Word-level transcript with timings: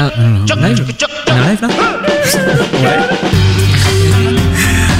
Live 0.00 0.84
On 1.28 1.36
est 1.36 1.50
live 1.50 1.62
là? 1.62 1.68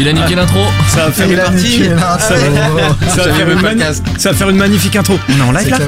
Il 0.01 0.09
a 0.09 0.13
niqué 0.15 0.35
l'intro. 0.35 0.61
Ça 0.89 1.05
va 1.07 1.13
faire 1.13 1.31
une 1.31 1.37
partie. 1.37 1.83
Ça 1.85 2.35
va, 2.35 3.33
faire 3.35 3.51
une 3.51 3.61
mani- 3.61 3.83
ça 4.17 4.31
va 4.31 4.35
faire 4.37 4.49
une 4.49 4.57
magnifique 4.57 4.97
intro. 4.97 5.19
On 5.29 5.39
est 5.39 5.43
en 5.43 5.53
live 5.53 5.69
là 5.71 5.79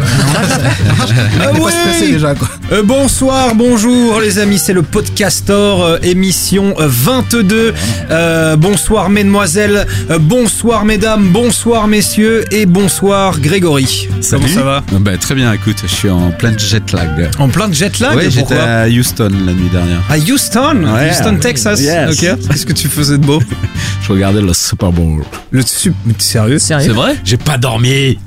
Ah 1.41 1.71
stressé 1.71 2.13
déjà 2.13 2.35
quoi. 2.35 2.49
Euh, 2.73 2.83
bonsoir, 2.83 3.55
bonjour 3.55 4.21
les 4.21 4.39
amis, 4.39 4.59
c'est 4.59 4.75
le 4.75 4.83
Podcastor, 4.83 5.83
euh, 5.85 5.99
émission 6.03 6.75
euh, 6.79 6.87
22. 6.89 7.73
Euh, 8.11 8.57
bonsoir 8.57 9.09
mesdemoiselles, 9.09 9.87
euh, 10.11 10.19
bonsoir 10.19 10.85
mesdames, 10.85 11.29
bonsoir 11.29 11.89
messieurs 11.89 12.45
et 12.51 12.67
bonsoir 12.67 13.39
Grégory. 13.41 14.09
Comment 14.31 14.47
ça 14.47 14.63
va? 14.63 14.83
Bah, 14.93 15.13
Très 15.19 15.35
bien, 15.35 15.53
écoute, 15.55 15.77
je 15.83 15.89
suis 15.95 16.11
en 16.11 16.31
plein 16.33 16.57
jet 16.57 16.93
lag. 16.93 17.31
En 17.39 17.49
plein 17.49 17.69
de 17.69 17.75
jet 17.75 17.99
lag? 17.99 18.15
Ouais, 18.17 18.25
j'étais 18.31 18.41
pourquoi? 18.41 18.63
à 18.63 18.89
Houston 18.89 19.31
la 19.47 19.53
nuit 19.53 19.71
dernière. 19.73 20.01
À 20.11 20.19
Houston? 20.19 20.85
Ouais. 20.95 21.11
Houston, 21.11 21.37
Texas 21.41 21.81
Yes. 21.81 22.11
Ok. 22.13 22.49
Qu'est-ce 22.51 22.67
que 22.67 22.73
tu 22.73 22.89
faisais 22.89 23.17
de 23.19 23.25
beau? 23.25 23.43
Je 24.03 24.13
regardais 24.13 24.43
le 24.43 24.53
Super 24.53 24.91
Bowl. 24.91 25.23
Le 25.53 25.63
sup- 25.63 25.95
mais 26.05 26.13
t'es 26.15 26.23
sérieux? 26.25 26.59
C'est 26.59 26.69
Sérieux 26.69 26.93
vrai? 26.93 27.17
J'ai 27.25 27.37
pas 27.37 27.57
dormi. 27.57 28.19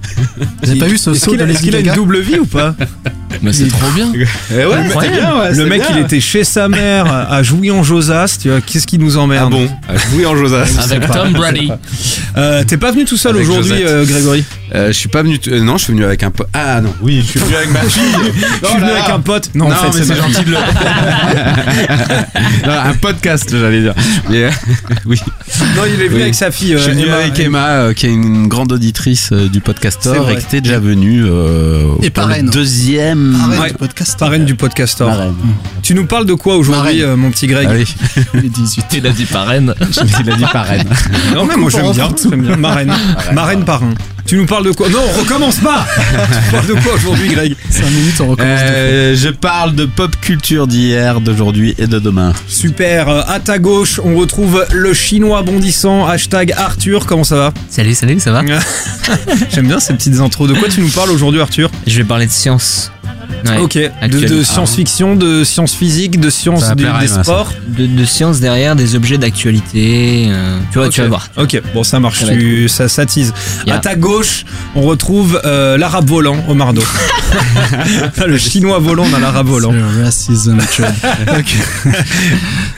Vous 0.63 0.69
avez 0.69 0.79
pas 0.79 0.87
vu 0.87 0.97
ce 0.97 1.13
saut 1.13 1.35
de 1.35 1.45
est-ce 1.45 1.61
qu'il 1.63 1.75
a 1.75 1.79
une 1.79 1.93
double 1.93 2.19
vie 2.21 2.39
ou 2.39 2.45
pas? 2.45 2.75
Mais 3.41 3.53
c'est 3.53 3.67
trop 3.67 3.89
bien. 3.95 4.11
Eh 4.13 4.55
ouais, 4.55 4.63
Le 4.63 4.83
mec- 4.83 5.11
bien, 5.11 5.37
ouais, 5.39 5.49
Le 5.49 5.55
c'est 5.55 5.65
mec, 5.65 5.81
bien. 5.81 5.97
il 5.97 6.03
était 6.03 6.19
chez 6.19 6.43
sa 6.43 6.67
mère 6.67 7.05
à 7.29 7.41
Jouy-en-Josas. 7.43 8.37
Tu 8.41 8.49
vois, 8.49 8.61
qu'est-ce 8.61 8.87
qui 8.87 8.97
nous 8.99 9.17
Ah 9.17 9.21
emmerde 9.21 9.51
bon 9.51 9.69
Ah, 9.87 9.93
Oui, 10.13 10.25
en 10.25 10.35
Josas. 10.35 10.77
Avec 10.83 11.09
Tom 11.11 11.31
Brady. 11.33 11.71
Euh, 12.37 12.63
T'es 12.65 12.77
pas 12.77 12.91
venu 12.91 13.05
tout 13.05 13.17
seul 13.17 13.35
Avec 13.35 13.47
aujourd'hui, 13.47 13.71
Josette. 13.81 13.87
euh, 13.89 14.05
Grégory 14.05 14.43
Euh, 14.73 14.87
je 14.87 14.93
suis 14.93 15.09
pas 15.09 15.21
venu. 15.23 15.39
t- 15.39 15.51
euh, 15.51 15.61
non, 15.61 15.77
je 15.77 15.83
suis 15.85 15.93
venu 15.93 16.05
avec 16.05 16.23
un 16.23 16.31
pote. 16.31 16.47
Ah 16.53 16.81
non, 16.81 16.93
oui, 17.01 17.21
je 17.23 17.31
suis 17.31 17.39
venu 17.39 17.55
avec 17.55 17.71
ma 17.71 17.79
fille. 17.81 18.01
Je 18.61 18.67
suis 18.67 18.77
venu 18.79 18.89
avec 18.91 19.09
un 19.09 19.19
pote. 19.19 19.49
Non, 19.55 19.67
en 19.67 19.71
fait, 19.71 19.97
mais 19.99 20.05
c'est 20.05 20.09
ma 20.09 20.15
gentil 20.15 20.45
de 20.45 20.51
le. 20.51 20.57
non, 22.67 22.73
un 22.73 22.93
podcast, 22.95 23.49
j'allais 23.51 23.81
dire. 23.81 23.93
Mais, 24.29 24.45
euh, 24.45 24.49
oui. 25.05 25.19
Non, 25.75 25.83
il 25.87 26.01
est 26.01 26.07
venu 26.07 26.15
Oui. 26.17 26.21
avec 26.23 26.35
sa 26.35 26.51
fille. 26.51 26.73
Je 26.73 26.77
suis 26.77 26.91
euh, 26.91 26.93
venu 26.93 27.09
avec 27.09 27.39
Emma, 27.39 27.67
euh, 27.67 27.93
qui 27.93 28.07
est 28.07 28.13
une 28.13 28.47
grande 28.47 28.71
auditrice 28.71 29.29
euh, 29.31 29.47
du 29.47 29.55
C'est 29.55 29.59
podcastor 29.61 30.23
vrai. 30.23 30.33
et 30.33 30.37
qui 30.37 30.45
était 30.45 30.61
déjà 30.61 30.79
venue 30.79 31.23
euh, 31.25 31.93
Et 32.01 32.09
pour 32.09 32.23
parraine. 32.25 32.49
deuxième. 32.49 33.24
Arrête 33.33 33.59
Ouais. 33.59 33.69
le 33.69 33.73
podcast. 33.77 34.17
Parraine 34.19 34.45
du 34.45 34.55
podcastor. 34.55 35.09
Marraine. 35.09 35.35
Tu 35.81 35.93
nous 35.95 36.05
parles 36.05 36.25
de 36.25 36.33
quoi 36.33 36.55
aujourd'hui, 36.57 36.99
Marraine. 36.99 37.13
euh, 37.13 37.17
mon 37.17 37.31
petit 37.31 37.47
Greg 37.47 37.67
Allez, 37.67 37.85
Il 38.33 38.45
est 38.45 38.49
18. 38.49 38.85
Il 38.93 39.07
a 39.07 39.11
dit 39.11 39.25
parraine. 39.25 39.73
il 40.19 40.31
a 40.31 40.35
dit 40.35 40.45
parraine. 40.51 40.87
Non, 41.33 41.45
mais 41.45 41.55
moi 41.55 41.69
j'aime 41.69 41.91
bien. 41.91 42.09
bien. 42.37 42.55
Marraine. 42.57 42.93
Marraine 43.33 43.63
parrain. 43.63 43.93
Tu 44.25 44.37
nous 44.37 44.47
parles 44.47 44.65
de 44.65 44.71
quoi? 44.71 44.89
Non, 44.89 44.97
on 45.15 45.19
recommence 45.21 45.57
pas 45.57 45.85
Tu 46.45 46.51
parles 46.51 46.65
de 46.65 46.73
quoi 46.73 46.93
aujourd'hui, 46.95 47.27
Greg? 47.29 47.55
5 47.69 47.85
minutes, 47.91 48.19
on 48.21 48.27
recommence. 48.29 48.59
de 48.59 48.65
Euh, 48.65 49.15
je 49.15 49.29
parle 49.29 49.75
de 49.75 49.85
pop 49.85 50.15
culture 50.19 50.65
d'hier, 50.65 51.21
d'aujourd'hui 51.21 51.75
et 51.77 51.85
de 51.85 51.99
demain. 51.99 52.33
Super. 52.47 53.07
À 53.29 53.39
ta 53.39 53.59
gauche, 53.59 54.01
on 54.03 54.15
retrouve 54.15 54.65
le 54.73 54.93
chinois 54.95 55.43
bondissant. 55.43 56.07
Hashtag 56.07 56.53
Arthur. 56.57 57.05
Comment 57.05 57.23
ça 57.23 57.35
va? 57.35 57.53
Salut, 57.69 57.93
salut, 57.93 58.19
ça 58.19 58.31
va? 58.31 58.41
J'aime 59.53 59.67
bien 59.67 59.79
ces 59.79 59.93
petites 59.93 60.19
intros. 60.19 60.49
De 60.49 60.55
quoi 60.55 60.69
tu 60.69 60.81
nous 60.81 60.89
parles 60.89 61.11
aujourd'hui, 61.11 61.39
Arthur? 61.41 61.69
Je 61.85 61.95
vais 61.97 62.03
parler 62.03 62.25
de 62.25 62.31
science. 62.31 62.91
Ouais. 63.45 63.57
Ok. 63.59 63.77
De, 64.09 64.43
science-fiction, 64.43 65.15
de 65.15 65.43
science 65.43 65.73
physique, 65.75 66.19
de 66.19 66.29
science 66.31 66.67
du- 66.75 66.85
des 66.99 67.07
sports. 67.07 67.51
De, 67.67 67.85
de 67.85 68.05
science 68.05 68.39
derrière, 68.39 68.75
des 68.75 68.95
objets 68.95 69.17
d'actualité. 69.19 70.27
euh, 70.29 70.57
tu 70.71 70.79
vois, 70.79 70.87
Ok. 70.87 70.93
tu 70.93 71.01
vas 71.01 71.07
voir. 71.07 71.29
Ok, 71.37 71.61
bon 71.73 71.83
ça 71.83 71.99
marche, 71.99 72.21
Ça 72.25 72.33
tu- 72.33 72.67
ça, 72.67 72.87
ça 72.89 73.05
tease. 73.05 73.33
Yeah. 73.67 73.75
À 73.75 73.79
ta 73.79 73.95
gauche, 73.95 74.45
on 74.73 74.81
retrouve 74.81 75.39
euh, 75.45 75.77
l'arabe 75.77 76.07
volant, 76.09 76.43
Omardo. 76.49 76.81
le 78.25 78.37
chinois 78.37 78.79
volant 78.79 79.07
dans 79.09 79.19
l'arabe 79.19 79.47
volant. 79.47 79.71
Le 79.71 80.03
racism. 80.03 80.57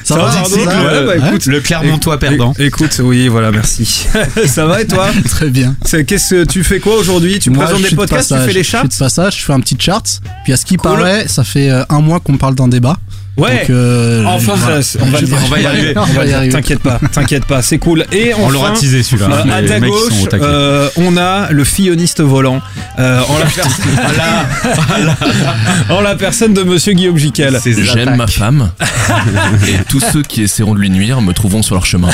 Ça, 0.03 0.16
va, 0.16 0.31
ça 0.31 0.42
va 0.42 1.03
Ouais, 1.03 1.20
bah, 1.20 1.28
écoute, 1.28 1.45
le 1.48 1.59
Clermontois 1.59 2.17
perdant. 2.17 2.53
Écoute, 2.59 3.02
oui, 3.03 3.27
voilà, 3.27 3.52
merci. 3.52 4.08
ça 4.45 4.66
va 4.66 4.82
et 4.82 4.87
toi 4.87 5.10
Très 5.30 5.49
bien. 5.49 5.76
C'est- 5.83 6.05
Qu'est-ce 6.05 6.30
que 6.36 6.43
tu 6.45 6.64
fais 6.64 6.80
quoi 6.80 6.95
aujourd'hui? 6.95 7.39
Tu 7.39 7.49
Moi, 7.49 7.64
présentes 7.66 7.80
je 7.80 7.83
des 7.83 7.87
suis 7.89 7.95
de 7.95 8.02
podcasts, 8.02 8.33
tu 8.33 8.39
fais 8.48 8.54
les 8.54 8.64
Je 8.64 8.70
charts 8.70 8.82
suis 8.83 8.89
de 8.89 8.95
passage, 9.04 9.37
je 9.39 9.45
fais 9.45 9.54
un 9.54 9.60
petit 9.60 9.76
chart. 9.77 10.17
Puis 10.44 10.54
à 10.54 10.58
ce 10.58 10.66
qui 10.66 10.78
Cool. 10.78 10.92
paraît, 10.92 11.28
ça 11.28 11.44
fait 11.44 11.70
euh, 11.70 11.83
un 11.89 12.02
mois 12.02 12.20
qu'on 12.20 12.38
parle 12.38 12.55
d'un 12.55 12.67
débat. 12.67 12.98
Ouais. 13.37 13.59
Donc, 13.59 13.70
euh, 13.70 14.23
Enfin, 14.25 14.53
voilà. 14.55 14.81
ça- 14.81 14.98
on 15.02 15.05
va, 15.11 15.21
dire, 15.21 15.37
on 15.45 15.48
va 15.48 15.59
y 15.59 15.65
arriver. 15.67 15.93
On 15.95 16.02
va 16.05 16.25
y 16.25 16.30
y 16.30 16.33
arriver. 16.33 16.52
T'inquiète 16.53 16.80
pas, 16.80 16.99
t'inquiète 17.11 17.45
pas, 17.45 17.61
c'est 17.61 17.77
cool. 17.77 18.03
Et 18.11 18.33
On 18.33 18.49
l'aura 18.49 18.71
teasé 18.71 19.03
celui-là. 19.03 19.27
euh, 19.45 19.52
à 19.52 19.61
ta 19.67 19.80
gauche, 19.80 20.11
euh, 20.33 20.89
on 20.98 21.17
a 21.17 21.52
le 21.52 21.64
filloniste 21.64 22.21
volant 22.21 22.61
euh, 22.98 23.21
en, 23.27 23.37
la 23.37 23.45
personne, 23.55 25.15
en 25.89 26.02
la 26.02 26.15
personne 26.15 26.53
de 26.55 26.64
Monsieur 26.64 26.93
Guillaume 26.93 27.17
Jiquel. 27.17 27.59
J'aime 27.93 28.15
ma 28.15 28.25
femme. 28.27 28.71
Et 29.67 29.83
tous 29.87 29.99
ceux 29.99 30.23
qui 30.23 30.42
essaieront 30.43 30.73
de 30.73 30.80
lui 30.80 30.89
nuire 30.89 31.21
me 31.21 31.31
trouveront 31.33 31.61
sur 31.61 31.75
leur 31.75 31.86
chemin. 31.86 32.09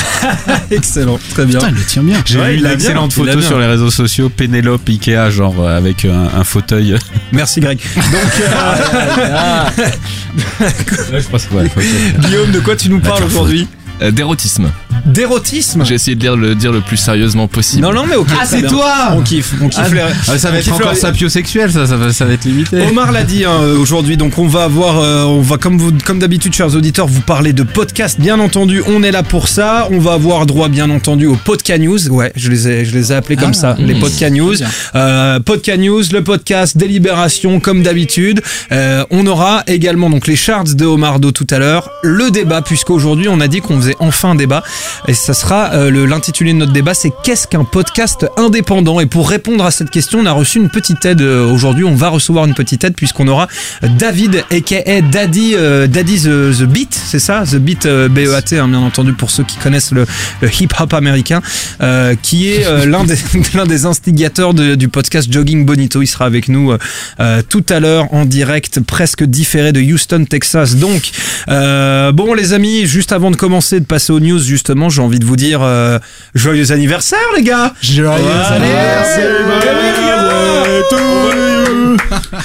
Excellent, 0.70 1.18
très 1.30 1.46
bien. 1.46 1.58
Putain, 1.58 1.70
il 1.72 1.76
le 1.78 1.84
tient 1.84 2.02
bien. 2.02 2.18
J'ai 2.26 2.38
Ouais, 2.38 2.52
il 2.54 2.56
une 2.58 2.62
bien, 2.64 2.72
excellente 2.74 3.16
l'a 3.16 3.24
photo 3.24 3.38
bien. 3.38 3.48
sur 3.48 3.58
les 3.58 3.66
réseaux 3.66 3.90
sociaux, 3.90 4.28
Pénélope 4.28 4.86
Ikea, 4.88 5.30
genre 5.30 5.66
avec 5.66 6.04
un, 6.04 6.28
un 6.38 6.44
fauteuil. 6.44 6.96
Merci 7.32 7.60
Greg. 7.60 7.78
Donc 11.10 11.13
Guillaume, 12.18 12.50
de 12.50 12.60
quoi 12.60 12.76
tu 12.76 12.88
nous 12.88 13.00
parles 13.00 13.24
aujourd'hui? 13.24 13.68
Euh, 14.02 14.10
D'érotisme. 14.10 14.70
D'érotisme 15.06 15.84
J'ai 15.84 15.94
essayé 15.94 16.14
de 16.16 16.20
lire 16.22 16.36
le, 16.36 16.54
dire 16.54 16.72
le 16.72 16.80
plus 16.80 16.96
sérieusement 16.96 17.46
possible. 17.46 17.82
Non, 17.82 17.92
non, 17.92 18.04
mais 18.08 18.16
ok. 18.16 18.26
très 18.46 18.62
bien. 18.62 18.70
On 19.12 19.20
kiffe, 19.22 19.52
on 19.62 19.68
kiffe 19.68 19.92
les... 19.92 20.00
Ah, 20.00 20.38
ça 20.38 20.50
va 20.50 20.56
on 20.56 20.60
être 20.60 20.72
encore 20.72 20.92
les- 20.92 20.98
sapiosexuel, 20.98 21.70
ça, 21.70 21.86
ça 21.86 21.96
va, 21.96 22.12
ça 22.12 22.24
va 22.24 22.32
être 22.32 22.44
limité. 22.44 22.80
Omar 22.88 23.12
l'a 23.12 23.22
dit 23.22 23.44
hein, 23.44 23.58
aujourd'hui, 23.78 24.16
donc 24.16 24.38
on 24.38 24.46
va 24.46 24.64
avoir, 24.64 24.98
euh, 24.98 25.24
on 25.24 25.40
va 25.40 25.56
comme 25.58 25.78
vous, 25.78 25.92
comme 26.04 26.18
d'habitude, 26.18 26.54
chers 26.54 26.74
auditeurs, 26.74 27.06
vous 27.06 27.20
parler 27.20 27.52
de 27.52 27.62
podcast. 27.62 28.18
Bien 28.18 28.40
entendu, 28.40 28.82
on 28.86 29.02
est 29.02 29.12
là 29.12 29.22
pour 29.22 29.48
ça. 29.48 29.88
On 29.90 29.98
va 29.98 30.14
avoir 30.14 30.46
droit, 30.46 30.68
bien 30.68 30.90
entendu, 30.90 31.26
aux 31.26 31.36
podcast 31.36 31.80
news. 31.80 32.08
Ouais, 32.08 32.32
je 32.34 32.50
les 32.50 32.68
ai, 32.68 32.84
je 32.84 32.94
les 32.94 33.12
ai 33.12 33.14
appelés 33.14 33.36
comme 33.36 33.50
Ah, 33.50 33.74
ça, 33.74 33.76
les 33.78 33.94
mmh. 33.94 34.00
podcast 34.00 34.34
news. 34.34 34.54
Euh, 34.94 35.40
podcast 35.40 35.78
news, 35.80 36.02
le 36.12 36.22
podcast 36.24 36.76
délibération, 36.76 37.60
comme 37.60 37.82
d'habitude. 37.82 38.40
Euh, 38.72 39.04
on 39.10 39.26
aura 39.26 39.62
également 39.66 40.08
donc 40.10 40.26
les 40.26 40.36
charts 40.36 40.64
de 40.64 40.84
Omardo 40.86 41.30
tout 41.30 41.46
à 41.50 41.58
l'heure, 41.58 41.90
le 42.02 42.30
débat, 42.30 42.62
puisqu'aujourd'hui 42.62 43.28
on 43.28 43.40
a 43.40 43.48
dit 43.48 43.60
qu'on 43.60 43.76
faisait 43.80 43.96
enfin 44.00 44.30
un 44.30 44.34
débat, 44.34 44.62
et 45.08 45.14
ça 45.14 45.34
sera 45.34 45.72
euh, 45.74 46.06
l'intitulé 46.06 46.52
de 46.52 46.58
notre 46.58 46.72
débat, 46.72 46.94
c'est 46.94 47.12
qu'est-ce 47.22 47.46
qu'un 47.46 47.64
podcast 47.64 48.26
indépendant? 48.36 49.00
Et 49.00 49.06
pour 49.06 49.28
répondre 49.28 49.64
à 49.64 49.70
cette 49.70 49.90
question, 49.90 50.20
on 50.20 50.26
a 50.26 50.32
reçu 50.32 50.58
une 50.58 50.70
petite 50.70 51.04
aide 51.04 51.22
euh, 51.22 51.50
aujourd'hui. 51.50 51.84
On 51.84 51.94
va 51.94 52.08
recevoir 52.08 52.46
une 52.46 52.54
petite 52.54 52.84
aide 52.84 52.94
puisqu'on 52.94 53.28
aura 53.28 53.48
David, 53.98 54.44
aka 54.50 55.00
Daddy, 55.02 55.54
euh, 55.56 55.86
Daddy 55.86 56.20
the, 56.20 56.58
the 56.58 56.64
Beat, 56.64 56.94
c'est 56.94 57.18
ça, 57.18 57.44
The 57.44 57.56
Beat 57.56 57.86
euh, 57.86 58.08
B-E-A-T, 58.08 58.58
hein, 58.58 58.68
bien 58.68 58.80
entendu 58.80 59.12
pour 59.12 59.30
ceux 59.30 59.44
qui 59.44 59.56
connaissent 59.56 59.92
le, 59.92 60.06
le 60.40 60.48
hip-hop 60.48 60.92
américain, 60.94 61.42
euh, 61.82 62.14
qui 62.20 62.48
est 62.48 62.66
euh, 62.66 62.86
l'un 62.86 63.04
des 63.04 63.16
des 63.68 63.86
instigateurs 63.86 64.52
du 64.54 64.88
podcast 64.88 65.32
Jogging 65.32 65.64
Bonito. 65.64 66.02
Il 66.02 66.06
sera 66.06 66.26
avec 66.26 66.48
nous 66.48 66.72
tout 67.48 67.64
à 67.68 67.80
l'heure 67.80 68.12
en 68.12 68.24
direct, 68.24 68.80
presque 68.80 69.24
différé 69.24 69.72
de 69.72 69.80
Houston, 69.80 70.24
Texas. 70.28 70.76
Donc, 70.76 71.10
bon 71.46 72.34
les 72.34 72.52
amis, 72.52 72.86
juste 72.86 73.12
avant 73.12 73.30
de 73.30 73.36
commencer 73.36 73.80
de 73.80 73.84
passer 73.84 74.12
aux 74.12 74.20
news, 74.20 74.38
justement, 74.74 74.90
j'ai 74.90 75.02
envie 75.02 75.20
de 75.20 75.24
vous 75.24 75.36
dire 75.36 75.60
euh, 75.62 76.00
joyeux 76.34 76.72
anniversaire 76.72 77.18
les 77.36 77.44
gars. 77.44 77.72
Joyeux 77.80 78.18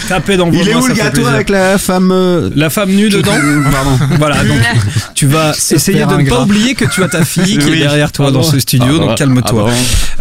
Tapez 0.08 0.38
dans 0.38 0.50
vos 0.50 0.54
Il 0.54 0.70
est 0.70 0.74
mains, 0.74 0.82
où 0.82 0.88
le 0.88 0.94
gâteau 0.94 1.26
avec 1.26 1.50
la 1.50 1.78
femme 1.80 2.12
euh, 2.12 2.50
La 2.56 2.70
femme 2.70 2.92
nue 2.92 3.10
dedans 3.10 3.32
Pardon. 3.72 3.98
Voilà, 4.20 4.44
donc 4.44 4.58
tu 5.16 5.26
vas 5.26 5.52
essayer 5.52 6.06
de 6.06 6.14
ne 6.16 6.30
pas 6.30 6.42
oublier 6.42 6.76
que 6.76 6.86
tu 6.86 7.04
as 7.04 7.08
ta 7.08 7.26
fille 7.26 7.58
qui 7.58 7.74
est 7.74 7.80
derrière 7.80 8.12
toi 8.12 8.30
dans 8.30 8.44
ce 8.44 8.60
studio, 8.60 9.00
donc 9.00 9.18
calme-toi. 9.18 9.72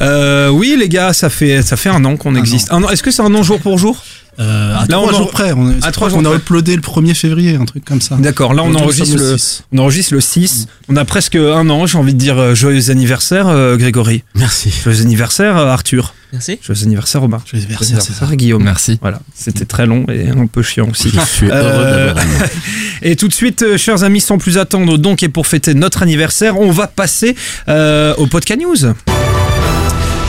Euh, 0.00 0.48
oui 0.48 0.76
les 0.78 0.88
gars, 0.88 1.12
ça 1.12 1.28
fait 1.28 1.60
ça 1.60 1.76
fait 1.76 1.90
un 1.90 2.04
an 2.06 2.16
qu'on 2.16 2.34
existe. 2.36 2.72
Un 2.72 2.82
an. 2.84 2.88
Est-ce 2.88 3.02
que 3.02 3.10
c'est 3.10 3.22
un 3.22 3.34
an 3.34 3.42
jour 3.42 3.60
pour 3.60 3.76
jour? 3.76 4.02
Euh, 4.40 4.76
à 4.76 4.86
Là, 4.86 5.00
on 5.00 5.02
trois 5.06 5.14
en- 5.14 5.16
jours 5.18 5.30
près. 5.30 5.52
On, 5.52 5.74
à 5.82 5.90
trois 5.90 6.08
on 6.08 6.10
jours 6.10 6.20
a 6.20 6.22
près. 6.30 6.36
uploadé 6.36 6.76
le 6.76 6.82
1er 6.82 7.14
février, 7.14 7.56
un 7.56 7.64
truc 7.64 7.84
comme 7.84 8.00
ça. 8.00 8.16
D'accord, 8.16 8.54
là 8.54 8.62
on 8.62 8.74
enregistre 8.74 9.16
le, 9.16 9.36
six. 9.36 9.64
on 9.72 9.78
enregistre 9.78 10.14
le 10.14 10.20
6. 10.20 10.66
On 10.88 10.96
a 10.96 11.04
presque 11.04 11.34
un 11.36 11.68
an, 11.70 11.86
j'ai 11.86 11.98
envie 11.98 12.14
de 12.14 12.18
dire 12.18 12.38
euh, 12.38 12.54
joyeux 12.54 12.90
anniversaire 12.90 13.48
euh, 13.48 13.76
Grégory. 13.76 14.22
Merci. 14.34 14.72
Joyeux 14.84 15.02
anniversaire 15.02 15.56
euh, 15.56 15.66
Arthur. 15.66 16.14
Merci. 16.32 16.58
Joyeux 16.62 16.82
anniversaire 16.84 17.22
Omar. 17.22 17.42
Joyeux 17.50 17.64
anniversaire, 17.64 18.36
Guillaume. 18.36 18.62
Merci. 18.62 18.98
Voilà, 19.00 19.20
c'était 19.34 19.64
très 19.64 19.86
long 19.86 20.04
et 20.08 20.28
un 20.28 20.46
peu 20.46 20.62
chiant 20.62 20.88
aussi. 20.90 21.10
Je 21.14 21.20
suis 21.20 21.50
heureux 21.50 22.14
Et 23.02 23.16
tout 23.16 23.28
de 23.28 23.32
suite, 23.34 23.62
euh, 23.62 23.76
chers 23.78 24.04
amis, 24.04 24.20
sans 24.20 24.38
plus 24.38 24.58
attendre, 24.58 24.98
donc, 24.98 25.22
et 25.22 25.28
pour 25.28 25.46
fêter 25.46 25.74
notre 25.74 26.02
anniversaire, 26.02 26.60
on 26.60 26.70
va 26.70 26.86
passer 26.86 27.34
euh, 27.68 28.14
au 28.18 28.26
podcast 28.26 28.60
news. 28.60 28.92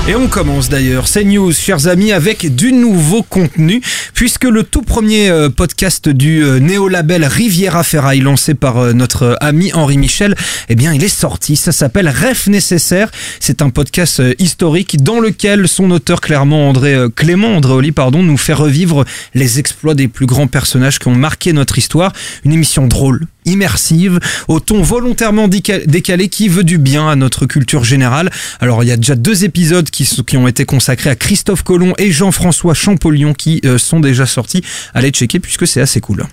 Et 0.09 0.15
on 0.15 0.27
commence 0.27 0.69
d'ailleurs 0.69 1.07
ces 1.07 1.23
news, 1.23 1.51
chers 1.51 1.85
amis, 1.85 2.11
avec 2.11 2.55
du 2.55 2.73
nouveau 2.73 3.21
contenu, 3.21 3.79
puisque 4.15 4.45
le 4.45 4.63
tout 4.63 4.81
premier 4.81 5.29
euh, 5.29 5.49
podcast 5.51 6.09
du 6.09 6.43
euh, 6.43 6.57
néo-label 6.57 7.23
Riviera 7.23 7.83
Ferraille, 7.83 8.21
lancé 8.21 8.55
par 8.55 8.77
euh, 8.77 8.93
notre 8.93 9.37
ami 9.39 9.71
Henri 9.71 9.99
Michel, 9.99 10.33
eh 10.67 10.73
bien, 10.73 10.95
il 10.95 11.03
est 11.03 11.09
sorti. 11.09 11.55
Ça 11.55 11.71
s'appelle 11.71 12.09
Ref 12.09 12.47
Nécessaire. 12.47 13.11
C'est 13.39 13.61
un 13.61 13.69
podcast 13.69 14.19
historique 14.39 15.03
dans 15.03 15.19
lequel 15.19 15.67
son 15.67 15.91
auteur 15.91 16.21
clairement 16.21 16.69
André 16.69 16.97
Clément 17.15 17.55
Andréoli, 17.55 17.91
pardon, 17.91 18.23
nous 18.23 18.37
fait 18.37 18.53
revivre 18.53 19.05
les 19.35 19.59
exploits 19.59 19.93
des 19.93 20.07
plus 20.07 20.25
grands 20.25 20.47
personnages 20.47 20.97
qui 20.97 21.07
ont 21.07 21.15
marqué 21.15 21.53
notre 21.53 21.77
histoire. 21.77 22.13
Une 22.43 22.53
émission 22.53 22.87
drôle, 22.87 23.27
immersive, 23.49 24.19
au 24.47 24.59
ton 24.59 24.81
volontairement 24.81 25.47
déca- 25.47 25.85
décalé 25.85 26.29
qui 26.29 26.47
veut 26.47 26.63
du 26.63 26.77
bien 26.77 27.09
à 27.09 27.15
notre 27.15 27.45
culture 27.45 27.83
générale. 27.83 28.29
Alors 28.59 28.83
il 28.83 28.87
y 28.87 28.91
a 28.91 28.97
déjà 28.97 29.15
deux 29.15 29.43
épisodes 29.43 29.89
qui, 29.89 30.37
ont 30.37 30.47
été 30.47 30.65
consacrés 30.65 31.09
à 31.09 31.15
Christophe 31.15 31.63
Colomb 31.63 31.93
et 31.97 32.11
Jean-François 32.11 32.73
Champollion 32.73 33.33
qui 33.33 33.61
euh, 33.65 33.77
sont 33.77 33.99
déjà 33.99 34.25
sortis. 34.25 34.63
Allez 34.93 35.09
checker 35.09 35.39
puisque 35.39 35.67
c'est 35.67 35.81
assez 35.81 35.99
cool. 35.99 36.25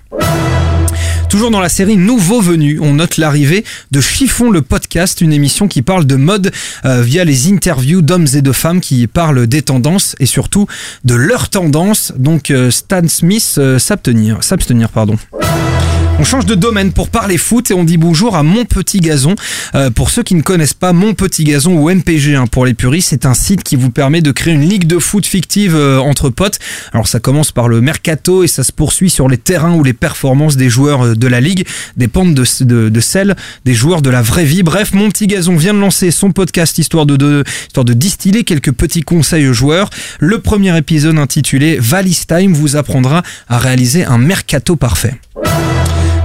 Toujours 1.28 1.50
dans 1.50 1.60
la 1.60 1.68
série 1.68 1.96
Nouveau 1.96 2.40
Venu, 2.40 2.78
on 2.80 2.94
note 2.94 3.16
l'arrivée 3.16 3.64
de 3.90 4.00
Chiffon 4.00 4.50
le 4.50 4.62
podcast, 4.62 5.20
une 5.20 5.32
émission 5.32 5.66
qui 5.66 5.82
parle 5.82 6.06
de 6.06 6.14
mode 6.14 6.52
euh, 6.84 7.02
via 7.02 7.24
les 7.24 7.48
interviews 7.48 8.00
d'hommes 8.00 8.28
et 8.34 8.42
de 8.42 8.52
femmes 8.52 8.80
qui 8.80 9.06
parlent 9.06 9.46
des 9.46 9.62
tendances 9.62 10.14
et 10.20 10.26
surtout 10.26 10.66
de 11.04 11.14
leurs 11.14 11.48
tendances. 11.48 12.12
Donc 12.16 12.50
euh, 12.50 12.70
Stan 12.70 13.06
Smith 13.08 13.60
s'abstenir, 13.78 14.42
s'abstenir 14.42 14.88
pardon. 14.90 15.18
On 16.18 16.24
change 16.24 16.46
de 16.46 16.54
domaine 16.54 16.92
pour 16.92 17.10
parler 17.10 17.36
foot 17.36 17.70
et 17.70 17.74
on 17.74 17.84
dit 17.84 17.98
bonjour 17.98 18.36
à 18.36 18.42
Mon 18.42 18.64
Petit 18.64 19.00
Gazon. 19.00 19.34
Euh, 19.74 19.90
pour 19.90 20.08
ceux 20.08 20.22
qui 20.22 20.34
ne 20.34 20.40
connaissent 20.40 20.72
pas 20.72 20.94
Mon 20.94 21.12
Petit 21.12 21.44
Gazon 21.44 21.74
ou 21.74 21.90
MPG 21.90 22.34
hein, 22.34 22.46
pour 22.46 22.64
les 22.64 22.72
puristes, 22.72 23.10
c'est 23.10 23.26
un 23.26 23.34
site 23.34 23.62
qui 23.62 23.76
vous 23.76 23.90
permet 23.90 24.22
de 24.22 24.30
créer 24.30 24.54
une 24.54 24.66
ligue 24.66 24.86
de 24.86 24.98
foot 24.98 25.26
fictive 25.26 25.76
euh, 25.76 25.98
entre 25.98 26.30
potes. 26.30 26.58
Alors 26.94 27.06
ça 27.06 27.20
commence 27.20 27.52
par 27.52 27.68
le 27.68 27.82
mercato 27.82 28.44
et 28.44 28.46
ça 28.46 28.64
se 28.64 28.72
poursuit 28.72 29.10
sur 29.10 29.28
les 29.28 29.36
terrains 29.36 29.74
où 29.74 29.84
les 29.84 29.92
performances 29.92 30.56
des 30.56 30.70
joueurs 30.70 31.04
euh, 31.04 31.14
de 31.14 31.26
la 31.26 31.42
ligue 31.42 31.66
dépendent 31.98 32.32
de, 32.32 32.64
de, 32.64 32.88
de 32.88 33.00
celles 33.00 33.36
des 33.66 33.74
joueurs 33.74 34.00
de 34.00 34.08
la 34.08 34.22
vraie 34.22 34.46
vie. 34.46 34.62
Bref, 34.62 34.94
Mon 34.94 35.10
Petit 35.10 35.26
Gazon 35.26 35.54
vient 35.54 35.74
de 35.74 35.80
lancer 35.80 36.10
son 36.10 36.32
podcast 36.32 36.78
histoire 36.78 37.04
de, 37.04 37.44
histoire 37.66 37.84
de 37.84 37.92
distiller 37.92 38.42
quelques 38.44 38.72
petits 38.72 39.02
conseils 39.02 39.46
aux 39.48 39.52
joueurs. 39.52 39.90
Le 40.18 40.38
premier 40.38 40.74
épisode 40.78 41.18
intitulé 41.18 41.76
Valise 41.78 42.26
Time 42.26 42.54
vous 42.54 42.76
apprendra 42.76 43.22
à 43.48 43.58
réaliser 43.58 44.06
un 44.06 44.16
mercato 44.16 44.76
parfait. 44.76 45.14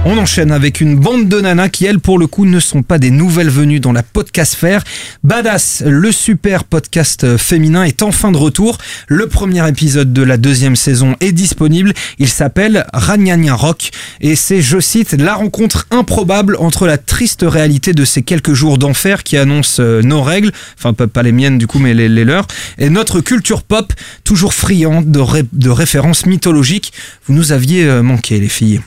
On 0.04 0.18
enchaîne 0.18 0.50
avec 0.50 0.80
une 0.80 0.96
bande 0.96 1.28
de 1.28 1.40
nanas 1.40 1.68
qui, 1.68 1.86
elles, 1.86 2.00
pour 2.00 2.18
le 2.18 2.26
coup, 2.26 2.44
ne 2.44 2.58
sont 2.58 2.82
pas 2.82 2.98
des 2.98 3.12
nouvelles 3.12 3.50
venues 3.50 3.78
dans 3.78 3.92
la 3.92 4.02
podcastphère. 4.02 4.82
Badass, 5.22 5.84
le 5.86 6.10
super 6.10 6.64
podcast 6.64 7.22
euh, 7.22 7.38
féminin, 7.38 7.84
est 7.84 8.02
enfin 8.02 8.32
de 8.32 8.36
retour. 8.36 8.78
Le 9.06 9.28
premier 9.28 9.66
épisode 9.68 10.12
de 10.12 10.22
la 10.22 10.38
deuxième 10.38 10.74
saison 10.74 11.14
est 11.20 11.30
disponible. 11.30 11.94
Il 12.18 12.28
s'appelle 12.28 12.84
Ragnagna 12.92 13.54
Rock 13.54 13.90
et 14.20 14.34
c'est, 14.34 14.60
je 14.60 14.80
cite, 14.80 15.12
la 15.12 15.34
rencontre 15.34 15.86
improbable 15.92 16.56
entre 16.58 16.88
la 16.88 16.98
triste 16.98 17.44
réalité 17.46 17.92
de 17.92 18.04
ces 18.04 18.22
quelques 18.22 18.54
jours 18.54 18.78
d'enfer 18.78 19.22
qui 19.22 19.36
annoncent 19.36 19.80
euh, 19.80 20.02
nos 20.02 20.22
règles, 20.22 20.50
enfin 20.76 20.94
pas, 20.94 21.22
les 21.22 21.32
miennes 21.32 21.58
du 21.58 21.68
coup, 21.68 21.78
mais 21.78 21.94
les, 21.94 22.08
leurs, 22.08 22.48
et 22.76 22.90
notre 22.90 23.20
culture 23.20 23.62
pop, 23.62 23.92
toujours 24.24 24.52
friande 24.52 25.12
de 25.12 25.70
références 25.70 26.26
mythologiques. 26.26 26.92
Vous 27.26 27.34
nous 27.34 27.52
aviez 27.52 27.84
euh, 27.84 28.02
manqué, 28.02 28.40
les 28.40 28.48
filles. 28.48 28.80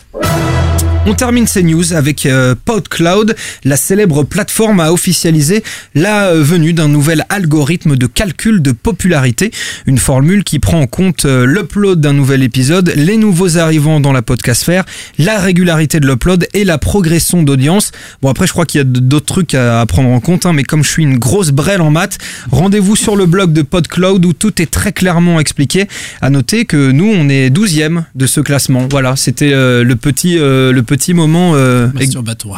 On 1.08 1.14
termine 1.14 1.46
ces 1.46 1.62
news 1.62 1.94
avec 1.94 2.26
euh, 2.26 2.56
PodCloud. 2.66 3.36
La 3.64 3.78
célèbre 3.78 4.24
plateforme 4.24 4.80
a 4.80 4.92
officialisé 4.92 5.64
la 5.94 6.30
euh, 6.30 6.42
venue 6.42 6.74
d'un 6.74 6.88
nouvel 6.88 7.26
algorithme 7.30 7.96
de 7.96 8.08
calcul 8.08 8.60
de 8.60 8.72
popularité. 8.72 9.52
Une 9.86 10.00
formule 10.00 10.44
qui 10.44 10.58
prend 10.58 10.82
en 10.82 10.88
compte 10.88 11.26
euh, 11.26 11.46
l'upload 11.46 12.02
d'un 12.02 12.14
nouvel 12.14 12.42
épisode, 12.42 12.92
les 12.96 13.18
nouveaux 13.18 13.60
arrivants 13.60 14.00
dans 14.00 14.12
la 14.12 14.24
podcastphère, 14.24 14.84
la 15.20 15.38
régularité 15.38 16.00
de 16.00 16.08
l'upload 16.08 16.48
et 16.56 16.64
la 16.64 16.80
progression 16.80 17.44
d'audience. 17.44 17.92
Bon 18.24 18.30
après 18.30 18.48
je 18.48 18.54
crois 18.54 18.66
qu'il 18.66 18.80
y 18.80 18.82
a 18.82 18.86
d'autres 18.86 19.28
trucs 19.28 19.54
à, 19.54 19.86
prendre 19.86 20.10
en 20.10 20.20
compte, 20.20 20.48
hein, 20.48 20.54
mais 20.54 20.64
comme 20.64 20.84
je 20.84 20.90
suis 20.90 21.04
une 21.04 21.20
grosse 21.20 21.52
brêle 21.52 21.82
en 21.82 21.92
maths, 21.92 22.18
rendez-vous 22.50 22.96
sur 22.96 23.16
le 23.16 23.28
blog 23.28 23.54
de 23.54 23.62
PodCloud 23.62 24.26
où 24.26 24.34
tout 24.34 24.60
est 24.60 24.72
très 24.72 24.92
clairement 24.92 25.40
expliqué. 25.40 25.88
À 26.24 26.32
noter 26.32 26.66
que 26.66 26.90
nous 26.90 27.14
on 27.16 27.30
est 27.30 27.52
12e 27.52 28.06
de 28.16 28.26
ce 28.26 28.42
classement. 28.42 28.88
Voilà, 28.90 29.16
c'était 29.16 29.52
le 29.52 29.96
petit 29.96 30.38
le 30.38 30.82
petit 30.82 30.95
moment 31.14 31.54
euh. 31.56 31.90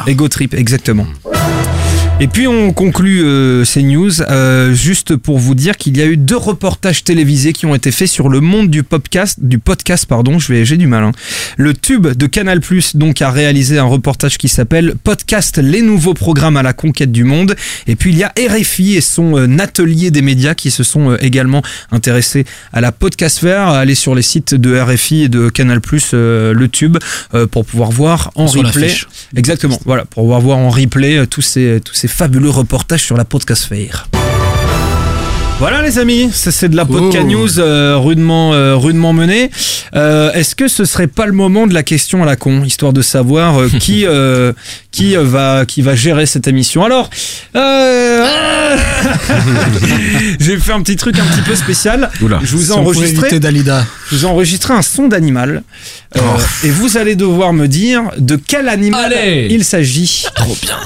Ego 0.06 0.28
trip, 0.28 0.54
exactement. 0.54 1.06
Et 2.20 2.26
puis 2.26 2.48
on 2.48 2.72
conclut 2.72 3.22
euh, 3.22 3.64
ces 3.64 3.80
news 3.84 4.22
euh, 4.22 4.74
juste 4.74 5.14
pour 5.14 5.38
vous 5.38 5.54
dire 5.54 5.76
qu'il 5.76 5.96
y 5.96 6.02
a 6.02 6.04
eu 6.04 6.16
deux 6.16 6.36
reportages 6.36 7.04
télévisés 7.04 7.52
qui 7.52 7.64
ont 7.64 7.76
été 7.76 7.92
faits 7.92 8.08
sur 8.08 8.28
le 8.28 8.40
monde 8.40 8.70
du 8.70 8.82
podcast, 8.82 9.38
du 9.40 9.60
podcast 9.60 10.04
pardon, 10.04 10.40
je 10.40 10.52
vais 10.52 10.64
j'ai 10.64 10.76
du 10.76 10.88
mal. 10.88 11.04
hein. 11.04 11.12
Le 11.56 11.74
tube 11.74 12.08
de 12.08 12.26
Canal+ 12.26 12.60
donc 12.94 13.22
a 13.22 13.30
réalisé 13.30 13.78
un 13.78 13.84
reportage 13.84 14.36
qui 14.36 14.48
s'appelle 14.48 14.94
Podcast 15.04 15.58
les 15.58 15.80
nouveaux 15.80 16.14
programmes 16.14 16.56
à 16.56 16.64
la 16.64 16.72
conquête 16.72 17.12
du 17.12 17.22
monde. 17.22 17.54
Et 17.86 17.94
puis 17.94 18.10
il 18.10 18.18
y 18.18 18.24
a 18.24 18.32
RFI 18.36 18.96
et 18.96 19.00
son 19.00 19.36
euh, 19.38 19.58
atelier 19.60 20.10
des 20.10 20.22
médias 20.22 20.54
qui 20.54 20.72
se 20.72 20.82
sont 20.82 21.12
euh, 21.12 21.18
également 21.20 21.62
intéressés 21.92 22.44
à 22.72 22.80
la 22.80 22.90
podcastphère. 22.90 23.68
Allez 23.68 23.94
sur 23.94 24.16
les 24.16 24.22
sites 24.22 24.56
de 24.56 24.76
RFI 24.76 25.22
et 25.24 25.28
de 25.28 25.50
Canal+ 25.50 25.80
euh, 26.14 26.52
le 26.52 26.68
tube 26.68 26.98
euh, 27.34 27.46
pour 27.46 27.64
pouvoir 27.64 27.92
voir 27.92 28.32
en 28.34 28.48
Sur 28.48 28.64
replay. 28.64 28.92
Exactement, 29.36 29.78
voilà, 29.84 30.04
pour 30.04 30.22
pouvoir 30.22 30.40
voir 30.40 30.58
en 30.58 30.70
replay 30.70 31.18
euh, 31.18 31.26
tous 31.26 31.42
ces, 31.42 31.80
tous 31.84 31.94
ces 31.94 32.08
fabuleux 32.08 32.50
reportages 32.50 33.02
sur 33.02 33.16
la 33.16 33.24
podcastphère. 33.24 34.08
Voilà 35.60 35.82
les 35.82 35.98
amis, 35.98 36.30
ça 36.32 36.52
c'est 36.52 36.68
de 36.68 36.76
la 36.76 36.84
podcast 36.84 37.24
Oh. 37.26 37.32
news 37.32 37.58
euh, 37.58 37.96
rudement, 37.96 38.54
euh, 38.54 38.76
rudement 38.76 39.12
menée. 39.12 39.50
Euh, 39.96 40.30
Est-ce 40.32 40.54
que 40.54 40.68
ce 40.68 40.84
serait 40.84 41.08
pas 41.08 41.26
le 41.26 41.32
moment 41.32 41.66
de 41.66 41.74
la 41.74 41.82
question 41.82 42.22
à 42.22 42.26
la 42.26 42.36
con, 42.36 42.62
histoire 42.62 42.92
de 42.92 43.02
savoir 43.02 43.60
euh, 43.60 43.68
qui, 43.80 44.06
euh, 44.06 44.52
qui, 44.92 45.16
euh, 45.16 45.24
va, 45.24 45.64
qui 45.66 45.82
va 45.82 45.96
gérer 45.96 46.26
cette 46.26 46.46
émission? 46.46 46.84
Alors, 46.84 47.10
euh, 47.56 48.24
j'ai 50.38 50.58
fait 50.58 50.70
un 50.72 50.80
petit 50.82 50.94
truc 50.94 51.18
un 51.18 51.24
petit 51.24 51.42
peu 51.42 51.56
spécial. 51.56 52.08
Oula. 52.22 52.38
Je 52.44 52.52
vous 52.54 52.62
ai 52.62 52.66
Si 52.66 52.78
enregistré 52.78 53.40
Dalida. 53.40 53.84
je 54.10 54.14
vous 54.16 54.26
ai 54.26 54.28
enregistré 54.28 54.74
un 54.74 54.82
son 54.82 55.08
d'animal 55.08 55.64
euh, 56.16 56.20
et 56.62 56.70
vous 56.70 56.96
allez 56.98 57.16
devoir 57.16 57.52
me 57.52 57.66
dire 57.66 58.02
de 58.18 58.36
quel 58.36 58.68
animal 58.68 59.12
Allez 59.12 59.48
il 59.50 59.64
s'agit. 59.64 60.24
Trop 60.36 60.56
bien. 60.62 60.76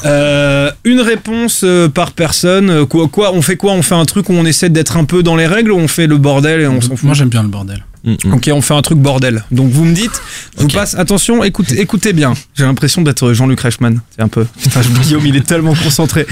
une 0.84 1.00
réponse 1.02 1.62
par 1.92 2.12
personne. 2.12 2.86
Quoi, 2.86 3.08
quoi 3.08 3.32
On 3.34 3.42
fait 3.42 3.56
quoi? 3.56 3.72
On 3.72 3.82
fait 3.82 3.94
un 3.94 4.06
truc 4.06 4.30
où 4.30 4.32
on 4.32 4.46
essaie 4.46 4.61
d'être 4.68 4.96
un 4.96 5.04
peu 5.04 5.22
dans 5.22 5.36
les 5.36 5.46
règles 5.46 5.72
ou 5.72 5.76
on 5.76 5.88
fait 5.88 6.06
le 6.06 6.18
bordel 6.18 6.60
et 6.60 6.66
on 6.66 6.80
s'en 6.80 6.96
fout 6.96 7.04
Moi 7.04 7.14
j'aime 7.14 7.28
bien 7.28 7.42
le 7.42 7.48
bordel. 7.48 7.84
Ok, 8.32 8.50
on 8.52 8.60
fait 8.60 8.74
un 8.74 8.82
truc 8.82 8.98
bordel. 8.98 9.44
Donc 9.52 9.70
vous 9.70 9.84
me 9.84 9.94
dites, 9.94 10.20
je 10.56 10.62
vous 10.62 10.68
passe. 10.68 10.94
Attention, 10.94 11.44
écoutez, 11.44 11.80
écoutez 11.80 12.12
bien. 12.12 12.34
J'ai 12.54 12.64
l'impression 12.64 13.02
d'être 13.02 13.32
Jean-Luc 13.32 13.60
Reichmann. 13.60 14.00
C'est 14.16 14.22
un 14.22 14.28
peu. 14.28 14.46
Putain, 14.60 14.80
Guillaume, 14.80 15.26
il 15.26 15.36
est 15.36 15.46
tellement 15.46 15.74
concentré. 15.74 16.26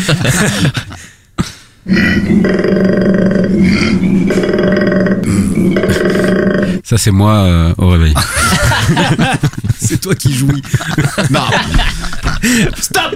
Ça, 6.91 6.99
c'est 6.99 7.13
moi 7.13 7.35
euh, 7.35 7.73
au 7.79 7.87
réveil. 7.89 8.13
C'est 9.79 10.01
toi 10.01 10.13
qui 10.17 10.33
jouis. 10.35 10.61
non. 11.31 11.41
Stop. 12.81 13.15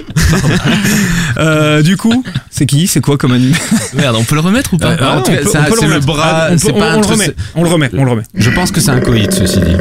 Euh, 1.39 1.83
du 1.83 1.97
coup, 1.97 2.25
c'est 2.51 2.67
qui? 2.67 2.87
C'est 2.87 3.01
quoi 3.01 3.19
comme 3.19 3.33
animal? 3.33 3.59
Merde, 3.95 4.17
on 4.19 4.23
peut 4.25 4.37
le 4.37 4.41
remettre 4.43 4.75
ou 4.75 4.79
pas? 4.79 4.91
Euh, 4.93 4.97
peut- 4.97 5.05
on 5.49 5.65
peut 5.65 5.87
le 5.93 5.99
bras, 6.01 6.23
Ah, 6.25 6.49
on 6.53 6.57
peut- 6.57 6.69
le 6.69 7.01
truc- 7.03 7.11
remet. 7.11 7.35
On 7.57 7.63
le 7.65 7.69
remet. 7.69 7.91
On 7.95 8.05
le 8.05 8.11
remet. 8.13 8.23
Je 8.35 8.51
pense 8.51 8.71
que 8.71 8.81
c'est 8.81 8.91
un 8.93 9.01
coït, 9.01 9.33
ceci 9.33 9.59
dit. 9.61 9.77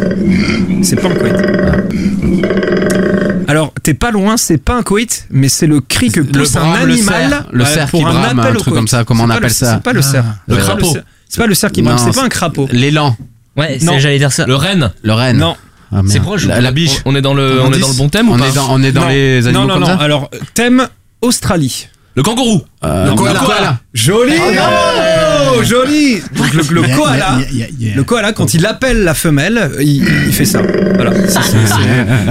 C'est 0.84 0.96
pas 0.96 1.10
un 1.10 1.16
coït. 1.16 1.36
Alors, 3.48 3.74
t'es 3.84 3.94
pas 3.94 4.10
loin, 4.12 4.38
c'est 4.38 4.58
pas 4.58 4.76
un 4.76 4.84
coït, 4.84 5.28
mais 5.30 5.50
c'est 5.50 5.68
le 5.68 5.82
cri 5.82 6.12
que 6.12 6.22
pousse 6.22 6.56
un 6.56 6.74
animal 6.74 7.30
cerf, 7.30 7.46
le 7.52 7.66
cerf 7.66 7.92
qui 7.92 7.98
un 8.04 8.10
brame, 8.10 8.40
appel 8.40 8.52
un 8.52 8.56
truc 8.56 8.64
coït. 8.66 8.76
comme 8.76 8.88
ça, 8.88 9.04
comment 9.04 9.24
on 9.26 9.28
C'est 9.28 9.34
pas 9.34 9.38
appelle 9.38 9.50
le- 9.50 9.54
ça? 9.54 9.74
C'est 9.76 9.84
pas 9.84 9.94
le 9.94 10.02
cerf. 10.02 10.26
Le 10.48 10.56
crapaud. 10.58 10.98
C'est 11.30 11.38
pas 11.42 11.48
le 11.48 11.54
cerf 11.56 11.72
qui 11.72 11.82
brame, 11.84 11.98
c'est 12.00 12.14
pas 12.20 12.26
un 12.26 12.30
crapaud. 12.30 12.68
L'élan, 12.72 13.16
Ouais, 13.56 13.78
Non. 13.82 14.00
j'allais 14.00 14.18
dire 14.20 14.32
ça. 14.32 14.46
Le 14.48 14.56
renne 14.56 14.92
le 15.04 15.14
renne. 15.14 15.38
Non, 15.38 15.56
Ah, 15.92 15.98
merde. 15.98 16.08
C'est 16.10 16.20
proche. 16.20 16.46
La, 16.48 16.60
la 16.62 16.72
biche. 16.72 17.02
On 17.06 17.12
on 17.12 17.16
est 17.16 17.22
dans 17.22 17.34
le, 17.36 17.62
on 17.62 17.72
est 17.72 17.80
dans 17.80 17.88
le 17.88 17.94
bon 17.98 18.10
thème 18.10 18.30
ou 18.30 18.34
On 18.34 18.38
pas 18.40 18.48
est 18.48 18.52
dans, 18.56 18.68
on 18.72 18.82
est 18.82 18.92
dans 18.92 19.02
Non. 19.02 19.08
les 19.10 19.46
animaux 19.48 19.62
non, 19.62 19.68
non, 19.68 19.74
comme 19.76 19.82
non. 19.84 19.98
ça 19.98 20.04
Alors, 20.04 20.30
thème 20.56 20.88
Australie. 21.22 21.88
Le 22.16 22.24
kangourou 22.24 22.62
Euh, 22.84 23.10
Le 23.10 23.16
koala. 23.16 23.40
le 23.40 23.46
koala. 23.46 23.78
Joli 23.94 24.34
Oh, 25.56 25.64
joli 25.64 26.22
Donc 26.36 26.54
le, 26.54 26.64
le 26.74 26.82
koala, 26.98 27.38
yeah, 27.40 27.48
yeah, 27.52 27.68
yeah. 27.80 27.96
le 27.96 28.04
koala 28.04 28.34
quand 28.34 28.54
il 28.54 28.66
appelle 28.66 29.04
la 29.04 29.14
femelle, 29.14 29.72
il, 29.80 30.04
il 30.28 30.34
fait 30.34 30.46
ça. 30.46 30.62
Voilà, 30.96 31.12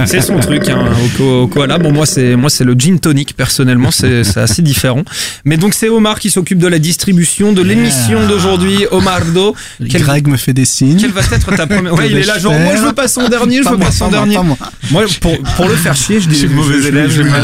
C'est- 0.05 0.21
son 0.21 0.39
truc 0.39 0.67
hein, 0.69 0.85
au, 1.03 1.17
ko- 1.17 1.41
au 1.43 1.47
koala. 1.47 1.77
Bon 1.77 1.91
moi 1.91 2.05
c'est 2.05 2.35
moi 2.35 2.49
c'est 2.49 2.63
le 2.63 2.73
gin 2.73 2.99
tonic 2.99 3.35
personnellement, 3.35 3.91
c'est 3.91 4.37
assez 4.37 4.61
différent. 4.61 5.03
Mais 5.45 5.57
donc 5.57 5.73
c'est 5.73 5.89
Omar 5.89 6.19
qui 6.19 6.29
s'occupe 6.29 6.59
de 6.59 6.67
la 6.67 6.79
distribution 6.79 7.53
de 7.53 7.61
l'émission 7.61 8.25
d'aujourd'hui, 8.27 8.85
Omardo. 8.91 9.55
Quel, 9.89 10.01
Greg 10.01 10.27
me 10.27 10.37
fait 10.37 10.53
des 10.53 10.65
signes. 10.65 10.97
quelle 10.97 11.11
va 11.11 11.21
être 11.21 11.55
ta 11.55 11.67
première 11.67 11.93
Ouais, 11.93 12.09
il 12.09 12.17
est 12.17 12.25
là 12.25 12.39
genre 12.39 12.53
moi 12.59 12.73
je 12.75 12.81
veux 12.81 12.93
pas 12.93 13.07
son 13.07 13.27
dernier, 13.29 13.61
je 13.63 13.69
veux 13.69 13.77
moi, 13.77 13.87
pas 13.87 13.91
son 13.91 14.05
pas 14.09 14.17
moi, 14.17 14.19
dernier. 14.19 14.35
pas 14.35 14.43
moi. 14.43 14.57
Moi 14.91 15.03
pour, 15.21 15.37
pour 15.55 15.67
le 15.67 15.75
faire 15.75 15.95
chier, 15.95 16.19
je 16.19 16.27
dis 16.27 16.35
Je 16.35 16.39
suis 16.45 16.47
mauvais 16.49 16.81
je- 16.81 16.87
élève, 16.87 17.09
je 17.09 17.15
je 17.15 17.21
le 17.21 17.25
mettrai 17.31 17.43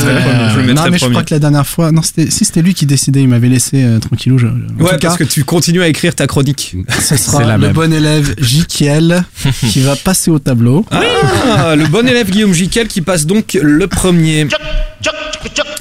je 0.54 0.60
le 0.60 0.74
non, 0.74 0.82
mais 0.92 0.98
je 0.98 1.06
crois 1.08 1.24
que 1.24 1.34
la 1.34 1.40
dernière 1.40 1.68
fois, 1.68 1.92
non, 1.92 2.02
c'était, 2.02 2.30
si 2.32 2.46
c'était 2.46 2.62
lui 2.62 2.74
qui 2.74 2.86
décidait, 2.86 3.22
il 3.22 3.28
m'avait 3.28 3.50
laissé 3.50 3.84
euh, 3.84 4.00
tranquillou. 4.00 4.36
Ouais, 4.38 4.42
tout 4.80 4.86
cas, 4.86 4.98
parce 5.00 5.18
que 5.18 5.24
tu 5.24 5.44
continues 5.44 5.69
continue 5.70 5.84
à 5.84 5.88
écrire 5.88 6.16
ta 6.16 6.26
chronique. 6.26 6.76
Ce 7.00 7.16
sera 7.16 7.44
la 7.44 7.56
le 7.56 7.68
même. 7.68 7.74
bon 7.74 7.94
élève 7.94 8.34
Jikiel 8.40 9.24
qui 9.70 9.82
va 9.82 9.96
passer 9.96 10.32
au 10.32 10.40
tableau. 10.40 10.84
Ah, 10.90 11.76
le 11.76 11.86
bon 11.86 12.08
élève 12.08 12.32
Guillaume 12.32 12.54
Jiquel 12.54 12.88
qui 12.88 13.02
passe 13.02 13.28
donc 13.28 13.56
le 13.62 13.86
premier. 13.86 14.48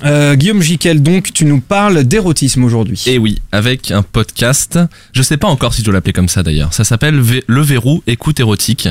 Euh, 0.05 0.35
Guillaume 0.35 0.61
Jiquel, 0.61 1.03
donc, 1.03 1.33
tu 1.33 1.47
nous 1.47 1.61
parles 1.61 2.05
d'érotisme 2.05 2.65
aujourd'hui. 2.65 3.03
Et 3.07 3.17
oui, 3.17 3.41
avec 3.51 3.91
un 3.91 4.03
podcast. 4.03 4.79
Je 5.15 5.23
sais 5.23 5.39
pas 5.39 5.49
encore 5.49 5.73
si 5.73 5.81
je 5.81 5.87
dois 5.87 5.95
l'appeler 5.95 6.13
comme 6.13 6.29
ça 6.29 6.43
d'ailleurs. 6.43 6.75
Ça 6.75 6.85
s'appelle 6.85 7.23
Le 7.47 7.63
Verrou 7.63 8.03
Écoute 8.07 8.41
érotique. 8.41 8.89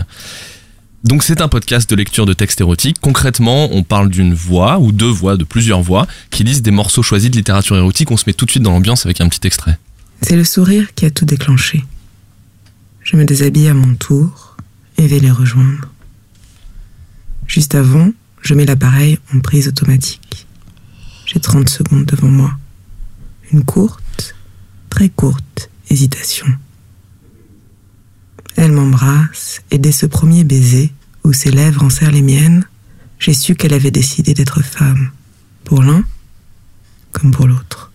Donc 1.04 1.22
c'est 1.22 1.42
un 1.42 1.48
podcast 1.48 1.88
de 1.88 1.96
lecture 1.96 2.26
de 2.26 2.34
textes 2.34 2.60
érotiques. 2.60 2.98
Concrètement, 3.00 3.70
on 3.72 3.84
parle 3.84 4.10
d'une 4.10 4.34
voix 4.34 4.80
ou 4.80 4.92
deux 4.92 5.06
voix, 5.06 5.38
de 5.38 5.44
plusieurs 5.44 5.84
voix, 5.84 6.08
qui 6.32 6.44
lisent 6.44 6.64
des 6.64 6.72
morceaux 6.72 7.04
choisis 7.04 7.30
de 7.30 7.36
littérature 7.36 7.78
érotique. 7.78 8.10
On 8.10 8.18
se 8.18 8.24
met 8.26 8.34
tout 8.34 8.46
de 8.46 8.52
suite 8.52 8.64
dans 8.64 8.72
l'ambiance 8.72 9.06
avec 9.06 9.22
un 9.22 9.30
petit 9.30 9.46
extrait. 9.46 9.78
C'est 10.22 10.36
le 10.36 10.44
sourire 10.44 10.94
qui 10.94 11.06
a 11.06 11.12
tout 11.12 11.26
déclenché. 11.26 11.84
Je 13.02 13.16
me 13.16 13.26
déshabille 13.26 13.70
à 13.70 13.74
mon 13.74 13.96
tour 13.96 14.58
et 14.98 15.08
vais 15.08 15.20
les 15.20 15.32
rejoindre. 15.32 15.90
Juste 17.48 17.76
avant, 17.76 18.12
je 18.42 18.54
mets 18.54 18.66
l'appareil 18.66 19.20
en 19.34 19.40
prise 19.40 19.68
automatique. 19.68 20.48
J'ai 21.26 21.40
30 21.40 21.70
secondes 21.70 22.06
devant 22.06 22.28
moi. 22.28 22.58
Une 23.52 23.64
courte, 23.64 24.36
très 24.90 25.10
courte 25.10 25.70
hésitation. 25.90 26.48
Elle 28.56 28.72
m'embrasse 28.72 29.62
et 29.72 29.78
dès 29.78 29.92
ce 29.92 30.06
premier 30.06 30.44
baiser, 30.44 30.92
où 31.24 31.32
ses 31.34 31.52
lèvres 31.52 31.84
enserrent 31.84 32.12
les 32.12 32.22
miennes, 32.22 32.66
j'ai 33.20 33.34
su 33.34 33.56
qu'elle 33.56 33.74
avait 33.74 33.92
décidé 33.92 34.34
d'être 34.34 34.62
femme. 34.62 35.12
Pour 35.64 35.84
l'un, 35.84 36.04
comme 37.12 37.32
pour 37.32 37.48
l'autre. 37.48 37.87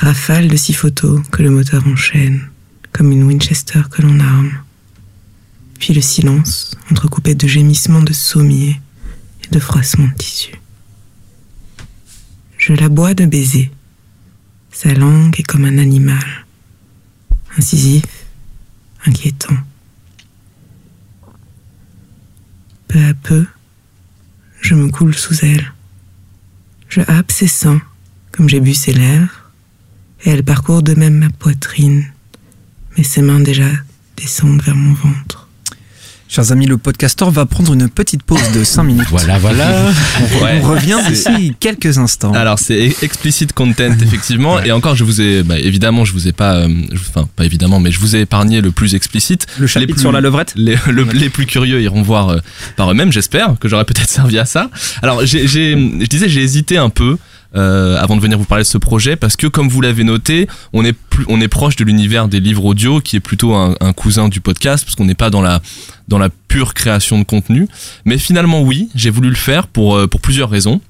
Rafale 0.00 0.48
de 0.48 0.56
six 0.56 0.72
photos 0.72 1.20
que 1.30 1.42
le 1.42 1.50
moteur 1.50 1.86
enchaîne, 1.86 2.48
comme 2.90 3.12
une 3.12 3.24
Winchester 3.24 3.82
que 3.90 4.00
l'on 4.00 4.18
arme. 4.18 4.50
Puis 5.78 5.92
le 5.92 6.00
silence, 6.00 6.74
entrecoupé 6.90 7.34
de 7.34 7.46
gémissements 7.46 8.00
de 8.00 8.14
sommiers 8.14 8.80
et 9.44 9.54
de 9.54 9.60
froissements 9.60 10.08
de 10.08 10.14
tissu. 10.14 10.54
Je 12.56 12.72
la 12.72 12.88
bois 12.88 13.12
de 13.12 13.26
baisers. 13.26 13.70
Sa 14.72 14.94
langue 14.94 15.38
est 15.38 15.42
comme 15.42 15.66
un 15.66 15.76
animal, 15.76 16.46
incisif, 17.58 18.06
inquiétant. 19.04 19.58
Peu 22.88 23.04
à 23.04 23.12
peu, 23.12 23.44
je 24.62 24.74
me 24.74 24.88
coule 24.88 25.14
sous 25.14 25.44
elle. 25.44 25.74
Je 26.88 27.02
happe 27.06 27.32
ses 27.32 27.48
seins, 27.48 27.82
comme 28.32 28.48
j'ai 28.48 28.60
bu 28.60 28.72
ses 28.72 28.94
lèvres, 28.94 29.39
et 30.24 30.30
elle 30.30 30.42
parcourt 30.42 30.82
de 30.82 30.94
même 30.94 31.14
ma 31.18 31.30
poitrine, 31.30 32.04
mais 32.96 33.04
ses 33.04 33.22
mains 33.22 33.40
déjà 33.40 33.66
descendent 34.16 34.62
vers 34.62 34.76
mon 34.76 34.92
ventre. 34.94 35.46
Chers 36.28 36.52
amis, 36.52 36.66
le 36.66 36.78
podcasteur 36.78 37.32
va 37.32 37.44
prendre 37.44 37.72
une 37.74 37.88
petite 37.88 38.22
pause 38.22 38.52
de 38.54 38.62
5 38.62 38.84
minutes. 38.84 39.06
Voilà, 39.10 39.36
voilà. 39.40 39.90
Ouais. 40.40 40.60
On 40.62 40.68
revient 40.68 40.98
d'ici 41.08 41.56
quelques 41.58 41.98
instants. 41.98 42.32
Alors 42.34 42.56
c'est 42.60 42.88
e- 42.90 42.92
explicit 43.02 43.52
content 43.52 43.90
effectivement 44.00 44.62
et 44.62 44.70
encore 44.70 44.94
je 44.94 45.02
vous 45.02 45.20
ai 45.20 45.42
bah, 45.42 45.58
évidemment 45.58 46.04
je 46.04 46.12
vous 46.12 46.28
ai 46.28 46.32
pas 46.32 46.54
euh, 46.54 46.68
je- 46.92 47.00
enfin 47.00 47.28
pas 47.34 47.44
évidemment 47.44 47.80
mais 47.80 47.90
je 47.90 47.98
vous 47.98 48.14
ai 48.14 48.20
épargné 48.20 48.60
le 48.60 48.70
plus 48.70 48.94
explicite 48.94 49.48
le 49.58 49.66
chapitre 49.66 49.94
plus- 49.94 50.00
sur 50.02 50.12
la 50.12 50.20
levrette 50.20 50.52
les, 50.54 50.76
le- 50.88 51.02
les 51.02 51.30
plus 51.30 51.46
curieux 51.46 51.82
iront 51.82 52.02
voir 52.02 52.28
euh, 52.28 52.38
par 52.76 52.88
eux-mêmes, 52.92 53.10
j'espère 53.10 53.56
que 53.58 53.68
j'aurais 53.68 53.84
peut-être 53.84 54.08
servi 54.20 54.38
à 54.38 54.44
ça. 54.44 54.70
Alors, 55.02 55.26
j'ai- 55.26 55.48
je 55.48 56.06
disais, 56.06 56.28
j'ai 56.28 56.42
hésité 56.42 56.76
un 56.76 56.90
peu 56.90 57.18
euh, 57.56 57.96
avant 57.98 58.16
de 58.16 58.20
venir 58.20 58.38
vous 58.38 58.44
parler 58.44 58.62
de 58.64 58.68
ce 58.68 58.78
projet 58.78 59.16
parce 59.16 59.36
que, 59.36 59.46
comme 59.46 59.68
vous 59.68 59.80
l'avez 59.80 60.04
noté, 60.04 60.46
on 60.72 60.84
est 60.84 60.92
plus, 60.92 61.24
on 61.28 61.40
est 61.40 61.48
proche 61.48 61.76
de 61.76 61.84
l'univers 61.84 62.28
des 62.28 62.40
livres 62.40 62.64
audio 62.64 63.00
qui 63.00 63.16
est 63.16 63.20
plutôt 63.20 63.54
un, 63.54 63.74
un 63.80 63.92
cousin 63.92 64.28
du 64.28 64.40
podcast 64.40 64.84
parce 64.84 64.94
qu'on 64.94 65.04
n'est 65.06 65.14
pas 65.14 65.30
dans 65.30 65.42
la 65.42 65.60
dans 66.08 66.18
la 66.18 66.28
pure 66.48 66.74
création 66.74 67.18
de 67.18 67.24
contenu. 67.24 67.66
Mais 68.04 68.18
finalement, 68.18 68.62
oui, 68.62 68.88
j'ai 68.94 69.10
voulu 69.10 69.28
le 69.30 69.36
faire 69.36 69.66
pour 69.66 69.96
euh, 69.96 70.06
pour 70.06 70.20
plusieurs 70.20 70.50
raisons. 70.50 70.80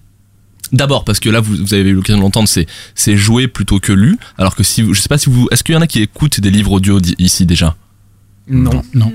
D'abord 0.73 1.05
parce 1.05 1.19
que 1.19 1.29
là 1.31 1.40
vous, 1.40 1.57
vous 1.57 1.75
avez 1.75 1.88
eu 1.90 1.95
l'occasion 1.95 2.19
de 2.19 2.23
l'entendre 2.23 2.49
c'est 2.49 2.67
c'est 2.95 3.17
joué 3.17 3.49
plutôt 3.49 3.81
que 3.81 3.93
lu 3.93 4.19
alors 4.38 4.55
que 4.55 4.62
si 4.62 4.83
vous, 4.83 4.95
je 4.95 5.00
sais 5.00 5.09
pas 5.09 5.19
si 5.19 5.29
vous 5.29 5.49
est-ce 5.50 5.64
qu'il 5.64 5.75
y 5.75 5.79
en 5.79 5.81
a 5.81 5.88
qui 5.88 6.00
écoutent 6.00 6.38
des 6.40 6.50
livres 6.50 6.71
audio 6.73 7.00
di- 7.00 7.17
ici 7.19 7.45
déjà? 7.45 7.75
Non. 8.49 8.83
Non. 8.95 9.12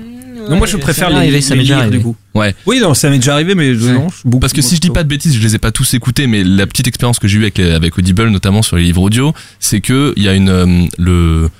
Non, 0.48 0.56
moi 0.56 0.66
je 0.66 0.76
préfère 0.76 1.10
les, 1.10 1.16
arrivé, 1.16 1.40
ça 1.40 1.54
les 1.54 1.90
du 1.90 2.00
coup. 2.00 2.16
Ouais. 2.34 2.54
Oui, 2.66 2.80
non, 2.80 2.94
ça 2.94 3.10
m'est 3.10 3.18
déjà 3.18 3.34
arrivé, 3.34 3.54
mais 3.54 3.72
non, 3.72 4.08
je 4.08 4.38
Parce 4.38 4.52
que 4.52 4.62
si 4.62 4.76
je 4.76 4.80
dis 4.80 4.90
pas 4.90 5.02
de 5.02 5.08
bêtises, 5.08 5.34
je 5.34 5.42
les 5.42 5.54
ai 5.54 5.58
pas 5.58 5.72
tous 5.72 5.94
écoutés, 5.94 6.26
mais 6.26 6.44
la 6.44 6.66
petite 6.66 6.86
expérience 6.86 7.18
que 7.18 7.28
j'ai 7.28 7.38
eue 7.38 7.42
avec, 7.42 7.58
avec 7.58 7.98
Audible, 7.98 8.28
notamment 8.28 8.62
sur 8.62 8.76
les 8.76 8.82
livres 8.84 9.02
audio, 9.02 9.34
c'est 9.60 9.80
que 9.80 10.12
il 10.16 10.22
y 10.22 10.28
a 10.28 10.34
une 10.34 10.48
euh, 10.48 10.86
le 10.98 11.50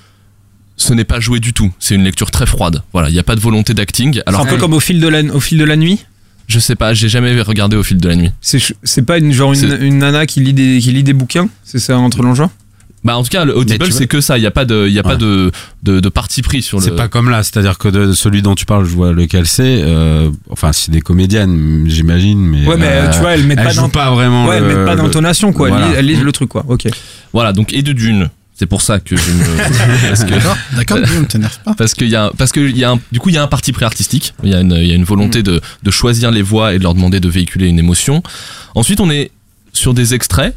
ce 0.76 0.92
n'est 0.92 1.04
pas 1.04 1.20
joué 1.20 1.40
du 1.40 1.52
tout. 1.52 1.72
C'est 1.78 1.94
une 1.94 2.04
lecture 2.04 2.30
très 2.30 2.46
froide. 2.46 2.82
Voilà, 2.92 3.08
il 3.08 3.12
n'y 3.12 3.18
a 3.18 3.22
pas 3.22 3.34
de 3.34 3.40
volonté 3.40 3.72
d'acting. 3.72 4.14
C'est 4.14 4.22
Alors 4.26 4.42
un 4.42 4.46
peu 4.46 4.58
comme 4.58 4.74
au 4.74 4.80
fil 4.80 5.00
de 5.00 5.08
la, 5.08 5.22
au 5.22 5.40
fil 5.40 5.58
de 5.58 5.64
la 5.64 5.76
nuit? 5.76 6.04
je 6.48 6.58
sais 6.60 6.76
pas, 6.76 6.94
j'ai 6.94 7.08
jamais 7.08 7.40
regardé 7.42 7.76
au 7.76 7.82
fil 7.82 7.96
de 7.98 8.08
la 8.08 8.14
nuit. 8.14 8.30
C'est 8.40 9.02
pas 9.02 9.18
une 9.18 9.32
genre 9.32 9.52
une 9.52 9.98
nana 9.98 10.26
qui 10.26 10.40
lit 10.40 10.52
des 10.52 10.78
qui 10.78 10.92
lit 10.92 11.02
des 11.02 11.12
bouquins? 11.12 11.48
C'est 11.64 11.78
ça 11.78 11.98
entre 11.98 12.22
l'enjeu. 12.22 12.46
Bah 13.06 13.16
en 13.16 13.22
tout 13.22 13.28
cas, 13.30 13.44
le 13.44 13.56
Audible 13.56 13.90
c'est 13.92 14.06
que 14.06 14.20
ça. 14.20 14.36
Il 14.36 14.42
y 14.42 14.46
a 14.46 14.50
pas 14.50 14.64
de, 14.64 14.86
il 14.88 14.92
y 14.92 14.98
a 14.98 15.02
pas 15.02 15.16
de, 15.16 15.50
de 15.84 16.00
de 16.00 16.08
parti 16.08 16.42
pris 16.42 16.60
sur 16.62 16.82
C'est 16.82 16.90
le. 16.90 16.96
pas 16.96 17.08
comme 17.08 17.30
là, 17.30 17.42
c'est-à-dire 17.42 17.78
que 17.78 17.88
de 17.88 18.12
celui 18.12 18.42
dont 18.42 18.54
tu 18.54 18.66
parles, 18.66 18.84
je 18.84 18.90
vois 18.90 19.12
lequel 19.12 19.46
c'est. 19.46 19.80
euh, 19.82 20.30
enfin, 20.50 20.72
c'est 20.72 20.90
des 20.90 21.00
comédiennes, 21.00 21.84
j'imagine, 21.86 22.38
mais. 22.40 22.66
Ouais, 22.66 22.76
mais 22.76 22.88
euh, 22.88 23.10
tu 23.12 23.18
vois, 23.20 23.32
elle 23.34 23.44
met 23.44 23.54
elles 23.56 23.64
pas 23.64 23.70
jouent 23.70 23.88
pas 23.88 24.10
vraiment. 24.10 24.46
Ouais, 24.46 24.56
elle 24.58 24.64
le- 24.64 24.76
met 24.78 24.84
pas 24.84 24.96
d'intonation 24.96 25.52
quoi. 25.52 25.68
Elle 25.68 25.74
Voilà. 25.74 25.88
lit- 25.88 25.94
Elle 25.98 26.06
lit 26.06 26.16
le 26.16 26.32
truc 26.32 26.48
quoi. 26.50 26.64
Ok. 26.68 26.86
Voilà, 27.32 27.52
donc 27.52 27.72
et 27.72 27.82
de 27.82 27.92
d'une. 27.92 28.28
C'est 28.58 28.64
pour 28.66 28.80
ça 28.80 29.00
que 29.00 29.14
je 29.16 29.30
me. 29.32 29.44
D'accord, 30.76 30.98
t'énerve 31.28 31.58
pas. 31.64 31.74
parce 31.74 31.92
qu'il 31.94 32.08
y 32.08 32.16
a 32.16 32.30
parce 32.38 32.52
que 32.52 32.60
il 32.60 32.76
y 32.78 32.84
a 32.84 32.92
un, 32.92 32.98
du 33.12 33.20
coup 33.20 33.28
il 33.28 33.34
y 33.34 33.38
a 33.38 33.42
un 33.42 33.46
parti 33.48 33.70
pris 33.72 33.84
artistique 33.84 34.34
il 34.42 34.50
y 34.50 34.54
a 34.54 34.60
une 34.60 34.72
il 34.72 34.86
y 34.86 34.92
a 34.92 34.94
une 34.94 35.04
volonté 35.04 35.42
de 35.42 35.60
de 35.82 35.90
choisir 35.90 36.30
les 36.30 36.40
voix 36.42 36.72
et 36.74 36.78
de 36.78 36.82
leur 36.82 36.94
demander 36.94 37.20
de 37.20 37.28
véhiculer 37.28 37.68
une 37.68 37.78
émotion 37.78 38.22
ensuite 38.74 39.00
on 39.00 39.10
est 39.10 39.30
sur 39.74 39.92
des 39.92 40.14
extraits 40.14 40.54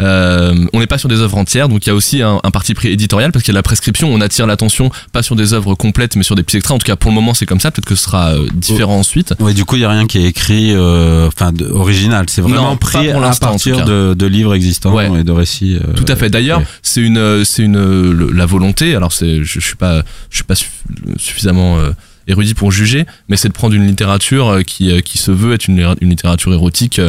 euh, 0.00 0.54
on 0.72 0.80
n'est 0.80 0.86
pas 0.86 0.98
sur 0.98 1.08
des 1.08 1.20
œuvres 1.20 1.36
entières, 1.36 1.68
donc 1.68 1.84
il 1.86 1.88
y 1.88 1.92
a 1.92 1.94
aussi 1.94 2.22
un, 2.22 2.40
un 2.42 2.50
parti 2.50 2.74
pris 2.74 2.88
éditorial 2.88 3.32
parce 3.32 3.44
qu'il 3.44 3.52
y 3.52 3.56
a 3.56 3.58
la 3.58 3.62
prescription. 3.62 4.12
On 4.12 4.20
attire 4.20 4.46
l'attention 4.46 4.90
pas 5.12 5.22
sur 5.22 5.36
des 5.36 5.52
œuvres 5.52 5.74
complètes, 5.74 6.16
mais 6.16 6.22
sur 6.22 6.34
des 6.34 6.42
petits 6.42 6.56
extraits. 6.56 6.74
En 6.76 6.78
tout 6.78 6.86
cas, 6.86 6.96
pour 6.96 7.10
le 7.10 7.14
moment, 7.14 7.34
c'est 7.34 7.46
comme 7.46 7.60
ça. 7.60 7.70
Peut-être 7.70 7.84
que 7.86 7.94
ce 7.94 8.04
sera 8.04 8.30
euh, 8.34 8.46
différent 8.54 8.98
ensuite. 8.98 9.34
Ouais, 9.40 9.54
du 9.54 9.64
coup, 9.64 9.76
il 9.76 9.82
y 9.82 9.84
a 9.84 9.90
rien 9.90 10.06
qui 10.06 10.18
est 10.18 10.24
écrit, 10.24 10.72
euh, 10.74 11.28
enfin, 11.28 11.52
original. 11.70 12.26
C'est 12.28 12.40
vraiment 12.40 12.70
Non, 12.70 12.76
pris 12.76 13.10
à 13.10 13.32
partir 13.40 13.84
de, 13.84 14.14
de 14.14 14.26
livres 14.26 14.54
existants 14.54 14.94
Ouais. 14.94 15.10
et 15.20 15.24
de 15.24 15.32
récits. 15.32 15.76
euh, 15.76 15.92
Tout 15.94 16.06
à 16.08 16.16
fait. 16.16 16.30
D'ailleurs, 16.30 16.62
c'est 16.82 17.00
une, 17.02 17.18
euh, 17.18 17.44
c'est 17.44 17.62
une, 17.62 17.76
le- 18.10 18.30
la 18.32 18.46
volonté. 18.46 18.94
Alors, 18.94 19.12
c'est, 19.12 19.38
je, 19.44 19.60
je 19.60 19.66
suis 19.66 19.76
pas, 19.76 20.02
je 20.30 20.36
suis 20.36 20.44
pas 20.44 20.54
suff- 20.54 21.16
suffisamment 21.18 21.78
euh, 21.78 21.90
érudit 22.26 22.54
pour 22.54 22.70
juger, 22.72 23.06
mais 23.28 23.36
c'est 23.36 23.48
de 23.48 23.52
prendre 23.52 23.74
une 23.74 23.86
littérature 23.86 24.60
qui, 24.66 25.02
qui 25.02 25.18
se 25.18 25.30
veut 25.30 25.52
être 25.54 25.68
une, 25.68 25.94
une 26.00 26.10
littérature 26.10 26.52
érotique. 26.52 27.00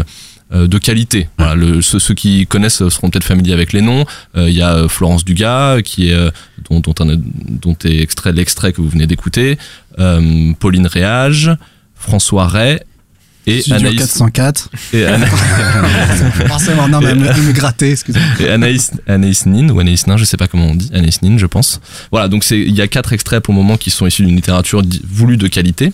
Euh, 0.54 0.68
de 0.68 0.78
qualité. 0.78 1.30
Voilà, 1.38 1.56
le, 1.56 1.82
ceux, 1.82 2.00
ceux 2.00 2.14
qui 2.14 2.46
connaissent 2.48 2.88
seront 2.90 3.10
peut-être 3.10 3.24
familiers 3.24 3.54
avec 3.54 3.74
les 3.74 3.82
noms. 3.82 4.06
Euh, 4.36 4.50
Il 4.50 4.56
y 4.56 4.62
a 4.62 4.74
euh, 4.76 4.88
Florence 4.88 5.24
Dugas, 5.26 5.82
qui 5.82 6.10
est, 6.10 6.18
dont, 6.70 6.80
dont, 6.80 6.96
un- 7.00 7.18
dont 7.50 7.76
est 7.86 8.02
extrait 8.02 8.32
l'extrait 8.34 8.74
que 8.74 8.82
vous 8.82 8.90
venez 8.90 9.08
d'écouter, 9.08 9.58
euh, 10.00 10.54
Pauline 10.60 10.88
Réage, 10.88 11.52
François 11.96 12.48
Ray 12.48 12.80
et 13.48 13.62
Studio 13.62 13.88
Anaïs, 13.88 13.98
404. 14.00 14.70
et 14.94 15.06
Ana- 15.08 15.26
Forcément, 16.48 16.88
non, 16.88 17.00
mais 17.02 17.10
elle 17.10 17.20
me- 17.20 17.48
me 17.48 17.52
grattait, 17.54 17.92
excusez-moi. 17.92 18.28
et 18.40 18.50
Anaïs, 18.50 18.92
Anaïs 19.08 19.46
Nin, 19.46 19.70
ou 19.70 19.80
Anaïs 19.80 20.06
Nin, 20.08 20.18
je 20.18 20.26
sais 20.26 20.38
pas 20.38 20.48
comment 20.48 20.68
on 20.68 20.76
dit, 20.76 20.92
Anaïs 20.94 21.22
Nin, 21.22 21.38
je 21.38 21.46
pense. 21.48 21.82
Voilà, 22.12 22.28
donc 22.28 22.44
c'est, 22.44 22.60
il 22.60 22.76
y 22.76 22.82
a 22.82 22.88
quatre 22.88 23.14
extraits 23.14 23.42
pour 23.42 23.54
le 23.54 23.60
moment 23.60 23.78
qui 23.78 23.90
sont 23.90 24.06
issus 24.06 24.24
d'une 24.26 24.36
littérature 24.36 24.84
voulue 25.10 25.38
de 25.38 25.48
qualité. 25.48 25.92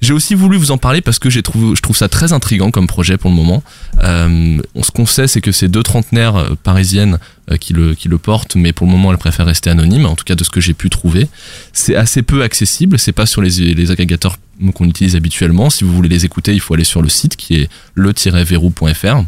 J'ai 0.00 0.12
aussi 0.12 0.34
voulu 0.34 0.56
vous 0.56 0.70
en 0.70 0.78
parler 0.78 1.00
parce 1.00 1.18
que 1.18 1.28
je 1.30 1.40
trouve 1.40 1.96
ça 1.96 2.08
très 2.08 2.32
intrigant 2.32 2.70
comme 2.70 2.86
projet 2.86 3.16
pour 3.16 3.30
le 3.30 3.36
moment. 3.36 3.62
Euh, 4.02 4.58
ce 4.80 4.90
qu'on 4.90 5.06
sait, 5.06 5.26
c'est 5.26 5.40
que 5.40 5.52
c'est 5.52 5.68
deux 5.68 5.82
trentenaires 5.82 6.36
euh, 6.36 6.54
parisiennes 6.62 7.18
euh, 7.50 7.56
qui 7.56 7.72
le, 7.72 7.94
qui 7.94 8.08
le 8.08 8.18
portent, 8.18 8.54
mais 8.54 8.72
pour 8.72 8.86
le 8.86 8.92
moment, 8.92 9.10
elles 9.10 9.18
préfèrent 9.18 9.46
rester 9.46 9.70
anonymes, 9.70 10.06
en 10.06 10.14
tout 10.14 10.24
cas 10.24 10.36
de 10.36 10.44
ce 10.44 10.50
que 10.50 10.60
j'ai 10.60 10.74
pu 10.74 10.88
trouver. 10.88 11.28
C'est 11.72 11.96
assez 11.96 12.22
peu 12.22 12.42
accessible, 12.42 12.98
c'est 12.98 13.12
pas 13.12 13.26
sur 13.26 13.42
les, 13.42 13.74
les 13.74 13.90
agrégateurs 13.90 14.36
qu'on 14.74 14.86
utilise 14.86 15.16
habituellement. 15.16 15.70
Si 15.70 15.84
vous 15.84 15.92
voulez 15.92 16.08
les 16.08 16.24
écouter, 16.24 16.52
il 16.52 16.60
faut 16.60 16.74
aller 16.74 16.84
sur 16.84 17.02
le 17.02 17.08
site 17.08 17.36
qui 17.36 17.56
est 17.56 17.68
le-verrou.fr. 17.94 19.24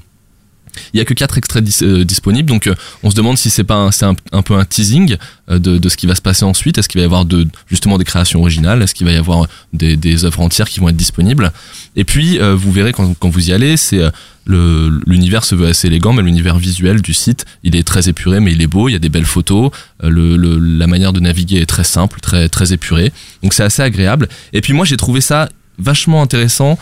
Il 0.93 0.99
y 0.99 1.01
a 1.01 1.05
que 1.05 1.15
quatre 1.15 1.39
extraits 1.39 1.65
euh, 1.83 2.05
disponibles, 2.05 2.49
donc 2.49 2.67
euh, 2.67 2.75
on 3.03 3.11
se 3.11 3.17
demande 3.17 3.39
si 3.39 3.51
c'est 3.51 3.65
pas 3.65 3.75
un, 3.75 3.89
un, 3.89 4.15
un 4.33 4.43
peu 4.43 4.55
un 4.55 4.65
teasing 4.65 5.17
euh, 5.51 5.59
de, 5.59 5.79
de 5.79 5.89
ce 5.89 5.97
qui 5.97 6.07
va 6.07 6.15
se 6.15 6.23
passer 6.23 6.45
ensuite. 6.45 6.79
Est-ce 6.79 6.89
qu'il 6.89 6.99
va 7.01 7.03
y 7.03 7.05
avoir 7.05 7.25
justement 7.69 7.99
des 7.99 8.05
créations 8.05 8.41
originales? 8.41 8.83
Est-ce 8.83 8.95
qu'il 8.95 9.07
va 9.07 9.13
y 9.13 9.17
avoir 9.17 9.47
des, 9.73 9.97
des 9.97 10.25
œuvres 10.25 10.41
entières 10.41 10.69
qui 10.69 10.81
vont 10.81 10.89
être 10.89 10.97
disponibles? 10.97 11.53
Et 11.97 12.05
puis 12.05 12.39
vous 12.39 12.73
verrez 12.73 12.93
quand, 12.93 13.15
quand 13.19 13.29
vous 13.29 13.51
y 13.51 13.53
allez, 13.53 13.77
c'est 13.77 14.01
l'univers 14.47 15.45
se 15.45 15.55
veut 15.55 15.69
assez 15.69 15.87
élégant, 15.89 16.13
mais 16.13 16.23
l'univers 16.23 16.59
visuel 16.59 17.03
du 17.03 17.15
site, 17.15 17.45
il 17.63 17.77
est 17.77 17.87
très 17.87 18.09
épuré, 18.09 18.41
mais 18.41 18.53
il 18.53 18.63
est 18.63 18.67
beau. 18.67 18.89
Il 18.89 18.93
y 18.93 18.97
a 18.97 18.99
des 18.99 19.09
belles 19.09 19.25
photos. 19.25 19.71
la 20.01 20.87
manière 20.87 21.13
de 21.13 21.21
naviguer 21.21 21.61
est 21.61 21.67
très 21.67 21.85
simple, 21.85 22.21
très 22.21 22.49
très 22.49 22.73
épurée. 22.73 23.13
Donc 23.43 23.53
c'est 23.55 23.65
assez 23.65 23.83
agréable. 23.83 24.29
Et 24.53 24.61
puis 24.61 24.73
moi 24.73 24.85
j'ai 24.85 24.97
trouvé 24.97 25.21
ça 25.21 25.49
vachement 25.79 26.23
intéressant. 26.23 26.79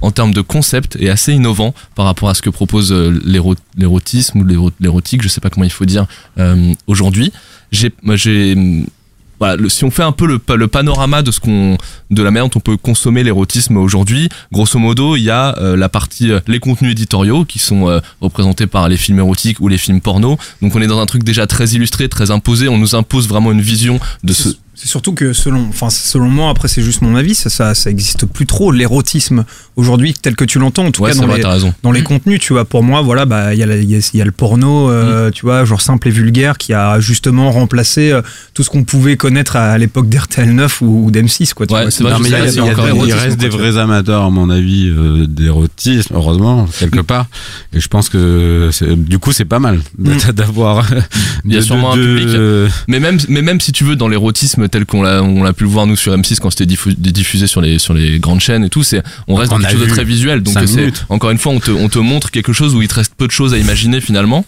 En 0.00 0.10
termes 0.10 0.34
de 0.34 0.40
concept 0.40 0.96
est 1.00 1.08
assez 1.08 1.32
innovant 1.32 1.74
par 1.94 2.04
rapport 2.06 2.28
à 2.28 2.34
ce 2.34 2.42
que 2.42 2.50
propose 2.50 2.92
euh, 2.92 3.18
l'éro- 3.24 3.54
l'érotisme 3.76 4.40
ou 4.40 4.44
l'éro- 4.44 4.70
l'érotique, 4.80 5.22
je 5.22 5.28
sais 5.28 5.40
pas 5.40 5.50
comment 5.50 5.64
il 5.64 5.72
faut 5.72 5.86
dire 5.86 6.06
euh, 6.38 6.72
aujourd'hui. 6.86 7.32
J'ai, 7.72 7.90
j'ai, 8.14 8.84
voilà, 9.40 9.56
le- 9.56 9.68
si 9.68 9.84
on 9.84 9.90
fait 9.90 10.02
un 10.02 10.12
peu 10.12 10.26
le, 10.26 10.38
pa- 10.38 10.56
le 10.56 10.68
panorama 10.68 11.22
de 11.22 11.30
ce 11.32 11.40
qu'on, 11.40 11.76
de 12.10 12.22
la 12.22 12.30
manière 12.30 12.48
dont 12.48 12.58
on 12.58 12.60
peut 12.60 12.76
consommer 12.76 13.24
l'érotisme 13.24 13.76
aujourd'hui, 13.78 14.28
grosso 14.52 14.78
modo, 14.78 15.16
il 15.16 15.22
y 15.22 15.30
a 15.30 15.56
euh, 15.58 15.76
la 15.76 15.88
partie, 15.88 16.30
euh, 16.30 16.40
les 16.46 16.60
contenus 16.60 16.92
éditoriaux 16.92 17.44
qui 17.44 17.58
sont 17.58 17.88
euh, 17.88 18.00
représentés 18.20 18.66
par 18.66 18.88
les 18.88 18.96
films 18.96 19.18
érotiques 19.18 19.58
ou 19.60 19.68
les 19.68 19.78
films 19.78 20.00
porno. 20.00 20.38
Donc 20.62 20.76
on 20.76 20.80
est 20.82 20.86
dans 20.86 21.00
un 21.00 21.06
truc 21.06 21.24
déjà 21.24 21.46
très 21.46 21.66
illustré, 21.70 22.08
très 22.08 22.30
imposé. 22.30 22.68
On 22.68 22.78
nous 22.78 22.94
impose 22.94 23.26
vraiment 23.28 23.50
une 23.52 23.60
vision 23.62 23.98
de 24.22 24.32
ce. 24.32 24.50
C'est 24.76 24.88
surtout 24.88 25.12
que 25.12 25.32
selon, 25.32 25.66
enfin 25.68 25.88
selon 25.88 26.28
moi, 26.28 26.50
après 26.50 26.66
c'est 26.66 26.82
juste 26.82 27.00
mon 27.00 27.14
avis, 27.14 27.34
ça, 27.36 27.48
ça, 27.48 27.74
ça 27.76 27.90
existe 27.90 28.26
plus 28.26 28.44
trop 28.44 28.72
l'érotisme 28.72 29.44
aujourd'hui 29.76 30.14
tel 30.20 30.34
que 30.34 30.44
tu 30.44 30.58
l'entends. 30.58 30.86
En 30.86 30.90
tout 30.90 31.02
Ouais, 31.02 31.12
cas 31.12 31.18
dans 31.18 31.32
les, 31.32 31.42
dans 31.84 31.92
les 31.92 32.02
contenus, 32.02 32.40
tu 32.40 32.52
vois. 32.54 32.64
Pour 32.64 32.82
moi, 32.82 33.00
voilà, 33.00 33.24
bah 33.24 33.54
il 33.54 33.60
y, 33.60 33.62
il 33.62 33.68
y, 33.90 33.94
a- 33.96 34.10
il 34.12 34.18
y 34.18 34.20
a 34.20 34.24
le 34.24 34.32
porno, 34.32 34.88
Mm. 34.88 34.90
euh, 34.90 35.30
tu 35.30 35.42
vois, 35.46 35.64
genre 35.64 35.80
simple 35.80 36.08
et 36.08 36.10
vulgaire, 36.10 36.58
qui 36.58 36.72
a 36.74 36.98
justement 36.98 37.52
remplacé 37.52 38.10
euh, 38.10 38.22
tout 38.52 38.64
ce 38.64 38.70
qu'on 38.70 38.82
pouvait 38.82 39.16
connaître 39.16 39.54
à, 39.54 39.70
à 39.70 39.78
l'époque 39.78 40.08
d'RTL 40.08 40.52
9 40.52 40.80
ou, 40.80 41.04
ou 41.06 41.10
d'M6, 41.12 41.54
quoi. 41.54 41.66
tu 41.68 41.74
Ouais, 41.74 41.82
vois. 41.82 41.90
c'est 41.92 42.02
vrai, 42.02 42.12
Non, 42.12 42.18
je 42.18 42.22
mais 42.24 42.28
il 42.30 42.32
il 42.32 42.38
y 42.38 42.40
a 42.42 42.50
il 42.50 42.60
encore 42.72 43.06
il 43.06 43.12
reste 43.14 43.38
des 43.38 43.48
vrais 43.48 43.76
amateurs, 43.78 44.24
à 44.24 44.30
mon 44.30 44.50
avis, 44.50 44.88
euh, 44.88 45.26
d'érotisme, 45.28 46.14
heureusement, 46.16 46.66
quelque 46.80 47.00
part. 47.00 47.26
Et 47.72 47.78
je 47.80 47.86
pense 47.88 48.08
que 48.08 48.70
c'est- 48.72 48.96
du 48.96 49.18
coup, 49.20 49.30
c'est 49.30 49.44
pas 49.44 49.60
mal 49.60 49.80
Mm. 49.98 50.32
d'avoir. 50.32 50.84
Il 51.44 51.52
y 51.52 51.56
a 51.56 51.60
de- 51.60 51.64
sûrement 51.64 51.96
de- 51.96 52.02
un 52.02 52.04
public. 52.04 52.26
de- 52.28 52.68
Mais 52.88 52.98
même, 52.98 53.18
mais 53.28 53.42
même 53.42 53.60
si 53.60 53.70
tu 53.70 53.84
veux, 53.84 53.94
dans 53.96 54.08
l'érotisme 54.08 54.63
tel 54.68 54.84
qu'on 54.86 55.02
l'a, 55.02 55.22
on 55.22 55.42
l'a 55.42 55.52
pu 55.52 55.64
le 55.64 55.70
voir 55.70 55.86
nous 55.86 55.96
sur 55.96 56.16
M6 56.16 56.38
quand 56.40 56.50
c'était 56.50 56.66
diffu- 56.72 56.94
diffusé 56.96 57.46
sur 57.46 57.60
les, 57.60 57.78
sur 57.78 57.94
les 57.94 58.18
grandes 58.18 58.40
chaînes 58.40 58.64
et 58.64 58.68
tout, 58.70 58.82
c'est, 58.82 59.02
on 59.28 59.34
reste 59.34 59.52
On 59.52 59.56
dans 59.58 59.62
quelque 59.62 59.72
chose 59.78 59.80
de 59.80 59.86
très 59.94 60.04
visuel. 60.04 60.42
Donc 60.42 60.54
c'est, 60.66 61.04
encore 61.08 61.30
une 61.30 61.38
fois, 61.38 61.52
on 61.52 61.60
te, 61.60 61.70
on 61.70 61.88
te 61.88 61.98
montre 61.98 62.30
quelque 62.30 62.52
chose 62.52 62.74
où 62.74 62.82
il 62.82 62.88
te 62.88 62.94
reste 62.94 63.14
peu 63.16 63.26
de 63.26 63.32
choses 63.32 63.54
à 63.54 63.58
imaginer 63.58 64.00
finalement. 64.00 64.44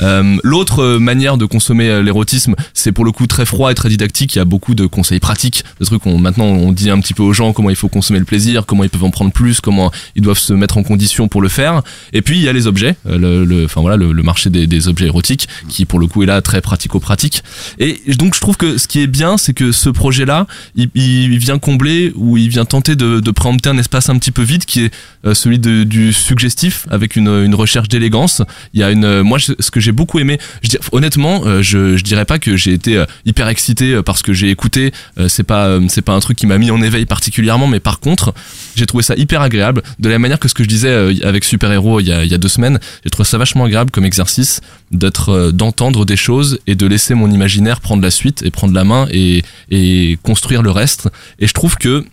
Euh, 0.00 0.36
L'autre 0.42 0.80
euh, 0.82 0.98
manière 0.98 1.36
de 1.36 1.44
consommer 1.46 1.88
euh, 1.88 2.02
l'érotisme, 2.02 2.54
c'est 2.72 2.92
pour 2.92 3.04
le 3.04 3.12
coup 3.12 3.26
très 3.26 3.46
froid 3.46 3.70
et 3.70 3.74
très 3.74 3.88
didactique. 3.88 4.34
Il 4.34 4.38
y 4.38 4.40
a 4.40 4.44
beaucoup 4.44 4.74
de 4.74 4.86
conseils 4.86 5.20
pratiques, 5.20 5.64
de 5.80 5.84
trucs. 5.84 6.04
On, 6.06 6.18
maintenant, 6.18 6.46
on 6.46 6.72
dit 6.72 6.90
un 6.90 6.98
petit 7.00 7.14
peu 7.14 7.22
aux 7.22 7.32
gens 7.32 7.52
comment 7.52 7.70
il 7.70 7.76
faut 7.76 7.88
consommer 7.88 8.18
le 8.18 8.24
plaisir, 8.24 8.66
comment 8.66 8.82
ils 8.84 8.90
peuvent 8.90 9.04
en 9.04 9.10
prendre 9.10 9.30
plus, 9.32 9.60
comment 9.60 9.92
ils 10.16 10.22
doivent 10.22 10.38
se 10.38 10.52
mettre 10.52 10.78
en 10.78 10.82
condition 10.82 11.28
pour 11.28 11.42
le 11.42 11.48
faire. 11.48 11.82
Et 12.12 12.22
puis 12.22 12.38
il 12.38 12.42
y 12.42 12.48
a 12.48 12.52
les 12.52 12.66
objets, 12.66 12.96
le, 13.04 13.44
le- 13.44 13.64
enfin 13.66 13.80
voilà, 13.80 13.96
le, 13.96 14.12
le 14.12 14.22
marché 14.22 14.50
des, 14.50 14.66
des 14.66 14.88
objets 14.88 15.06
érotiques, 15.06 15.48
qui 15.68 15.84
pour 15.84 15.98
le 15.98 16.06
coup 16.06 16.22
est 16.22 16.26
là 16.26 16.42
très 16.42 16.60
pratico-pratique. 16.60 17.42
Et 17.78 18.00
donc 18.18 18.34
je 18.34 18.40
trouve 18.40 18.56
que 18.56 18.78
ce 18.78 18.88
qui 18.88 19.00
est 19.00 19.06
bien, 19.06 19.36
c'est 19.38 19.54
que 19.54 19.70
ce 19.72 19.88
projet-là, 19.90 20.46
il, 20.74 20.90
il 20.94 21.38
vient 21.38 21.58
combler 21.58 22.12
ou 22.16 22.36
il 22.36 22.48
vient 22.48 22.64
tenter 22.64 22.96
de, 22.96 23.20
de 23.20 23.30
préempter 23.30 23.68
un 23.70 23.78
espace 23.78 24.08
un 24.08 24.18
petit 24.18 24.32
peu 24.32 24.42
vide 24.42 24.64
qui 24.64 24.84
est 24.86 25.34
celui 25.34 25.58
de- 25.58 25.84
du 25.84 26.12
suggestif 26.12 26.86
avec 26.90 27.16
une, 27.16 27.28
une 27.28 27.54
recherche 27.54 27.88
d'élégance. 27.88 28.42
Il 28.72 28.80
y 28.80 28.82
a 28.82 28.90
une, 28.90 29.22
moi 29.22 29.38
ce 29.38 29.70
que 29.70 29.80
j'ai 29.84 29.92
beaucoup 29.92 30.18
aimé, 30.18 30.38
je 30.62 30.70
dis, 30.70 30.78
honnêtement, 30.92 31.42
euh, 31.44 31.62
je, 31.62 31.96
je 31.96 32.02
dirais 32.02 32.24
pas 32.24 32.38
que 32.38 32.56
j'ai 32.56 32.72
été 32.72 32.96
euh, 32.96 33.06
hyper 33.24 33.48
excité 33.48 33.92
euh, 33.92 34.02
parce 34.02 34.22
que 34.22 34.32
j'ai 34.32 34.50
écouté. 34.50 34.92
c'est 35.28 35.44
pas 35.44 35.78
c'est 35.88 36.02
pas 36.02 36.14
un 36.14 36.20
truc 36.20 36.36
qui 36.36 36.46
m'a 36.46 36.58
mis 36.58 36.70
en 36.70 36.80
éveil 36.82 37.06
particulièrement, 37.06 37.66
mais 37.66 37.80
par 37.80 38.00
contre 38.00 38.34
j'ai 38.74 38.86
trouvé 38.86 39.02
ça 39.02 39.14
hyper 39.16 39.40
agréable 39.42 39.82
de 39.98 40.08
la 40.08 40.18
manière 40.18 40.38
que 40.38 40.48
ce 40.48 40.54
que 40.54 40.64
je 40.64 40.68
disais 40.68 41.22
avec 41.22 41.44
Super 41.44 41.70
Héros 41.70 42.00
il 42.00 42.06
y 42.06 42.12
a, 42.12 42.24
y 42.24 42.34
a 42.34 42.38
deux 42.38 42.48
semaines. 42.48 42.78
J'ai 43.04 43.10
trouvé 43.10 43.26
ça 43.26 43.38
vachement 43.38 43.64
agréable 43.64 43.90
comme 43.90 44.04
exercice 44.04 44.60
d'être 44.90 45.50
d'entendre 45.52 46.04
des 46.04 46.16
choses 46.16 46.58
et 46.66 46.74
de 46.74 46.86
laisser 46.86 47.14
mon 47.14 47.30
imaginaire 47.30 47.80
prendre 47.80 48.02
la 48.02 48.10
suite 48.10 48.42
et 48.42 48.50
prendre 48.50 48.74
la 48.74 48.84
main 48.84 49.06
et, 49.10 49.42
et 49.70 50.18
construire 50.22 50.62
le 50.62 50.70
reste. 50.70 51.08
Et 51.38 51.46
je 51.46 51.52
trouve 51.52 51.76
que 51.76 52.04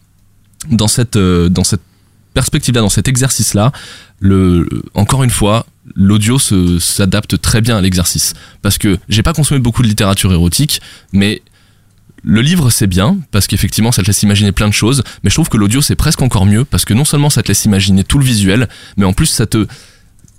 dans 0.70 0.88
cette 0.88 1.18
dans 1.18 1.64
cette 1.64 1.82
perspective 2.34 2.76
là, 2.76 2.82
dans 2.82 2.90
cet 2.90 3.08
exercice 3.08 3.54
là, 3.54 3.72
encore 4.94 5.24
une 5.24 5.30
fois 5.30 5.66
l'audio 5.96 6.38
s'adapte 6.40 7.42
très 7.42 7.62
bien 7.62 7.78
à 7.78 7.82
l'exercice. 7.82 8.34
Parce 8.62 8.78
que 8.78 8.98
j'ai 9.10 9.24
pas 9.24 9.34
consommé 9.34 9.60
beaucoup 9.60 9.82
de 9.82 9.88
littérature 9.88 10.32
érotique 10.32 10.82
mais 11.14 11.42
le 12.24 12.42
livre 12.42 12.70
c'est 12.70 12.88
bien 12.88 13.18
parce 13.32 13.48
qu'effectivement 13.48 13.92
ça 13.92 14.04
te 14.04 14.08
laisse 14.08 14.22
imaginer 14.22 14.52
plein 14.52 14.68
de 14.68 14.74
choses 14.74 15.04
mais 15.24 15.30
je 15.30 15.36
trouve 15.36 15.50
que 15.50 15.58
l'audio 15.58 15.82
c'est 15.82 15.96
presque 15.96 16.22
encore 16.22 16.46
mieux 16.46 16.66
parce 16.66 16.86
que 16.86 16.94
non 16.94 17.04
seulement 17.04 17.32
ça 17.32 17.42
te 17.42 17.48
laisse 17.48 17.66
imaginer 17.66 18.04
tout 18.04 18.20
le 18.20 18.26
visuel 18.26 18.70
mais 18.96 19.06
en 19.06 19.14
plus 19.14 19.26
ça 19.26 19.48
te 19.48 19.66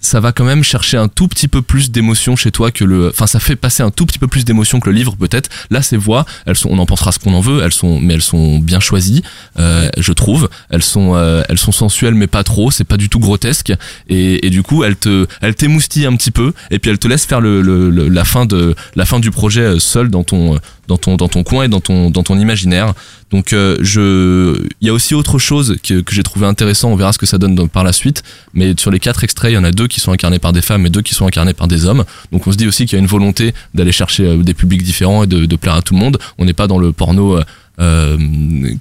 ça 0.03 0.21
va 0.21 0.33
quand 0.33 0.45
même 0.45 0.63
chercher 0.63 0.99
un 0.99 1.09
tout 1.09 1.29
petit 1.29 1.49
peu 1.49 1.63
plus 1.63 1.91
d'émotion 1.91 2.37
chez 2.37 2.51
toi 2.51 2.71
que 2.71 2.85
le 2.85 3.09
enfin 3.09 3.27
ça 3.27 3.41
fait 3.41 3.57
passer 3.57 3.83
un 3.83 3.91
tout 3.91 4.05
petit 4.05 4.19
peu 4.19 4.27
plus 4.27 4.45
d'émotion 4.45 4.81
que 4.81 4.91
le 4.91 4.95
livre 4.97 5.17
peut-être. 5.17 5.49
Là 5.71 5.81
ces 5.81 5.97
voix 5.97 6.27
elles 6.45 6.57
sont 6.57 6.69
on 6.71 6.79
en 6.79 6.87
pensera 6.87 7.13
ce 7.13 7.19
qu'on 7.19 7.33
en 7.33 7.41
veut 7.41 7.63
elles 7.63 7.73
sont 7.73 7.99
mais 8.01 8.15
elles 8.15 8.21
sont 8.23 8.59
bien 8.59 8.81
choisies 8.81 9.23
euh, 9.59 9.89
je 9.97 10.13
trouve. 10.13 10.51
Elles 10.69 10.83
sont 10.83 11.15
euh, 11.15 11.43
elles 11.49 11.57
sont 11.59 11.73
sensuelles 11.73 12.15
mais 12.15 12.27
pas 12.27 12.43
trop 12.45 12.71
c'est 12.71 12.85
pas 12.85 12.97
du 12.99 13.09
tout 13.09 13.21
grotesque. 13.21 13.73
Et, 14.09 14.45
et 14.47 14.51
du 14.51 14.63
coup 14.63 14.85
elles 14.85 14.97
te 14.97 15.27
elles 15.41 15.55
t'émoustillent 15.55 16.07
un 16.07 16.17
petit 16.17 16.33
peu 16.33 16.53
et 16.71 16.79
puis 16.79 16.91
elles 16.91 16.99
te 16.99 17.09
laissent 17.09 17.25
faire 17.27 17.41
le, 17.41 17.63
le- 17.63 17.89
le- 17.89 18.09
la 18.09 18.25
fin 18.25 18.45
de 18.45 18.75
la 18.97 19.05
fin 19.07 19.21
du 19.21 19.31
projet 19.31 19.61
euh, 19.63 19.79
seul 19.79 20.11
dans 20.11 20.25
ton 20.25 20.59
dans 20.89 20.97
ton 20.97 21.17
dans 21.17 21.29
ton 21.29 21.43
coin 21.43 21.65
et 21.65 21.69
dans 21.69 21.81
ton 21.81 22.11
dans 22.11 22.23
ton 22.23 22.39
imaginaire. 22.39 22.95
Donc 23.31 23.53
euh, 23.53 23.79
je 23.81 24.67
il 24.81 24.87
y 24.87 24.91
a 24.91 24.93
aussi 24.93 25.15
autre 25.15 25.39
chose 25.39 25.77
que, 25.83 26.01
que 26.01 26.15
j'ai 26.15 26.23
trouvé 26.23 26.47
intéressant. 26.47 26.91
On 26.91 26.97
verra 26.97 27.13
ce 27.13 27.19
que 27.19 27.27
ça 27.27 27.39
donne 27.39 27.69
par 27.69 27.85
la 27.85 27.93
suite. 27.93 28.23
Mais 28.55 28.75
sur 28.79 28.91
les 28.91 28.99
quatre 28.99 29.25
extraits 29.25 29.53
il 29.53 29.55
y 29.55 29.59
en 29.59 29.65
a 29.65 29.71
deux 29.71 29.89
qui 29.89 30.01
sont 30.01 30.13
incarnés 30.13 30.39
par 30.39 30.53
des 30.53 30.63
femmes 30.63 30.87
et 30.87 30.91
deux 30.91 31.03
qui 31.03 31.15
sont 31.15 31.27
incarnés 31.27 31.55
par 31.55 31.69
des 31.69 31.87
hommes. 31.87 32.05
Donc 32.33 32.47
on 32.47 32.53
se 32.53 32.57
dit 32.57 32.67
aussi 32.67 32.87
qu'il 32.87 32.97
y 32.97 33.01
a 33.01 33.01
une 33.01 33.07
volonté 33.07 33.55
d'aller 33.75 33.93
chercher 33.93 34.27
euh, 34.27 34.43
des 34.43 34.55
publics 34.55 34.83
différents 34.83 35.25
et 35.25 35.27
de, 35.27 35.47
de 35.47 35.57
plaire 35.57 35.75
à 35.75 35.83
tout 35.83 35.95
le 35.95 36.01
monde. 36.01 36.19
On 36.39 36.45
n'est 36.45 36.53
pas 36.53 36.67
dans 36.67 36.79
le 36.79 36.93
porno 36.93 37.37
euh, 37.37 37.45
euh, 37.81 38.19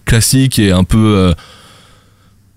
classique 0.06 0.60
et 0.60 0.72
un 0.72 0.84
peu 0.84 1.16
euh, 1.16 1.34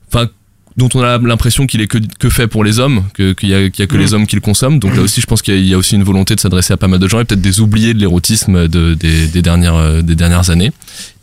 enfin 0.09 0.29
dont 0.77 0.89
on 0.95 1.03
a 1.03 1.19
l'impression 1.19 1.67
qu'il 1.69 1.81
est 1.83 1.87
que, 1.87 1.99
que 2.19 2.29
fait 2.29 2.49
pour 2.49 2.65
les 2.65 2.81
hommes, 2.81 3.05
qu'il 3.15 3.49
y 3.49 3.55
a, 3.55 3.61
y 3.63 3.67
a 3.83 3.87
que 3.87 3.97
les 3.97 4.13
hommes 4.13 4.27
qui 4.27 4.35
le 4.35 4.41
consomment. 4.41 4.81
Donc 4.81 4.97
là 4.97 5.03
aussi, 5.03 5.21
je 5.21 5.27
pense 5.27 5.41
qu'il 5.41 5.55
y 5.55 5.57
a- 5.57 5.61
il 5.61 5.69
y 5.69 5.75
a 5.75 5.79
aussi 5.79 5.95
une 5.95 6.03
volonté 6.03 6.35
de 6.35 6.41
s'adresser 6.41 6.73
à 6.73 6.77
pas 6.77 6.89
mal 6.89 6.99
de 6.99 7.07
gens 7.07 7.21
et 7.21 7.25
peut-être 7.25 7.41
des 7.41 7.61
oubliés 7.61 7.95
de 7.95 8.01
l'érotisme 8.01 8.67
de, 8.67 8.95
des, 8.95 9.29
des 9.29 9.41
dernières, 9.43 9.77
euh, 9.77 10.03
des 10.03 10.17
dernières 10.17 10.51
années. 10.51 10.73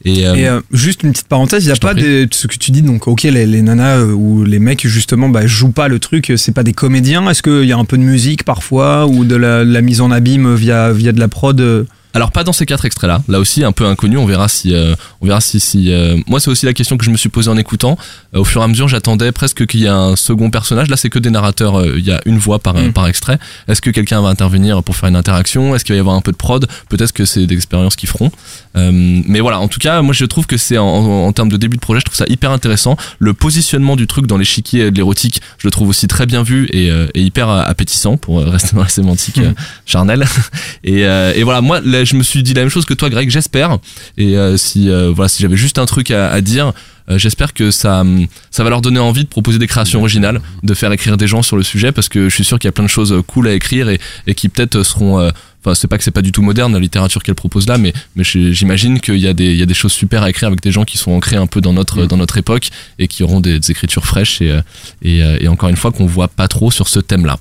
Et, 0.05 0.25
euh, 0.25 0.35
Et 0.35 0.47
euh, 0.47 0.61
juste 0.71 1.03
une 1.03 1.11
petite 1.11 1.27
parenthèse, 1.27 1.65
il 1.65 1.67
y 1.67 1.71
a 1.71 1.75
pas 1.75 1.93
des, 1.93 2.27
ce 2.31 2.47
que 2.47 2.55
tu 2.57 2.71
dis 2.71 2.81
donc 2.81 3.07
ok 3.07 3.23
les, 3.23 3.45
les 3.45 3.61
nanas 3.61 3.97
euh, 3.97 4.13
ou 4.13 4.43
les 4.45 4.59
mecs 4.59 4.87
justement 4.87 5.27
bah, 5.29 5.45
jouent 5.45 5.71
pas 5.73 5.89
le 5.89 5.99
truc, 5.99 6.29
euh, 6.31 6.37
c'est 6.37 6.53
pas 6.53 6.63
des 6.63 6.73
comédiens. 6.73 7.29
Est-ce 7.29 7.43
qu'il 7.43 7.65
y 7.67 7.73
a 7.73 7.77
un 7.77 7.85
peu 7.85 7.97
de 7.97 8.03
musique 8.03 8.43
parfois 8.45 9.05
ou 9.05 9.25
de 9.25 9.35
la, 9.35 9.65
de 9.65 9.71
la 9.71 9.81
mise 9.81 9.99
en 10.01 10.11
abîme 10.11 10.55
via 10.55 10.91
via 10.93 11.11
de 11.11 11.19
la 11.19 11.27
prod 11.27 11.85
Alors 12.13 12.31
pas 12.31 12.43
dans 12.43 12.53
ces 12.53 12.65
quatre 12.65 12.85
extraits 12.85 13.09
là. 13.09 13.39
Aussi 13.39 13.63
un 13.63 13.71
peu 13.71 13.85
inconnu. 13.85 14.17
On 14.17 14.25
verra 14.25 14.47
si 14.47 14.73
euh, 14.73 14.95
on 15.21 15.27
verra 15.27 15.39
si 15.41 15.59
si. 15.59 15.91
euh, 15.91 16.17
Moi 16.27 16.39
c'est 16.39 16.49
aussi 16.49 16.65
la 16.65 16.73
question 16.73 16.97
que 16.97 17.05
je 17.05 17.09
me 17.09 17.17
suis 17.17 17.29
posée 17.29 17.49
en 17.49 17.57
écoutant. 17.57 17.97
Euh, 18.35 18.39
au 18.39 18.43
fur 18.43 18.61
et 18.61 18.63
à 18.63 18.67
mesure 18.67 18.87
j'attendais 18.87 19.31
presque 19.31 19.65
qu'il 19.65 19.79
y 19.81 19.85
ait 19.85 19.89
un 19.89 20.15
second 20.15 20.49
personnage. 20.49 20.89
Là 20.89 20.97
c'est 20.97 21.09
que 21.09 21.19
des 21.19 21.29
narrateurs. 21.29 21.85
Il 21.97 22.03
y 22.05 22.11
a 22.11 22.21
une 22.25 22.37
voix 22.37 22.59
par 22.59 22.71
Mm. 22.75 22.93
par 22.93 23.07
extrait. 23.07 23.37
Est-ce 23.67 23.81
que 23.81 23.89
quelqu'un 23.89 24.21
va 24.21 24.29
intervenir 24.29 24.81
pour 24.83 24.95
faire 24.95 25.09
une 25.09 25.15
interaction? 25.15 25.75
Est-ce 25.75 25.83
qu'il 25.85 25.93
va 25.93 25.97
y 25.97 25.99
avoir 25.99 26.15
un 26.15 26.21
peu 26.21 26.31
de 26.31 26.37
prod? 26.37 26.67
Peut-être 26.89 27.11
que 27.11 27.25
c'est 27.25 27.45
des 27.45 27.55
expériences 27.55 27.95
qu'ils 27.95 28.09
feront. 28.09 28.31
Mais 28.75 29.39
voilà. 29.39 29.59
En 29.59 29.67
tout 29.67 29.79
cas 29.79 30.01
moi 30.01 30.13
je 30.13 30.25
trouve 30.25 30.45
que 30.47 30.57
c'est 30.57 30.77
en, 30.77 30.85
en, 30.87 31.27
en 31.27 31.31
termes 31.33 31.49
de 31.49 31.57
début 31.57 31.77
de 31.77 31.81
projet 31.81 31.99
je 31.99 32.05
trouve 32.05 32.17
ça 32.17 32.25
hyper 32.27 32.51
intéressant. 32.51 32.97
Le 33.19 33.33
positionnement 33.33 33.95
du 33.95 34.07
truc 34.07 34.27
dans 34.27 34.37
l'échiquier 34.37 34.91
de 34.91 34.95
l'érotique 34.95 35.41
je 35.57 35.67
le 35.67 35.71
trouve 35.71 35.89
aussi 35.89 36.07
très 36.07 36.25
bien 36.25 36.43
vu 36.43 36.67
et, 36.71 36.87
et 37.13 37.21
hyper 37.21 37.49
appétissant 37.49 38.17
pour 38.17 38.39
rester 38.45 38.75
dans 38.75 38.81
la 38.83 38.89
sémantique 38.89 39.37
euh, 39.39 39.51
charnelle. 39.85 40.25
Et, 40.83 41.01
et 41.01 41.43
voilà, 41.43 41.61
moi, 41.61 41.79
là, 42.01 42.05
je 42.05 42.15
me 42.15 42.23
suis 42.23 42.43
dit 42.43 42.53
la 42.53 42.61
même 42.61 42.69
chose 42.69 42.85
que 42.85 42.93
toi, 42.93 43.09
Greg. 43.09 43.29
J'espère. 43.29 43.77
Et 44.17 44.37
euh, 44.37 44.57
si 44.57 44.89
euh, 44.89 45.11
voilà, 45.15 45.29
si 45.29 45.41
j'avais 45.41 45.57
juste 45.57 45.77
un 45.79 45.85
truc 45.85 46.11
à, 46.11 46.29
à 46.31 46.41
dire, 46.41 46.73
euh, 47.09 47.17
j'espère 47.17 47.53
que 47.53 47.71
ça, 47.71 48.01
hum, 48.01 48.27
ça 48.49 48.63
va 48.63 48.69
leur 48.69 48.81
donner 48.81 48.99
envie 48.99 49.23
de 49.23 49.29
proposer 49.29 49.59
des 49.59 49.67
créations 49.67 49.99
originales, 49.99 50.41
de 50.63 50.73
faire 50.73 50.91
écrire 50.91 51.17
des 51.17 51.27
gens 51.27 51.41
sur 51.41 51.57
le 51.57 51.63
sujet, 51.63 51.91
parce 51.91 52.09
que 52.09 52.29
je 52.29 52.35
suis 52.35 52.43
sûr 52.43 52.59
qu'il 52.59 52.67
y 52.67 52.69
a 52.69 52.73
plein 52.73 52.83
de 52.85 52.89
choses 52.89 53.15
cool 53.27 53.47
à 53.47 53.53
écrire 53.53 53.89
et, 53.89 53.99
et 54.27 54.35
qui 54.35 54.49
peut-être 54.49 54.83
seront. 54.83 55.19
euh, 55.19 55.29
Enfin, 55.63 55.75
c'est 55.75 55.87
pas 55.87 55.99
que 55.99 56.03
c'est 56.03 56.09
pas 56.09 56.23
du 56.23 56.31
tout 56.31 56.41
moderne 56.41 56.73
la 56.73 56.79
littérature 56.79 57.21
qu'elle 57.21 57.35
propose 57.35 57.67
là, 57.67 57.77
mais, 57.77 57.93
mais 58.15 58.23
j'imagine 58.23 58.99
qu'il 58.99 59.17
y 59.19 59.27
a 59.27 59.33
des, 59.33 59.51
il 59.51 59.57
y 59.57 59.61
a 59.61 59.67
des 59.67 59.75
choses 59.75 59.91
super 59.91 60.23
à 60.23 60.29
écrire 60.31 60.47
avec 60.47 60.59
des 60.59 60.71
gens 60.71 60.85
qui 60.85 60.97
sont 60.97 61.11
ancrés 61.11 61.35
un 61.35 61.45
peu 61.45 61.61
dans 61.61 61.71
notre, 61.71 62.07
dans 62.07 62.17
notre 62.17 62.39
époque 62.39 62.69
et 62.97 63.07
qui 63.07 63.21
auront 63.21 63.41
des, 63.41 63.59
des 63.59 63.69
écritures 63.69 64.07
fraîches 64.07 64.41
et, 64.41 64.59
et, 65.03 65.19
et 65.19 65.47
encore 65.47 65.69
une 65.69 65.75
fois 65.77 65.91
qu'on 65.91 66.07
voit 66.07 66.29
pas 66.29 66.47
trop 66.47 66.71
sur 66.71 66.87
ce 66.87 66.99
thème-là. 66.99 67.37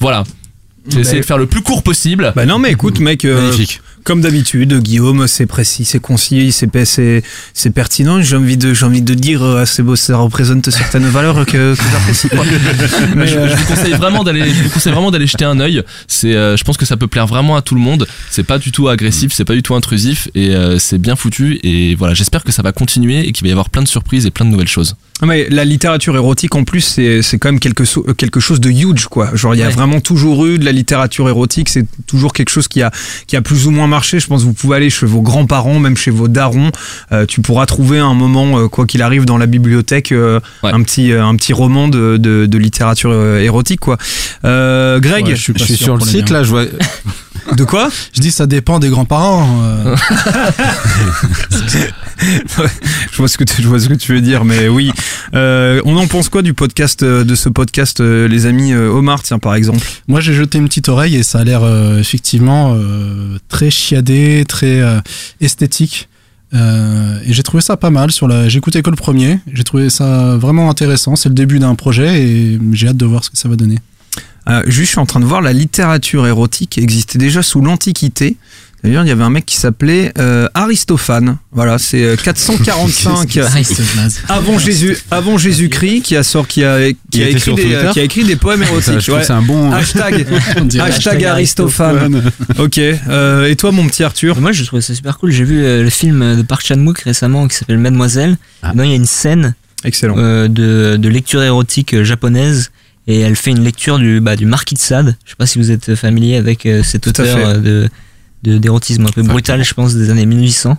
Voilà. 0.00 0.24
J'ai 0.88 0.98
essayé 0.98 1.20
de 1.20 1.24
faire 1.24 1.38
le 1.38 1.46
plus 1.46 1.62
court 1.62 1.84
possible. 1.84 2.32
Bah 2.34 2.46
non 2.46 2.58
mais 2.58 2.72
écoute 2.72 2.98
mec, 2.98 3.24
euh, 3.24 3.40
Magnifique. 3.40 3.80
Comme 4.04 4.20
d'habitude 4.20 4.80
Guillaume 4.80 5.26
c'est 5.26 5.46
précis, 5.46 5.84
c'est 5.84 6.00
concis, 6.00 6.52
c'est 6.52 7.70
pertinent. 7.70 8.20
J'ai 8.22 8.36
envie 8.36 8.56
de 8.56 8.74
j'ai 8.74 8.86
envie 8.86 9.02
de 9.02 9.14
dire 9.14 9.62
c'est 9.66 9.82
beau, 9.82 9.96
ça 9.96 10.16
représente 10.16 10.68
certaines 10.70 11.06
valeurs 11.06 11.46
que, 11.46 11.74
j'apprécie. 11.92 12.28
euh, 13.36 13.48
je 13.48 13.56
vous 13.56 13.64
conseille 13.66 13.92
vraiment 13.92 14.24
d'aller 14.24 14.52
je 14.52 14.62
vous 14.62 14.70
conseille 14.70 14.92
vraiment 14.92 15.10
d'aller 15.10 15.26
jeter 15.26 15.44
un 15.44 15.58
œil 15.60 15.82
euh, 16.24 16.56
je 16.56 16.64
pense 16.64 16.76
que 16.76 16.86
ça 16.86 16.96
peut 16.96 17.06
plaire 17.06 17.26
vraiment 17.26 17.56
à 17.56 17.62
tout 17.62 17.74
le 17.74 17.80
monde 17.80 18.06
c'est 18.30 18.42
pas 18.42 18.58
du 18.58 18.72
tout 18.72 18.88
agressif 18.88 19.32
c'est 19.32 19.44
pas 19.44 19.54
du 19.54 19.62
tout 19.62 19.74
intrusif 19.74 20.28
et 20.34 20.50
euh, 20.50 20.78
c'est 20.78 20.98
bien 20.98 21.16
foutu 21.16 21.58
et 21.62 21.94
voilà 21.94 22.14
j'espère 22.14 22.44
que 22.44 22.52
ça 22.52 22.62
va 22.62 22.72
continuer 22.72 23.26
et 23.26 23.32
qu'il 23.32 23.44
va 23.44 23.48
y 23.48 23.52
avoir 23.52 23.70
plein 23.70 23.82
de 23.82 23.88
surprises 23.88 24.26
et 24.26 24.30
plein 24.30 24.46
de 24.46 24.50
nouvelles 24.50 24.68
choses 24.68 24.96
Mais 25.24 25.46
la 25.50 25.64
littérature 25.64 26.16
érotique 26.16 26.54
en 26.56 26.64
plus 26.64 26.80
c'est 26.80 27.22
c'est 27.22 27.38
quand 27.38 27.48
même 27.50 27.60
quelque, 27.60 27.84
so- 27.84 28.02
quelque 28.16 28.40
chose 28.40 28.58
de 28.60 28.70
huge 28.70 29.06
quoi. 29.06 29.30
Genre 29.34 29.54
il 29.54 29.58
y 29.58 29.62
a 29.62 29.66
Ouais. 29.66 29.72
vraiment 29.72 30.00
toujours 30.00 30.46
eu 30.46 30.58
de 30.58 30.64
la 30.64 30.72
littérature 30.72 31.28
érotique, 31.28 31.68
c'est 31.68 31.86
toujours 32.08 32.32
quelque 32.32 32.48
chose 32.50 32.66
qui 32.66 32.82
a 32.82 32.90
qui 33.28 33.36
a 33.36 33.42
plus 33.42 33.66
ou 33.68 33.70
moins 33.70 33.86
marché. 33.86 34.18
Je 34.18 34.26
pense 34.26 34.40
que 34.42 34.46
vous 34.48 34.52
pouvez 34.52 34.76
aller 34.76 34.90
chez 34.90 35.06
vos 35.06 35.20
grands-parents, 35.22 35.78
même 35.78 35.96
chez 35.96 36.10
vos 36.10 36.26
darons, 36.26 36.72
euh, 37.12 37.24
tu 37.24 37.40
pourras 37.40 37.66
trouver 37.66 38.00
un 38.00 38.14
moment 38.14 38.58
euh, 38.58 38.68
quoi 38.68 38.84
qu'il 38.84 39.00
arrive 39.02 39.24
dans 39.24 39.38
la 39.38 39.46
bibliothèque 39.46 40.10
euh, 40.10 40.40
Ouais. 40.64 40.72
un 40.72 40.82
petit 40.82 41.12
euh, 41.12 41.24
un 41.24 41.36
petit 41.36 41.52
roman 41.52 41.86
de, 41.86 42.16
de, 42.16 42.46
de 42.46 42.58
littérature 42.58 43.10
euh, 43.12 43.38
érotique 43.38 43.78
quoi. 43.80 43.98
Euh, 44.44 44.98
Greg, 44.98 45.26
Ouais, 45.26 45.36
je 45.36 45.40
suis, 45.40 45.52
Je 45.56 45.62
suis 45.64 45.76
sur 45.76 45.94
le 45.96 46.00
site 46.04 46.30
là, 46.30 46.42
je 46.42 46.50
vois. 46.50 46.64
de 47.56 47.64
quoi 47.64 47.90
Je 48.12 48.20
dis 48.20 48.30
ça 48.30 48.46
dépend 48.46 48.78
des 48.78 48.88
grands-parents. 48.88 49.60
euh. 49.62 49.96
Je 53.10 53.16
vois 53.16 53.28
ce 53.28 53.36
que 53.36 53.44
tu, 53.44 53.62
je 53.62 53.68
vois 53.68 53.80
ce 53.80 53.88
que 53.88 53.94
tu 53.94 54.12
veux 54.12 54.20
dire, 54.20 54.44
mais 54.44 54.68
oui. 54.68 54.92
Euh, 55.34 55.80
on 55.84 55.96
en 55.96 56.06
pense 56.06 56.28
quoi 56.28 56.42
du 56.42 56.54
podcast 56.54 57.02
euh, 57.02 57.24
de 57.24 57.34
ce 57.34 57.48
podcast, 57.48 58.00
les 58.00 58.46
amis 58.46 58.74
Omar, 58.74 59.22
tiens 59.22 59.38
par 59.38 59.54
exemple. 59.54 59.84
Moi, 60.08 60.20
j'ai 60.20 60.32
jeté 60.34 60.58
une 60.58 60.68
petite 60.68 60.88
oreille 60.88 61.16
et 61.16 61.22
ça 61.22 61.40
a 61.40 61.44
l'air 61.44 61.62
euh, 61.64 61.98
effectivement 61.98 62.76
très 63.48 63.70
chiadé, 63.70 64.44
très 64.46 64.80
esthétique. 65.40 66.08
Euh, 66.54 67.18
et 67.24 67.32
j'ai 67.32 67.42
trouvé 67.42 67.62
ça 67.62 67.76
pas 67.76 67.90
mal. 67.90 68.10
Sur 68.12 68.28
la, 68.28 68.48
j'ai 68.48 68.58
écouté 68.58 68.82
que 68.82 68.90
le 68.90 68.96
premier. 68.96 69.38
J'ai 69.52 69.64
trouvé 69.64 69.90
ça 69.90 70.36
vraiment 70.36 70.68
intéressant. 70.70 71.16
C'est 71.16 71.28
le 71.28 71.34
début 71.34 71.58
d'un 71.58 71.74
projet 71.74 72.22
et 72.22 72.58
j'ai 72.72 72.88
hâte 72.88 72.96
de 72.96 73.06
voir 73.06 73.24
ce 73.24 73.30
que 73.30 73.38
ça 73.38 73.48
va 73.48 73.56
donner. 73.56 73.78
Euh, 74.48 74.62
juste, 74.66 74.76
je 74.78 74.90
suis 74.90 74.98
en 74.98 75.06
train 75.06 75.20
de 75.20 75.24
voir 75.24 75.40
la 75.40 75.52
littérature 75.52 76.26
érotique 76.26 76.78
existait 76.78 77.18
déjà 77.18 77.42
sous 77.42 77.60
l'Antiquité. 77.60 78.36
D'ailleurs, 78.82 79.04
il 79.04 79.08
y 79.08 79.12
avait 79.12 79.22
un 79.22 79.30
mec 79.30 79.46
qui 79.46 79.54
s'appelait 79.54 80.12
euh, 80.18 80.48
Aristophane. 80.54 81.38
Voilà, 81.52 81.78
c'est 81.78 82.02
euh, 82.02 82.16
445 82.24 83.38
avant 84.28 84.58
Jésus, 84.58 84.96
avant 85.12 85.38
Jésus-Christ, 85.38 86.02
qui 86.02 86.16
a 86.16 86.24
sort, 86.24 86.48
qui 86.48 86.64
a, 86.64 86.90
qui 87.12 87.22
écrit 87.22 87.34
des, 87.34 87.40
Twitter 87.62 87.88
qui 87.92 88.00
a 88.00 88.02
écrit 88.02 88.24
des 88.24 88.34
poèmes 88.34 88.64
érotiques. 88.64 88.98
trouve 88.98 89.14
ouais. 89.14 89.20
que 89.20 89.26
c'est 89.26 89.32
un 89.32 89.42
bon. 89.42 89.70
Hashtag, 89.70 90.26
On 90.56 90.64
dirait. 90.64 90.88
hashtag 90.88 91.24
Aristophane. 91.24 92.32
Ok. 92.58 92.78
Euh, 92.78 93.46
et 93.48 93.54
toi, 93.54 93.70
mon 93.70 93.86
petit 93.86 94.02
Arthur 94.02 94.40
Moi, 94.40 94.50
je 94.50 94.64
trouvais 94.64 94.82
ça 94.82 94.96
super 94.96 95.16
cool. 95.16 95.30
J'ai 95.30 95.44
vu 95.44 95.62
euh, 95.62 95.84
le 95.84 95.90
film 95.90 96.34
de 96.36 96.42
Park 96.42 96.66
Chan-wook 96.66 96.98
récemment 97.02 97.46
qui 97.46 97.54
s'appelle 97.54 97.78
Mademoiselle. 97.78 98.36
Ah. 98.64 98.72
Dedans, 98.72 98.82
il 98.82 98.90
y 98.90 98.94
a 98.94 98.96
une 98.96 99.06
scène 99.06 99.54
Excellent. 99.84 100.16
euh, 100.18 100.48
de, 100.48 100.96
de 100.96 101.08
lecture 101.08 101.42
érotique 101.44 101.94
euh, 101.94 102.02
japonaise 102.02 102.71
et 103.06 103.20
elle 103.20 103.36
fait 103.36 103.50
une 103.50 103.64
lecture 103.64 103.98
du, 103.98 104.20
bah, 104.20 104.36
du 104.36 104.46
Marquis 104.46 104.74
de 104.74 104.80
Sade. 104.80 105.16
Je 105.24 105.30
sais 105.30 105.36
pas 105.36 105.46
si 105.46 105.58
vous 105.58 105.70
êtes 105.70 105.94
familier 105.94 106.36
avec 106.36 106.66
euh, 106.66 106.82
cet 106.82 107.06
auteur 107.06 107.36
euh, 107.36 107.58
de 107.58 107.88
de- 108.44 108.58
d'érotisme 108.58 109.06
un 109.06 109.10
peu 109.10 109.22
brutal, 109.22 109.62
je 109.64 109.72
pense, 109.74 109.94
des 109.94 110.10
années 110.10 110.26
1800. 110.26 110.76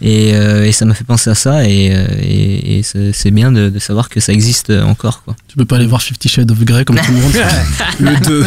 Et, 0.00 0.32
euh, 0.34 0.64
et 0.66 0.72
ça 0.72 0.84
m'a 0.84 0.94
fait 0.94 1.04
penser 1.04 1.30
à 1.30 1.34
ça 1.34 1.64
et, 1.68 1.90
euh, 1.92 2.06
et, 2.22 2.78
et 2.78 2.82
c'est 3.12 3.30
bien 3.30 3.50
de, 3.52 3.68
de 3.68 3.78
savoir 3.78 4.08
que 4.08 4.20
ça 4.20 4.32
existe 4.32 4.70
encore. 4.70 5.22
Quoi. 5.24 5.34
Tu 5.48 5.56
peux 5.56 5.64
pas 5.64 5.76
aller 5.76 5.86
voir 5.86 6.02
Fifty 6.02 6.28
Shades 6.28 6.50
of 6.50 6.64
Grey 6.64 6.84
comme 6.84 6.96
tout 7.00 7.12
le 7.12 7.18
monde. 7.18 7.32
Le 8.00 8.16
2, 8.24 8.44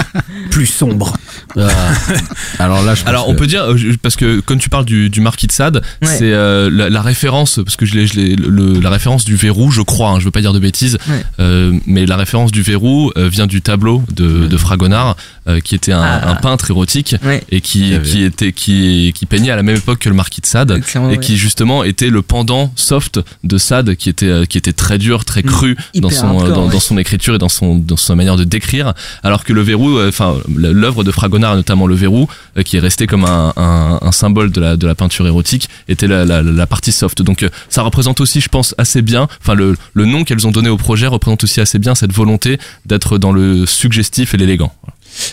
plus 0.49 0.65
sombre. 0.65 1.15
Ah. 1.57 1.67
Alors 2.59 2.83
là, 2.83 2.95
je 2.95 3.01
pense 3.01 3.09
Alors 3.09 3.27
on 3.29 3.33
que- 3.33 3.39
peut 3.39 3.47
dire 3.47 3.63
euh, 3.63 3.77
parce 4.01 4.15
que 4.15 4.39
quand 4.39 4.57
tu 4.57 4.69
parles 4.69 4.85
du, 4.85 5.09
du 5.09 5.19
marquis 5.21 5.47
de 5.47 5.51
Sade, 5.51 5.81
Ouais. 6.01 6.07
c'est 6.07 6.31
euh, 6.31 6.69
la, 6.71 6.89
la 6.89 7.01
référence 7.01 7.59
parce 7.63 7.75
que 7.75 7.85
je 7.85 7.95
l'ai, 7.95 8.35
la 8.81 8.89
référence 8.89 9.25
du 9.25 9.35
verrou, 9.35 9.71
je 9.71 9.81
crois, 9.81 10.09
hein, 10.11 10.19
je 10.19 10.25
veux 10.25 10.31
pas 10.31 10.41
dire 10.41 10.53
de 10.53 10.59
bêtises, 10.59 10.97
Ouais. 11.09 11.23
euh, 11.39 11.73
mais 11.85 12.05
la 12.05 12.15
référence 12.17 12.51
du 12.51 12.61
verrou 12.61 13.11
euh, 13.17 13.27
vient 13.29 13.47
du 13.47 13.61
tableau 13.61 14.03
de, 14.13 14.47
de 14.47 14.57
Fragonard, 14.57 15.17
euh, 15.47 15.59
qui 15.59 15.75
était 15.75 15.91
un, 15.91 16.01
Ah. 16.01 16.29
un 16.31 16.35
peintre 16.35 16.69
érotique 16.71 17.15
Ouais. 17.23 17.43
et 17.51 17.61
qui, 17.61 17.93
avait- 17.93 18.07
qui 18.09 18.23
était 18.23 18.51
qui, 18.53 19.11
qui 19.15 19.25
peignait 19.25 19.51
à 19.51 19.55
la 19.55 19.63
même 19.63 19.75
époque 19.77 19.99
que 19.99 20.09
le 20.09 20.15
marquis 20.15 20.41
de 20.41 20.45
Sade. 20.45 20.81
Et 21.11 21.17
qui 21.17 21.37
justement 21.41 21.83
était 21.83 22.09
le 22.09 22.21
pendant 22.21 22.71
soft 22.75 23.19
de 23.43 23.57
Sade, 23.57 23.95
qui 23.95 24.09
était 24.09 24.27
euh, 24.27 24.45
qui 24.45 24.57
était 24.57 24.71
très 24.73 24.97
dur, 24.97 25.25
très 25.25 25.43
cru 25.43 25.75
Hyper 25.93 26.01
dans 26.01 26.09
son 26.09 26.27
euh, 26.27 26.29
hardcore, 26.29 26.55
dans, 26.55 26.65
ouais. 26.67 26.71
dans 26.71 26.79
son 26.79 26.97
écriture 26.97 27.35
et 27.35 27.37
dans 27.37 27.49
son 27.49 27.75
dans 27.75 27.97
sa 27.97 28.15
manière 28.15 28.37
de 28.37 28.45
décrire, 28.45 28.93
alors 29.23 29.43
que 29.43 29.51
le 29.51 29.61
verrou, 29.61 29.97
euh, 29.97 30.09
enfin 30.09 30.35
l'œuvre 30.55 31.03
de 31.03 31.11
Fragonard, 31.11 31.55
notamment 31.55 31.87
le 31.87 31.95
verrou, 31.95 32.27
euh, 32.57 32.63
qui 32.63 32.77
est 32.77 32.79
resté 32.79 33.07
comme 33.07 33.25
un, 33.25 33.53
un, 33.57 33.99
un 34.01 34.11
symbole 34.11 34.51
de 34.51 34.61
la 34.61 34.77
de 34.77 34.87
la 34.87 34.95
peinture 34.95 35.27
érotique, 35.27 35.67
était 35.89 36.07
la, 36.07 36.23
la, 36.25 36.41
la 36.41 36.67
partie 36.67 36.91
soft. 36.91 37.21
Donc 37.21 37.43
euh, 37.43 37.49
ça 37.69 37.81
représente 37.81 38.21
aussi, 38.21 38.39
je 38.39 38.49
pense, 38.49 38.75
assez 38.77 39.01
bien. 39.01 39.27
Enfin 39.41 39.55
le 39.55 39.75
le 39.93 40.05
nom 40.05 40.23
qu'elles 40.23 40.45
ont 40.47 40.51
donné 40.51 40.69
au 40.69 40.77
projet 40.77 41.07
représente 41.07 41.43
aussi 41.43 41.59
assez 41.59 41.79
bien 41.79 41.95
cette 41.95 42.13
volonté 42.13 42.59
d'être 42.85 43.17
dans 43.17 43.31
le 43.31 43.65
suggestif 43.65 44.33
et 44.33 44.37
l'élégant. 44.37 44.73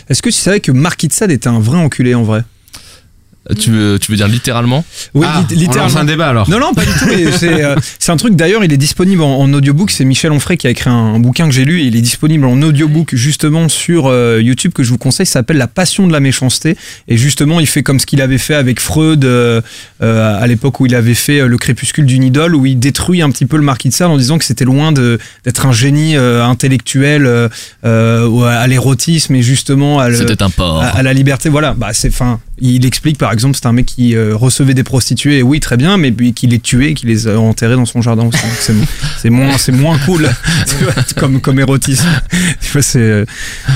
Est-ce 0.09 0.21
que 0.21 0.29
tu 0.29 0.35
savais 0.37 0.59
que 0.59 0.71
Marquis 0.71 1.07
de 1.07 1.13
Sade 1.13 1.31
était 1.31 1.47
un 1.47 1.59
vrai 1.59 1.77
enculé 1.77 2.13
en 2.15 2.23
vrai? 2.23 2.43
Tu 3.57 3.71
veux 3.71 3.97
tu 3.99 4.11
veux 4.11 4.17
dire 4.17 4.27
littéralement 4.27 4.85
Oui, 5.13 5.25
Ah, 5.29 5.43
lit- 5.49 5.67
on 5.69 5.73
lance 5.75 5.95
un 5.95 6.05
débat 6.05 6.27
alors. 6.29 6.49
Non, 6.49 6.59
non, 6.59 6.73
pas 6.73 6.83
du 6.85 6.91
tout. 6.91 7.07
c'est 7.37 7.63
euh, 7.63 7.75
c'est 7.99 8.11
un 8.11 8.17
truc, 8.17 8.35
d'ailleurs, 8.35 8.63
il 8.63 8.71
est 8.73 8.77
disponible 8.77 9.21
en, 9.23 9.39
en 9.39 9.53
audiobook. 9.53 9.91
C'est 9.91 10.05
Michel 10.05 10.31
Onfray 10.31 10.57
qui 10.57 10.67
a 10.67 10.69
écrit 10.69 10.89
un, 10.89 10.93
un 11.15 11.19
bouquin 11.19 11.47
que 11.47 11.53
j'ai 11.53 11.65
lu. 11.65 11.81
Et 11.81 11.85
il 11.85 11.95
est 11.95 12.01
disponible 12.01 12.45
en 12.45 12.61
audiobook, 12.61 13.15
justement, 13.15 13.69
sur 13.69 14.07
euh, 14.07 14.39
YouTube, 14.41 14.71
que 14.73 14.83
je 14.83 14.89
vous 14.91 14.97
conseille. 14.97 15.25
Ça 15.25 15.33
s'appelle 15.33 15.57
La 15.57 15.67
passion 15.67 16.05
de 16.07 16.11
la 16.13 16.19
méchanceté. 16.19 16.77
Et 17.07 17.17
justement, 17.17 17.59
il 17.59 17.67
fait 17.67 17.83
comme 17.83 17.99
ce 17.99 18.05
qu'il 18.05 18.21
avait 18.21 18.37
fait 18.37 18.55
avec 18.55 18.79
Freud 18.79 19.25
euh, 19.25 19.61
euh, 20.03 20.41
à 20.41 20.45
l'époque 20.47 20.79
où 20.79 20.85
il 20.85 20.95
avait 20.95 21.13
fait 21.13 21.39
euh, 21.41 21.47
Le 21.47 21.57
crépuscule 21.57 22.05
d'une 22.05 22.23
idole, 22.23 22.55
où 22.55 22.65
il 22.65 22.77
détruit 22.79 23.21
un 23.21 23.29
petit 23.31 23.45
peu 23.45 23.57
le 23.57 23.63
marquis 23.63 23.89
de 23.89 23.93
Sade 23.93 24.09
en 24.09 24.17
disant 24.17 24.37
que 24.37 24.45
c'était 24.45 24.65
loin 24.65 24.91
de- 24.91 25.17
d'être 25.43 25.65
un 25.65 25.71
génie 25.71 26.15
euh, 26.17 26.43
intellectuel 26.43 27.25
euh, 27.25 27.49
euh, 27.85 28.27
ou 28.27 28.43
à, 28.43 28.65
l'érotisme 28.67 29.35
et 29.35 29.41
justement 29.41 29.99
à 29.99 30.09
le- 30.09 30.15
C'était 30.15 30.43
un 30.43 30.49
porc. 30.49 30.81
à, 30.81 30.87
à 30.87 31.03
la 31.03 31.13
liberté 31.13 31.49
voilà 31.49 31.73
bah 31.73 31.89
c'est 31.93 32.11
fin 32.11 32.39
il 32.61 32.85
explique 32.85 33.17
par 33.17 33.31
exemple 33.31 33.55
c'est 33.55 33.65
un 33.67 33.71
mec 33.73 33.85
qui 33.85 34.15
euh, 34.15 34.35
recevait 34.35 34.73
des 34.73 34.83
prostituées 34.83 35.39
et 35.39 35.43
oui 35.43 35.59
très 35.59 35.77
bien 35.77 35.97
mais 35.97 36.11
puis 36.11 36.33
qui 36.33 36.47
les 36.47 36.59
tuait 36.59 36.93
qui 36.93 37.05
les 37.05 37.27
a 37.27 37.39
enterrées 37.39 37.75
dans 37.75 37.85
son 37.85 38.01
jardin 38.01 38.25
aussi 38.25 38.39
c'est 38.59 38.73
c'est 39.21 39.29
moins 39.29 39.57
c'est 39.57 39.71
moins 39.71 39.97
cool 39.99 40.29
tu 40.67 40.83
vois, 40.83 40.93
comme 41.15 41.41
comme 41.41 41.59
érotisme 41.59 42.07
tu 42.61 42.71
vois 42.71 42.81
c'est 42.81 42.99
euh, 42.99 43.25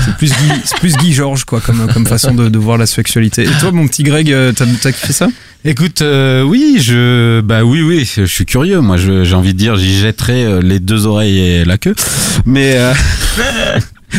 c'est 0.04 0.14
plus 0.16 0.30
Guy 0.30 0.52
c'est 0.64 0.78
plus 0.78 0.96
Guy 0.96 1.12
Georges 1.12 1.44
quoi 1.44 1.60
comme 1.60 1.86
comme 1.92 2.06
façon 2.06 2.34
de, 2.34 2.48
de 2.48 2.58
voir 2.58 2.78
la 2.78 2.86
sexualité 2.86 3.42
et 3.44 3.60
toi 3.60 3.72
mon 3.72 3.86
petit 3.86 4.02
Greg 4.02 4.30
euh, 4.32 4.52
t'as 4.52 4.66
t'as 4.82 4.92
kiffé 4.92 5.12
ça? 5.12 5.28
Écoute, 5.66 6.02
euh, 6.02 6.42
oui, 6.42 6.76
je, 6.78 7.40
bah 7.40 7.64
oui, 7.64 7.80
oui, 7.80 8.04
je 8.18 8.26
suis 8.26 8.44
curieux. 8.44 8.82
Moi, 8.82 8.98
je- 8.98 9.24
j'ai 9.24 9.34
envie 9.34 9.54
de 9.54 9.58
dire, 9.58 9.76
j'y 9.76 9.98
jetterai 9.98 10.60
les 10.60 10.78
deux 10.78 11.06
oreilles 11.06 11.38
et 11.38 11.64
la 11.64 11.78
queue. 11.78 11.94
Mais 12.44 12.74
euh, 12.74 12.92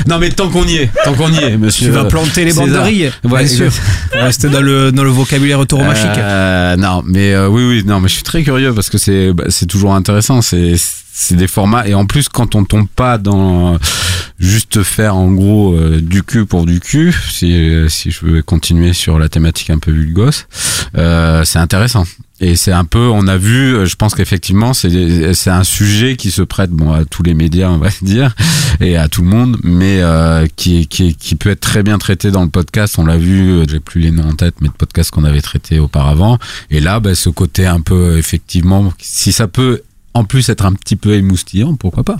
non, 0.08 0.20
mais 0.20 0.30
tant 0.30 0.50
qu'on 0.50 0.66
y 0.66 0.76
est, 0.78 0.92
tant 1.04 1.14
qu'on 1.14 1.32
y 1.32 1.38
est, 1.38 1.58
monsieur. 1.58 1.86
tu 1.90 1.92
vas 1.92 2.06
planter 2.06 2.46
les 2.46 2.54
bandes 2.54 2.68
de 2.68 2.74
César. 2.74 2.86
rire 2.86 3.20
Ouais, 3.24 3.46
bien 3.46 3.48
sûr 3.48 3.72
rester 4.14 4.50
dans 4.50 4.62
le 4.62 4.92
dans 4.92 5.04
le 5.04 5.10
vocabulaire 5.10 5.66
tauromachique 5.68 6.18
Euh, 6.18 6.76
non, 6.78 7.04
mais 7.06 7.34
euh, 7.34 7.48
oui, 7.48 7.64
oui, 7.68 7.84
non, 7.86 8.00
mais 8.00 8.08
je 8.08 8.16
suis 8.16 8.24
très 8.24 8.44
curieux 8.44 8.74
parce 8.74 8.90
que 8.90 8.98
c'est, 8.98 9.34
bah, 9.34 9.46
c'est 9.50 9.66
toujours 9.66 9.94
intéressant. 9.94 10.42
C'est, 10.42 10.76
c'est 10.78 11.36
des 11.36 11.48
formats 11.48 11.88
et 11.88 11.94
en 11.94 12.06
plus 12.06 12.28
quand 12.30 12.56
on 12.56 12.66
tombe 12.66 12.88
pas 12.88 13.18
dans 13.18 13.76
euh, 13.76 13.78
juste 14.40 14.84
faire 14.84 15.16
en 15.16 15.32
gros 15.32 15.74
euh, 15.74 16.02
du 16.02 16.24
cul 16.24 16.46
pour 16.46 16.66
du 16.66 16.80
cul, 16.80 17.14
si 17.30 17.54
euh, 17.54 17.88
si 17.90 18.12
je 18.12 18.26
veux 18.26 18.42
continuer 18.42 18.94
sur 18.94 19.18
la 19.18 19.30
thématique 19.30 19.70
un 19.70 19.80
peu 19.80 19.92
vulgos, 19.92 20.46
euh, 20.98 21.44
c'est 21.46 21.60
intéressant. 21.60 22.06
Et 22.42 22.58
c'est 22.58 22.74
un 22.74 22.84
peu, 22.84 23.08
on 23.08 23.28
a 23.28 23.38
vu, 23.38 23.76
euh, 23.76 23.86
je 23.86 23.96
pense 23.96 24.14
qu'effectivement, 24.14 24.74
c'est 24.74 25.34
c'est 25.34 25.50
un 25.50 25.64
sujet 25.64 26.18
qui 26.18 26.32
se 26.32 26.42
prête 26.42 26.70
bon 26.70 26.92
à 26.92 27.06
tous 27.06 27.24
les 27.24 27.34
médias, 27.34 27.70
on 27.70 27.78
va 27.78 27.90
dire, 28.02 28.36
et 28.82 28.98
à 28.98 29.08
tout 29.08 29.22
le 29.22 29.30
monde, 29.30 29.58
mais 29.64 30.02
euh, 30.02 30.46
qui, 30.58 30.88
qui 30.88 31.16
qui 31.16 31.36
peut 31.36 31.50
être 31.50 31.62
très 31.62 31.82
bien 31.82 31.98
traité 31.98 32.32
dans 32.32 32.44
le 32.44 32.50
podcast. 32.50 32.96
On 32.98 33.06
l'a 33.06 33.18
vu, 33.18 33.52
euh, 33.52 33.66
j'ai 33.70 33.80
plus 33.80 34.02
les 34.02 34.12
noms 34.12 34.30
en 34.30 34.34
tête, 34.34 34.56
mais 34.60 34.68
de 34.68 34.74
podcasts 34.74 35.12
qu'on 35.12 35.24
avait 35.24 35.42
traités 35.42 35.80
auparavant. 35.80 36.38
Et 36.72 36.82
là, 36.82 37.00
bah, 37.00 37.16
ce 37.16 37.30
côté 37.30 37.66
un 37.66 37.80
peu, 37.80 38.18
effectivement, 38.18 38.92
si 39.00 39.32
ça 39.32 39.48
peut 39.48 39.82
en 40.14 40.26
plus 40.26 40.50
être 40.50 40.66
un 40.66 40.74
petit 40.74 40.98
peu 40.98 41.14
émoustillant, 41.14 41.76
pourquoi 41.76 42.04
pas 42.04 42.18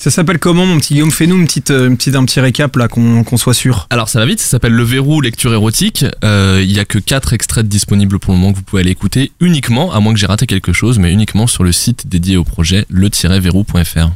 ça 0.00 0.10
s'appelle 0.10 0.38
comment 0.38 0.64
mon 0.64 0.78
petit 0.78 0.94
Guillaume? 0.94 1.10
Fais-nous 1.10 1.36
une 1.36 1.44
petite 1.44 1.70
euh, 1.70 1.86
une 1.86 1.98
petite 1.98 2.16
un 2.16 2.24
petit 2.24 2.40
récap 2.40 2.74
là 2.76 2.88
qu'on 2.88 3.36
soit 3.36 3.52
sûr 3.52 3.86
Alors 3.90 4.08
ça 4.08 4.18
va 4.18 4.24
vite, 4.24 4.40
ça 4.40 4.48
s'appelle 4.48 4.72
Le 4.72 4.82
Verrou 4.82 5.20
lecture 5.20 5.52
érotique. 5.52 6.06
Euh, 6.24 6.60
il 6.62 6.72
y 6.72 6.80
a 6.80 6.86
que 6.86 6.98
quatre 6.98 7.34
extraits 7.34 7.68
disponibles 7.68 8.18
pour 8.18 8.32
le 8.32 8.38
moment 8.38 8.52
que 8.52 8.56
vous 8.56 8.62
pouvez 8.62 8.80
aller 8.80 8.92
écouter 8.92 9.30
uniquement, 9.40 9.92
à 9.92 10.00
moins 10.00 10.14
que 10.14 10.18
j'ai 10.18 10.26
raté 10.26 10.46
quelque 10.46 10.72
chose, 10.72 10.98
mais 10.98 11.12
uniquement 11.12 11.46
sur 11.46 11.64
le 11.64 11.72
site 11.72 12.08
dédié 12.08 12.38
au 12.38 12.44
projet 12.44 12.86
le-verrou.fr. 12.88 14.08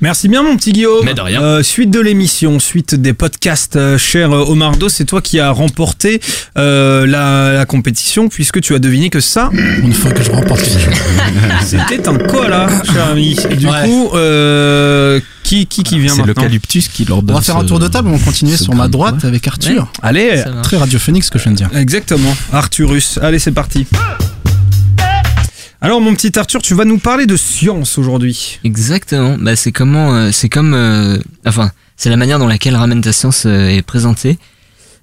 Merci 0.00 0.28
bien 0.28 0.42
mon 0.42 0.56
petit 0.56 0.72
Guillaume. 0.72 1.04
Mais 1.04 1.14
de 1.14 1.20
rien. 1.20 1.42
Euh, 1.42 1.62
suite 1.62 1.90
de 1.90 2.00
l'émission, 2.00 2.58
suite 2.58 2.94
des 2.94 3.12
podcasts, 3.14 3.76
euh, 3.76 3.96
cher 3.96 4.32
euh, 4.32 4.44
Omar 4.44 4.76
Do, 4.76 4.88
c'est 4.88 5.04
toi 5.04 5.22
qui 5.22 5.40
as 5.40 5.50
remporté 5.50 6.20
euh, 6.58 7.06
la, 7.06 7.52
la 7.52 7.64
compétition 7.66 8.28
puisque 8.28 8.60
tu 8.60 8.74
as 8.74 8.78
deviné 8.78 9.08
que 9.10 9.20
ça, 9.20 9.50
Une 9.82 9.92
fois 9.94 10.10
que 10.12 10.22
je 10.22 10.30
remporte 10.30 10.62
c'était 11.64 12.06
un 12.08 12.16
koala, 12.18 12.66
cher 12.92 13.06
ami. 13.10 13.36
Et 13.50 13.56
du 13.56 13.66
Ouais. 13.66 13.84
coup, 13.84 14.10
euh, 14.14 15.20
qui, 15.42 15.66
qui 15.66 15.82
qui 15.82 15.98
vient 15.98 16.10
C'est 16.12 16.18
maintenant 16.18 16.42
l'eucalyptus 16.42 16.88
qui 16.88 17.04
leur 17.04 17.18
On 17.18 17.22
donne. 17.22 17.36
va 17.36 17.42
faire 17.42 17.56
un 17.56 17.64
tour 17.64 17.78
de 17.78 17.88
table, 17.88 18.08
on 18.08 18.16
va 18.16 18.24
continuer 18.24 18.56
sur 18.56 18.74
ma 18.74 18.88
droite 18.88 19.24
avec 19.24 19.46
Arthur. 19.48 19.90
Allez. 20.02 20.42
Très 20.62 20.76
radiophonique 20.76 21.24
ce 21.24 21.30
que 21.30 21.38
je 21.38 21.44
viens 21.44 21.52
de 21.52 21.56
dire. 21.56 21.70
exactement, 21.76 22.34
Arthurus. 22.52 23.18
Allez, 23.22 23.38
c'est 23.38 23.52
parti. 23.52 23.86
Alors 25.80 26.00
mon 26.00 26.14
petit 26.14 26.38
Arthur, 26.38 26.62
tu 26.62 26.74
vas 26.74 26.84
nous 26.84 26.98
parler 26.98 27.26
de 27.26 27.36
science 27.36 27.98
aujourd'hui. 27.98 28.58
Exactement. 28.64 29.36
Bah, 29.38 29.56
c'est 29.56 29.72
comment, 29.72 30.14
euh, 30.14 30.30
c'est 30.32 30.48
comme, 30.48 30.74
euh, 30.74 31.18
enfin, 31.46 31.70
c'est 31.96 32.10
la 32.10 32.16
manière 32.16 32.38
dont 32.38 32.46
laquelle 32.46 32.76
Ramène 32.76 33.00
ta 33.00 33.12
science 33.12 33.44
euh, 33.46 33.68
est 33.68 33.82
présentée. 33.82 34.38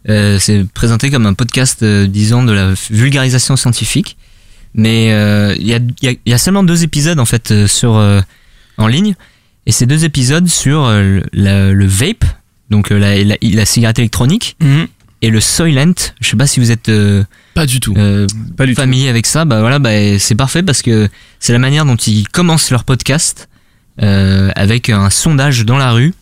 C'est 0.07 0.65
présenté 0.73 1.11
comme 1.11 1.27
un 1.27 1.35
podcast, 1.35 1.83
disons, 1.83 2.43
de 2.43 2.51
la 2.51 2.73
vulgarisation 2.89 3.55
scientifique. 3.55 4.17
Mais 4.73 5.05
il 5.59 5.67
y, 5.67 5.73
a, 5.73 5.77
il 5.77 6.03
y, 6.03 6.07
a, 6.07 6.11
il 6.11 6.31
y 6.31 6.33
a 6.33 6.37
seulement 6.39 6.63
deux 6.63 6.83
épisodes 6.83 7.19
en 7.19 7.25
fait 7.25 7.67
sur 7.67 7.91
en 8.77 8.87
ligne. 8.87 9.13
Et 9.67 9.71
c'est 9.71 9.85
deux 9.85 10.03
épisodes 10.03 10.47
sur 10.47 10.89
le, 10.89 11.85
vape, 11.85 12.25
donc 12.71 12.89
la, 12.89 13.23
la, 13.23 13.35
la 13.41 13.65
cigarette 13.67 13.99
électronique, 13.99 14.55
Mhm. 14.59 14.87
Et 15.21 15.29
le 15.29 15.39
Soylent. 15.39 15.93
Je 16.19 16.29
sais 16.29 16.37
pas 16.37 16.47
si 16.47 16.59
vous 16.59 16.71
êtes 16.71 16.89
euh, 16.89 17.23
Pas 17.53 17.65
du 17.65 17.79
tout. 17.79 17.93
euh, 17.97 18.27
Pas 18.57 18.65
du 18.65 18.73
tout. 18.75 18.81
familier 18.81 19.09
avec 19.09 19.25
ça. 19.25 19.45
Bah 19.45 19.59
voilà, 19.61 19.79
bah, 19.79 19.89
c'est 20.19 20.35
parfait 20.35 20.63
parce 20.63 20.81
que 20.81 21.09
c'est 21.39 21.53
la 21.53 21.59
manière 21.59 21.85
dont 21.85 21.95
ils 21.95 22.27
commencent 22.27 22.71
leur 22.71 22.83
podcast 22.83 23.47
euh, 24.01 24.49
avec 24.55 24.89
un 24.89 25.09
sondage 25.09 25.65
dans 25.65 25.77
la 25.77 25.91
rue 25.91 26.13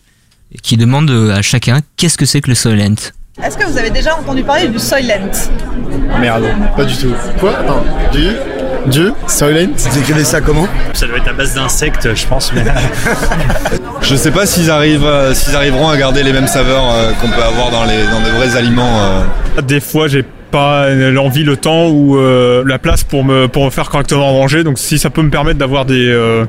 qui 0.64 0.78
demande 0.78 1.10
à 1.12 1.42
chacun 1.42 1.82
qu'est-ce 1.98 2.18
que 2.18 2.26
c'est 2.26 2.42
que 2.42 2.50
le 2.50 2.56
Soylent? 2.56 2.96
Est-ce 3.42 3.58
que 3.58 3.66
vous 3.66 3.78
avez 3.78 3.90
déjà 3.92 4.18
entendu 4.18 4.44
parler 4.44 4.68
du 4.68 4.80
Soylent? 4.80 5.32
Merde, 6.20 6.46
pas 6.76 6.84
du 6.84 6.98
tout. 6.98 7.14
Quoi? 7.40 7.58
Attends, 7.58 7.84
du 8.12 8.28
Du 8.88 9.12
Silent 9.28 9.70
Vous 9.76 10.00
écrivez 10.00 10.24
ça 10.24 10.42
comment 10.42 10.68
Ça 10.94 11.06
doit 11.06 11.18
être 11.18 11.30
à 11.30 11.34
base 11.34 11.54
d'insectes, 11.56 12.16
je 12.16 12.26
pense. 12.28 12.52
Mais... 12.54 12.64
Je 14.02 14.16
sais 14.16 14.32
pas 14.32 14.46
s'ils 14.46 14.72
arrivent, 14.72 15.06
euh, 15.06 15.34
s'ils 15.34 15.56
arriveront 15.56 15.90
à 15.90 15.98
garder 15.98 16.24
les 16.24 16.32
mêmes 16.34 16.48
saveurs 16.48 16.86
euh, 16.94 17.12
qu'on 17.22 17.28
peut 17.28 17.44
avoir 17.44 17.70
dans 17.70 17.84
les 17.84 18.04
dans 18.06 18.22
de 18.22 18.30
vrais 18.38 18.58
aliments. 18.58 19.00
euh. 19.58 19.62
Des 19.62 19.80
fois, 19.82 20.08
j'ai 20.08 20.24
pas 20.52 20.90
l'envie, 20.90 21.44
le 21.44 21.58
temps 21.58 21.88
ou 21.90 22.18
euh, 22.18 22.64
la 22.66 22.80
place 22.80 23.04
pour 23.04 23.24
me 23.24 23.48
pour 23.48 23.66
me 23.66 23.70
faire 23.70 23.90
correctement 23.90 24.32
manger. 24.34 24.64
Donc, 24.64 24.80
si 24.80 24.98
ça 24.98 25.10
peut 25.12 25.22
me 25.22 25.30
permettre 25.30 25.60
d'avoir 25.60 25.86
des 25.86 26.08
euh, 26.10 26.46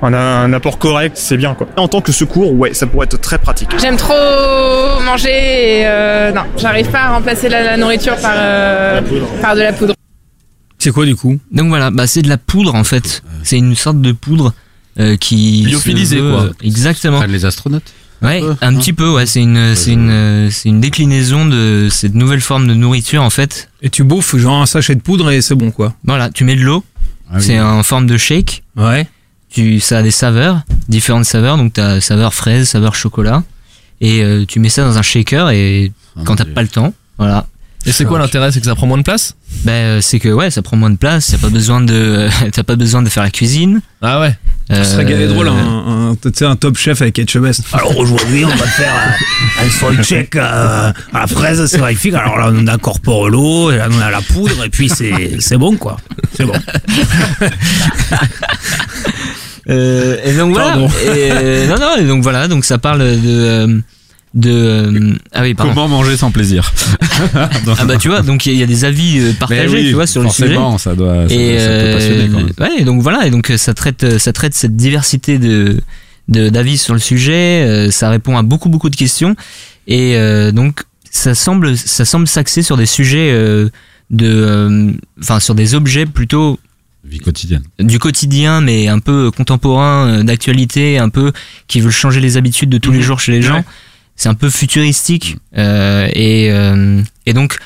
un, 0.00 0.14
un 0.14 0.52
apport 0.54 0.78
correct, 0.78 1.16
c'est 1.18 1.36
bien 1.36 1.52
quoi. 1.54 1.66
En 1.76 1.88
tant 1.88 2.00
que 2.00 2.12
secours, 2.12 2.52
ouais, 2.54 2.72
ça 2.72 2.86
pourrait 2.86 3.04
être 3.06 3.20
très 3.20 3.36
pratique. 3.38 3.68
J'aime 3.78 3.96
trop 3.96 4.14
manger 5.04 5.80
et 5.80 5.82
euh, 5.86 6.32
non, 6.32 6.42
j'arrive 6.56 6.88
pas 6.88 7.00
à 7.00 7.08
remplacer 7.10 7.48
la, 7.50 7.62
la 7.62 7.76
nourriture 7.76 8.16
par, 8.16 8.32
euh, 8.36 9.00
par 9.42 9.54
de 9.54 9.60
la 9.60 9.72
poudre. 9.74 9.92
C'est 10.82 10.90
quoi 10.90 11.06
du 11.06 11.14
coup 11.16 11.38
Donc 11.52 11.68
voilà, 11.68 11.90
bah, 11.90 12.06
c'est 12.06 12.22
de 12.22 12.28
la 12.28 12.38
poudre 12.38 12.74
en 12.74 12.84
fait. 12.84 13.22
C'est 13.44 13.56
une 13.58 13.76
sorte 13.76 14.00
de 14.00 14.12
poudre 14.12 14.52
euh, 14.98 15.16
qui. 15.16 15.62
Lyophilisée, 15.64 16.20
veut, 16.20 16.30
quoi. 16.32 16.40
euh, 16.42 16.52
Exactement. 16.62 17.22
Les 17.24 17.44
astronautes. 17.44 17.92
Ouais, 18.20 18.40
peu, 18.40 18.54
un 18.60 18.74
hein. 18.76 18.78
petit 18.78 18.92
peu, 18.92 19.10
ouais. 19.12 19.26
C'est 19.26 19.40
une, 19.42 19.74
c'est 19.74 19.92
une, 19.92 20.10
euh, 20.10 20.50
c'est 20.50 20.68
une 20.68 20.80
déclinaison 20.80 21.44
de 21.46 21.88
cette 21.90 22.14
nouvelle 22.14 22.40
forme 22.40 22.68
de 22.68 22.74
nourriture 22.74 23.22
en 23.22 23.30
fait. 23.30 23.68
Et 23.82 23.90
tu 23.90 24.04
bouffes 24.04 24.36
genre 24.36 24.60
un 24.62 24.66
sachet 24.66 24.94
de 24.94 25.00
poudre 25.00 25.30
et 25.30 25.40
c'est 25.40 25.54
bon 25.56 25.70
quoi. 25.72 25.94
Voilà, 26.04 26.30
tu 26.30 26.44
mets 26.44 26.54
de 26.56 26.60
l'eau, 26.62 26.84
Ah 27.30 27.34
oui. 27.36 27.42
c'est 27.42 27.60
en 27.60 27.82
forme 27.82 28.06
de 28.06 28.16
shake. 28.16 28.62
Ouais. 28.76 29.08
Tu, 29.50 29.80
ça 29.80 29.98
a 29.98 30.02
des 30.02 30.10
saveurs, 30.12 30.62
différentes 30.88 31.24
saveurs. 31.26 31.56
Donc 31.56 31.72
t'as 31.72 32.00
saveur 32.00 32.32
fraise, 32.32 32.68
saveur 32.68 32.94
chocolat, 32.94 33.42
et 34.00 34.22
euh, 34.22 34.44
tu 34.46 34.60
mets 34.60 34.68
ça 34.68 34.84
dans 34.84 34.98
un 34.98 35.02
shaker 35.02 35.50
et 35.50 35.92
Ah, 36.16 36.20
quand 36.24 36.36
t'as 36.36 36.44
pas 36.44 36.62
le 36.62 36.68
temps, 36.68 36.94
voilà. 37.18 37.46
Et 37.84 37.92
c'est 37.92 38.04
quoi 38.04 38.18
l'intérêt 38.18 38.52
C'est 38.52 38.60
que 38.60 38.66
ça 38.66 38.74
prend 38.74 38.86
moins 38.86 38.98
de 38.98 39.02
place 39.02 39.34
Ben 39.64 39.72
euh, 39.72 40.00
c'est 40.00 40.20
que 40.20 40.28
ouais, 40.28 40.50
ça 40.50 40.62
prend 40.62 40.76
moins 40.76 40.90
de 40.90 40.96
place. 40.96 41.28
T'as 41.32 41.38
pas 41.38 41.48
besoin 41.48 41.80
de, 41.80 42.28
t'as 42.52 42.62
pas 42.62 42.76
besoin 42.76 43.02
de 43.02 43.08
faire 43.08 43.22
la 43.24 43.30
cuisine. 43.30 43.80
Ah 44.00 44.20
ouais. 44.20 44.36
Euh, 44.70 44.84
Ce 44.84 44.92
serait 44.92 45.04
gavé 45.04 45.26
drôle, 45.26 45.48
un, 45.48 46.10
un, 46.10 46.14
tu 46.14 46.30
sais, 46.34 46.44
un 46.46 46.54
top 46.56 46.76
chef 46.78 47.02
avec 47.02 47.18
HMS. 47.18 47.52
Alors 47.72 47.98
aujourd'hui, 47.98 48.44
on 48.44 48.48
va 48.48 48.66
faire 48.66 48.92
un, 48.94 49.64
un 49.66 49.70
soy 49.70 49.96
check 50.04 50.36
euh, 50.36 50.92
à 51.12 51.20
la 51.20 51.26
fraise, 51.26 51.66
c'est 51.66 51.78
magnifique. 51.80 52.14
Alors 52.14 52.38
là, 52.38 52.50
on 52.54 52.66
incorpore 52.68 53.28
l'eau, 53.28 53.70
et 53.72 53.78
là, 53.78 53.88
on 53.90 54.00
a 54.00 54.10
la 54.10 54.22
poudre, 54.22 54.64
et 54.64 54.68
puis 54.70 54.88
c'est 54.88 55.40
c'est 55.40 55.58
bon 55.58 55.76
quoi. 55.76 55.96
C'est 56.36 56.44
bon. 56.44 56.54
Euh, 59.68 60.16
et 60.24 60.34
donc 60.36 60.54
voilà. 60.54 60.76
Euh, 61.06 61.68
non 61.68 61.78
non. 61.78 61.96
Et 61.96 62.04
donc 62.04 62.22
voilà. 62.24 62.48
Donc 62.48 62.64
ça 62.64 62.78
parle 62.78 62.98
de 62.98 63.20
euh, 63.26 63.78
de 64.34 64.50
euh, 64.50 65.14
ah 65.32 65.42
oui 65.42 65.54
pardon. 65.54 65.72
Comment 65.74 65.88
manger 65.88 66.16
sans 66.16 66.30
plaisir 66.30 66.72
Ah 67.34 67.84
bah 67.86 67.96
tu 67.98 68.08
vois. 68.08 68.22
Donc 68.22 68.46
il 68.46 68.50
y, 68.50 68.52
a- 68.52 68.54
il 68.56 68.60
y 68.60 68.62
a 68.62 68.66
des 68.66 68.84
avis 68.84 69.18
euh, 69.20 69.32
partagés, 69.38 69.68
oui, 69.68 69.88
tu 69.88 69.92
vois, 69.94 70.06
sur 70.06 70.22
le 70.22 70.28
sujet. 70.30 70.54
forcément, 70.54 70.78
ça 70.78 70.94
doit, 70.94 71.28
ça, 71.28 71.34
et 71.34 71.58
ça 71.58 71.68
peut 71.68 71.92
passionner 71.92 72.28
quand 72.30 72.36
même. 72.38 72.52
euh, 72.60 72.76
ouais, 72.78 72.84
donc 72.84 73.02
voilà, 73.02 73.26
et 73.26 73.30
donc 73.30 73.52
ça 73.56 73.74
traite, 73.74 74.18
ça 74.18 74.32
traite 74.32 74.54
cette 74.54 74.76
diversité 74.76 75.38
de 75.38 75.80
d'avis 76.28 76.78
sur 76.78 76.94
le 76.94 77.00
sujet. 77.00 77.88
ça 77.90 78.08
répond 78.08 78.36
à 78.38 78.42
beaucoup 78.42 78.68
beaucoup 78.70 78.88
de 78.90 78.96
questions, 78.96 79.36
et 79.86 80.16
euh, 80.16 80.50
donc 80.52 80.82
ça 81.10 81.34
semble, 81.34 81.76
ça 81.76 82.04
semble 82.06 82.26
s'axer 82.26 82.62
sur 82.62 82.78
des 82.78 82.86
sujets 82.86 83.30
euh, 83.32 83.68
de, 84.10 84.94
enfin 85.20 85.40
sur 85.40 85.54
des 85.54 85.74
objets 85.74 86.06
plutôt 86.06 86.58
Vie 87.04 87.18
quotidienne. 87.18 87.64
du 87.80 87.98
quotidien, 87.98 88.60
mais 88.60 88.86
un 88.88 89.00
peu 89.00 89.30
contemporain, 89.30 90.22
d'actualité, 90.24 90.98
un 90.98 91.08
peu 91.08 91.32
qui 91.66 91.80
veulent 91.80 91.90
changer 91.92 92.20
les 92.20 92.36
habitudes 92.36 92.70
de 92.70 92.78
tous 92.78 92.92
les 92.92 93.02
jours 93.02 93.18
chez 93.20 93.32
les 93.32 93.42
gens. 93.42 93.64
C'est 94.22 94.28
un 94.28 94.34
peu 94.34 94.50
futuristique 94.50 95.36
euh, 95.58 96.06
et 96.12 96.48
euh, 96.52 97.02
et 97.26 97.32
donc 97.32 97.56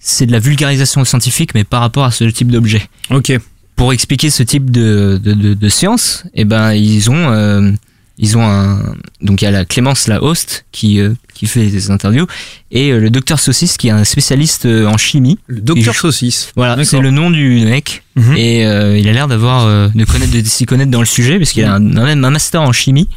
c'est 0.00 0.26
de 0.26 0.32
la 0.32 0.40
vulgarisation 0.40 1.04
scientifique, 1.04 1.54
mais 1.54 1.62
par 1.62 1.80
rapport 1.80 2.04
à 2.04 2.10
ce 2.10 2.24
type 2.24 2.50
d'objet 2.50 2.82
Ok. 3.10 3.32
pour 3.76 3.92
expliquer 3.92 4.30
ce 4.30 4.42
type 4.42 4.72
de, 4.72 5.20
de, 5.22 5.32
de, 5.32 5.54
de 5.54 5.68
science, 5.68 6.24
eh 6.34 6.44
ben 6.44 6.72
ils 6.72 7.08
ont 7.08 7.30
euh, 7.30 7.70
ils 8.18 8.36
ont 8.36 8.44
un 8.44 8.80
donc 9.20 9.42
il 9.42 9.44
y 9.44 9.48
a 9.48 9.52
la 9.52 9.64
Clémence 9.64 10.08
la 10.08 10.24
host 10.24 10.64
qui 10.72 10.98
qui 11.34 11.46
fait 11.46 11.68
des 11.68 11.92
interviews 11.92 12.26
et 12.72 12.90
le 12.90 13.08
docteur 13.08 13.38
Saucisse 13.38 13.76
qui 13.76 13.86
est 13.86 13.92
un 13.92 14.02
spécialiste 14.02 14.66
en 14.66 14.98
chimie. 14.98 15.38
Le 15.46 15.60
docteur 15.60 15.94
saucisse. 15.94 16.50
Voilà, 16.56 16.84
c'est 16.84 16.98
le 17.00 17.12
nom 17.12 17.30
du 17.30 17.64
mec 17.64 18.02
Mhm. 18.16 18.36
et 18.36 18.62
il 18.98 19.08
a 19.08 19.12
l'air 19.12 19.28
d'avoir 19.28 19.66
de 19.88 20.04
connaître 20.04 20.32
de 20.32 20.42
s'y 20.44 20.66
connaître 20.66 20.90
dans 20.90 20.98
le 21.00 21.06
sujet 21.06 21.38
parce 21.38 21.52
qu'il 21.52 21.64
a 21.64 21.74
un, 21.74 21.96
un- 21.96 22.04
même 22.04 22.24
un 22.24 22.30
master 22.30 22.60
en 22.60 22.72
chimie. 22.72 23.08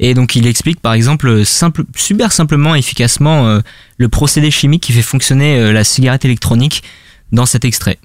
Et 0.00 0.14
donc 0.14 0.34
il 0.36 0.46
explique 0.46 0.80
par 0.80 0.92
exemple 0.92 1.44
simple, 1.44 1.84
super 1.96 2.32
simplement, 2.32 2.74
efficacement 2.74 3.46
euh, 3.48 3.60
le 3.96 4.08
procédé 4.08 4.50
chimique 4.50 4.82
qui 4.82 4.92
fait 4.92 5.02
fonctionner 5.02 5.58
euh, 5.58 5.72
la 5.72 5.84
cigarette 5.84 6.24
électronique 6.24 6.82
dans 7.32 7.46
cet 7.46 7.64
extrait. 7.64 7.98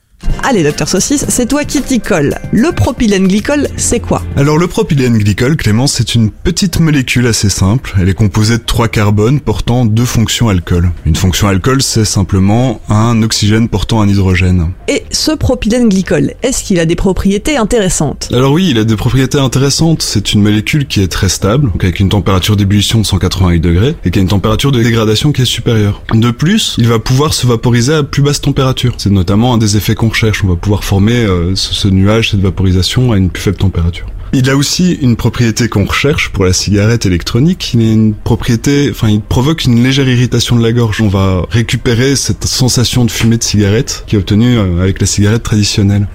Allez, 0.44 0.64
docteur 0.64 0.88
Saucisse, 0.88 1.26
c'est 1.30 1.48
toi 1.48 1.64
qui 1.64 1.82
t'y 1.82 2.00
colle. 2.00 2.36
Le 2.52 2.72
propylène 2.72 3.28
glycol, 3.28 3.68
c'est 3.78 4.00
quoi? 4.00 4.24
Alors 4.36 4.58
le 4.58 4.68
propylène 4.68 5.18
glycol, 5.18 5.56
Clément, 5.56 5.86
c'est 5.86 6.16
une 6.16 6.32
petite 6.32 6.80
molécule 6.80 7.28
assez 7.28 7.50
simple. 7.50 7.96
Elle 8.00 8.10
est 8.10 8.14
composée 8.14 8.58
de 8.58 8.64
trois 8.64 8.88
carbones 8.88 9.40
portant 9.40 9.86
deux 9.86 10.06
fonctions 10.06 10.50
alcool. 10.50 10.92
Une 11.06 11.16
fonction 11.16 11.48
alcool, 11.48 11.82
c'est 11.82 12.06
simplement 12.06 12.82
un 12.90 13.22
oxygène 13.22 13.70
portant 13.70 14.02
un 14.02 14.10
hydrogène. 14.10 14.72
Et 14.88 15.04
ce 15.12 15.32
propylène 15.32 15.88
glycol, 15.88 16.34
est-ce 16.42 16.64
qu'il 16.64 16.80
a 16.80 16.86
des 16.86 16.96
propriétés 16.96 17.58
intéressantes? 17.58 18.30
Alors 18.34 18.52
oui, 18.52 18.70
il 18.72 18.78
a 18.78 18.86
des 18.86 18.96
propriétés 18.96 19.40
intéressantes. 19.40 20.02
C'est 20.02 20.34
une 20.34 20.42
molécule 20.42 20.88
qui 20.88 21.02
est 21.02 21.08
très 21.10 21.30
stable, 21.30 21.72
donc 21.72 21.84
avec 21.84 22.00
une 22.00 22.10
température 22.10 22.56
d'ébullition 22.56 23.00
de 23.00 23.06
188 23.06 23.60
degrés, 23.60 23.96
et 24.04 24.12
qui 24.12 24.20
a 24.20 24.22
une 24.22 24.28
température 24.28 24.72
de 24.72 24.82
dégradation 24.82 25.32
qui 25.32 25.44
est 25.44 25.46
supérieure. 25.46 26.02
De 26.14 26.32
plus, 26.32 26.76
il 26.78 26.88
va 26.88 27.00
pouvoir 27.00 27.34
se 27.34 27.46
vaporiser 27.46 27.94
à 27.94 28.04
plus 28.04 28.22
basse 28.22 28.42
température. 28.42 28.96
C'est 28.98 29.12
notamment 29.12 29.54
un 29.54 29.58
des 29.58 29.78
effets 29.78 29.96
qu'on 29.96 30.09
recherche. 30.10 30.44
On 30.44 30.48
va 30.48 30.56
pouvoir 30.56 30.84
former 30.84 31.26
euh, 31.26 31.56
ce, 31.56 31.74
ce 31.74 31.88
nuage, 31.88 32.32
cette 32.32 32.42
vaporisation 32.42 33.12
à 33.12 33.18
une 33.18 33.30
plus 33.30 33.42
faible 33.42 33.58
température. 33.58 34.08
Il 34.32 34.48
a 34.50 34.56
aussi 34.56 34.94
une 34.94 35.16
propriété 35.16 35.70
qu'on 35.70 35.86
recherche 35.86 36.30
pour 36.30 36.46
la 36.46 36.54
cigarette 36.54 37.08
électronique. 37.08 37.72
Il 37.74 37.82
a 37.82 37.92
une 37.92 38.14
propriété, 38.14 38.90
enfin, 38.92 39.10
il 39.10 39.22
provoque 39.22 39.66
une 39.66 39.84
légère 39.84 40.08
irritation 40.08 40.56
de 40.56 40.62
la 40.62 40.72
gorge. 40.72 41.02
On 41.02 41.08
va 41.08 41.46
récupérer 41.50 42.16
cette 42.16 42.46
sensation 42.46 43.06
de 43.06 43.12
fumée 43.12 43.38
de 43.38 43.44
cigarette 43.44 44.04
qui 44.06 44.16
est 44.16 44.20
obtenue 44.20 44.58
euh, 44.58 44.82
avec 44.82 45.02
la 45.02 45.08
cigarette 45.08 45.42
traditionnelle. 45.42 46.08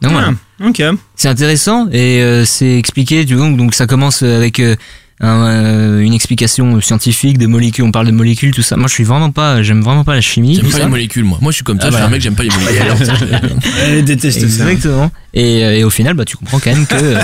Donc 0.00 0.12
voilà. 0.12 0.34
Ah, 0.60 0.68
ok. 0.68 0.82
C'est 1.16 1.28
intéressant 1.28 1.88
et 1.90 2.22
euh, 2.22 2.44
c'est 2.44 2.78
expliqué. 2.78 3.26
Tu 3.26 3.34
vois, 3.34 3.50
donc 3.50 3.74
ça 3.74 3.88
commence 3.88 4.22
avec 4.22 4.60
euh, 4.60 4.76
un, 5.20 5.46
euh, 5.46 6.00
une 6.00 6.12
explication 6.12 6.80
scientifique 6.80 7.38
des 7.38 7.46
molécules. 7.46 7.84
On 7.84 7.92
parle 7.92 8.06
de 8.06 8.12
molécules, 8.12 8.52
tout 8.54 8.62
ça. 8.62 8.76
Moi, 8.76 8.86
je 8.88 8.92
suis 8.94 9.04
vraiment 9.04 9.30
pas, 9.30 9.62
j'aime 9.62 9.82
vraiment 9.82 10.04
pas 10.04 10.14
la 10.14 10.20
chimie. 10.20 10.56
J'aime 10.56 10.66
pas 10.66 10.72
ça. 10.78 10.84
les 10.84 10.90
molécules, 10.90 11.24
moi. 11.24 11.38
Moi, 11.40 11.52
je 11.52 11.56
suis 11.56 11.64
comme 11.64 11.78
toi, 11.78 11.88
Ah 11.88 11.90
je 11.90 11.96
suis 11.96 12.02
bah. 12.02 12.06
un 12.08 12.10
mec, 12.10 12.20
j'aime 12.22 12.34
pas 12.34 12.42
les 12.42 12.50
molécules. 13.00 13.62
Elle 13.80 14.04
déteste 14.04 14.40
ça. 14.40 14.44
Exactement. 14.46 15.10
Et, 15.34 15.64
euh, 15.64 15.76
et 15.78 15.84
au 15.84 15.90
final, 15.90 16.14
bah, 16.14 16.24
tu 16.24 16.36
comprends 16.36 16.58
quand 16.58 16.70
même 16.74 16.86
que 16.86 17.16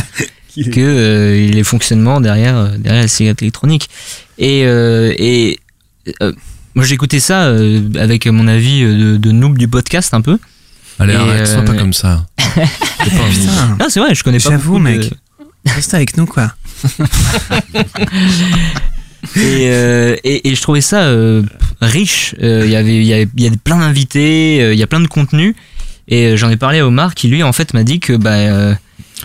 Qu'il 0.49 0.69
est- 0.69 0.71
que 0.71 0.81
euh, 0.81 1.51
les 1.51 1.65
fonctionnements 1.65 2.21
derrière 2.21 2.57
euh, 2.57 2.77
derrière 2.79 3.03
la 3.03 3.09
cigarette 3.09 3.43
électronique. 3.43 3.89
Et 4.39 4.63
euh, 4.65 5.13
et 5.19 5.59
euh, 6.23 6.33
moi, 6.75 6.85
j'ai 6.87 6.95
écouté 6.95 7.21
ça 7.21 7.43
euh, 7.45 7.81
avec 7.99 8.27
mon 8.27 8.49
avis 8.49 8.83
euh, 8.83 9.13
de, 9.13 9.17
de 9.19 9.33
noob 9.33 9.59
du 9.59 9.69
podcast 9.69 10.15
un 10.15 10.23
peu. 10.23 10.39
Allez, 10.99 11.13
Et, 11.13 11.17
arrête, 11.17 11.47
sois 11.47 11.63
pas 11.63 11.73
euh, 11.73 11.79
comme 11.79 11.93
ça. 11.93 12.27
C'est 12.39 13.11
pas. 13.47 13.77
Non, 13.79 13.87
c'est 13.89 14.01
vrai, 14.01 14.15
je 14.15 14.23
connais 14.25 14.39
pas. 14.39 14.51
J'avoue, 14.51 14.79
beaucoup 14.79 14.85
de- 14.89 14.99
mec. 14.99 15.13
Reste 15.67 15.95
avec 15.95 16.17
nous 16.17 16.27
quoi. 16.27 16.53
et, 19.37 19.71
euh, 19.71 20.17
et, 20.25 20.55
je 20.55 20.63
trouvais 20.63 20.81
ça 20.81 21.03
euh, 21.03 21.43
riche. 21.81 22.35
Euh, 22.43 22.63
Il 22.65 22.71
y 22.71 22.77
avait, 22.77 22.97
il 22.97 23.05
y 23.05 23.15
avait, 23.15 23.57
plein 23.57 23.79
d'invités, 23.79 24.73
il 24.73 24.79
y 24.79 24.83
a 24.83 24.87
plein 24.87 25.01
de 25.01 25.07
contenu. 25.07 25.55
Et 26.09 26.37
j'en 26.37 26.51
ai 26.51 26.57
parlé 26.57 26.81
à 26.81 26.87
Omar 26.87 27.15
qui 27.15 27.29
lui 27.29 27.43
en 27.43 27.53
fait 27.53 27.75
m'a 27.75 27.85
dit 27.85 28.01
que 28.01 28.15
bah 28.15 28.77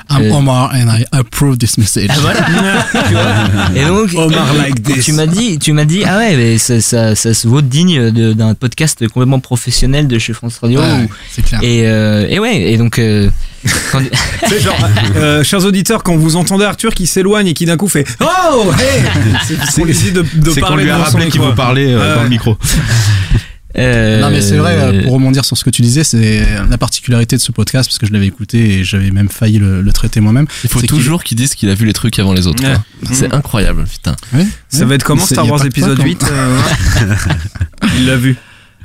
I'm 0.10 0.24
Euh, 0.24 0.32
Omar 0.34 0.72
and 0.74 0.88
I 0.90 1.06
approve 1.12 1.58
this 1.58 1.78
message. 1.78 2.10
ah, 2.10 2.16
voilà 2.22 2.42
tu 3.08 3.14
vois 3.14 3.76
et 3.76 3.86
donc 3.86 4.10
Omar 4.16 4.54
like 4.56 4.82
this. 4.84 5.04
tu 5.06 5.12
m'as 5.14 5.26
dit 5.28 5.60
tu 5.60 5.74
m'as 5.74 5.86
dit 5.86 6.04
ah 6.06 6.18
ouais 6.18 6.36
mais 6.36 6.58
ça, 6.58 6.80
ça, 6.82 7.16
ça 7.16 7.34
se 7.34 7.48
vaut 7.48 7.62
digne 7.62 8.10
d'un 8.34 8.54
podcast 8.54 9.06
complètement 9.08 9.40
professionnel 9.40 10.08
de 10.08 10.18
chez 10.20 10.34
France 10.34 10.58
Radio 10.62 10.80
Ouais, 10.80 11.04
ou- 11.04 11.10
c'est 11.32 11.44
clair. 11.46 11.60
et 11.64 11.88
euh, 11.88 12.26
et 12.30 12.40
ouais 12.40 12.62
et 12.72 12.78
donc 12.78 13.00
euh, 13.00 13.30
quand- 13.92 14.02
C'est 14.48 14.62
genre, 14.62 14.78
euh, 15.18 15.44
chers 15.44 15.66
auditeurs, 15.66 16.04
quand 16.04 16.16
vous 16.16 16.36
entendez 16.38 16.64
Arthur 16.64 16.94
qui 16.94 17.06
s'éloigne 17.08 17.48
et 17.48 17.54
qui 17.54 17.66
d'un 17.66 17.76
coup 17.76 17.90
fait 17.90 18.06
Oh, 18.22 18.72
hey 18.80 19.04
C'est- 19.46 19.56
C'est 19.72 19.84
l'idée 19.84 20.12
de, 20.12 20.22
de 20.22 20.52
C'est 20.52 20.62
qu'on 20.62 20.68
parler 20.68 20.84
lui 20.86 20.92
a 20.92 20.98
rappelé 21.00 21.28
qu'il 21.30 21.42
faut 21.42 21.52
parler 21.54 21.92
euh, 21.92 22.14
Ah 22.14 22.16
dans 22.18 22.24
le 22.24 22.30
micro. 22.30 22.58
Euh, 23.80 24.22
Non 24.22 24.30
mais 24.30 24.42
c'est 24.42 24.58
vrai, 24.58 24.74
euh, 24.76 25.04
pour 25.04 25.14
rebondir 25.14 25.46
sur 25.46 25.56
ce 25.58 25.64
que 25.64 25.70
tu 25.70 25.82
disais, 25.82 26.04
c'est 26.04 26.44
la 26.70 26.78
particularité 26.78 27.36
de 27.36 27.42
ce 27.42 27.52
podcast, 27.52 27.88
parce 27.90 28.00
que 28.00 28.06
je 28.08 28.14
l'avais 28.14 28.28
écouté 28.28 28.80
et 28.80 28.84
j'avais 28.84 29.12
même 29.12 29.30
failli 29.30 29.60
le, 29.60 29.82
le 29.82 29.92
traiter 29.92 30.20
moi-même. 30.20 30.48
Il 30.64 30.70
faut 30.70 30.82
toujours 30.82 31.24
qu'ils 31.24 31.38
disent 31.38 31.54
qu'il 31.56 31.70
a 31.70 31.76
vu 31.76 31.86
les 31.86 31.94
trucs 31.94 32.18
avant 32.20 32.34
les 32.34 32.48
autres. 32.48 32.64
Ouais. 32.64 32.74
quoi. 33.06 33.10
C'est 33.14 33.34
incroyable, 33.34 33.84
putain. 33.86 34.16
Oui, 34.34 34.46
Ça 34.70 34.80
oui. 34.84 34.90
va 34.90 34.96
être 34.96 35.04
comment 35.04 35.24
C'est- 35.26 35.36
Star 35.36 35.48
Wars 35.50 35.66
épisode 35.66 35.98
point, 35.98 36.06
8 36.06 36.26
euh, 36.32 36.60
Il 38.00 38.06
l'a 38.08 38.16
vu. 38.16 38.36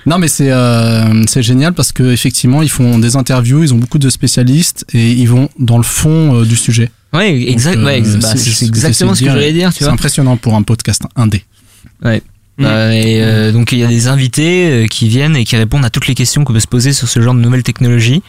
Non 0.04 0.18
mais 0.18 0.26
c'est 0.26 0.50
euh, 0.50 1.24
c'est 1.28 1.44
génial 1.44 1.74
parce 1.74 1.92
que 1.92 2.02
effectivement 2.12 2.60
ils 2.60 2.68
font 2.70 2.98
des 2.98 3.14
interviews, 3.14 3.62
ils 3.62 3.72
ont 3.72 3.76
beaucoup 3.78 4.00
de 4.00 4.10
spécialistes 4.10 4.84
et 4.92 5.12
ils 5.12 5.28
vont 5.28 5.48
dans 5.60 5.76
le 5.76 5.84
fond 5.84 6.40
euh, 6.40 6.44
du 6.44 6.56
sujet. 6.56 6.90
Ouais, 7.12 7.40
exact, 7.48 7.76
ouais, 7.78 8.02
euh, 8.04 8.16
bah, 8.18 8.34
c'est 8.36 8.66
exactement 8.66 9.14
ce 9.14 9.20
que 9.20 9.26
j'allais 9.30 9.52
dire, 9.52 9.70
C'est 9.72 9.84
impressionnant 9.84 10.36
pour 10.36 10.56
un 10.56 10.62
podcast 10.62 11.02
indé. 11.14 11.44
Ouais. 12.04 12.20
Mm. 12.58 12.64
Euh, 12.66 12.92
et 12.92 13.22
euh, 13.24 13.52
donc 13.52 13.72
il 13.72 13.78
y 13.78 13.84
a 13.84 13.86
des 13.86 14.08
invités 14.08 14.70
euh, 14.84 14.86
qui 14.86 15.08
viennent 15.08 15.36
et 15.36 15.44
qui 15.44 15.56
répondent 15.56 15.84
à 15.84 15.90
toutes 15.90 16.06
les 16.06 16.14
questions 16.14 16.44
qu'on 16.44 16.52
peut 16.52 16.60
se 16.60 16.66
poser 16.66 16.92
sur 16.92 17.08
ce 17.08 17.20
genre 17.20 17.34
de 17.34 17.40
nouvelles 17.40 17.62
technologies. 17.62 18.22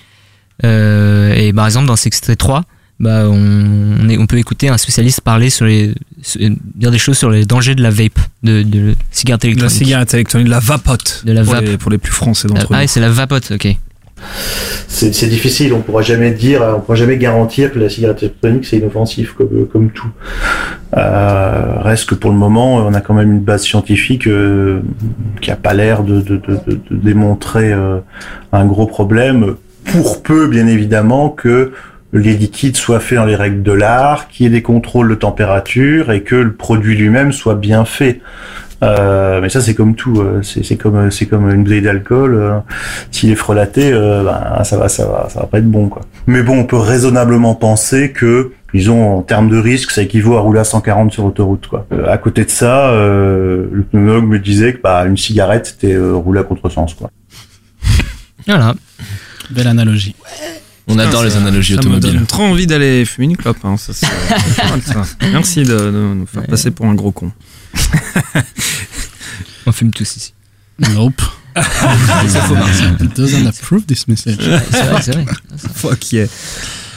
Euh, 0.64 1.34
et 1.36 1.52
par 1.52 1.66
exemple 1.66 1.88
dans 1.88 1.96
cet 1.96 2.08
extrait 2.08 2.36
3, 2.36 2.64
bah, 3.00 3.24
on, 3.28 3.98
on 4.02 4.08
est- 4.10 4.18
on 4.18 4.28
peut 4.28 4.38
écouter 4.38 4.70
un 4.70 4.78
spécialiste 4.78 5.22
parler 5.22 5.50
sur 5.50 5.66
les 5.66 5.94
sur- 6.22 6.40
dire 6.76 6.92
des 6.92 7.00
choses 7.00 7.18
sur 7.18 7.30
les 7.32 7.44
dangers 7.46 7.76
de 7.76 7.82
la 7.82 7.90
vape, 7.90 8.20
de, 8.44 8.62
de 8.64 8.80
la 8.90 8.94
cigarette 9.12 9.42
De 9.42 9.48
la 9.48 9.52
électronique. 9.54 9.78
cigarette 9.78 10.14
électronique, 10.14 10.46
de 10.46 10.52
la 10.52 10.60
vapote. 10.60 11.24
De 11.26 11.34
la 11.34 11.44
pour 11.44 11.54
vape. 11.54 11.66
Les, 11.66 11.78
pour 11.78 11.92
les 11.92 11.98
plus 11.98 12.12
français 12.14 12.48
d'entre 12.48 12.62
ah 12.62 12.68
nous. 12.70 12.78
ouais, 12.78 12.88
c'est 12.88 13.02
la 13.02 13.10
vapote, 13.10 13.52
ok. 13.52 13.76
C'est 14.88 15.28
difficile, 15.28 15.74
on 15.74 15.82
pourra 15.82 16.02
jamais 16.02 16.32
dire, 16.32 16.62
on 16.78 16.80
pourra 16.80 16.96
jamais 16.96 17.18
garantir 17.18 17.72
que 17.74 17.80
la 17.80 17.90
cigarette 17.90 18.24
électronique 18.24 18.66
c'est 18.66 18.78
inoffensif 18.78 19.34
comme, 19.34 19.68
comme 19.68 19.90
tout. 19.92 20.08
Euh, 20.96 21.80
reste 21.80 22.10
que 22.10 22.16
pour 22.16 22.32
le 22.32 22.38
moment, 22.38 22.76
on 22.76 22.94
a 22.94 23.02
quand 23.02 23.14
même 23.14 23.32
une 23.32 23.40
base 23.40 23.64
scientifique 23.64 24.28
euh, 24.28 24.82
qui 25.42 25.52
a 25.52 25.56
pas 25.56 25.74
l'air 25.74 26.04
de 26.04 26.24
démontrer 26.92 27.74
euh, 27.74 28.00
un 28.52 28.66
gros 28.66 28.86
problème, 28.86 29.56
pour 29.86 30.22
peu 30.22 30.48
bien 30.48 30.68
évidemment 30.68 31.30
que 31.30 31.74
les 32.14 32.36
liquides 32.36 32.78
soient 32.78 33.00
faits 33.00 33.18
dans 33.18 33.26
les 33.26 33.36
règles 33.36 33.64
de 33.64 33.72
l'art, 33.72 34.28
qu'il 34.28 34.46
y 34.46 34.48
ait 34.48 34.52
des 34.52 34.62
contrôles 34.62 35.10
de 35.10 35.16
température 35.16 36.12
et 36.12 36.22
que 36.22 36.36
le 36.36 36.54
produit 36.54 36.96
lui-même 36.96 37.32
soit 37.32 37.56
bien 37.56 37.86
fait. 37.86 38.22
Euh, 38.84 39.40
mais 39.42 39.50
ça 39.50 39.62
c'est 39.62 39.74
comme 39.76 39.96
tout, 39.96 40.20
euh, 40.22 40.42
c'est 40.44 40.76
comme 40.76 41.10
c'est 41.12 41.26
comme 41.26 41.50
une 41.50 41.64
bouteille 41.64 41.82
d'alcool. 41.82 42.36
euh, 42.36 42.60
S'il 43.12 43.30
est 43.32 43.36
frelaté, 43.36 43.92
euh, 43.94 44.24
ben, 44.24 44.64
ça 44.64 44.78
va 44.78 44.90
ça 44.90 45.06
va 45.06 45.28
ça 45.30 45.40
va 45.42 45.46
pas 45.48 45.60
être 45.60 45.70
bon 45.70 45.90
quoi. 45.90 46.02
Mais 46.28 46.44
bon, 46.44 46.58
on 46.60 46.66
peut 46.66 46.78
raisonnablement 46.78 47.56
penser 47.56 48.12
que 48.12 48.52
disons 48.74 49.18
en 49.18 49.22
termes 49.22 49.50
de 49.50 49.58
risque, 49.58 49.92
ça 49.92 50.02
équivaut 50.02 50.36
à 50.36 50.42
rouler 50.42 50.60
à 50.60 50.64
140 50.64 51.12
sur 51.14 51.26
autoroute 51.26 51.68
quoi. 51.68 51.86
Euh, 51.94 52.12
à 52.12 52.18
côté 52.18 52.44
de 52.46 52.50
ça, 52.50 52.90
euh, 52.90 53.68
le 53.72 53.84
pneumologue 53.84 54.26
me 54.28 54.40
disait 54.40 54.74
que 54.74 54.82
bah 54.82 55.06
une 55.06 55.18
cigarette 55.18 55.68
c'était 55.68 55.94
euh, 55.94 56.14
rouler 56.16 56.40
à 56.40 56.44
contresens 56.44 56.94
quoi. 56.94 57.10
Voilà. 58.48 58.74
Belle 59.52 59.68
analogie. 59.68 60.16
On 60.88 61.00
adore 61.00 61.24
les 61.24 61.30
Ça- 61.30 61.38
analogies 61.38 61.74
ça 61.76 61.80
automobiles. 61.80 62.12
me 62.12 62.18
donne 62.18 62.26
trop 62.26 62.44
envie 62.44 62.68
d'aller 62.68 63.06
fumer 63.06 63.28
une 63.28 63.38
clope. 63.38 63.56
Hein. 63.64 63.78
Ça, 63.78 63.94
ça. 63.94 64.08
Merci 65.32 65.64
de, 65.64 65.76
de 65.78 65.92
nous 65.92 66.26
faire 66.26 66.46
passer 66.46 66.72
pour 66.72 66.86
un 66.88 66.94
gros 66.94 67.12
con. 67.12 67.32
On 69.66 69.72
fume 69.72 69.92
tous 69.92 70.16
ici. 70.18 70.34
Nope. 70.80 71.22
Ça 71.56 72.42
faut 72.48 72.56
marcher. 72.56 72.86
Doesn't 73.16 73.48
approve 73.48 73.86
this 73.86 74.08
message. 74.08 74.38
C'est 74.40 74.84
vrai, 74.84 75.02
c'est 75.02 75.12
vrai. 75.14 75.26
Fuck 75.76 76.12
yeah. 76.12 76.26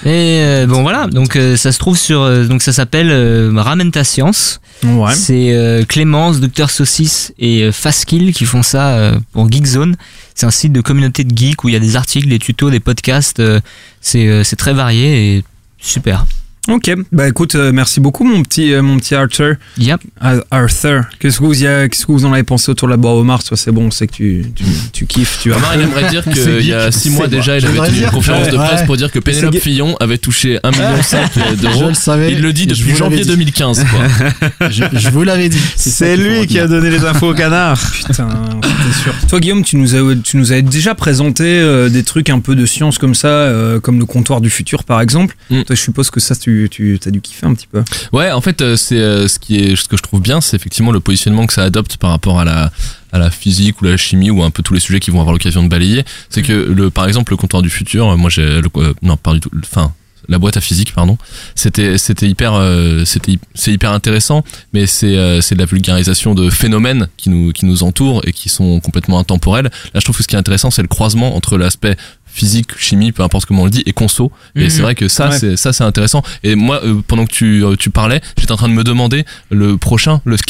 Et 0.05 0.41
euh, 0.43 0.67
bon 0.67 0.83
voilà, 0.83 1.07
donc 1.07 1.37
euh, 1.37 1.57
ça 1.57 1.73
se 1.73 1.79
trouve 1.79 1.97
sur, 1.99 2.21
euh, 2.21 2.45
donc 2.45 2.61
ça 2.63 2.73
s'appelle 2.73 3.11
euh, 3.11 3.51
Ramène 3.57 3.91
ta 3.91 4.05
science. 4.05 4.61
Ouais. 4.85 5.15
C'est 5.15 5.53
euh, 5.55 5.85
Clémence, 5.85 6.39
Docteur 6.39 6.71
Saucisse 6.71 7.33
et 7.39 7.63
euh, 7.63 7.73
Fastkill 7.73 8.33
qui 8.35 8.45
font 8.45 8.63
ça 8.63 8.91
euh, 8.91 9.19
pour 9.33 9.51
Geekzone. 9.51 9.97
C'est 10.35 10.45
un 10.47 10.51
site 10.51 10.73
de 10.73 10.83
communauté 10.83 11.25
de 11.25 11.35
geeks 11.37 11.65
où 11.65 11.69
il 11.71 11.73
y 11.73 11.77
a 11.77 11.81
des 11.81 11.97
articles, 11.97 12.29
des 12.29 12.39
tutos, 12.39 12.71
des 12.71 12.79
podcasts. 12.81 13.41
euh, 13.41 13.59
c'est 14.03 14.27
euh, 14.29 14.45
c'est 14.45 14.57
très 14.57 14.75
varié 14.75 15.37
et 15.39 15.45
super. 15.81 16.27
Ok, 16.69 16.91
bah 17.13 17.29
écoute, 17.29 17.55
euh, 17.55 17.71
merci 17.73 18.01
beaucoup 18.01 18.25
mon 18.25 18.43
petit, 18.43 18.73
euh, 18.73 18.83
mon 18.83 18.97
petit 18.99 19.15
Arthur. 19.15 19.55
Yep. 19.79 20.01
Ah, 20.21 20.35
Arthur, 20.51 21.05
qu'est-ce 21.21 21.39
que 21.39 21.45
vous, 21.45 21.63
y 21.63 21.67
a- 21.67 21.89
qu'est-ce 21.89 22.07
que 22.07 22.11
vous 22.13 22.25
en 22.25 22.33
avez 22.33 22.43
pensé 22.43 22.71
autour 22.73 22.89
de 22.89 22.93
la 22.93 22.97
boîte 22.97 23.15
au 23.15 23.23
Mars? 23.23 23.45
Toi, 23.45 23.57
c'est 23.57 23.71
bon, 23.71 23.85
on 23.87 23.91
sait 23.93 24.09
que 24.09 24.13
tu, 24.15 24.47
tu, 24.55 24.65
tu 24.93 25.07
kiffes. 25.07 25.39
Tu 25.43 25.53
Omar, 25.53 25.75
il 25.77 25.83
aimerait 25.83 26.11
dire 26.11 26.25
C'est 26.27 26.33
qu'il 26.33 26.67
y 26.67 26.73
a 26.73 26.91
geek, 26.91 27.01
6 27.01 27.11
mois 27.11 27.27
c'est 27.27 27.37
déjà, 27.37 27.53
moi. 27.53 27.61
il 27.61 27.67
avait 27.79 27.89
tenu 27.89 28.01
une 28.05 28.11
conférence 28.11 28.49
de 28.51 28.57
Ouais. 28.57 28.67
presse 28.67 28.83
pour 28.83 28.97
dire 28.97 29.09
que 29.13 29.21
c'est 29.21 29.33
Pénélope 29.33 29.59
Fillon 29.59 29.97
avait 30.01 30.19
touché 30.19 30.59
1,5 30.65 31.37
million 31.37 31.53
d'euros. 31.63 31.81
Je 31.83 31.89
le 31.89 31.95
savais. 31.95 32.33
Il 32.33 32.41
le 32.41 32.53
dit 32.53 32.67
depuis 32.67 32.97
janvier 32.97 33.21
dit. 33.23 33.29
2015. 33.29 33.85
Quoi. 33.85 34.69
je, 34.71 34.85
je 34.93 35.09
vous 35.11 35.23
l'avais 35.23 35.49
dit. 35.49 35.61
C'est 35.77 36.17
lui 36.17 36.47
qui 36.49 36.59
a 36.59 36.67
donné 36.67 36.91
les 36.91 37.05
infos 37.05 37.31
au 37.31 37.35
canard. 37.35 37.79
Putain, 38.07 38.29
c'était 38.63 39.03
sûr. 39.05 39.15
Toi, 39.29 39.39
Guillaume, 39.41 39.63
tu 39.63 39.77
nous 39.77 39.95
as, 39.95 40.17
tu 40.25 40.37
nous 40.37 40.53
as 40.53 40.63
déjà 40.63 40.95
présenté 40.97 41.45
euh, 41.45 41.89
des 41.89 42.03
trucs 42.03 42.29
un 42.31 42.41
peu 42.41 42.57
de 42.57 42.67
science 42.67 42.99
comme 42.99 43.15
ça, 43.15 43.49
comme 43.83 43.99
le 44.01 44.05
comptoir 44.07 44.41
du 44.41 44.51
futur, 44.51 44.83
par 44.83 45.01
exemple. 45.01 45.37
Mm. 45.51 45.63
Toi, 45.63 45.77
je 45.77 45.81
suppose 45.81 46.11
que 46.11 46.19
ça, 46.19 46.35
tu, 46.35 46.56
tu 46.71 46.99
as 47.05 47.11
dû 47.11 47.21
kiffer 47.21 47.47
un 47.47 47.55
petit 47.55 47.67
peu. 47.67 47.83
Ouais, 48.13 48.31
en 48.33 48.41
fait, 48.41 48.61
euh, 48.63 48.77
c'est 48.77 48.99
euh, 48.99 49.29
ce 49.29 49.39
qui 49.39 49.57
est 49.57 49.77
ce 49.77 49.89
que 49.89 49.97
je 49.97 50.03
trouve 50.03 50.21
bien, 50.21 50.41
c'est 50.41 50.57
effectivement 50.57 50.93
le 50.93 51.01
positionnement 51.01 51.47
que 51.47 51.53
ça 51.53 51.63
adopte 51.63 51.97
par 51.97 52.11
rapport 52.11 52.41
à 52.41 52.45
la 52.45 52.73
à 53.13 53.19
la 53.19 53.31
physique 53.31 53.81
ou 53.81 53.85
la 53.85 53.97
chimie 53.97 54.31
ou 54.31 54.43
un 54.43 54.51
peu 54.51 54.63
tous 54.63 54.75
les 54.75 54.81
sujets 54.81 55.01
qui 55.01 55.11
vont 55.11 55.21
avoir 55.21 55.33
l'occasion 55.33 55.63
de 55.63 55.69
balayer. 55.69 56.05
C'est 56.31 56.43
que 56.43 56.53
le 56.53 56.91
par 56.91 57.07
exemple 57.07 57.33
le 57.33 57.37
comptoir 57.37 57.63
du 57.63 57.71
futur, 57.71 58.09
euh, 58.09 58.17
moi 58.17 58.31
j'ai 58.31 58.61
le 58.61 58.69
non 59.03 59.17
pas 59.17 59.33
du 59.33 59.41
tout, 59.41 59.51
enfin 59.63 59.93
la 60.29 60.39
boîte 60.39 60.57
à 60.57 60.61
physique 60.61 60.93
pardon 60.93 61.19
c'était 61.55 61.99
c'était 61.99 62.29
hyper 62.29 62.55
euh, 62.55 63.05
c'était 63.05 63.39
c'est 63.55 63.73
hyper 63.73 63.93
intéressant 63.93 64.45
mais 64.73 64.87
c'est 64.87 65.17
euh, 65.17 65.41
c'est 65.41 65.55
de 65.55 65.61
la 65.61 65.67
vulgarisation 65.67 66.35
de 66.35 66.51
phénomènes 66.51 67.09
qui 67.17 67.31
nous 67.31 67.53
qui 67.53 67.67
nous 67.67 67.83
entourent 67.83 68.23
et 68.27 68.33
qui 68.33 68.49
sont 68.49 68.81
complètement 68.81 69.19
intemporels 69.19 69.71
là 69.95 70.01
je 70.01 70.05
trouve 70.05 70.17
que 70.17 70.23
ce 70.23 70.29
qui 70.29 70.35
est 70.35 70.39
intéressant 70.39 70.71
c'est 70.71 70.83
le 70.83 70.89
croisement 70.89 71.37
entre 71.37 71.59
l'aspect 71.59 71.97
physique 72.37 72.69
chimie 72.79 73.13
peu 73.13 73.23
importe 73.23 73.47
comment 73.47 73.63
on 73.63 73.65
le 73.65 73.71
dit 73.71 73.83
et 73.87 73.93
conso 73.93 74.31
et 74.55 74.65
Mhm. 74.65 74.71
c'est 74.71 74.83
vrai 74.83 74.95
que 74.95 75.09
ça 75.09 75.31
Ouais. 75.31 75.39
c'est 75.39 75.57
ça 75.57 75.73
c'est 75.73 75.85
intéressant 75.85 76.23
et 76.45 76.55
moi 76.55 76.81
euh, 76.85 77.01
pendant 77.07 77.25
que 77.25 77.33
tu 77.33 77.65
euh, 77.65 77.75
tu 77.79 77.89
parlais 77.91 78.21
j'étais 78.39 78.53
en 78.53 78.57
train 78.57 78.69
de 78.69 78.75
me 78.75 78.85
demander 78.85 79.25
le 79.51 79.77
prochain 79.79 80.21
le 80.25 80.37
ce 80.37 80.43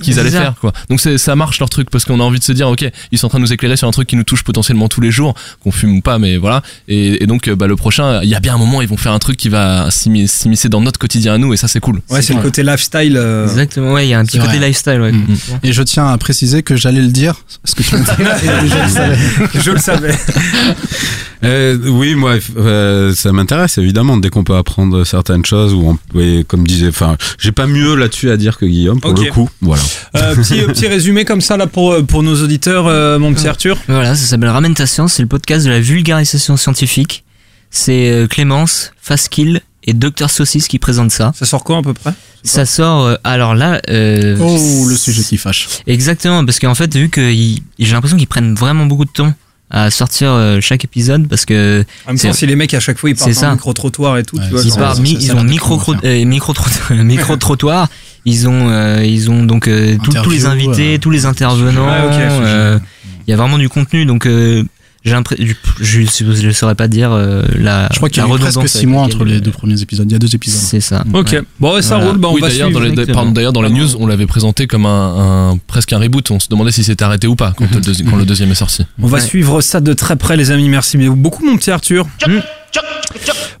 qu'ils 0.00 0.20
allaient 0.20 0.30
ça. 0.30 0.40
faire 0.40 0.54
quoi 0.60 0.72
donc 0.88 1.00
ça 1.00 1.36
marche 1.36 1.58
leur 1.58 1.68
truc 1.68 1.90
parce 1.90 2.04
qu'on 2.04 2.20
a 2.20 2.22
envie 2.22 2.38
de 2.38 2.44
se 2.44 2.52
dire 2.52 2.68
ok 2.68 2.84
ils 3.10 3.18
sont 3.18 3.26
en 3.26 3.30
train 3.30 3.38
de 3.40 3.44
nous 3.44 3.52
éclairer 3.52 3.76
sur 3.76 3.88
un 3.88 3.90
truc 3.90 4.06
qui 4.08 4.16
nous 4.16 4.22
touche 4.24 4.44
potentiellement 4.44 4.88
tous 4.88 5.00
les 5.00 5.10
jours 5.10 5.34
qu'on 5.60 5.72
fume 5.72 5.96
ou 5.96 6.00
pas 6.00 6.18
mais 6.18 6.36
voilà 6.36 6.62
et, 6.88 7.22
et 7.22 7.26
donc 7.26 7.48
euh, 7.48 7.56
bah, 7.56 7.66
le 7.66 7.74
prochain 7.76 8.20
il 8.22 8.28
y 8.28 8.34
a 8.36 8.40
bien 8.40 8.54
un 8.54 8.58
moment 8.58 8.80
ils 8.80 8.88
vont 8.88 8.96
faire 8.96 9.12
un 9.12 9.18
truc 9.18 9.36
qui 9.36 9.48
va 9.48 9.88
s'immi- 9.90 10.28
s'immiscer 10.28 10.68
dans 10.68 10.80
notre 10.80 10.98
quotidien 11.00 11.34
à 11.34 11.38
nous 11.38 11.52
et 11.52 11.56
ça 11.56 11.66
c'est 11.68 11.80
cool 11.80 12.00
Ouais, 12.08 12.22
c'est 12.22 12.34
le 12.34 12.40
côté 12.40 12.62
lifestyle. 12.62 13.16
euh, 13.16 13.44
Exactement, 13.44 13.92
ouais, 13.92 14.06
il 14.06 14.10
y 14.10 14.14
a 14.14 14.18
un 14.18 14.24
petit 14.24 14.38
côté 14.38 14.58
vrai. 14.58 14.68
lifestyle. 14.68 15.00
Ouais. 15.00 15.12
Mm. 15.12 15.26
Et 15.64 15.72
je 15.72 15.82
tiens 15.82 16.06
à 16.06 16.16
préciser 16.18 16.62
que 16.62 16.76
j'allais 16.76 17.00
le 17.00 17.08
dire, 17.08 17.34
ce 17.64 17.74
que 17.74 17.82
tu 17.82 17.96
me 17.96 18.00
dis, 18.02 18.68
je 18.68 18.82
le 18.82 18.88
savais. 18.88 19.18
je 19.54 19.70
le 19.70 19.78
savais. 19.78 20.14
Euh, 21.44 21.76
oui, 21.86 22.14
moi, 22.14 22.34
euh, 22.56 23.14
ça 23.14 23.32
m'intéresse 23.32 23.76
évidemment 23.78 24.16
dès 24.16 24.28
qu'on 24.30 24.44
peut 24.44 24.56
apprendre 24.56 25.04
certaines 25.04 25.44
choses 25.44 25.74
ou 25.74 25.82
on 25.88 25.96
peut, 26.12 26.44
comme 26.46 26.66
disait, 26.66 26.88
enfin, 26.88 27.16
j'ai 27.38 27.52
pas 27.52 27.66
mieux 27.66 27.94
là-dessus 27.96 28.30
à 28.30 28.36
dire 28.36 28.58
que 28.58 28.66
Guillaume 28.66 29.00
pour 29.00 29.10
Ok. 29.10 29.24
le 29.24 29.30
coup. 29.32 29.50
Voilà. 29.60 29.82
Euh, 30.16 30.34
petit, 30.36 30.60
petit 30.62 30.86
résumé 30.86 31.24
comme 31.24 31.40
ça 31.40 31.56
là 31.56 31.66
pour, 31.66 31.96
pour 32.06 32.22
nos 32.22 32.40
auditeurs, 32.42 32.86
euh, 32.86 33.18
mon 33.18 33.32
petit 33.34 33.48
Arthur. 33.48 33.78
Voilà, 33.88 34.14
ça 34.14 34.24
s'appelle 34.26 34.50
Ramène 34.50 34.74
ta 34.74 34.86
science, 34.86 35.14
c'est 35.14 35.22
le 35.22 35.28
podcast 35.28 35.64
de 35.66 35.70
la 35.70 35.80
vulgarisation 35.80 36.56
scientifique. 36.56 37.24
C'est 37.70 38.10
euh, 38.10 38.26
Clémence, 38.28 38.92
Fastkill 39.00 39.62
et 39.84 39.94
Docteur 39.94 40.30
Saucisse 40.30 40.68
qui 40.68 40.78
présentent 40.78 41.10
ça. 41.10 41.32
Ça 41.34 41.44
sort 41.46 41.64
quand 41.64 41.78
à 41.78 41.82
peu 41.82 41.94
près? 41.94 42.12
Ça 42.44 42.66
sort, 42.66 43.04
euh, 43.06 43.14
alors 43.24 43.54
là... 43.54 43.80
euh, 43.90 44.36
Oh, 44.40 44.86
le 44.88 44.94
sujet 44.96 45.22
qui 45.22 45.38
fâche. 45.38 45.68
Exactement, 45.86 46.44
parce 46.44 46.58
qu'en 46.60 46.74
fait, 46.74 46.94
vu 46.94 47.08
que 47.08 47.32
j'ai 47.32 47.92
l'impression 47.92 48.16
qu'ils 48.16 48.26
prennent 48.28 48.54
vraiment 48.54 48.86
beaucoup 48.86 49.04
de 49.06 49.10
temps 49.10 49.32
à 49.74 49.90
sortir 49.90 50.30
euh, 50.30 50.58
chaque 50.60 50.84
épisode, 50.84 51.26
parce 51.28 51.44
que... 51.46 51.84
En 52.06 52.10
même 52.10 52.18
c'est- 52.18 52.28
temps, 52.28 52.34
si 52.34 52.46
les 52.46 52.54
mecs 52.56 52.74
à 52.74 52.80
chaque 52.80 52.98
fois 52.98 53.08
ils 53.10 53.16
partent 53.16 53.42
en 53.42 53.52
micro-trottoir 53.52 54.18
et 54.18 54.22
tout, 54.22 54.36
Ouais, 54.36 54.44
tu 54.46 54.50
vois. 54.52 54.62
Ils, 54.62 54.74
partent 54.74 55.00
mi- 55.00 55.16
ils 55.18 55.32
ont 55.32 55.36
va 55.38 55.42
micro, 55.44 55.76
être 55.76 55.84
comment 55.86 55.98
euh, 56.04 56.24
micro, 56.26 56.54
micro 56.90 57.36
trottoir, 57.36 57.88
ils 58.24 58.48
ont 58.48 58.68
euh, 58.68 59.02
ils 59.04 59.30
ont 59.30 59.42
donc 59.44 59.66
euh, 59.68 59.96
tout- 60.04 60.12
tous 60.22 60.30
les 60.30 60.44
invités, 60.46 60.94
euh, 60.94 60.98
tous 60.98 61.10
les 61.10 61.24
intervenants. 61.26 61.86
Ouais, 61.86 62.04
ok, 62.06 62.12
sujet. 62.12 62.28
euh, 62.30 62.78
Il 63.26 63.30
y 63.30 63.34
a 63.34 63.36
vraiment 63.36 63.56
du 63.58 63.68
contenu, 63.68 64.04
donc 64.04 64.26
euh, 64.26 64.62
j'ai 65.04 65.12
l'impression, 65.12 65.44
je 65.80 66.00
je 66.02 66.46
ne 66.46 66.52
saurais 66.52 66.74
pas 66.74 66.88
dire 66.88 67.10
euh, 67.12 67.42
la. 67.56 67.88
Je 67.92 67.96
crois 67.96 68.08
qu'il 68.08 68.22
y 68.22 68.26
la 68.26 68.32
a 68.32 68.36
eu 68.36 68.38
presque 68.38 68.68
6 68.68 68.76
avec 68.78 68.88
mois 68.88 69.02
entre 69.02 69.24
les 69.24 69.40
deux 69.40 69.50
premiers 69.50 69.80
épisodes. 69.82 70.06
Il 70.08 70.12
y 70.12 70.16
a 70.16 70.18
deux 70.18 70.34
épisodes. 70.34 70.60
C'est 70.60 70.80
ça. 70.80 71.04
Ok, 71.12 71.30
Ouais. 71.32 71.42
bon, 71.60 71.74
ouais, 71.74 71.82
ça 71.82 71.96
Voilà. 71.96 72.10
roule, 72.12 72.20
bah, 72.20 72.28
on 72.30 72.34
oui, 72.34 72.40
va 72.40 72.48
d'ailleurs, 72.48 72.68
suivre. 72.68 72.80
dans 72.80 72.86
les, 72.86 73.32
d'ailleurs, 73.32 73.52
dans 73.52 73.62
les 73.62 73.70
news, 73.70 73.96
on 73.98 74.06
l'avait 74.06 74.26
présenté 74.26 74.66
comme 74.66 74.86
un, 74.86 75.50
un- 75.52 75.58
presque 75.66 75.92
un 75.92 75.98
reboot. 75.98 76.30
On 76.30 76.38
se 76.40 76.48
demandait 76.48 76.70
si 76.72 76.84
c'était 76.84 77.04
arrêté 77.04 77.26
ou 77.26 77.34
pas 77.36 77.52
quand, 77.56 77.70
le, 77.72 77.80
deuxi- 77.80 78.04
quand 78.04 78.16
le 78.16 78.24
deuxième 78.24 78.50
est 78.50 78.54
sorti. 78.54 78.84
On 79.02 79.06
va 79.06 79.18
Ouais. 79.18 79.24
suivre 79.24 79.60
ça 79.60 79.80
de 79.80 79.92
très 79.92 80.16
près, 80.16 80.36
les 80.36 80.50
amis. 80.50 80.68
Merci 80.68 80.96
beaucoup, 81.08 81.44
mon 81.44 81.56
petit 81.56 81.70
Arthur. 81.70 82.06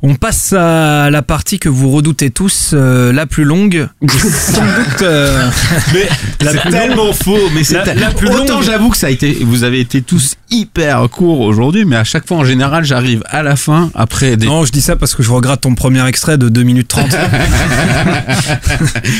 On 0.04 0.16
passe 0.16 0.52
à 0.52 1.10
la 1.10 1.22
partie 1.22 1.58
que 1.60 1.68
vous 1.68 1.90
redoutez 1.90 2.30
tous, 2.30 2.70
euh, 2.72 3.12
la 3.12 3.26
plus 3.26 3.44
longue. 3.44 3.86
Sans 4.08 4.62
doute. 4.62 5.02
euh, 5.02 5.48
Mais 5.94 6.08
La 6.40 6.52
c'est 6.52 6.60
plus 6.60 6.70
tellement 6.70 7.12
faux. 7.12 7.38
Mais 7.54 7.62
c'est 7.62 7.84
La- 7.94 8.10
plus 8.10 8.28
autant 8.28 8.54
longue. 8.54 8.62
j'avoue 8.64 8.90
que 8.90 8.96
ça 8.96 9.08
a 9.08 9.10
été, 9.10 9.38
vous 9.42 9.62
avez 9.64 9.80
été 9.80 10.02
tous 10.02 10.34
hyper 10.50 11.08
courts 11.08 11.40
aujourd'hui, 11.40 11.84
mais 11.84 11.96
à 11.96 12.04
chaque 12.04 12.26
fois 12.26 12.38
en 12.38 12.44
général 12.44 12.84
j'arrive 12.84 13.22
à 13.26 13.42
la 13.42 13.56
fin 13.56 13.90
après 13.94 14.36
des. 14.36 14.46
Non, 14.46 14.64
je 14.64 14.72
dis 14.72 14.82
ça 14.82 14.96
parce 14.96 15.14
que 15.14 15.22
je 15.22 15.30
regrette 15.30 15.60
ton 15.60 15.74
premier 15.74 16.06
extrait 16.08 16.38
de 16.38 16.48
2 16.48 16.62
minutes 16.62 16.88
30. 16.88 17.10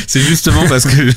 c'est 0.07 0.21
justement 0.21 0.65
parce 0.67 0.85
que 0.85 1.09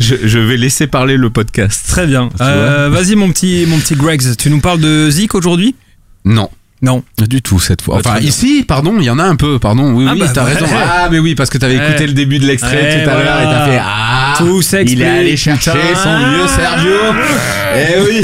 je, 0.00 0.14
je 0.24 0.38
vais 0.38 0.56
laisser 0.56 0.86
parler 0.86 1.16
le 1.16 1.30
podcast. 1.30 1.84
Très 1.88 2.06
bien. 2.06 2.28
Euh, 2.40 2.88
Vas-y, 2.92 3.16
mon 3.16 3.30
petit, 3.30 3.64
mon 3.66 3.78
petit 3.78 3.94
Gregs, 3.94 4.36
tu 4.36 4.50
nous 4.50 4.60
parles 4.60 4.80
de 4.80 5.10
Zik 5.10 5.34
aujourd'hui? 5.34 5.74
Non. 6.24 6.50
Non. 6.80 7.02
Du 7.28 7.42
tout 7.42 7.58
cette 7.58 7.82
fois. 7.82 7.96
Enfin, 7.96 8.18
ici, 8.20 8.64
pardon, 8.66 8.94
il 8.98 9.04
y 9.04 9.10
en 9.10 9.18
a 9.18 9.24
un 9.24 9.34
peu, 9.36 9.58
pardon. 9.58 9.92
Oui, 9.94 10.06
Ah 10.08 10.12
oui, 10.12 10.20
bah, 10.20 10.28
t'as 10.32 10.44
ouais. 10.44 10.52
raison. 10.54 10.66
Ah, 10.72 11.08
mais 11.10 11.18
oui, 11.18 11.34
parce 11.34 11.50
que 11.50 11.58
t'avais 11.58 11.76
Ouais. 11.78 11.88
écouté 11.88 12.06
le 12.06 12.12
début 12.12 12.38
de 12.38 12.46
l'extrait 12.46 12.76
Ouais, 12.76 13.04
tout 13.04 13.10
à 13.10 13.14
l'heure 13.14 13.40
et 13.40 13.44
t'as 13.44 13.66
fait 13.66 13.78
Ah, 13.82 14.34
Tout 14.38 14.62
il 14.86 15.02
est 15.02 15.08
allé 15.08 15.36
chercher 15.36 15.72
putain. 15.72 15.94
son 15.96 16.18
vieux 16.30 16.46
Sergio. 16.46 16.90
Eh 17.74 18.00
oui. 18.06 18.22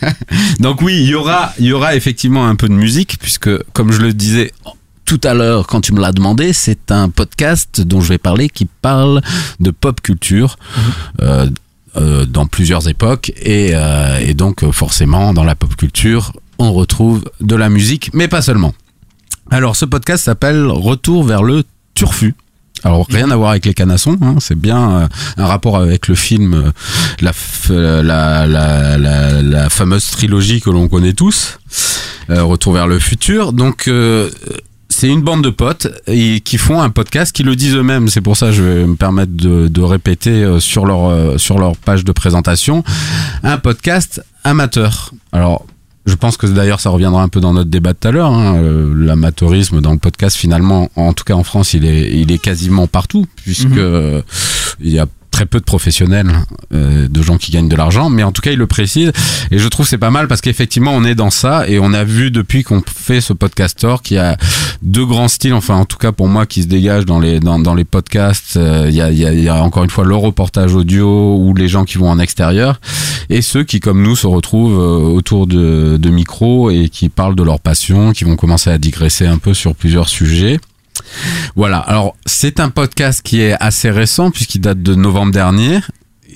Donc 0.60 0.82
oui, 0.82 0.98
il 1.02 1.08
y 1.08 1.14
aura, 1.14 1.52
y 1.58 1.72
aura 1.72 1.94
effectivement 1.94 2.46
un 2.46 2.54
peu 2.56 2.68
de 2.68 2.74
musique 2.74 3.16
puisque, 3.20 3.50
comme 3.72 3.90
je 3.92 4.00
le 4.00 4.12
disais 4.12 4.52
tout 5.06 5.20
à 5.24 5.32
l'heure 5.32 5.66
quand 5.66 5.80
tu 5.80 5.94
me 5.94 6.00
l'as 6.00 6.12
demandé, 6.12 6.52
c'est 6.52 6.90
un 6.92 7.08
podcast 7.08 7.80
dont 7.80 8.02
je 8.02 8.08
vais 8.10 8.18
parler 8.18 8.50
qui 8.50 8.66
parle 8.66 9.22
de 9.60 9.70
pop 9.70 10.00
culture. 10.02 10.56
euh, 11.22 11.46
euh, 11.96 12.26
dans 12.26 12.46
plusieurs 12.46 12.86
époques 12.88 13.32
et, 13.40 13.70
euh, 13.72 14.18
et 14.20 14.34
donc 14.34 14.70
forcément 14.72 15.32
dans 15.32 15.42
la 15.44 15.54
pop 15.54 15.74
culture 15.74 16.32
on 16.58 16.72
retrouve 16.72 17.24
de 17.40 17.56
la 17.56 17.68
musique 17.68 18.10
mais 18.14 18.28
pas 18.28 18.42
seulement. 18.42 18.74
Alors 19.50 19.76
ce 19.76 19.84
podcast 19.84 20.24
s'appelle 20.24 20.66
Retour 20.66 21.24
vers 21.24 21.42
le 21.42 21.64
turfu. 21.94 22.34
Alors 22.84 23.06
rien 23.08 23.30
à 23.30 23.36
voir 23.36 23.50
avec 23.50 23.66
les 23.66 23.74
canassons, 23.74 24.16
hein, 24.22 24.36
c'est 24.38 24.58
bien 24.58 24.90
euh, 24.90 25.08
un 25.36 25.46
rapport 25.46 25.76
avec 25.76 26.06
le 26.06 26.14
film, 26.14 26.54
euh, 26.54 27.30
euh, 27.70 28.02
la, 29.42 29.70
fameuse 29.70 30.10
trilogie 30.10 30.60
que 30.60 30.70
l'on 30.70 30.88
connaît 30.88 31.12
tous, 31.12 31.58
Retour 32.28 32.74
vers 32.74 32.86
le 32.86 32.98
futur. 32.98 33.54
Donc 33.54 33.90
c'est 34.90 35.08
une 35.08 35.22
bande 35.22 35.42
de 35.42 35.50
potes 35.50 35.88
qui 36.06 36.58
font 36.58 36.82
un 36.82 36.90
podcast 36.90 37.32
qui 37.32 37.42
le 37.42 37.56
disent 37.56 37.74
eux-mêmes. 37.74 38.08
C'est 38.08 38.20
pour 38.20 38.36
ça 38.36 38.48
que 38.48 38.52
je 38.52 38.62
vais 38.62 38.86
me 38.86 38.96
permettre 38.96 39.32
de, 39.34 39.82
répéter 39.82 40.60
sur 40.60 40.84
leur 40.84 41.40
sur 41.40 41.58
leur 41.58 41.74
page 41.76 42.04
de 42.04 42.12
présentation 42.12 42.84
un 43.42 43.56
podcast 43.56 44.22
amateur. 44.44 45.12
Alors 45.32 45.64
je 46.08 46.14
pense 46.16 46.36
que 46.36 46.46
d'ailleurs 46.46 46.80
ça 46.80 46.90
reviendra 46.90 47.22
un 47.22 47.28
peu 47.28 47.40
dans 47.40 47.52
notre 47.52 47.70
débat 47.70 47.92
de 47.92 47.98
tout 47.98 48.08
à 48.08 48.10
l'heure. 48.10 48.32
hein. 48.32 48.56
Euh, 48.56 48.92
L'amateurisme 48.96 49.80
dans 49.80 49.92
le 49.92 49.98
podcast 49.98 50.36
finalement, 50.36 50.90
en 50.96 51.12
tout 51.12 51.24
cas 51.24 51.34
en 51.34 51.44
France, 51.44 51.74
il 51.74 51.84
est 51.84 52.10
il 52.12 52.32
est 52.32 52.38
quasiment 52.38 52.86
partout 52.86 53.26
puisque 53.36 53.76
euh, 53.76 54.22
il 54.80 54.90
y 54.90 54.98
a 54.98 55.06
très 55.38 55.46
peu 55.46 55.60
de 55.60 55.64
professionnels, 55.64 56.32
euh, 56.74 57.06
de 57.06 57.22
gens 57.22 57.38
qui 57.38 57.52
gagnent 57.52 57.68
de 57.68 57.76
l'argent, 57.76 58.10
mais 58.10 58.24
en 58.24 58.32
tout 58.32 58.42
cas 58.42 58.50
il 58.50 58.58
le 58.58 58.66
précise 58.66 59.12
et 59.52 59.58
je 59.58 59.68
trouve 59.68 59.86
c'est 59.86 59.96
pas 59.96 60.10
mal 60.10 60.26
parce 60.26 60.40
qu'effectivement 60.40 60.90
on 60.92 61.04
est 61.04 61.14
dans 61.14 61.30
ça 61.30 61.68
et 61.68 61.78
on 61.78 61.92
a 61.92 62.02
vu 62.02 62.32
depuis 62.32 62.64
qu'on 62.64 62.82
fait 62.84 63.20
ce 63.20 63.32
podcaster 63.32 63.94
qu'il 64.02 64.16
y 64.16 64.18
a 64.18 64.36
deux 64.82 65.06
grands 65.06 65.28
styles, 65.28 65.54
enfin 65.54 65.76
en 65.76 65.84
tout 65.84 65.96
cas 65.96 66.10
pour 66.10 66.26
moi 66.26 66.44
qui 66.44 66.62
se 66.64 66.66
dégagent 66.66 67.06
dans 67.06 67.20
les 67.20 67.38
dans, 67.38 67.60
dans 67.60 67.74
les 67.76 67.84
podcasts, 67.84 68.56
euh, 68.56 68.86
il 68.88 68.96
y, 68.96 69.00
a, 69.00 69.12
y, 69.12 69.24
a, 69.24 69.32
y 69.32 69.48
a 69.48 69.62
encore 69.62 69.84
une 69.84 69.90
fois 69.90 70.04
le 70.04 70.16
reportage 70.16 70.74
audio 70.74 71.36
ou 71.36 71.54
les 71.54 71.68
gens 71.68 71.84
qui 71.84 71.98
vont 71.98 72.10
en 72.10 72.18
extérieur 72.18 72.80
et 73.30 73.40
ceux 73.40 73.62
qui 73.62 73.78
comme 73.78 74.02
nous 74.02 74.16
se 74.16 74.26
retrouvent 74.26 74.80
euh, 74.80 75.06
autour 75.06 75.46
de, 75.46 75.98
de 76.00 76.10
micros 76.10 76.72
et 76.72 76.88
qui 76.88 77.10
parlent 77.10 77.36
de 77.36 77.44
leur 77.44 77.60
passion, 77.60 78.10
qui 78.10 78.24
vont 78.24 78.34
commencer 78.34 78.70
à 78.70 78.78
digresser 78.78 79.28
un 79.28 79.38
peu 79.38 79.54
sur 79.54 79.76
plusieurs 79.76 80.08
sujets. 80.08 80.58
Voilà, 81.56 81.78
alors 81.78 82.16
c'est 82.26 82.60
un 82.60 82.70
podcast 82.70 83.20
qui 83.22 83.40
est 83.40 83.54
assez 83.60 83.90
récent 83.90 84.30
puisqu'il 84.30 84.60
date 84.60 84.82
de 84.82 84.94
novembre 84.94 85.32
dernier. 85.32 85.80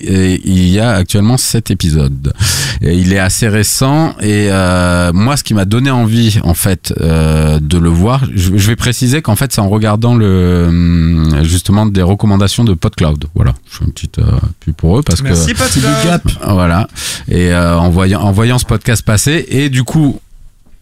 Et 0.05 0.41
il 0.43 0.67
y 0.67 0.79
a 0.79 0.91
actuellement 0.95 1.37
sept 1.37 1.71
épisodes. 1.71 2.33
Et 2.81 2.95
il 2.97 3.13
est 3.13 3.19
assez 3.19 3.47
récent 3.47 4.15
et 4.19 4.47
euh, 4.51 5.13
moi, 5.13 5.37
ce 5.37 5.43
qui 5.43 5.53
m'a 5.53 5.63
donné 5.63 5.91
envie, 5.91 6.39
en 6.43 6.55
fait, 6.55 6.93
euh, 6.99 7.59
de 7.61 7.77
le 7.77 7.87
voir, 7.89 8.25
je, 8.35 8.57
je 8.57 8.67
vais 8.67 8.75
préciser 8.75 9.21
qu'en 9.21 9.35
fait, 9.37 9.53
c'est 9.53 9.61
en 9.61 9.69
regardant 9.69 10.15
le 10.15 10.65
hum, 10.67 11.39
justement 11.43 11.85
des 11.85 12.01
recommandations 12.01 12.65
de 12.65 12.73
PodCloud. 12.73 13.25
Voilà, 13.35 13.53
je 13.71 13.77
fais 13.77 13.85
une 13.85 13.93
petite 13.93 14.19
euh, 14.19 14.25
pub 14.59 14.73
pour 14.75 14.97
eux 14.99 15.03
parce 15.03 15.21
Merci, 15.21 15.53
que 15.53 15.59
PodCloud. 15.59 16.21
voilà. 16.49 16.87
Et 17.29 17.53
euh, 17.53 17.77
en 17.77 17.89
voyant 17.89 18.21
en 18.21 18.31
voyant 18.31 18.57
ce 18.57 18.65
podcast 18.65 19.03
passer 19.05 19.45
et 19.47 19.69
du 19.69 19.83
coup, 19.83 20.19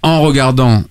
en 0.01 0.21
regardant 0.21 0.83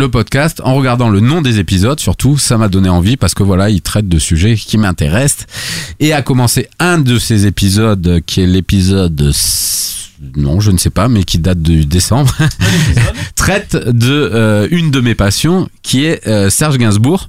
le 0.00 0.08
podcast, 0.10 0.60
en 0.64 0.74
regardant 0.74 1.08
le 1.10 1.20
nom 1.20 1.42
des 1.42 1.58
épisodes, 1.60 2.00
surtout, 2.00 2.38
ça 2.38 2.56
m'a 2.58 2.68
donné 2.68 2.88
envie 2.88 3.16
parce 3.16 3.34
que 3.34 3.42
voilà, 3.42 3.70
il 3.70 3.82
traite 3.82 4.08
de 4.08 4.18
sujets 4.18 4.56
qui 4.56 4.78
m'intéressent. 4.78 5.46
Et 6.00 6.12
à 6.12 6.22
commencer 6.22 6.68
un 6.78 6.98
de 6.98 7.18
ces 7.18 7.46
épisodes, 7.46 8.20
qui 8.26 8.40
est 8.40 8.46
l'épisode, 8.46 9.32
non, 10.36 10.58
je 10.60 10.70
ne 10.70 10.78
sais 10.78 10.90
pas, 10.90 11.08
mais 11.08 11.22
qui 11.24 11.38
date 11.38 11.60
de 11.62 11.82
décembre, 11.82 12.34
traite 13.36 13.76
de 13.76 14.10
euh, 14.34 14.68
une 14.70 14.90
de 14.90 15.00
mes 15.00 15.14
passions, 15.14 15.68
qui 15.82 16.04
est 16.04 16.26
euh, 16.26 16.50
Serge 16.50 16.78
Gainsbourg. 16.78 17.28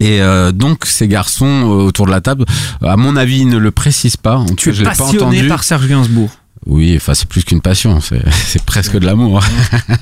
Et 0.00 0.20
euh, 0.20 0.52
donc 0.52 0.84
ces 0.84 1.08
garçons 1.08 1.62
autour 1.62 2.06
de 2.06 2.10
la 2.10 2.20
table, 2.20 2.44
à 2.82 2.96
mon 2.96 3.16
avis, 3.16 3.38
ils 3.40 3.48
ne 3.48 3.56
le 3.58 3.70
précisent 3.70 4.16
pas. 4.18 4.36
En 4.36 4.46
tout 4.46 4.54
Tu 4.56 4.64
cas, 4.66 4.70
es 4.72 4.74
je 4.74 4.78
l'ai 4.80 4.84
pas 4.90 4.96
passionné 4.96 5.22
entendu. 5.36 5.48
par 5.48 5.62
Serge 5.64 5.86
Gainsbourg. 5.88 6.30
Oui, 6.66 6.94
enfin 6.96 7.14
c'est 7.14 7.28
plus 7.28 7.44
qu'une 7.44 7.60
passion, 7.60 8.00
c'est 8.00 8.20
c'est 8.46 8.62
presque 8.62 8.98
de 8.98 9.06
l'amour. 9.06 9.42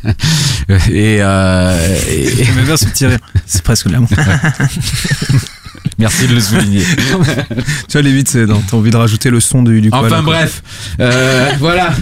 et, 0.91 1.19
euh, 1.21 1.99
et- 2.09 2.45
J'aime 2.45 2.65
bien 2.65 2.77
ce 2.77 2.87
petit 2.87 3.07
rire. 3.07 3.19
C'est 3.47 3.63
presque 3.63 3.87
de 3.89 3.93
l'amour. 3.93 4.09
merci 5.99 6.27
de 6.27 6.35
le 6.35 6.41
souligner. 6.41 6.83
tu 6.83 7.93
vois, 7.93 8.03
les 8.03 8.13
vite, 8.13 8.29
c'est 8.29 8.47
dans- 8.47 8.61
t'as 8.61 8.77
envie 8.79 8.91
de 8.91 8.97
rajouter 8.97 9.29
le 9.31 9.41
son 9.41 9.63
du, 9.63 9.81
du 9.83 9.91
Enfin 9.93 10.23
bref, 10.23 10.63
euh, 11.01 11.51
voilà. 11.61 11.93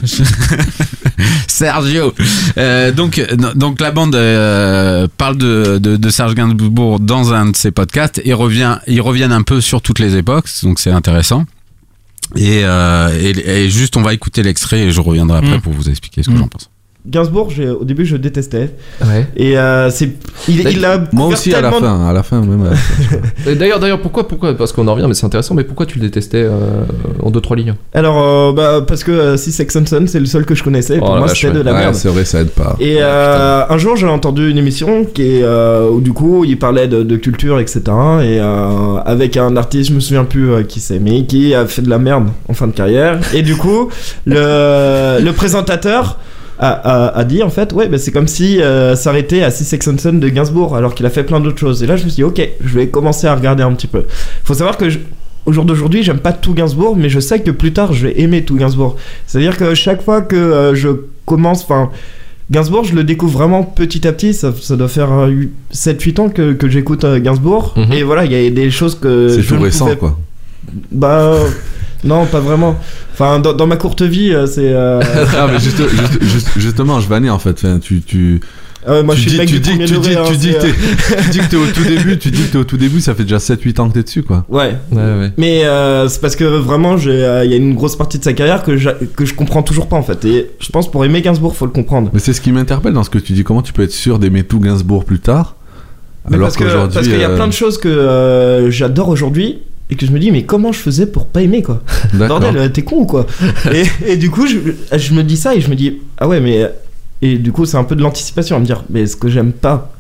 Sergio. 1.49 2.15
Euh, 2.59 2.93
donc, 2.93 3.21
donc 3.55 3.81
la 3.81 3.91
bande 3.91 4.15
euh, 4.15 5.07
parle 5.19 5.37
de, 5.37 5.79
de, 5.79 5.97
de 5.97 6.11
Serge 6.11 6.35
Gainsbourg 6.35 7.01
dans 7.01 7.33
un 7.33 7.47
de 7.51 7.57
ses 7.57 7.71
podcasts 7.71 8.21
et 8.25 8.33
revient, 8.33 8.79
ils 8.87 9.01
reviennent 9.01 9.33
un 9.33 9.43
peu 9.43 9.61
sur 9.61 9.83
toutes 9.83 9.99
les 9.99 10.17
époques, 10.17 10.47
donc 10.63 10.79
c'est 10.79 10.91
intéressant. 10.93 11.45
Et, 12.37 12.65
euh, 12.65 13.11
et, 13.21 13.65
et 13.65 13.69
juste, 13.71 13.97
on 13.97 14.03
va 14.03 14.15
écouter 14.15 14.43
l'extrait 14.43 14.81
et 14.81 14.91
je 14.93 15.01
reviendrai 15.01 15.39
après 15.39 15.59
Mm. 15.59 15.61
pour 15.61 15.73
vous 15.73 15.89
expliquer 15.89 16.23
ce 16.23 16.31
que 16.31 16.37
j'en 16.37 16.49
pense. 16.49 16.71
Gainsbourg, 17.05 17.51
au 17.81 17.85
début, 17.85 18.07
je 18.07 18.17
détestais. 18.17 18.71
Ouais. 19.05 19.27
Et 19.37 19.59
euh, 19.59 19.91
c'est, 19.91 20.11
il, 20.49 20.61
il 20.69 20.85
a 20.85 21.03
Moi 21.13 21.27
aussi 21.27 21.53
à 21.53 21.61
la 21.61 21.73
fin, 21.73 22.09
à 22.09 22.13
la 22.13 22.23
fin 22.23 22.41
même. 22.43 22.65
à 22.65 22.71
la 22.71 22.77
fin. 22.77 23.17
Et 23.51 23.57
D'ailleurs, 23.57 23.81
d'ailleurs, 23.81 24.01
pourquoi, 24.01 24.29
pourquoi 24.29 24.57
Parce 24.57 24.73
qu'on 24.73 24.87
en 24.87 24.95
revient, 24.95 25.07
mais 25.09 25.15
c'est 25.15 25.27
intéressant. 25.27 25.55
Mais 25.57 25.65
pourquoi 25.65 25.85
tu 25.87 25.99
le 25.99 26.05
détestais 26.05 26.45
euh, 26.45 26.85
en 27.21 27.31
deux 27.33 27.41
trois 27.41 27.57
lignes? 27.57 27.75
Alors, 27.93 28.23
euh, 28.23 28.53
bah, 28.53 28.85
parce 28.87 29.03
que 29.03 29.37
si 29.37 29.51
Sex 29.51 29.77
c'est 30.07 30.21
le 30.21 30.27
seul 30.27 30.45
que 30.47 30.55
je 30.55 30.63
connaissais. 30.63 30.95
et 30.95 30.99
Oh 31.03 31.07
pour 31.07 31.15
la 31.15 31.21
moi, 31.23 31.29
c'était 31.29 31.51
de 31.51 31.61
la 31.61 31.73
Ouais, 31.73 31.79
merde. 31.81 31.95
c'est 31.97 32.09
vrai, 32.09 32.25
ça 32.25 32.41
aide 32.41 32.51
pas. 32.51 32.77
Et 32.79 32.99
euh, 33.01 33.65
un 33.69 33.79
jour, 33.79 33.97
j'ai 33.97 34.07
entendu 34.07 34.49
une 34.49 34.59
émission 34.59 35.05
qui 35.05 35.23
est, 35.23 35.43
euh, 35.43 35.89
où 35.91 36.01
du 36.01 36.13
coup, 36.13 36.45
il 36.45 36.57
parlait 36.59 36.87
de, 36.87 37.03
de 37.03 37.17
culture, 37.17 37.59
etc. 37.59 37.81
Et 37.81 38.39
euh, 38.41 38.97
avec 39.05 39.37
un 39.37 39.57
artiste, 39.57 39.91
je 39.91 39.95
me 39.97 40.01
souviens 40.01 40.25
plus 40.25 40.51
euh, 40.53 40.63
qui 40.63 40.79
c'est, 40.79 41.01
mais 41.01 41.25
qui 41.27 41.53
a 41.53 41.67
fait 41.67 41.83
de 41.83 41.91
la 41.91 41.99
merde 41.99 42.29
en 42.49 42.55
fin 42.55 42.69
de 42.69 42.73
carrière. 42.73 43.19
Et 43.35 43.43
du 43.43 43.57
coup, 43.57 43.89
le, 44.25 45.19
le 45.21 45.33
présentateur 45.33 46.19
a, 46.63 46.71
a- 47.09 47.19
a 47.19 47.25
dit 47.25 47.43
en 47.43 47.51
fait, 47.51 47.73
ouais, 47.73 47.89
bah, 47.89 47.99
c'est 47.99 48.13
comme 48.13 48.29
si 48.29 48.63
euh, 48.63 48.95
s'arrêter 48.97 49.43
à 49.43 49.51
Six 49.51 49.77
Son 49.83 50.13
de 50.15 50.29
Gainsbourg, 50.29 50.77
alors 50.77 50.95
qu'il 50.95 51.05
a 51.07 51.11
fait 51.11 51.25
plein 51.25 51.41
d'autres 51.41 51.59
choses. 51.59 51.83
Et 51.83 51.87
là, 51.87 51.97
je 51.97 52.05
me 52.05 52.09
suis 52.09 52.17
dit, 52.17 52.25
ok, 52.25 52.41
je 52.65 52.75
vais 52.79 52.89
commencer 52.89 53.27
à 53.27 53.35
regarder 53.35 53.63
un 53.63 53.73
petit 53.73 53.87
peu. 53.89 54.05
Faut 54.45 54.55
savoir 54.55 54.77
que 54.77 54.89
je- 54.89 54.99
au 55.45 55.53
jour 55.53 55.65
d'aujourd'hui, 55.65 56.03
j'aime 56.05 56.21
pas 56.21 56.33
tout 56.33 56.55
Gainsbourg, 56.55 56.97
mais 56.97 57.09
je 57.09 57.19
sais 57.19 57.41
que 57.41 57.51
plus 57.51 57.73
tard, 57.73 57.93
je 57.93 58.07
vais 58.07 58.21
aimer 58.21 58.45
tout 58.45 58.55
Gainsbourg. 58.57 58.97
C'est-à-dire 59.27 59.57
que 59.57 59.75
chaque 59.75 60.03
fois 60.03 60.23
que 60.23 60.37
euh, 60.37 60.75
je 60.75 60.89
commence, 61.27 61.63
enfin. 61.65 61.91
Gainsbourg, 62.51 62.85
je 62.85 62.95
le 62.95 63.03
découvre 63.03 63.39
vraiment 63.39 63.63
petit 63.63 64.07
à 64.07 64.13
petit. 64.13 64.35
Ça, 64.35 64.53
ça 64.61 64.77
doit 64.77 64.89
faire 64.89 65.09
7-8 65.73 66.21
ans 66.21 66.29
que, 66.29 66.53
que 66.53 66.69
j'écoute 66.69 67.03
euh, 67.05 67.19
Gainsbourg. 67.19 67.73
Mhm. 67.77 67.93
Et 67.93 68.03
voilà, 68.03 68.25
il 68.27 68.33
y 68.33 68.47
a 68.47 68.51
des 68.51 68.71
choses 68.71 68.95
que. 68.95 69.29
C'est 69.41 69.43
tout 69.47 69.59
récent, 69.61 69.87
pouvais- 69.87 69.97
quoi. 69.97 70.19
Bah. 70.91 71.37
Non, 72.05 72.27
pas 72.27 72.41
vraiment. 72.41 72.77
Enfin, 73.13 73.39
dans, 73.39 73.53
dans 73.53 73.67
ma 73.67 73.77
courte 73.77 74.03
vie, 74.03 74.33
euh, 74.33 74.47
c'est. 74.47 74.73
euh, 74.73 75.01
ah, 75.37 75.47
mais 75.53 75.59
juste- 75.61 75.79
juste- 75.89 76.23
juste- 76.23 76.49
justement, 76.57 77.01
je 77.01 77.09
vannais 77.09 77.31
en 77.31 77.39
fait. 77.39 77.51
Enfin, 77.65 77.79
tu, 77.79 78.01
tu, 78.03 78.41
Ah 78.85 78.95
ouais, 78.95 79.03
moi, 79.05 79.15
tu 79.15 79.21
je 79.21 79.29
suis 79.29 79.31
dis, 79.33 79.39
mec 79.39 79.49
tu 79.49 79.55
du 79.55 79.61
dis, 79.61 79.71
tu 79.85 79.99
dis, 79.99 80.15
hein, 80.17 80.23
tu 80.27 80.37
dis 80.37 80.53
que 80.53 80.61
t'es- 80.63 80.73
tu 81.23 81.31
dis 81.31 81.39
que 81.39 81.45
t'es 81.51 81.57
au 81.57 81.67
tout 81.67 81.85
début, 81.85 82.19
tu 82.19 82.31
dis 82.33 82.43
que 82.43 82.53
t'es 82.53 82.59
au 82.59 82.65
tout 82.65 82.77
début, 82.77 83.01
ça 83.01 83.15
fait 83.15 83.23
déjà 83.23 83.37
7-8 83.39 83.81
ans 83.81 83.89
que 83.89 83.95
t'es 83.95 84.03
dessus, 84.03 84.25
quoi. 84.25 84.45
Ouais. 84.49 84.77
Ouais, 84.91 84.97
ouais. 85.01 85.31
Mais 85.39 85.65
euh, 85.65 86.09
c'est 86.09 86.21
parce 86.21 86.35
que 86.35 86.43
vraiment, 86.45 86.97
j'ai, 86.97 87.11
euh, 87.25 87.45
il 87.45 87.51
y 87.53 87.55
a 87.55 87.57
une 87.57 87.75
grosse 87.75 87.95
partie 87.95 88.19
de 88.19 88.25
sa 88.25 88.33
carrière 88.33 88.65
que, 88.65 88.77
j'a- 88.77 88.97
que 89.15 89.25
je 89.25 89.35
comprends 89.35 89.63
toujours 89.63 89.87
pas 89.89 89.97
en 89.97 90.03
fait. 90.03 90.25
Et 90.25 90.51
je 90.59 90.69
pense 90.71 90.91
pour 90.91 91.05
aimer 91.05 91.23
Gainsbourg, 91.23 91.55
faut 91.55 91.67
le 91.67 91.71
comprendre. 91.73 92.11
Mais 92.13 92.19
c'est 92.19 92.33
ce 92.33 92.41
qui 92.41 92.51
m'interpelle 92.51 92.95
dans 92.95 93.05
ce 93.05 93.11
que 93.11 93.19
tu 93.19 93.33
dis. 93.35 93.45
Comment 93.45 93.63
tu 93.63 93.73
peux 93.73 93.83
être 93.85 93.93
sûr 93.93 94.19
d'aimer 94.19 94.43
tout 94.43 94.59
Gainsbourg 94.59 95.05
plus 95.05 95.21
tard 95.21 95.55
Mais 96.29 96.35
Alors 96.35 96.47
parce 96.49 96.57
que- 96.57 96.65
qu'aujourd'hui. 96.65 96.95
parce 96.95 97.07
qu'il 97.07 97.21
y 97.21 97.25
a 97.25 97.29
euh, 97.31 97.37
plein 97.37 97.47
de 97.47 97.53
choses 97.53 97.79
que 97.79 97.89
euh, 97.89 98.69
j'adore 98.73 99.09
aujourd'hui 99.11 99.59
et 99.91 99.97
que 99.97 100.07
je 100.07 100.13
me 100.13 100.19
dis 100.19 100.31
mais 100.31 100.45
comment 100.45 100.73
je 100.73 100.79
faisais 100.79 101.07
pour 101.07 101.27
pas 101.27 101.43
aimer 101.43 101.63
quoi. 101.63 101.83
Bordel, 102.15 102.57
euh, 102.57 102.69
t'es 102.69 102.83
con 102.83 102.97
ou 103.01 103.07
quoi 103.07 103.27
et, 103.73 103.85
et 104.13 104.17
du 104.17 104.31
coup 104.31 104.47
je, 104.47 104.59
je 104.97 105.15
me 105.15 105.23
dis 105.23 105.37
ça 105.37 105.55
et 105.55 105.61
je 105.61 105.69
me 105.71 105.75
dis 105.75 105.99
ah 106.19 106.29
ouais 106.29 106.41
mais 106.41 106.71
et 107.21 107.39
du 107.39 107.53
coup 107.53 107.67
c'est 107.67 107.77
un 107.77 107.85
peu 107.85 107.95
de 107.97 108.03
l'anticipation 108.03 108.57
à 108.57 108.59
me 108.61 108.65
dire 108.65 108.85
mais 108.91 109.07
ce 109.07 109.17
que 109.17 109.29
j'aime 109.29 109.53
pas 109.53 109.93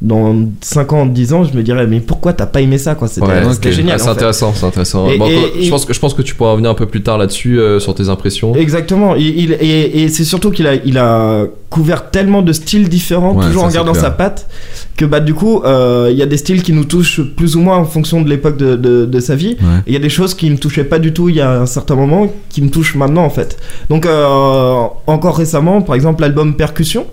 dans 0.00 0.34
5 0.62 0.92
ans, 0.94 1.06
10 1.06 1.32
ans, 1.34 1.44
je 1.44 1.54
me 1.56 1.62
dirais, 1.62 1.86
mais 1.86 2.00
pourquoi 2.00 2.32
t'as 2.32 2.46
pas 2.46 2.60
aimé 2.62 2.78
ça, 2.78 2.94
quoi? 2.94 3.06
C'était 3.06 3.26
Ouais, 3.26 3.72
génial. 3.72 3.96
Ah, 3.96 3.98
c'est 3.98 4.04
en 4.04 4.06
fait. 4.06 4.10
intéressant, 4.12 4.52
c'est 4.54 4.66
intéressant. 4.66 5.10
Et- 5.10 5.18
Bon, 5.18 5.26
et- 5.26 5.34
quoi, 5.34 5.48
et- 5.58 5.64
je, 5.64 5.70
pense 5.70 5.84
que, 5.84 5.92
je 5.92 6.00
pense 6.00 6.14
que 6.14 6.22
tu 6.22 6.34
pourras 6.34 6.52
revenir 6.52 6.70
un 6.70 6.74
peu 6.74 6.86
plus 6.86 7.02
tard 7.02 7.18
là-dessus 7.18 7.60
euh, 7.60 7.78
sur 7.80 7.94
tes 7.94 8.08
impressions. 8.08 8.54
Exactement. 8.54 9.14
Il, 9.16 9.52
et 9.60 10.08
c'est 10.08 10.24
surtout 10.24 10.50
qu'il 10.50 10.66
a, 10.66 10.74
il 10.74 10.96
a 10.96 11.44
couvert 11.68 12.10
tellement 12.10 12.42
de 12.42 12.52
styles 12.52 12.88
différents, 12.88 13.34
Ouais, 13.34 13.44
toujours 13.46 13.62
ça, 13.62 13.68
en 13.68 13.70
gardant 13.70 13.94
sa 13.94 14.10
patte, 14.10 14.48
que 14.96 15.04
bah 15.04 15.20
du 15.20 15.34
coup, 15.34 15.62
euh, 15.64 16.08
il 16.10 16.16
y 16.18 16.22
a 16.22 16.26
des 16.26 16.36
styles 16.38 16.62
qui 16.62 16.72
nous 16.72 16.84
touchent 16.84 17.20
plus 17.36 17.54
ou 17.56 17.60
moins 17.60 17.76
en 17.76 17.84
fonction 17.84 18.22
de 18.22 18.28
l'époque 18.28 18.56
de, 18.56 18.74
de, 18.76 19.04
de 19.04 19.20
sa 19.20 19.36
vie. 19.36 19.56
Ouais. 19.60 19.80
Il 19.86 19.92
y 19.92 19.96
a 19.96 20.00
des 20.00 20.08
choses 20.08 20.34
qui 20.34 20.50
me 20.50 20.56
touchaient 20.56 20.82
pas 20.84 20.98
du 20.98 21.12
tout 21.12 21.28
il 21.28 21.36
y 21.36 21.40
a 21.40 21.60
un 21.60 21.66
certain 21.66 21.94
moment, 21.94 22.32
qui 22.48 22.62
me 22.62 22.70
touchent 22.70 22.94
maintenant 22.96 23.24
en 23.24 23.30
fait. 23.30 23.56
Donc 23.88 24.04
euh, 24.06 24.74
encore 25.06 25.36
récemment, 25.36 25.82
par 25.82 25.94
exemple 25.94 26.22
l'album 26.22 26.54
Percussion. 26.54 27.06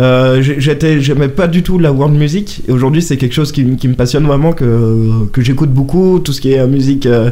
Euh, 0.00 0.40
j'étais 0.40 1.00
j'aimais 1.00 1.28
pas 1.28 1.46
du 1.46 1.62
tout 1.62 1.78
la 1.78 1.92
world 1.92 2.16
music. 2.16 2.62
Et 2.66 2.72
aujourd'hui 2.72 3.02
c'est 3.02 3.16
quelque 3.16 3.34
chose 3.34 3.52
qui, 3.52 3.64
me 3.64 3.94
passionne 3.94 4.26
vraiment 4.26 4.52
que, 4.52 5.26
que 5.32 5.42
j'écoute 5.42 5.70
beaucoup. 5.70 6.20
Tout 6.20 6.32
ce 6.32 6.40
qui 6.40 6.52
est 6.52 6.58
euh, 6.58 6.66
musique 6.66 7.06
euh, 7.06 7.30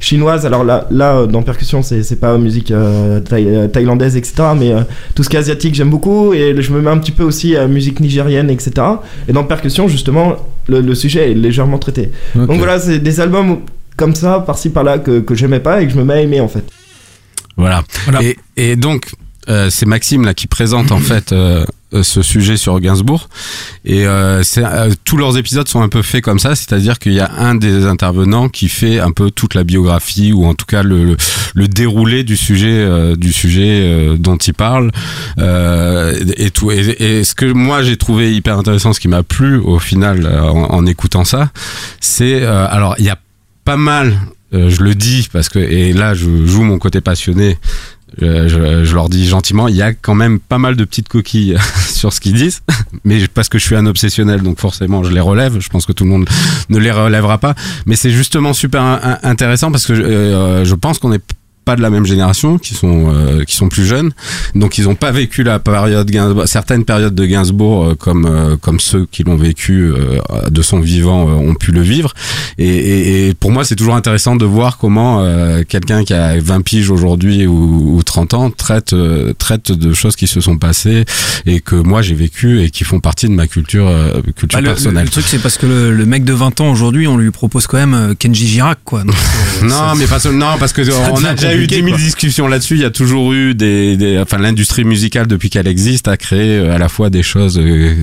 chinoise. 0.00 0.44
Alors 0.44 0.64
là 0.64 0.86
là 0.90 1.26
dans 1.26 1.42
percussion 1.42 1.82
c'est 1.82 2.02
c'est 2.02 2.16
pas 2.16 2.36
musique 2.38 2.70
euh, 2.70 3.20
thaï- 3.20 3.70
thaïlandaise 3.70 4.16
etc 4.16 4.32
mais 4.58 4.72
euh, 4.72 4.80
tout 5.14 5.22
ce 5.22 5.28
qui 5.28 5.36
est 5.36 5.40
asiatique 5.40 5.74
j'aime 5.74 5.90
beaucoup. 5.90 6.34
Et 6.34 6.54
je 6.60 6.72
me 6.72 6.80
mets 6.80 6.90
un 6.90 6.98
petit 6.98 7.12
peu 7.12 7.22
aussi 7.22 7.56
à 7.56 7.66
musique 7.66 8.00
nigérienne 8.00 8.50
etc 8.50 8.86
et 9.28 9.32
dans 9.32 9.44
percussion 9.44 9.86
justement 9.88 10.36
le, 10.68 10.80
le 10.80 10.94
sujet 10.94 11.30
est 11.30 11.34
légèrement 11.34 11.78
traité. 11.78 12.10
Donc 12.34 12.58
voilà 12.58 12.78
c'est 12.80 12.98
des 12.98 13.20
albums 13.20 13.58
comme 13.96 14.14
ça 14.14 14.40
par-ci 14.40 14.70
par-là 14.70 14.98
que, 14.98 15.20
que 15.20 15.34
j'aimais 15.34 15.60
pas 15.60 15.82
et 15.82 15.86
que 15.86 15.92
je 15.92 15.98
me 15.98 16.04
mets 16.04 16.14
à 16.14 16.20
aimer 16.20 16.40
en 16.40 16.48
fait. 16.48 16.64
Voilà. 17.56 17.82
Et, 18.22 18.36
et 18.56 18.76
donc, 18.76 19.10
euh, 19.48 19.68
c'est 19.68 19.84
Maxime 19.86 20.24
là 20.24 20.32
qui 20.32 20.46
présente 20.46 20.92
en 20.92 20.98
fait 21.10 21.32
euh, 21.32 21.64
ce 22.02 22.22
sujet 22.22 22.56
sur 22.56 22.78
Gainsbourg. 22.80 23.28
Et 23.84 24.06
euh, 24.06 24.42
euh, 24.58 24.92
tous 25.04 25.16
leurs 25.16 25.38
épisodes 25.38 25.68
sont 25.68 25.80
un 25.80 25.88
peu 25.88 26.02
faits 26.02 26.22
comme 26.22 26.38
ça, 26.38 26.54
c'est-à-dire 26.54 26.98
qu'il 26.98 27.14
y 27.14 27.20
a 27.20 27.30
un 27.38 27.54
des 27.54 27.86
intervenants 27.86 28.48
qui 28.48 28.68
fait 28.68 29.00
un 29.00 29.10
peu 29.10 29.30
toute 29.30 29.54
la 29.54 29.64
biographie 29.64 30.32
ou 30.32 30.46
en 30.46 30.54
tout 30.54 30.66
cas 30.66 30.82
le, 30.82 31.04
le, 31.04 31.16
le 31.54 31.68
déroulé 31.68 32.24
du 32.24 32.36
sujet 32.36 32.68
euh, 32.70 33.16
du 33.16 33.32
sujet 33.32 33.82
euh, 33.82 34.16
dont 34.16 34.36
il 34.36 34.54
parle 34.54 34.90
euh, 35.38 36.14
et 36.36 36.50
tout. 36.50 36.70
Et, 36.70 37.24
ce 37.24 37.34
que 37.34 37.46
moi 37.46 37.82
j'ai 37.82 37.96
trouvé 37.96 38.34
hyper 38.34 38.58
intéressant, 38.58 38.92
ce 38.92 39.00
qui 39.00 39.08
m'a 39.08 39.22
plu 39.22 39.56
au 39.58 39.78
final 39.78 40.26
euh, 40.26 40.40
en, 40.42 40.86
écoutant 40.86 41.24
ça, 41.24 41.50
c'est 42.00 42.42
euh, 42.42 42.66
alors 42.68 42.94
il 42.98 43.04
y 43.04 43.10
a 43.10 43.18
pas 43.64 43.76
mal, 43.76 44.18
euh, 44.54 44.70
je 44.70 44.82
le 44.82 44.94
dis 44.94 45.28
parce 45.32 45.48
que 45.48 45.58
et 45.58 45.92
là 45.92 46.14
je 46.14 46.46
joue 46.46 46.62
mon 46.62 46.78
côté 46.78 47.00
passionné. 47.00 47.58
Euh, 48.22 48.48
je, 48.48 48.84
je 48.84 48.94
leur 48.94 49.08
dis 49.08 49.26
gentiment, 49.26 49.68
il 49.68 49.76
y 49.76 49.82
a 49.82 49.92
quand 49.92 50.14
même 50.14 50.38
pas 50.40 50.58
mal 50.58 50.76
de 50.76 50.84
petites 50.84 51.08
coquilles 51.08 51.56
sur 51.88 52.12
ce 52.12 52.20
qu'ils 52.20 52.34
disent, 52.34 52.62
mais 53.04 53.26
parce 53.28 53.48
que 53.48 53.58
je 53.58 53.64
suis 53.64 53.76
un 53.76 53.86
obsessionnel, 53.86 54.42
donc 54.42 54.58
forcément 54.58 55.04
je 55.04 55.12
les 55.12 55.20
relève. 55.20 55.58
Je 55.60 55.68
pense 55.68 55.86
que 55.86 55.92
tout 55.92 56.04
le 56.04 56.10
monde 56.10 56.28
ne 56.68 56.78
les 56.78 56.90
relèvera 56.90 57.38
pas, 57.38 57.54
mais 57.86 57.96
c'est 57.96 58.10
justement 58.10 58.52
super 58.52 58.82
in- 58.82 59.18
intéressant 59.22 59.70
parce 59.70 59.86
que 59.86 59.92
euh, 59.92 60.64
je 60.64 60.74
pense 60.74 60.98
qu'on 60.98 61.12
est 61.12 61.22
pas 61.68 61.76
de 61.76 61.82
la 61.82 61.90
même 61.90 62.06
génération, 62.06 62.56
qui 62.56 62.72
sont 62.72 63.12
euh, 63.14 63.44
qui 63.44 63.54
sont 63.54 63.68
plus 63.68 63.84
jeunes, 63.84 64.10
donc 64.54 64.78
ils 64.78 64.88
ont 64.88 64.94
pas 64.94 65.10
vécu 65.10 65.42
la 65.42 65.58
période 65.58 66.10
Gainsbourg, 66.10 66.44
certaines 66.48 66.84
périodes 66.86 67.14
de 67.14 67.26
Gainsbourg 67.26 67.84
euh, 67.84 67.94
comme 67.94 68.24
euh, 68.24 68.56
comme 68.56 68.80
ceux 68.80 69.04
qui 69.12 69.22
l'ont 69.22 69.36
vécu 69.36 69.82
euh, 69.92 70.18
de 70.48 70.62
son 70.62 70.80
vivant 70.80 71.28
euh, 71.28 71.32
ont 71.50 71.54
pu 71.54 71.70
le 71.72 71.82
vivre. 71.82 72.14
Et, 72.56 72.66
et, 72.68 73.28
et 73.28 73.34
pour 73.34 73.50
moi, 73.52 73.66
c'est 73.66 73.76
toujours 73.76 73.96
intéressant 73.96 74.34
de 74.36 74.46
voir 74.46 74.78
comment 74.78 75.20
euh, 75.22 75.62
quelqu'un 75.68 76.04
qui 76.04 76.14
a 76.14 76.40
20 76.40 76.62
piges 76.62 76.90
aujourd'hui 76.90 77.46
ou, 77.46 77.96
ou 77.98 78.02
30 78.02 78.32
ans 78.32 78.50
traite 78.50 78.94
euh, 78.94 79.34
traite 79.36 79.70
de 79.70 79.92
choses 79.92 80.16
qui 80.16 80.26
se 80.26 80.40
sont 80.40 80.56
passées 80.56 81.04
et 81.44 81.60
que 81.60 81.76
moi 81.76 82.00
j'ai 82.00 82.14
vécu 82.14 82.62
et 82.62 82.70
qui 82.70 82.84
font 82.84 83.00
partie 83.00 83.26
de 83.28 83.32
ma 83.34 83.46
culture 83.46 83.88
euh, 83.88 84.22
culture 84.34 84.56
Bah, 84.56 84.60
le, 84.62 84.68
le- 84.68 84.72
personnelle. 84.72 85.04
le 85.04 85.10
truc, 85.10 85.24
c'est 85.28 85.42
parce 85.42 85.58
que 85.58 85.66
le, 85.66 85.92
le 85.92 86.06
mec 86.06 86.24
de 86.24 86.32
20 86.32 86.62
ans 86.62 86.70
aujourd'hui, 86.70 87.06
on 87.06 87.18
lui 87.18 87.30
propose 87.30 87.66
quand 87.66 87.76
même 87.76 88.14
Kenji 88.18 88.46
Girac, 88.48 88.78
quoi. 88.84 89.04
Donc, 89.04 89.14
Non, 89.64 89.68
ça- 89.68 89.94
mais 89.98 90.06
pas 90.06 90.18
seul- 90.18 90.34
non, 90.36 90.56
parce 90.58 90.72
que 90.72 90.80
on 91.12 91.24
a 91.24 91.34
déjà 91.34 91.54
eu 91.54 91.57
compliqué, 91.62 91.76
10 91.76 91.82
000 91.84 91.88
quoi. 91.96 92.04
discussions 92.04 92.46
là-dessus. 92.48 92.74
Il 92.74 92.80
y 92.80 92.84
a 92.84 92.90
toujours 92.90 93.32
eu 93.32 93.54
des, 93.54 93.96
des 93.96 94.18
enfin, 94.18 94.38
l'industrie 94.38 94.84
musicale 94.84 95.26
depuis 95.26 95.50
qu'elle 95.50 95.68
existe 95.68 96.08
a 96.08 96.16
créé 96.16 96.58
euh, 96.58 96.74
à 96.74 96.78
la 96.78 96.88
fois 96.88 97.10
des 97.10 97.22
choses 97.22 97.58
euh, 97.58 97.94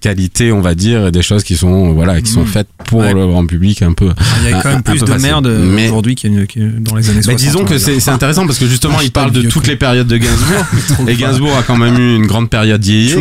qualité, 0.00 0.50
on 0.50 0.60
va 0.60 0.74
dire, 0.74 1.06
et 1.06 1.12
des 1.12 1.22
choses 1.22 1.44
qui 1.44 1.56
sont, 1.56 1.92
voilà, 1.92 2.20
qui 2.20 2.30
sont 2.32 2.40
Mhm. 2.40 2.46
faites 2.48 2.66
pour 2.86 3.00
Ouais. 3.00 3.14
le 3.14 3.24
grand 3.26 3.46
public 3.46 3.82
un 3.82 3.92
peu. 3.92 4.10
Il 4.42 4.50
y 4.50 4.52
a 4.52 4.60
quand 4.60 4.68
un 4.70 4.72
même 4.74 4.82
plus 4.82 5.00
de 5.00 5.06
facile. 5.06 5.22
merde 5.22 5.46
euh, 5.46 5.64
Mais- 5.64 5.86
aujourd'hui 5.86 6.16
qu'il 6.16 6.32
y 6.32 6.36
a- 6.38 6.40
y 6.40 6.42
a 6.64 6.68
dans 6.80 6.96
les 6.96 7.08
années 7.08 7.22
60. 7.22 7.36
disons 7.40 7.60
on 7.60 7.64
que 7.64 7.74
va 7.74 7.78
c'est 8.00 8.08
intéressant 8.10 8.44
parce 8.46 8.58
que 8.58 8.66
justement 8.66 9.00
il 9.00 9.12
parle 9.12 9.30
de 9.30 9.42
toutes 9.42 9.68
les 9.68 9.76
périodes 9.76 10.08
de 10.08 10.16
Gainsbourg 10.18 11.08
et. 11.08 11.14
Gainsbourg 11.14 11.56
a 11.56 11.62
quand 11.62 11.76
même 11.76 11.96
eu 11.98 12.16
une 12.16 12.26
grande 12.26 12.50
période 12.50 12.82
qui, 12.82 13.14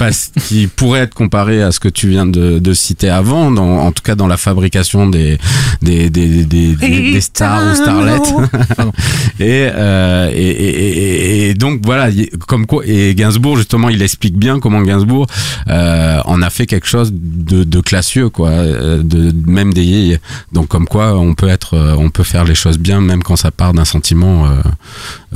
est 0.00 0.10
that. 0.10 0.30
pas- 0.34 0.40
qui 0.40 0.66
pourrait 0.66 1.00
être 1.00 1.14
comparée 1.14 1.62
à 1.62 1.72
ce 1.72 1.80
que 1.80 1.88
tu 1.88 2.08
viens 2.08 2.26
de, 2.26 2.58
de 2.58 2.72
citer 2.74 3.08
avant 3.10 3.50
dans, 3.50 3.78
en 3.78 3.92
tout 3.92 4.02
cas 4.02 4.14
dans 4.14 4.26
la 4.26 4.36
fabrication 4.36 5.08
des 5.08 5.38
des 5.82 6.10
des 6.10 6.44
des, 6.44 6.74
des, 6.76 7.12
des 7.12 7.20
stars 7.20 7.72
ou 7.72 7.74
starlettes 7.74 8.32
Pardon. 8.76 8.92
et, 9.40 9.68
euh, 9.74 10.30
et, 10.32 10.48
et, 10.50 11.50
et, 11.50 11.54
donc 11.54 11.80
voilà 11.84 12.08
comme 12.46 12.66
quoi 12.66 12.82
et 12.86 13.14
Gainsbourg 13.14 13.56
justement 13.56 13.88
il 13.88 14.02
explique 14.02 14.36
bien 14.36 14.60
comment 14.60 14.82
Gainsbourg 14.82 15.26
euh, 15.68 16.20
en 16.24 16.42
a 16.42 16.50
fait 16.50 16.66
quelque 16.66 16.86
chose 16.88 17.12
de, 17.12 17.64
de 17.64 17.80
classieux 17.80 18.28
quoi 18.28 18.50
euh, 18.50 19.02
de 19.02 19.32
même 19.50 19.72
des 19.74 19.84
yéyés. 19.84 20.18
donc 20.52 20.68
comme 20.68 20.86
quoi 20.86 21.18
on 21.18 21.34
peut 21.34 21.48
être 21.48 21.74
euh, 21.74 21.94
on 21.98 22.10
peut 22.10 22.24
faire 22.24 22.44
les 22.44 22.54
choses 22.54 22.78
bien 22.78 23.00
même 23.00 23.22
quand 23.22 23.36
ça 23.36 23.50
part 23.50 23.72
d'un 23.72 23.84
sentiment 23.84 24.46
euh, 24.46 24.50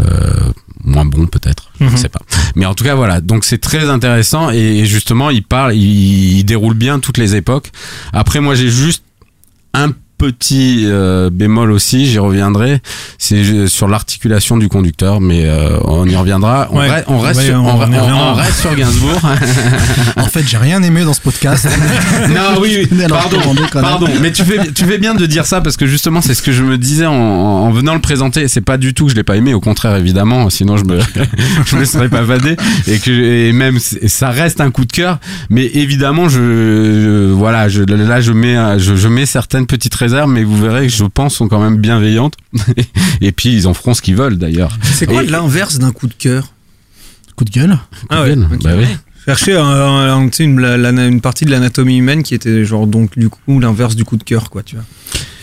euh, 0.01 0.05
moins 0.85 1.05
bon 1.05 1.27
peut-être 1.27 1.71
je 1.81 1.85
Mhm. 1.87 1.93
ne 1.93 1.97
sais 1.97 2.09
pas. 2.09 2.21
Mais 2.57 2.67
en 2.67 2.75
tout 2.75 2.85
cas 2.85 2.95
voilà. 2.95 3.21
Donc 3.21 3.45
c'est 3.45 3.59
très 3.59 3.89
intéressant 3.89 4.51
et, 4.51 4.57
et 4.59 4.87
justement 4.87 5.31
il 5.31 5.43
parle 5.43 5.75
il, 5.75 6.39
il 6.39 6.45
déroule 6.45 6.75
bien 6.75 6.99
toutes 7.01 7.19
les 7.19 7.35
époques. 7.37 7.71
Après 8.13 8.41
moi 8.41 8.55
j'ai 8.55 8.69
juste 8.71 9.05
un 9.75 9.93
petit 10.31 10.85
euh, 10.87 11.31
bémol 11.31 11.73
aussi, 11.73 12.07
j'y 12.07 12.19
reviendrai, 12.21 12.81
c'est 13.19 13.67
sur 13.67 13.89
l'articulation 13.89 14.57
du 14.57 14.69
conducteur, 14.69 15.21
mais 15.21 15.43
euh, 15.47 15.79
on 15.85 16.07
y 16.07 16.15
reviendra. 16.17 16.69
On, 16.71 16.79
Ouais. 16.79 16.89
reste, 16.89 17.05
on, 17.09 17.19
reste 17.19 17.41
Ouais, 17.41 17.47
sur, 17.47 17.57
on- 17.57 17.67
on, 17.67 17.71
on 17.71 17.93
y 17.93 17.99
on- 17.99 18.03
reviendra. 18.03 18.33
on 18.33 18.35
reste 18.35 18.61
sur 18.61 18.75
Gainsbourg. 18.75 19.21
En 20.17 20.25
fait, 20.27 20.45
j'ai 20.49 20.57
rien 20.57 20.83
aimé 20.83 21.03
dans 21.05 21.13
ce 21.13 21.21
podcast. 21.21 21.67
non, 22.29 22.61
oui, 22.61 22.87
pardon, 23.73 24.07
mais 24.21 24.31
tu 24.33 24.45
fais, 24.45 24.73
tu 24.73 24.85
fais 24.85 24.99
bien 24.99 25.15
de 25.15 25.27
dire 25.27 25.45
ça 25.47 25.61
parce 25.61 25.77
que 25.77 25.87
justement, 25.87 26.21
c'est 26.21 26.35
ce 26.35 26.43
que 26.43 26.53
je 26.53 26.63
me 26.63 26.79
disais 26.79 27.07
en, 27.07 27.13
en 27.15 27.71
venant 27.71 27.95
le 27.95 28.01
présenter. 28.01 28.47
C'est 28.49 28.61
pas 28.61 28.77
du 28.79 28.95
tout 28.95 29.07
que 29.07 29.11
je 29.11 29.17
l'ai 29.17 29.25
pas 29.25 29.37
aimé, 29.37 29.55
au 29.55 29.61
contraire, 29.61 29.97
évidemment, 29.97 30.49
sinon 30.51 30.77
je 30.77 30.85
me, 30.85 30.99
je 31.67 31.77
me 31.77 31.85
serais 31.85 32.09
pas 32.09 32.23
vadé 32.23 32.57
et 32.87 32.99
que, 32.99 33.11
et 33.11 33.53
même, 33.53 33.79
ça 33.79 34.31
reste 34.31 34.61
un 34.61 34.71
coup 34.71 34.85
de 34.85 34.93
cœur, 34.93 35.19
mais 35.51 35.67
évidemment, 35.75 36.29
je, 36.29 36.39
je- 36.39 37.33
voilà, 37.33 37.69
je, 37.69 37.83
là, 37.83 38.21
je 38.21 38.33
mets, 38.33 38.57
je, 38.79 38.95
je 38.97 39.09
mets 39.09 39.27
certaines 39.27 39.67
petites 39.67 39.95
réserves, 40.13 40.31
mais 40.31 40.45
vous 40.45 40.57
verrez 40.61 40.87
que 40.87 40.93
je 40.93 41.05
pense 41.05 41.35
sont 41.35 41.49
quand 41.49 41.61
même 41.61 41.79
bienveillantes. 41.79 42.35
et 43.21 43.33
puis, 43.33 43.53
ils 43.55 43.67
en 43.67 43.75
feront 43.75 43.95
ce 43.95 44.03
qu'ils 44.03 44.17
veulent 44.17 44.39
d'ailleurs. 44.39 44.77
C'est 44.83 45.07
quoi 45.07 45.23
Et- 45.23 45.27
l'inverse 45.27 45.79
d'un 45.79 45.93
coup 45.93 46.07
de 46.07 46.15
cœur? 46.15 46.53
Coup 47.37 47.45
de 47.45 47.51
gueule? 47.51 47.79
Ah 48.11 48.23
ouais. 48.23 48.29
gueule, 48.37 48.47
bah 48.63 48.71
oui. 48.77 48.87
Chercher 49.25 49.57
un- 49.57 49.65
un- 49.65 50.29
une, 50.39 50.59
la- 50.61 50.77
la- 50.77 51.07
une 51.07 51.21
partie 51.21 51.45
de 51.45 51.51
l'anatomie 51.51 51.97
humaine 51.99 52.23
qui 52.25 52.35
était 52.35 52.65
genre 52.65 52.87
donc 52.89 53.17
du 53.17 53.29
coup 53.29 53.61
l'inverse 53.61 53.95
du 53.95 54.05
coup 54.05 54.17
de 54.17 54.25
cœur 54.25 54.51
quoi 54.51 54.65
tu 54.65 54.75
vois. 54.75 54.85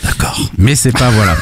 D'accord. 0.04 0.38
Mais 0.58 0.74
c'est 0.76 0.92
pas 0.92 1.10
voilà. 1.10 1.34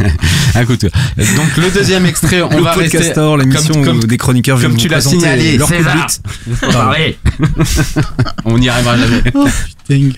un 0.54 0.64
coup 0.66 0.76
de 0.76 0.82
cœur. 0.88 0.90
Donc 1.16 1.56
le 1.56 1.70
deuxième 1.70 2.04
extrait, 2.04 2.42
on 2.42 2.50
le 2.58 2.62
va 2.62 2.72
rester 2.72 2.98
podcastor, 2.98 3.38
l'émission 3.38 3.72
comme- 3.72 3.84
comme- 3.84 3.98
où 4.00 4.06
des 4.06 4.18
chroniqueurs 4.18 4.58
viennent 4.58 4.72
comme 4.72 4.78
tu 4.80 4.88
l'as 4.88 4.98
présenter 4.98 5.16
signalé, 5.18 5.56
leur 5.56 5.66
coup 5.68 5.74
de. 5.74 7.18
On 8.44 8.58
n'y 8.58 8.68
arrivera 8.68 8.96
jamais. 8.98 9.22
Putain. 9.22 10.10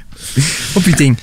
Oh 0.75 0.81
putain. 0.81 1.15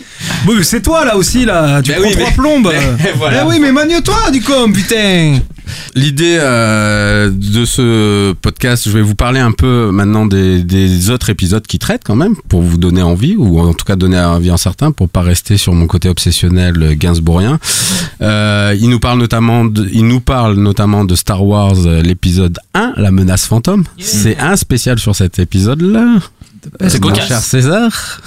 Bon, 0.46 0.54
mais 0.56 0.64
c'est 0.64 0.82
toi 0.82 1.04
là 1.04 1.18
aussi 1.18 1.46
là, 1.46 1.82
tu 1.82 1.92
Ben 1.92 2.00
prends 2.00 2.08
oui, 2.10 2.14
trois 2.16 2.28
mais- 2.30 2.36
plombes. 2.36 2.74
mais 3.04 3.12
voilà. 3.18 3.44
Eh 3.44 3.48
oui, 3.50 3.60
mais 3.60 3.72
magne-toi 3.72 4.32
du 4.32 4.42
com, 4.42 4.72
putain. 4.72 5.40
L'idée 5.96 6.38
euh, 6.40 7.30
de 7.34 7.66
ce 7.66 8.32
podcast, 8.34 8.84
je 8.86 8.92
vais 8.92 9.02
vous 9.02 9.16
parler 9.16 9.40
un 9.42 9.52
peu 9.52 9.90
maintenant 9.92 10.26
des, 10.26 10.64
des 10.64 11.10
autres 11.10 11.30
épisodes 11.30 11.66
qui 11.68 11.78
traitent 11.80 12.04
quand 12.06 12.16
même, 12.16 12.36
pour 12.48 12.62
vous 12.62 12.78
donner 12.78 13.02
envie, 13.02 13.36
ou 13.36 13.60
en 13.60 13.74
tout 13.74 13.84
cas 13.84 13.98
donner 13.98 14.18
envie 14.20 14.50
en 14.52 14.56
certains, 14.58 14.92
pour 14.92 15.10
pas 15.10 15.22
rester 15.22 15.58
sur 15.58 15.74
mon 15.74 15.88
côté 15.88 16.08
obsessionnel 16.08 16.96
gainsbourgien. 16.98 17.60
Euh, 18.22 18.74
il 18.80 18.90
nous 18.90 19.00
parle 19.00 19.20
notamment, 19.20 19.66
de, 19.66 19.90
il 19.92 20.08
nous 20.08 20.22
parle 20.22 20.54
notamment 20.56 21.04
de 21.04 21.16
Star 21.16 21.44
Wars, 21.44 21.76
euh, 21.86 22.02
l'épisode 22.02 22.58
1, 22.74 22.94
la 22.96 23.12
menace 23.12 23.46
fantôme. 23.46 23.84
C'est 24.00 24.38
un 24.40 24.56
spécial 24.56 25.00
sur 25.00 25.16
cet 25.16 25.40
épisode-là. 25.40 26.06
C'est 26.88 27.02
Mon 27.02 27.10
cocasse. 27.10 27.28
cher 27.28 27.40
César. 27.40 28.22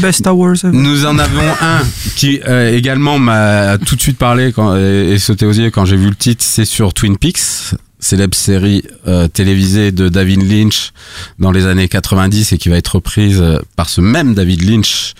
Best 0.00 0.20
Star 0.20 0.36
Wars. 0.36 0.56
ever. 0.62 0.76
Nous 0.76 1.06
en 1.06 1.18
avons 1.18 1.48
un 1.60 1.80
qui 2.16 2.40
euh, 2.46 2.74
également 2.74 3.18
m'a 3.18 3.78
tout 3.78 3.96
de 3.96 4.00
suite 4.00 4.18
parlé 4.18 4.52
quand, 4.52 4.76
et, 4.76 5.12
et 5.12 5.18
sauté 5.18 5.46
aux 5.46 5.52
yeux 5.52 5.70
quand 5.70 5.84
j'ai 5.84 5.96
vu 5.96 6.08
le 6.08 6.14
titre. 6.16 6.44
C'est 6.46 6.64
sur 6.64 6.94
Twin 6.94 7.16
Peaks, 7.18 7.74
célèbre 8.00 8.34
série 8.36 8.82
euh, 9.06 9.28
télévisée 9.28 9.92
de 9.92 10.08
David 10.08 10.42
Lynch 10.50 10.92
dans 11.38 11.52
les 11.52 11.66
années 11.66 11.88
90 11.88 12.52
et 12.52 12.58
qui 12.58 12.68
va 12.68 12.76
être 12.76 12.96
reprise 12.96 13.40
euh, 13.40 13.58
par 13.76 13.88
ce 13.88 14.00
même 14.00 14.34
David 14.34 14.62
Lynch 14.68 15.14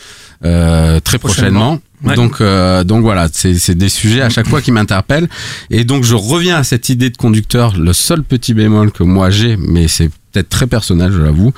euh, 0.45 1.01
très 1.01 1.19
prochainement. 1.19 1.81
Ouais. 2.05 2.15
Donc, 2.15 2.41
euh, 2.41 2.85
donc 2.85 3.03
voilà, 3.03 3.27
c'est 3.33 3.55
c'est 3.59 3.75
des 3.75 3.89
sujets 3.89 4.23
à 4.23 4.31
chaque 4.31 4.47
fois 4.47 4.63
qui 4.63 4.71
m'interpellent. 4.71 5.29
Et 5.71 5.83
donc 5.83 6.05
je 6.05 6.15
reviens 6.15 6.57
à 6.59 6.63
cette 6.63 6.89
idée 6.91 7.11
de 7.11 7.17
conducteur. 7.17 7.77
Le 7.77 7.93
seul 7.93 8.23
petit 8.23 8.55
bémol 8.55 8.93
que 8.93 9.03
moi 9.03 9.31
j'ai, 9.31 9.57
mais 9.57 9.89
c'est 9.89 10.09
peut-être 10.31 10.49
très 10.49 10.69
personnel, 10.69 11.11
je 11.11 11.19
l'avoue. 11.19 11.53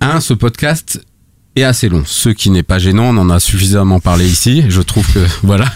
Un, 0.00 0.20
ce 0.20 0.32
podcast 0.34 1.00
et 1.56 1.64
assez 1.64 1.88
long. 1.88 2.04
Ce 2.06 2.28
qui 2.28 2.50
n'est 2.50 2.62
pas 2.62 2.78
gênant, 2.78 3.06
on 3.06 3.16
en 3.16 3.30
a 3.30 3.40
suffisamment 3.40 3.98
parlé 3.98 4.26
ici. 4.28 4.64
Je 4.68 4.80
trouve 4.80 5.04
que 5.12 5.18
voilà. 5.42 5.66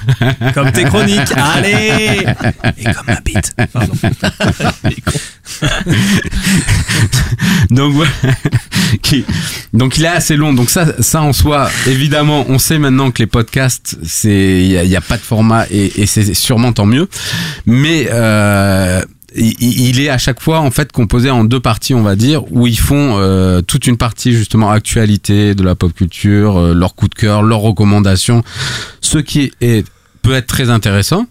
Comme 0.55 0.71
tes 0.71 0.85
chroniques. 0.85 1.33
Allez 1.37 2.25
Et 2.79 2.85
comme 2.85 3.07
ma 3.09 3.21
bite. 3.21 3.53
Pardon. 3.73 3.93
donc 7.71 7.93
voilà. 7.95 8.11
Donc 9.73 9.99
il 9.99 10.05
est 10.05 10.09
assez 10.09 10.37
long. 10.37 10.53
Donc 10.53 10.71
ça, 10.71 10.87
ça 11.03 11.23
en 11.23 11.33
soi, 11.33 11.69
évidemment, 11.89 12.45
on 12.49 12.59
sait 12.59 12.79
maintenant 12.79 13.11
que 13.11 13.19
les 13.21 13.27
podcasts, 13.27 13.99
c'est 14.05 14.63
il 14.63 14.71
y, 14.71 14.77
a- 14.79 14.85
il 14.85 14.91
y 14.91 14.97
a 14.97 15.01
pas 15.01 15.17
de 15.17 15.23
format 15.23 15.67
et, 15.71 16.01
et 16.03 16.07
c'est 16.07 16.35
sûrement 16.35 16.73
tant 16.73 16.87
mieux. 16.87 17.09
Mais 17.67 18.09
euh, 18.13 19.03
il, 19.35 20.01
est 20.01 20.09
à 20.09 20.19
chaque 20.19 20.41
fois 20.41 20.61
en 20.61 20.71
fait 20.71 20.93
composé 20.93 21.31
en 21.31 21.45
deux 21.45 21.61
parties, 21.61 21.95
on 21.95 22.03
va 22.03 22.17
dire, 22.17 22.51
où 22.53 22.67
ils 22.67 22.79
font 22.79 23.19
euh, 23.19 23.63
toute 23.63 23.87
une 23.87 23.97
partie 23.97 24.33
justement 24.33 24.71
actualité 24.71 25.55
de 25.55 25.63
la 25.63 25.75
pop 25.75 25.93
culture, 25.93 26.59
euh, 26.59 26.75
leurs 26.75 26.95
coups 26.95 27.11
de 27.11 27.15
cœur, 27.15 27.43
leurs 27.43 27.61
recommandations, 27.61 28.43
ce 29.01 29.19
qui 29.19 29.53
est 29.61 29.87
peut 30.23 30.35
être 30.35 30.47
très 30.47 30.71
intéressant 30.71 31.27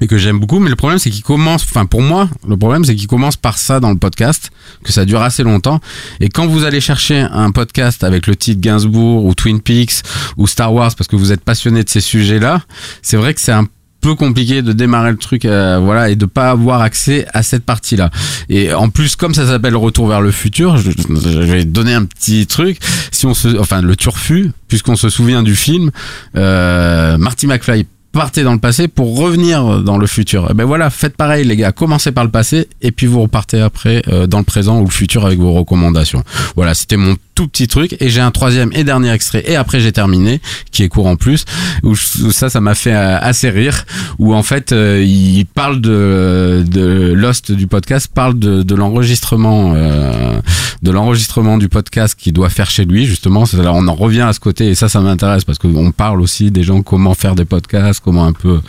et 0.00 0.06
que 0.06 0.18
j'aime 0.18 0.38
beaucoup. 0.38 0.58
Mais 0.58 0.70
le 0.70 0.76
problème 0.76 0.98
c'est 0.98 1.10
qu'il 1.10 1.22
commence 1.22 1.64
enfin 1.64 1.86
pour 1.86 2.02
moi 2.02 2.28
le 2.46 2.56
problème 2.56 2.84
c'est 2.84 2.94
qu'il 2.94 3.08
commence 3.08 3.36
par 3.36 3.58
ça 3.58 3.80
dans 3.80 3.90
le 3.90 3.98
podcast 3.98 4.50
que 4.84 4.92
ça 4.92 5.04
dure 5.04 5.22
assez 5.22 5.42
longtemps. 5.42 5.80
Et 6.20 6.28
quand 6.28 6.46
vous 6.46 6.64
allez 6.64 6.80
chercher 6.80 7.20
un 7.20 7.50
podcast 7.50 8.04
avec 8.04 8.26
le 8.26 8.36
titre 8.36 8.60
Gainsbourg 8.60 9.24
ou 9.24 9.34
Twin 9.34 9.60
Peaks 9.60 10.02
ou 10.36 10.46
Star 10.46 10.72
Wars 10.72 10.94
parce 10.94 11.08
que 11.08 11.16
vous 11.16 11.32
êtes 11.32 11.42
passionné 11.42 11.82
de 11.82 11.88
ces 11.88 12.00
sujets 12.00 12.38
là 12.38 12.62
c'est 13.02 13.16
vrai 13.16 13.34
que 13.34 13.40
c'est 13.40 13.52
un 13.52 13.66
peu 14.00 14.14
compliqué 14.14 14.62
de 14.62 14.72
démarrer 14.72 15.10
le 15.10 15.16
truc 15.16 15.44
euh, 15.44 15.78
voilà 15.82 16.10
et 16.10 16.16
de 16.16 16.26
pas 16.26 16.50
avoir 16.50 16.82
accès 16.82 17.26
à 17.32 17.42
cette 17.42 17.64
partie 17.64 17.96
là 17.96 18.10
et 18.48 18.72
en 18.72 18.88
plus 18.88 19.16
comme 19.16 19.34
ça 19.34 19.46
s'appelle 19.46 19.76
retour 19.76 20.08
vers 20.08 20.20
le 20.20 20.30
futur 20.30 20.76
je, 20.76 20.90
je 20.90 21.52
vais 21.52 21.64
donner 21.64 21.94
un 21.94 22.04
petit 22.04 22.46
truc 22.46 22.78
si 23.10 23.26
on 23.26 23.34
se 23.34 23.58
enfin 23.58 23.82
le 23.82 23.96
turfu 23.96 24.52
puisqu'on 24.68 24.96
se 24.96 25.08
souvient 25.08 25.42
du 25.42 25.56
film 25.56 25.90
euh, 26.36 27.18
Marty 27.18 27.46
McFly 27.46 27.86
partez 28.16 28.44
dans 28.44 28.54
le 28.54 28.58
passé 28.58 28.88
pour 28.88 29.18
revenir 29.18 29.82
dans 29.82 29.98
le 29.98 30.06
futur. 30.06 30.48
Eh 30.50 30.54
ben 30.54 30.64
voilà, 30.64 30.88
faites 30.88 31.18
pareil 31.18 31.44
les 31.44 31.54
gars, 31.54 31.70
commencez 31.70 32.12
par 32.12 32.24
le 32.24 32.30
passé 32.30 32.66
et 32.80 32.90
puis 32.90 33.06
vous 33.06 33.20
repartez 33.20 33.60
après 33.60 34.00
euh, 34.08 34.26
dans 34.26 34.38
le 34.38 34.44
présent 34.44 34.80
ou 34.80 34.86
le 34.86 34.90
futur 34.90 35.26
avec 35.26 35.38
vos 35.38 35.52
recommandations. 35.52 36.24
Voilà, 36.56 36.72
c'était 36.72 36.96
mon 36.96 37.16
tout 37.36 37.46
petit 37.46 37.68
truc. 37.68 37.96
Et 38.00 38.08
j'ai 38.08 38.20
un 38.20 38.32
troisième 38.32 38.70
et 38.72 38.82
dernier 38.82 39.12
extrait. 39.12 39.44
Et 39.46 39.54
après 39.54 39.78
j'ai 39.78 39.92
terminé 39.92 40.40
qui 40.72 40.82
est 40.82 40.88
court 40.88 41.06
en 41.06 41.14
plus 41.14 41.44
où 41.84 41.94
ça 41.94 42.50
ça 42.50 42.60
m'a 42.60 42.74
fait 42.74 42.94
euh, 42.94 43.18
assez 43.20 43.50
rire 43.50 43.84
où 44.18 44.34
en 44.34 44.42
fait 44.42 44.72
euh, 44.72 45.04
il 45.06 45.46
parle 45.46 45.80
de 45.80 46.64
de 46.66 47.12
Lost 47.12 47.52
du 47.52 47.68
podcast 47.68 48.10
parle 48.12 48.38
de, 48.38 48.62
de 48.64 48.74
l'enregistrement 48.74 49.74
euh, 49.76 50.40
de 50.82 50.90
l'enregistrement 50.90 51.58
du 51.58 51.68
podcast 51.68 52.16
qu'il 52.18 52.32
doit 52.32 52.50
faire 52.50 52.70
chez 52.70 52.84
lui 52.84 53.06
justement. 53.06 53.44
Là 53.52 53.72
on 53.72 53.86
en 53.86 53.94
revient 53.94 54.22
à 54.22 54.32
ce 54.32 54.40
côté 54.40 54.68
et 54.68 54.74
ça 54.74 54.88
ça 54.88 55.00
m'intéresse 55.00 55.44
parce 55.44 55.58
qu'on 55.58 55.92
parle 55.92 56.20
aussi 56.20 56.50
des 56.50 56.64
gens 56.64 56.82
comment 56.82 57.14
faire 57.14 57.34
des 57.36 57.44
podcasts 57.44 58.00
comment 58.02 58.24
un 58.24 58.32
peu 58.32 58.60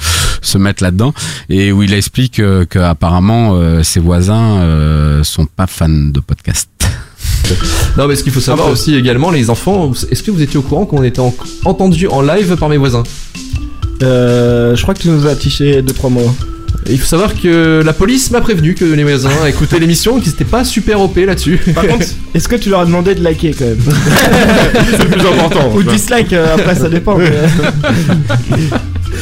se 0.42 0.58
mettre 0.58 0.84
là-dedans. 0.84 1.14
Et 1.50 1.72
où 1.72 1.84
il 1.84 1.94
explique 1.94 2.40
euh, 2.40 2.66
que 2.66 2.80
apparemment 2.80 3.54
euh, 3.54 3.84
ses 3.84 4.00
voisins 4.00 4.60
euh, 4.60 5.24
sont 5.24 5.46
pas 5.46 5.68
fans 5.68 5.90
de 5.90 6.20
podcasts 6.20 6.70
Non, 7.98 8.08
mais 8.08 8.16
ce 8.16 8.24
qu'il 8.24 8.32
faut 8.34 8.40
savoir 8.40 8.70
aussi 8.70 8.96
également, 8.96 9.32
les 9.32 9.50
enfants, 9.50 9.92
est-ce 10.12 10.24
que 10.24 10.32
vous 10.32 10.42
étiez 10.42 10.58
au 10.58 10.62
courant 10.62 10.86
qu'on 10.86 11.04
était 11.04 11.20
en- 11.20 11.34
entendu 11.66 12.08
en 12.08 12.22
live 12.22 12.56
par 12.58 12.70
mes 12.70 12.78
voisins? 12.78 13.04
Euh, 14.04 14.76
je 14.76 14.82
crois 14.84 14.94
que 14.94 15.00
tu 15.02 15.10
nous 15.10 15.26
as 15.28 15.32
affiché 15.32 15.82
deux 15.82 15.94
trois 15.94 16.10
mots. 16.10 16.32
Il 16.90 17.00
faut 17.00 17.06
savoir 17.08 17.34
que 17.40 17.82
la 17.84 17.92
police 17.94 18.32
m'a 18.32 18.40
prévenu 18.40 18.74
que 18.76 18.86
les 18.86 19.04
voisins 19.04 19.30
écoutaient 19.48 19.80
l'émission 19.80 20.18
et 20.18 20.22
qu'ils 20.22 20.32
étaient 20.34 20.46
pas 20.46 20.64
super 20.64 21.02
OP 21.02 21.18
là-dessus. 21.18 21.58
Par 21.74 21.86
contre, 21.88 22.06
est-ce 22.36 22.48
que 22.48 22.56
tu 22.56 22.70
leur 22.70 22.82
as 22.82 22.86
demandé 22.86 23.16
de 23.16 23.24
liker 23.24 23.54
quand 23.58 23.66
même? 23.66 23.78
C'est 24.92 25.04
le 25.04 25.10
plus 25.10 25.22
important. 25.28 25.72
Ou 25.76 25.84
dislike, 25.84 26.32
euh, 26.34 26.56
après 26.56 26.76
ça 26.76 26.88
dépend. 26.90 27.18
mais- 27.18 27.32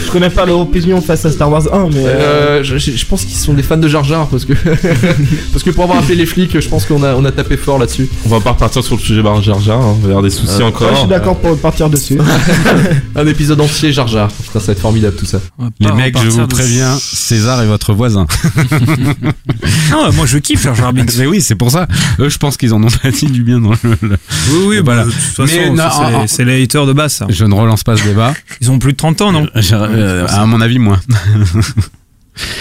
je 0.06 0.12
connais 0.12 0.30
pas 0.30 0.46
leur 0.46 0.60
opinion 0.60 1.02
face 1.02 1.26
à 1.26 1.32
Star 1.32 1.50
Wars 1.52 1.64
1, 1.74 1.90
mais. 1.94 2.06
Euh, 2.06 2.64
je, 2.64 2.78
je- 2.78 3.06
pense 3.06 3.24
qu'ils 3.24 3.36
sont 3.38 3.54
des 3.54 3.62
fans 3.64 3.78
de 3.78 3.88
Jar 3.88 4.04
Jar 4.04 4.28
parce 4.28 4.46
que 4.46 4.54
parce 5.54 5.64
que 5.64 5.70
pour 5.70 5.84
avoir 5.84 6.00
appelé 6.00 6.16
les 6.16 6.26
flics, 6.26 6.60
je 6.60 6.68
pense 6.68 6.86
qu'on 6.86 7.04
a 7.04 7.14
on 7.16 7.24
a 7.26 7.32
tapé 7.32 7.56
fort 7.58 7.78
là-dessus. 7.78 8.10
On 8.26 8.30
va 8.30 8.40
pas 8.40 8.52
repartir 8.52 8.84
sur 8.84 8.96
le 8.96 9.02
sujet 9.02 9.22
Jar 9.42 9.62
Jar, 9.62 9.80
hein. 9.82 9.96
il 9.98 10.02
va 10.02 10.08
y 10.08 10.10
avoir 10.12 10.24
des 10.24 10.30
soucis 10.30 10.62
Euh, 10.62 10.66
encore. 10.66 10.88
Ouais, 10.88 10.94
je 10.96 11.00
suis 11.02 11.08
d'accord 11.10 11.38
pour 11.40 11.58
partir 11.60 11.90
dessus. 11.90 12.18
Un 13.16 13.28
épisode 13.28 13.62
entier 13.62 13.92
Jar 13.94 14.08
Jar. 14.08 14.28
Putain, 14.30 14.60
ça 14.60 14.66
va 14.68 14.72
être 14.74 14.80
formidable 14.80 15.16
tout 15.16 15.26
ça. 15.26 15.40
les 15.80 15.92
mecs 15.92 16.18
je 16.18 16.30
vous 16.30 16.48
préviens 16.48 16.98
César 17.00 17.62
est 17.62 17.68
votre 17.68 17.94
voisin 17.94 18.26
Ah, 19.92 20.10
moi 20.14 20.26
je 20.26 20.38
kiffe 20.38 20.64
Jar 20.64 20.76
Jar 20.76 20.94
Binks. 20.94 21.16
mais 21.18 21.26
oui 21.26 21.42
c'est 21.42 21.56
pour 21.56 21.72
ça 21.72 21.88
eux 22.20 22.30
je 22.30 22.38
pense 22.38 22.58
qu'ils 22.58 22.74
en 22.74 22.84
ont 22.84 22.88
pas 22.88 23.12
dit 23.12 23.28
du 23.28 23.44
bien 23.44 23.60
dans 23.60 23.72
le, 23.72 23.98
le- 24.02 24.18
Oui, 24.52 24.60
oui, 24.68 24.78
Voilà. 24.84 25.04
bah, 25.04 25.08
de 25.08 25.12
toute 25.12 25.20
façon, 25.22 25.74
non, 25.74 26.28
c'est- 26.28 26.44
les 26.46 26.64
haters 26.64 26.86
de 26.86 26.94
base, 26.94 27.14
ça. 27.14 27.26
je 27.30 27.46
ne 27.46 27.54
relance 27.54 27.84
pas 27.84 27.96
ce 27.98 28.04
débat 28.04 28.34
Ils 28.62 28.72
ont 28.72 28.80
plus 28.80 28.92
de 28.94 28.98
30 28.98 29.22
ans, 29.22 29.32
non? 29.32 29.48
Je- 29.56 29.76
euh, 29.90 30.28
à 30.28 30.46
mon 30.46 30.62
avis 30.62 30.80
moins 30.80 31.00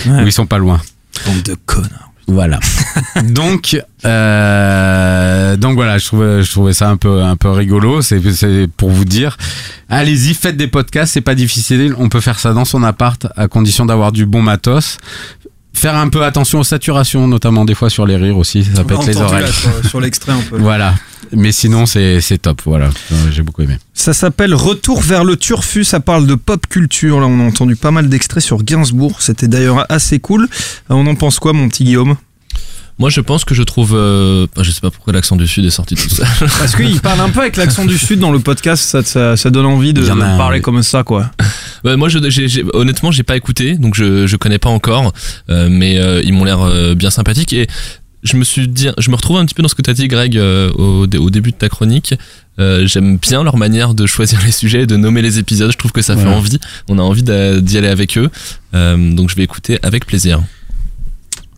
Ouais. 0.07 0.23
Ou 0.23 0.27
ils 0.27 0.33
sont 0.33 0.47
pas 0.47 0.59
loin 0.59 0.81
Bande 1.27 1.43
de 1.43 1.57
connards. 1.67 2.13
Voilà. 2.27 2.59
donc, 3.25 3.77
euh, 4.05 5.57
donc 5.57 5.75
voilà, 5.75 5.99
je 5.99 6.07
trouvais, 6.07 6.43
je 6.43 6.51
trouvais 6.51 6.73
ça 6.73 6.89
un 6.89 6.97
peu, 6.97 7.23
un 7.23 7.37
peu 7.37 7.51
rigolo. 7.51 8.03
C'est 8.03 8.21
pour 8.77 8.91
vous 8.91 9.05
dire, 9.05 9.37
allez-y, 9.89 10.35
faites 10.35 10.57
des 10.57 10.69
podcasts, 10.69 11.13
c'est 11.13 11.21
pas 11.21 11.35
difficile. 11.35 11.95
On 11.99 12.09
peut 12.09 12.21
faire 12.21 12.39
ça 12.39 12.53
dans 12.53 12.65
son 12.65 12.83
appart 12.83 13.27
à 13.37 13.49
condition 13.49 13.85
d'avoir 13.85 14.13
du 14.13 14.27
bon 14.27 14.43
matos. 14.43 14.99
Faire 15.75 15.97
un 15.97 16.09
peu 16.09 16.25
attention 16.25 16.61
aux 16.61 16.65
saturations, 16.65 17.27
notamment 17.29 17.65
des 17.65 17.75
fois 17.75 17.91
sur 17.91 18.07
les 18.07 18.17
rires 18.17 18.39
aussi, 18.39 18.65
ça 18.65 18.81
être 18.83 19.07
les 19.07 19.17
oreilles. 19.19 19.43
là, 19.43 19.53
sur- 19.53 19.85
sur 19.89 20.01
l'extrait 20.01 20.33
un 20.33 20.41
peu. 20.41 20.59
Voilà. 20.61 20.95
Mais 21.33 21.53
sinon, 21.53 21.85
c'est, 21.87 22.21
c'est 22.21 22.39
top. 22.39 22.63
Voilà. 22.65 22.91
Euh, 23.13 23.31
J'ai 23.33 23.43
beaucoup 23.43 23.63
aimé. 23.63 23.79
Ça 23.93 24.13
s'appelle 24.13 24.55
Retour 24.55 25.01
vers 25.01 25.25
le 25.25 25.37
turfu, 25.37 25.83
ça 25.83 25.99
parle 25.99 26.27
de 26.27 26.35
pop 26.37 26.67
culture. 26.69 27.19
Là, 27.21 27.27
on 27.27 27.41
a 27.41 27.43
entendu 27.43 27.77
pas 27.77 27.91
mal 27.91 28.09
d'extraits 28.09 28.43
sur 28.43 28.63
Gainsbourg. 28.63 29.21
C'était 29.21 29.49
d'ailleurs 29.49 29.85
assez 29.91 30.21
cool. 30.21 30.45
Euh, 30.45 30.95
On 30.95 31.07
en 31.07 31.15
pense 31.17 31.39
quoi, 31.39 31.53
mon 31.53 31.69
petit 31.69 31.85
Guillaume? 31.85 32.17
Moi, 32.99 33.11
je 33.11 33.21
pense 33.21 33.45
que 33.45 33.55
je 33.55 33.63
trouve. 33.65 33.95
euh, 33.95 34.47
je 34.61 34.71
sais 34.71 34.81
pas 34.81 34.91
pourquoi 34.91 35.13
l'accent 35.13 35.35
du 35.37 35.49
Sud 35.49 35.65
est 35.65 35.71
sorti 35.71 35.97
tout 35.97 36.09
ça. 36.09 36.25
Parce 36.41 36.77
qu'il 36.77 37.01
parle 37.01 37.21
un 37.21 37.31
peu 37.31 37.41
avec 37.41 37.57
l'accent 37.57 37.85
du 37.85 37.99
Sud 37.99 38.21
dans 38.21 38.31
le 38.31 38.39
podcast, 38.39 38.85
ça, 38.85 39.03
ça, 39.03 39.37
ça 39.37 39.51
donne 39.51 39.67
envie 39.67 39.93
de, 39.93 40.03
a 40.09 40.15
de 40.15 40.21
un, 40.21 40.37
parler 40.37 40.59
oui. 40.59 40.63
comme 40.63 40.83
ça, 40.83 41.03
quoi. 41.03 41.31
Ouais, 41.85 41.97
moi, 41.99 42.09
je, 42.09 42.19
j'ai, 42.31 42.49
j'ai- 42.49 42.65
honnêtement, 42.73 43.11
j'ai 43.11 43.25
pas 43.25 43.37
écouté, 43.37 43.77
donc 43.77 43.95
je, 43.95 44.27
je 44.27 44.37
connais 44.37 44.59
pas 44.59 44.71
encore, 44.71 45.13
euh, 45.51 45.69
mais 45.71 45.99
euh, 45.99 46.23
ils 46.25 46.33
m'ont 46.33 46.45
l'air 46.45 46.63
euh, 46.63 46.95
bien 46.95 47.11
sympathiques 47.11 47.53
et 47.53 47.67
je 48.23 48.39
me 48.39 48.45
suis 48.45 48.69
dit, 48.69 48.89
je 48.97 49.11
me 49.11 49.17
retrouve 49.17 49.37
un 49.37 49.45
petit 49.45 49.53
peu 49.55 49.63
dans 49.63 49.69
ce 49.69 49.75
que 49.75 49.83
t'as 49.83 49.93
dit, 49.93 50.09
Greg, 50.09 50.39
euh, 50.39 50.71
au, 50.77 51.03
au 51.07 51.31
début 51.31 51.51
de 51.51 51.57
ta 51.57 51.69
chronique. 51.69 52.15
Euh, 52.59 52.87
j'aime 52.87 53.19
bien 53.19 53.43
leur 53.43 53.59
manière 53.59 53.93
de 53.93 54.07
choisir 54.07 54.41
les 54.47 54.51
sujets, 54.53 54.85
et 54.85 54.87
de 54.87 54.97
nommer 54.97 55.21
les 55.21 55.39
épisodes. 55.39 55.71
Je 55.71 55.77
trouve 55.77 55.93
que 55.93 56.01
ça 56.01 56.17
fait 56.17 56.27
envie. 56.27 56.59
On 56.89 56.99
a 56.99 57.03
envie 57.03 57.23
d'y 57.23 57.77
aller 57.77 57.89
avec 57.89 58.17
eux, 58.17 58.31
Euh, 58.73 59.13
donc 59.15 59.29
je 59.29 59.37
vais 59.37 59.43
écouter 59.43 59.79
avec 59.83 60.07
plaisir. 60.07 60.41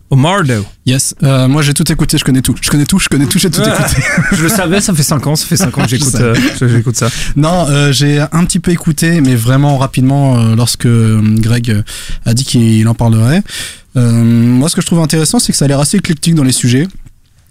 Omardo. 0.09 0.65
Yes, 0.85 1.15
euh, 1.23 1.47
moi 1.49 1.61
j'ai 1.61 1.73
tout 1.73 1.89
écouté, 1.91 2.17
je 2.17 2.23
connais 2.23 2.41
tout. 2.41 2.55
Je 2.61 2.69
connais 2.69 2.85
tout, 2.85 2.97
je 2.97 3.09
connais 3.09 3.25
tout, 3.25 3.39
j'ai 3.39 3.49
tout 3.51 3.59
Ouais. 3.61 3.67
écouté. 3.67 4.01
Je 4.37 4.43
le 4.43 4.49
savais, 4.49 4.79
ça 4.79 4.93
fait 4.93 5.03
5 5.03 5.27
ans, 5.27 5.35
ça 5.35 5.45
fait 5.45 5.57
5 5.57 5.77
ans 5.77 5.83
que 5.83 5.89
j'écoute, 5.89 6.15
euh, 6.15 6.33
que 6.59 6.67
j'écoute 6.67 6.95
ça. 6.95 7.09
Non, 7.35 7.65
euh, 7.69 7.91
j'ai 7.91 8.19
un 8.19 8.45
petit 8.45 8.59
peu 8.59 8.71
écouté, 8.71 9.19
mais 9.19 9.35
vraiment 9.35 9.77
rapidement 9.77 10.37
euh, 10.39 10.55
lorsque 10.55 10.87
Greg 10.87 11.83
a 12.25 12.33
dit 12.33 12.45
qu'il 12.45 12.87
en 12.87 12.93
parlerait. 12.93 13.43
Euh, 13.97 14.11
moi, 14.11 14.69
ce 14.69 14.75
que 14.75 14.81
je 14.81 14.85
trouve 14.87 14.99
intéressant, 14.99 15.39
c'est 15.39 15.51
que 15.51 15.57
ça 15.57 15.65
a 15.65 15.67
l'air 15.67 15.79
assez 15.81 15.97
éclectique 15.97 16.35
dans 16.35 16.43
les 16.43 16.51
sujets. 16.53 16.87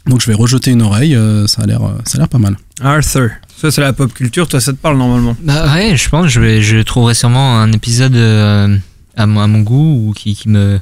Donc, 0.07 0.21
je 0.23 0.27
vais 0.29 0.35
rejeter 0.35 0.71
une 0.71 0.83
oreille. 0.83 1.15
euh, 1.17 1.47
ça 1.47 1.63
a 1.63 1.67
l'air, 1.67 1.81
ça 2.05 2.17
a 2.17 2.19
l'air 2.21 2.29
pas 2.29 2.39
mal. 2.39 2.57
Arthur. 2.81 3.31
Ça, 3.61 3.71
c'est 3.71 3.81
la 3.81 3.93
pop 3.93 4.13
culture, 4.15 4.47
toi, 4.49 4.61
ça 4.61 4.73
te 4.73 4.79
parle 4.79 4.97
normalement? 4.99 5.37
Bah 5.43 5.75
ouais, 5.75 5.97
je 5.97 6.09
pense, 6.09 6.29
je, 6.29 6.41
vais, 6.41 6.63
je 6.63 6.79
trouverai 6.79 7.15
sûrement 7.15 7.59
un 7.59 7.73
épisode 7.73 8.15
euh, 8.15 8.77
à, 9.17 9.27
mon, 9.27 9.41
à 9.41 9.47
mon 9.47 9.61
goût 9.61 10.09
ou 10.09 10.13
qui, 10.13 10.35
qui 10.35 10.49
me 10.51 10.79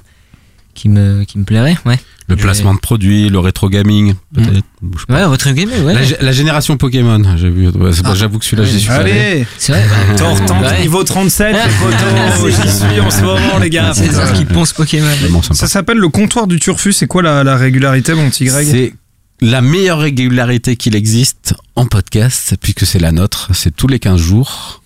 qui 0.74 0.88
me 0.88 1.24
qui 1.24 1.38
me 1.38 1.44
plairait, 1.44 1.76
ouais. 1.86 1.98
Le 2.26 2.36
placement 2.36 2.72
de 2.72 2.78
produits, 2.78 3.28
le 3.28 3.38
rétro 3.38 3.68
gaming, 3.68 4.14
peut-être. 4.34 4.64
je 4.94 4.98
sais 5.00 5.06
pas. 5.08 5.14
Ouais, 5.14 5.24
retro 5.24 5.50
gaming, 5.52 5.82
ouais. 5.84 5.92
La, 5.92 6.02
gé- 6.02 6.16
la 6.22 6.32
génération 6.32 6.78
Pokémon, 6.78 7.22
j'ai 7.36 7.50
vu. 7.50 7.68
ouais, 7.68 7.92
c'est- 7.92 8.00
Ah. 8.04 8.14
J'avoue 8.14 8.38
que 8.38 8.46
celui-là, 8.46 8.64
j'y 8.66 8.80
suis 8.80 8.90
Allez. 8.90 9.10
allé. 9.12 9.46
C'est 9.58 9.72
vrai. 9.72 9.84
Tortank, 10.16 10.62
ouais. 10.62 10.80
niveau 10.80 11.04
37, 11.04 11.54
les 11.54 11.60
potos, 11.60 12.50
j'y 12.62 12.70
suis 12.70 13.00
en 13.00 13.10
ce 13.10 13.20
moment, 13.20 13.58
les 13.60 13.68
gars. 13.68 13.92
C'est 13.94 14.10
ça 14.10 14.32
qui 14.32 14.46
ponce 14.46 14.72
Pokémon. 14.72 15.06
Ça 15.52 15.66
s'appelle 15.68 15.98
le 15.98 16.08
comptoir 16.08 16.46
du 16.46 16.58
turfu. 16.58 16.94
C'est 16.94 17.06
quoi 17.06 17.20
la, 17.22 17.44
la 17.44 17.56
régularité, 17.56 18.14
mon 18.14 18.30
petit 18.30 18.46
Greg? 18.46 18.66
C'est 18.70 18.94
la 19.42 19.60
meilleure 19.60 19.98
régularité 19.98 20.76
qu'il 20.76 20.96
existe 20.96 21.54
en 21.76 21.84
podcast, 21.84 22.54
puisque 22.58 22.86
c'est 22.86 23.00
la 23.00 23.12
nôtre. 23.12 23.50
C'est 23.52 23.76
tous 23.76 23.86
les 23.88 23.98
15 23.98 24.18
jours. 24.20 24.82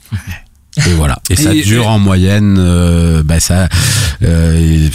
Et 0.86 0.92
voilà. 0.96 1.18
Et 1.30 1.36
ça 1.36 1.54
Et- 1.54 1.62
dure 1.62 1.88
en 1.88 1.98
moyenne, 1.98 2.56
euh, 2.58 3.22
bah 3.24 3.40
ça, 3.40 3.68
euh, 4.22 4.88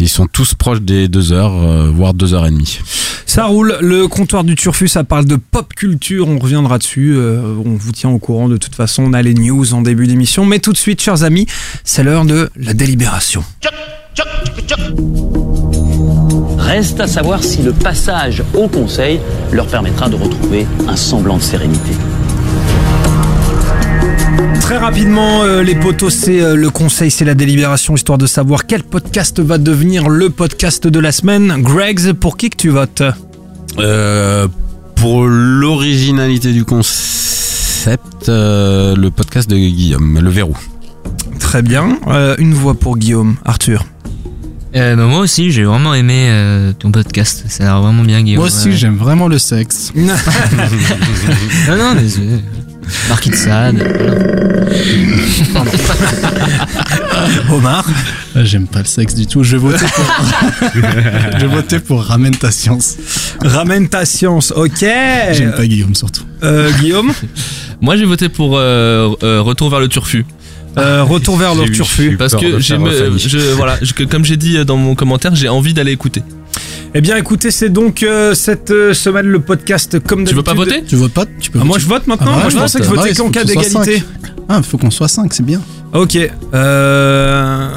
ils 0.00 0.08
sont 0.08 0.26
tous 0.26 0.54
proches 0.54 0.80
des 0.82 1.08
deux 1.08 1.32
heures, 1.32 1.54
euh, 1.54 1.90
voire 1.94 2.14
deux 2.14 2.34
heures 2.34 2.46
et 2.46 2.50
demie. 2.50 2.78
Ça 3.26 3.46
roule, 3.46 3.78
le 3.80 4.08
comptoir 4.08 4.44
du 4.44 4.56
turfu, 4.56 4.88
ça 4.88 5.04
parle 5.04 5.24
de 5.24 5.36
pop 5.36 5.72
culture, 5.74 6.28
on 6.28 6.38
reviendra 6.38 6.76
dessus, 6.78 7.14
euh, 7.16 7.40
on 7.64 7.70
vous 7.76 7.92
tient 7.92 8.10
au 8.10 8.18
courant 8.18 8.48
de 8.48 8.56
toute 8.58 8.74
façon, 8.74 9.04
on 9.04 9.12
a 9.14 9.22
les 9.22 9.32
news 9.34 9.72
en 9.72 9.80
début 9.80 10.06
d'émission, 10.06 10.44
mais 10.44 10.58
tout 10.58 10.72
de 10.72 10.76
suite, 10.78 11.00
chers 11.00 11.22
amis, 11.22 11.46
c'est 11.84 12.02
l'heure 12.02 12.24
de 12.26 12.50
la 12.56 12.74
délibération. 12.74 13.42
Reste 16.58 17.00
à 17.00 17.06
savoir 17.06 17.42
si 17.42 17.62
le 17.62 17.72
passage 17.72 18.42
au 18.54 18.68
Conseil 18.68 19.20
leur 19.52 19.66
permettra 19.66 20.08
de 20.08 20.16
retrouver 20.16 20.66
un 20.88 20.96
semblant 20.96 21.36
de 21.38 21.42
sérénité. 21.42 21.92
Très 24.62 24.78
rapidement, 24.78 25.42
euh, 25.42 25.62
les 25.62 25.74
potos, 25.74 26.14
c'est 26.14 26.40
euh, 26.40 26.54
le 26.56 26.70
conseil, 26.70 27.10
c'est 27.10 27.24
la 27.24 27.34
délibération, 27.34 27.94
histoire 27.94 28.16
de 28.18 28.26
savoir 28.26 28.66
quel 28.66 28.82
podcast 28.84 29.40
va 29.40 29.58
devenir 29.58 30.08
le 30.08 30.30
podcast 30.30 30.86
de 30.86 30.98
la 30.98 31.12
semaine. 31.12 31.56
Gregs, 31.58 32.12
pour 32.12 32.36
qui 32.36 32.48
que 32.50 32.56
tu 32.56 32.68
votes 32.70 33.02
Euh, 33.78 34.46
pour 34.96 35.26
l'originalité 35.26 36.52
du 36.52 36.64
concept, 36.64 38.28
euh, 38.28 38.94
le 38.96 39.10
podcast 39.10 39.50
de 39.50 39.56
Guillaume, 39.56 40.20
Le 40.20 40.30
Verrou. 40.30 40.56
Très 41.40 41.62
bien. 41.62 41.98
Euh, 42.06 42.36
une 42.38 42.54
voix 42.54 42.74
pour 42.74 42.96
Guillaume. 42.96 43.36
Arthur. 43.44 43.84
Euh, 44.76 44.96
bah, 44.96 45.04
moi 45.04 45.18
aussi, 45.20 45.50
j'ai 45.50 45.64
vraiment 45.64 45.92
aimé 45.92 46.28
euh, 46.30 46.72
ton 46.78 46.92
podcast. 46.92 47.44
Ça 47.48 47.64
a 47.64 47.66
l'air 47.66 47.82
vraiment 47.82 48.04
bien, 48.04 48.22
Guillaume. 48.22 48.38
Moi 48.38 48.46
aussi, 48.46 48.68
Ouais. 48.68 48.76
j'aime 48.76 48.96
vraiment 48.96 49.28
le 49.28 49.38
sexe. 49.38 49.92
non, 49.96 50.06
non, 51.76 51.94
mais. 51.94 52.02
Euh, 52.92 53.08
Marquis 53.08 53.30
de 53.30 53.34
Sade. 53.36 53.76
voilà. 55.52 55.70
Omar 57.52 57.84
Ah, 58.34 58.44
J'aime 58.44 58.66
pas 58.66 58.80
le 58.80 58.84
sexe 58.86 59.14
du 59.14 59.26
tout. 59.26 59.42
Je 59.44 59.56
vais 59.56 59.62
voter 59.62 59.84
pour, 59.94 60.04
je 60.74 61.40
vais 61.40 61.46
voter 61.46 61.78
pour 61.80 62.02
Ramène 62.02 62.34
ta 62.36 62.50
science. 62.50 62.96
Ramène 63.40 63.88
ta 63.88 64.04
science, 64.04 64.52
ok. 64.56 64.80
J'aime 65.32 65.52
pas 65.54 65.66
Guillaume 65.66 65.94
surtout. 65.94 66.24
Euh, 66.42 66.70
Guillaume? 66.80 67.12
Moi 67.80 67.96
j'ai 67.96 68.04
voté 68.04 68.28
pour 68.28 68.56
euh, 68.56 69.10
euh, 69.22 69.42
Retour 69.42 69.70
vers 69.70 69.80
le 69.80 69.88
turfu. 69.88 70.24
Euh, 70.78 71.02
Retour 71.04 71.36
vers 71.36 71.54
le 71.54 71.68
turfu. 71.70 72.16
Parce 72.16 72.32
peur 72.32 72.40
de 72.40 72.46
que 72.52 72.58
j'ai 72.60 72.74
faire 72.74 72.80
me- 72.80 72.90
faillite. 72.90 73.28
je, 73.28 73.38
voilà, 73.54 73.76
je- 73.82 73.92
que- 73.92 74.04
comme 74.04 74.24
j'ai 74.24 74.36
dit 74.38 74.64
dans 74.64 74.76
mon 74.76 74.94
commentaire, 74.94 75.34
j'ai 75.34 75.48
envie 75.48 75.74
d'aller 75.74 75.92
écouter. 75.92 76.22
Eh 76.94 77.00
bien, 77.00 77.16
écoutez, 77.16 77.50
c'est 77.50 77.70
donc 77.70 78.02
euh, 78.02 78.34
cette 78.34 78.70
euh, 78.70 78.92
semaine 78.92 79.26
le 79.26 79.40
podcast 79.40 79.98
comme 80.00 80.24
Tu 80.24 80.34
veux 80.34 80.42
pas 80.42 80.52
d'habitude. 80.52 80.74
voter 80.74 80.86
Tu 80.86 80.96
votes 80.96 81.12
pas 81.12 81.24
tu 81.40 81.50
peux 81.50 81.58
Ah, 81.62 81.64
moi, 81.64 81.78
je 81.78 81.86
vote 81.86 82.06
maintenant. 82.06 82.32
Ah, 82.34 82.40
moi, 82.40 82.50
je 82.50 82.56
pensais 82.58 82.78
que 82.80 82.84
je 82.84 82.90
vote. 82.90 82.98
votais 82.98 83.10
Ah, 83.10 83.12
il 83.12 83.16
qu'en 83.18 83.24
faut 83.26 83.30
cas 83.30 83.42
qu'on 83.44 83.46
soit 83.62 83.84
d'égalité. 83.84 83.98
cinq. 84.00 84.32
Ah, 84.48 84.56
il 84.58 84.64
faut 84.64 84.76
qu'on 84.78 84.90
soit 84.90 85.08
5, 85.08 85.32
c'est 85.32 85.42
bien. 85.46 85.62
Ok. 85.94 86.18
Euh... 86.52 87.68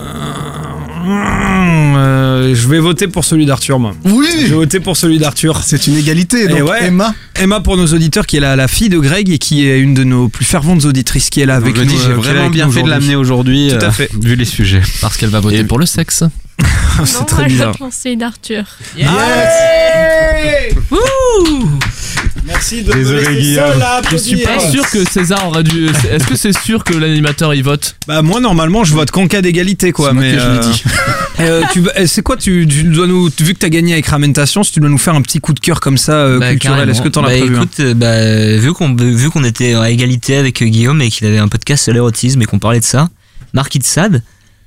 euh, 1.07 2.53
je 2.55 2.67
vais 2.67 2.79
voter 2.79 3.07
pour 3.07 3.23
celui 3.25 3.45
d'Arthur, 3.45 3.79
moi. 3.79 3.93
Oui 4.05 4.27
Je 4.41 4.47
vais 4.47 4.55
voter 4.55 4.79
pour 4.79 4.97
celui 4.97 5.17
d'Arthur. 5.19 5.61
C'est 5.63 5.87
une 5.87 5.95
égalité. 5.97 6.43
Et 6.43 6.47
Donc, 6.47 6.69
ouais, 6.69 6.85
Emma. 6.85 7.13
Emma 7.35 7.59
pour 7.59 7.77
nos 7.77 7.87
auditeurs, 7.87 8.25
qui 8.25 8.37
est 8.37 8.39
la, 8.39 8.55
la 8.55 8.67
fille 8.67 8.89
de 8.89 8.97
Greg 8.99 9.29
et 9.29 9.37
qui 9.37 9.67
est 9.67 9.79
une 9.79 9.93
de 9.93 10.03
nos 10.03 10.29
plus 10.29 10.45
ferventes 10.45 10.85
auditrices, 10.85 11.29
qui 11.29 11.41
est 11.41 11.45
là 11.45 11.55
avec 11.55 11.75
je 11.75 11.81
nous. 11.81 11.87
dis, 11.87 11.97
j'ai 11.97 12.11
euh, 12.11 12.13
qui 12.13 12.13
est 12.13 12.15
là 12.15 12.21
vraiment 12.21 12.39
avec 12.41 12.51
bien 12.53 12.65
nous 12.65 12.71
fait 12.71 12.83
de 12.83 12.89
l'amener 12.89 13.15
aujourd'hui, 13.15 13.69
Tout 13.77 13.85
à 13.85 13.89
euh, 13.89 13.91
fait. 13.91 14.09
vu 14.21 14.35
les 14.35 14.45
sujets. 14.45 14.81
Parce 15.01 15.17
qu'elle 15.17 15.29
va 15.29 15.39
voter 15.39 15.63
pour 15.63 15.79
le 15.79 15.85
sexe. 15.85 16.23
C'est 17.03 17.19
Non, 17.19 17.25
très 17.25 17.37
moi, 17.43 17.47
bizarre. 17.47 17.75
je 17.77 18.15
d'Arthur. 18.15 18.63
Merci 22.45 22.83
de 22.83 22.91
Désolé, 22.93 23.21
me 23.23 23.27
laisser 23.29 23.41
Guillaume. 23.41 23.71
seul 23.73 23.81
à 23.81 24.01
Je 24.11 24.17
suis 24.17 24.37
pas 24.43 24.59
sûr 24.59 24.87
que 24.89 25.03
César 25.09 25.47
aurait 25.47 25.63
dû. 25.63 25.87
Est-ce 26.11 26.27
que 26.27 26.35
c'est 26.35 26.57
sûr 26.57 26.83
que 26.83 26.93
l'animateur 26.93 27.53
y 27.55 27.61
vote 27.63 27.95
Bah 28.07 28.21
moi 28.21 28.39
normalement 28.39 28.83
je 28.83 28.93
vote 28.93 29.09
qu'en 29.09 29.27
cas 29.27 29.41
d'égalité 29.41 29.91
quoi. 29.91 30.13
Mais 30.13 30.35
euh, 31.39 31.63
tu 31.73 31.79
veux- 31.81 31.91
eh, 31.95 32.05
c'est 32.05 32.21
quoi 32.21 32.37
tu, 32.37 32.67
tu 32.69 32.83
dois 32.83 33.07
nous 33.07 33.29
vu 33.39 33.53
que 33.53 33.59
t'as 33.59 33.69
gagné 33.69 33.93
avec 33.93 34.05
Ramentation, 34.07 34.63
si 34.63 34.71
tu 34.73 34.79
dois 34.79 34.89
nous 34.89 34.97
faire 34.99 35.15
un 35.15 35.21
petit 35.23 35.39
coup 35.39 35.53
de 35.53 35.59
cœur 35.59 35.79
comme 35.79 35.97
ça 35.97 36.13
euh, 36.13 36.39
Bah, 36.39 36.51
culturel, 36.51 36.87
est-ce 36.89 37.01
que 37.01 37.07
t'en 37.09 37.23
as 37.23 37.29
carrément. 37.29 37.45
prévu 37.45 37.55
bah, 37.57 37.63
écoute, 37.63 37.79
euh, 37.79 37.93
bah, 37.95 38.61
vu 38.61 38.73
qu'on 38.73 38.95
vu 38.95 39.29
qu'on 39.31 39.43
était 39.43 39.73
à 39.73 39.89
égalité 39.89 40.35
avec 40.35 40.61
euh, 40.61 40.65
Guillaume 40.67 41.01
et 41.01 41.09
qu'il 41.09 41.25
avait 41.25 41.39
un 41.39 41.47
podcast 41.47 41.83
sur 41.85 41.93
l'érotisme 41.93 42.41
et 42.41 42.45
qu'on 42.45 42.59
parlait 42.59 42.79
de 42.79 42.85
ça, 42.85 43.09
Marquis 43.53 43.79
de 43.79 43.83
Sade. 43.85 44.21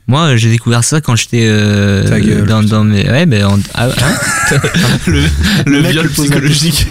Moi, 0.09 0.23
euh, 0.23 0.37
j'ai 0.39 0.49
découvert 0.51 0.83
ça 0.85 1.03
quand 1.03 1.15
j'étais 1.17 1.45
euh, 1.47 2.47
dans, 2.47 2.63
dans 2.63 2.83
mes 2.83 3.09
ouais, 3.11 3.27
ben 3.27 3.45
en- 3.45 3.59
ah, 3.75 3.89
hein 3.89 4.57
Le, 5.07 5.23
le 5.67 5.81
viol 5.83 6.09
psychologique. 6.09 6.87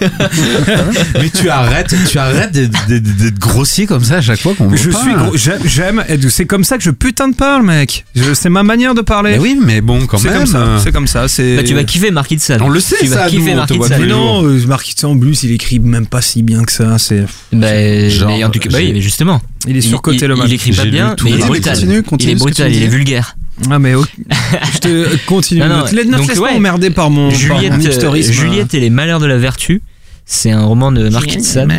Mais 1.15 1.30
tu 1.30 1.49
arrêtes, 1.49 1.95
tu 2.07 2.18
arrêtes 2.20 2.51
d'être- 2.51 3.39
grossier 3.39 3.88
comme 3.88 4.03
ça 4.03 4.18
à 4.18 4.22
chaque 4.22 4.39
fois 4.39 4.53
qu'on 4.55 4.76
Je 4.76 4.89
parle. 4.91 5.03
suis 5.03 5.13
gros, 5.15 5.36
j'aime, 5.36 5.61
j'aime, 5.65 6.03
c'est 6.30 6.45
comme 6.45 6.63
ça 6.63 6.78
que 6.78 6.84
je 6.84 6.91
putain 6.91 7.28
de 7.30 7.36
parle 7.36 7.65
mec. 7.65 8.05
C'est 8.34 8.49
ma 8.49 8.61
manière 8.63 8.93
de 8.93 9.01
parler. 9.01 9.32
Mais 9.32 9.39
oui, 9.39 9.59
mais 9.61 9.82
bon, 9.82 10.05
quand 10.05 10.18
c'est 10.20 10.30
même. 10.30 10.38
comme 10.39 10.45
ça, 10.47 10.78
c'est 10.84 10.91
comme 10.91 11.07
ça, 11.07 11.28
c'est. 11.28 11.55
bah, 11.55 11.63
tu 11.63 11.74
vas 11.74 11.84
kiffer 11.84 12.11
Marquis 12.11 12.36
de 12.36 12.41
Sade. 12.41 12.61
On 12.61 12.70
le 12.70 12.80
sait, 12.80 12.97
tu 12.99 13.07
vas 13.07 13.24
ça, 13.24 13.30
kiffer 13.30 13.51
on 13.51 13.53
te 13.53 13.74
Marquis 13.74 13.80
de 13.80 13.84
Sade. 13.86 14.01
Mais 14.01 14.07
non, 14.07 14.45
euh, 14.45 14.63
Marquis 14.68 14.95
en 15.05 15.18
plus, 15.18 15.41
il 15.43 15.51
écrit 15.53 15.80
même 15.80 16.05
pas 16.05 16.22
si 16.22 16.43
bien 16.43 16.63
que 16.63 16.72
ça. 16.72 16.97
C'est. 16.99 17.26
Bah, 17.51 18.09
Genre, 18.09 18.30
mais 18.30 18.43
en 18.43 18.49
tout 18.51 18.59
cas, 18.59 18.70
bah 18.72 18.78
oui, 18.80 18.91
mais 18.93 19.01
justement. 19.01 19.41
Il 19.68 19.78
est 19.78 19.82
surcoté 19.82 20.26
il, 20.26 20.28
le 20.28 20.36
match. 20.36 20.47
il 20.49 20.53
écrit 20.53 20.72
pas 20.72 20.86
bien, 20.86 21.16
mais 21.24 21.32
il 21.32 21.39
est 21.39 21.45
brutal. 21.45 21.74
continue, 21.74 22.03
continue 22.03 22.32
il 22.32 22.36
est 22.36 22.39
brutal, 22.39 22.76
il 22.76 22.84
est 22.84 22.88
vulgaire. 22.88 23.36
Ah 23.70 23.80
mais 23.80 23.95
ok. 23.95 24.08
je 24.74 24.78
te 24.80 25.26
continue. 25.26 25.62
Non, 25.62 25.68
non, 25.70 25.78
ne 25.84 25.89
te, 25.89 25.95
ne 25.95 26.03
te 26.03 26.12
donc, 26.18 26.28
laisse 26.28 26.38
ouais. 26.38 26.49
pas 26.49 26.55
emmerder 26.55 26.89
par 26.91 27.10
mon, 27.10 27.30
par 27.30 27.38
Juliette, 27.38 27.74
mon 27.74 27.86
euh. 27.86 28.22
Juliette 28.22 28.74
et 28.74 28.80
les 28.80 28.89
malheurs 28.89 29.20
de 29.20 29.26
la 29.26 29.38
vertu. 29.38 29.82
C'est 30.30 30.51
un 30.51 30.66
roman 30.66 30.91
de 30.91 31.08
Marquis 31.08 31.38
de 31.38 31.41
Sade. 31.41 31.72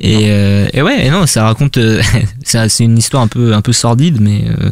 Et, 0.00 0.30
euh, 0.30 0.66
et 0.72 0.82
ouais, 0.82 1.06
et 1.06 1.10
non, 1.10 1.26
ça 1.26 1.44
raconte. 1.44 1.78
euh, 1.78 2.02
c'est 2.44 2.84
une 2.84 2.98
histoire 2.98 3.22
un 3.22 3.28
peu, 3.28 3.54
un 3.54 3.62
peu 3.62 3.72
sordide, 3.72 4.20
mais 4.20 4.46
euh, 4.48 4.70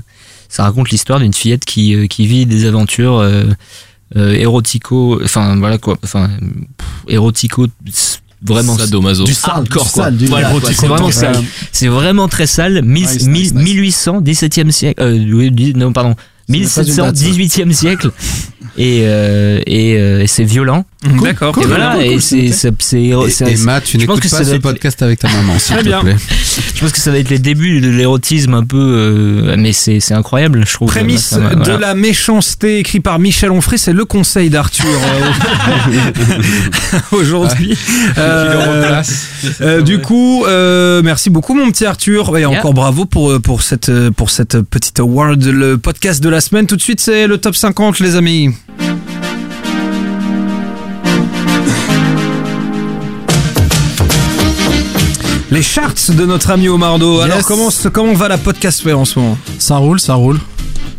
ça 0.49 0.65
raconte 0.65 0.91
l'histoire 0.91 1.21
d'une 1.21 1.35
fillette 1.35 1.65
qui, 1.65 1.95
euh, 1.95 2.07
qui 2.07 2.27
vit 2.27 2.47
des 2.47 2.67
aventures 2.67 3.19
euh, 3.19 3.45
euh, 4.17 4.33
érotico. 4.33 5.21
Enfin, 5.23 5.57
voilà 5.57 5.79
quoi. 5.79 5.99
Enfin, 6.03 6.31
érotico. 7.07 7.67
Vraiment 8.41 8.77
Sadomaso. 8.79 9.25
Du 9.25 9.35
sale, 9.35 9.51
hardcore, 9.53 9.85
du 9.85 9.91
quoi. 9.91 10.05
sale, 10.05 10.17
du 10.17 10.27
Voilà, 10.27 10.51
quoi, 10.51 10.61
c'est 10.73 10.87
vraiment 10.87 11.07
Ouais. 11.07 11.13
sale. 11.13 11.43
C'est 11.73 11.89
vraiment 11.89 12.29
très 12.29 12.47
sale. 12.47 12.83
Mille- 12.85 13.05
Nice, 13.09 13.25
mille- 13.27 13.43
nice, 13.43 13.53
nice. 13.55 13.65
1800, 13.65 14.21
17e 14.21 14.71
siècle. 14.71 15.03
Euh, 15.03 15.73
non, 15.75 15.93
pardon. 15.93 16.11
n'est 16.11 16.15
pas 16.15 16.21
une 16.49 16.61
1700, 16.61 17.07
date, 17.07 17.17
ça. 17.17 17.25
18e 17.25 17.73
siècle. 17.73 18.11
Et, 18.77 19.03
euh, 19.05 19.61
et, 19.67 19.97
euh, 19.99 20.23
et 20.23 20.27
c'est 20.27 20.45
violent. 20.45 20.85
Mmh, 21.05 21.23
D'accord. 21.23 21.57
Et 21.63 21.67
voilà, 21.67 21.93
cool, 21.95 22.03
et 22.03 22.09
cool, 22.15 22.21
c'est, 22.21 22.49
c'est 22.49 22.53
c'est, 22.53 22.73
c'est, 22.81 23.31
c'est- 23.31 23.51
Et, 23.53 23.55
Emma, 23.55 23.81
tu 23.81 23.93
je 24.01 24.07
pense 24.07 24.17
n'écoutes 24.17 24.21
que 24.21 24.29
ça 24.29 24.39
pas 24.39 24.43
doit 24.45 24.51
ce 24.53 24.57
être- 24.57 24.63
podcast 24.63 25.01
avec 25.03 25.21
ta 25.21 25.29
maman, 25.29 25.57
s'il 25.59 25.75
Très 25.77 25.85
te 25.85 25.89
bien. 25.89 26.01
plaît. 26.01 26.17
je 26.75 26.81
pense 26.81 26.91
que 26.93 26.99
ça 26.99 27.13
va 27.13 27.19
être 27.19 27.31
les 27.31 27.39
débuts 27.39 27.81
de 27.81 27.89
l'érotisme 27.89 28.55
un 28.55 28.65
peu, 28.65 28.77
euh, 28.79 29.55
mais 29.57 29.73
c'est, 29.73 30.01
c'est 30.01 30.15
incroyable, 30.15 30.65
je 30.67 30.73
trouve. 30.75 30.89
Prémisse 30.89 31.27
Ça 31.29 31.39
m'a- 31.39 31.55
de 31.55 31.63
voilà. 31.63 31.79
la 31.79 31.95
méchanceté 31.95 32.79
écrit 32.81 32.99
par 32.99 33.21
Michel 33.21 33.53
Onfray, 33.53 33.79
c'est 33.79 33.93
le 33.93 34.05
conseil 34.05 34.51
d'Arthur 34.51 34.87
euh, 34.87 35.93
aujourd'hui. 37.13 37.77
Euh, 38.19 39.03
euh, 39.61 39.83
du 39.83 40.01
coup, 40.01 40.45
euh, 40.47 41.03
merci 41.03 41.31
beaucoup 41.31 41.55
mon 41.55 41.71
petit 41.71 41.85
Arthur 41.85 42.37
et 42.37 42.41
Yeah. 42.41 42.51
encore 42.51 42.73
bravo 42.75 43.05
pour 43.05 43.31
euh, 43.33 43.39
pour 43.41 43.63
cette 43.63 43.89
euh, 43.89 44.11
pour 44.11 44.31
cette 44.31 44.61
petite 44.63 44.99
award, 45.01 45.45
le 45.45 45.77
podcast 45.79 46.23
de 46.23 46.29
la 46.29 46.41
semaine. 46.41 46.67
Tout 46.67 46.77
de 46.77 46.83
suite, 46.83 47.01
c'est 47.01 47.27
le 47.27 47.39
top 47.39 47.55
50 47.57 47.99
les 48.01 48.17
amis. 48.17 48.51
Les 55.51 55.63
charts 55.63 55.95
de 56.11 56.27
notre 56.27 56.51
ami 56.51 56.69
Omardo. 56.69 57.21
Alors 57.21 57.43
comment 57.45 57.71
comment 57.93 58.13
va 58.13 58.29
la 58.29 58.39
podcastphère 58.39 58.99
en 58.99 59.05
ce 59.05 59.19
moment? 59.19 59.39
Ça 59.59 59.77
roule, 59.77 59.99
ça 59.99 60.15
roule. 60.15 60.39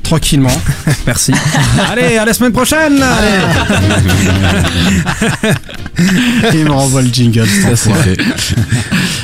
Tranquillement. 0.03 0.61
Merci. 1.05 1.33
Allez, 1.89 2.17
à 2.17 2.25
la 2.25 2.33
semaine 2.33 2.51
prochaine. 2.51 3.03
Il 6.53 6.65
me 6.65 6.71
renvoie 6.71 7.01
le 7.01 7.09
jingle. 7.09 7.47
Ça. 7.75 7.91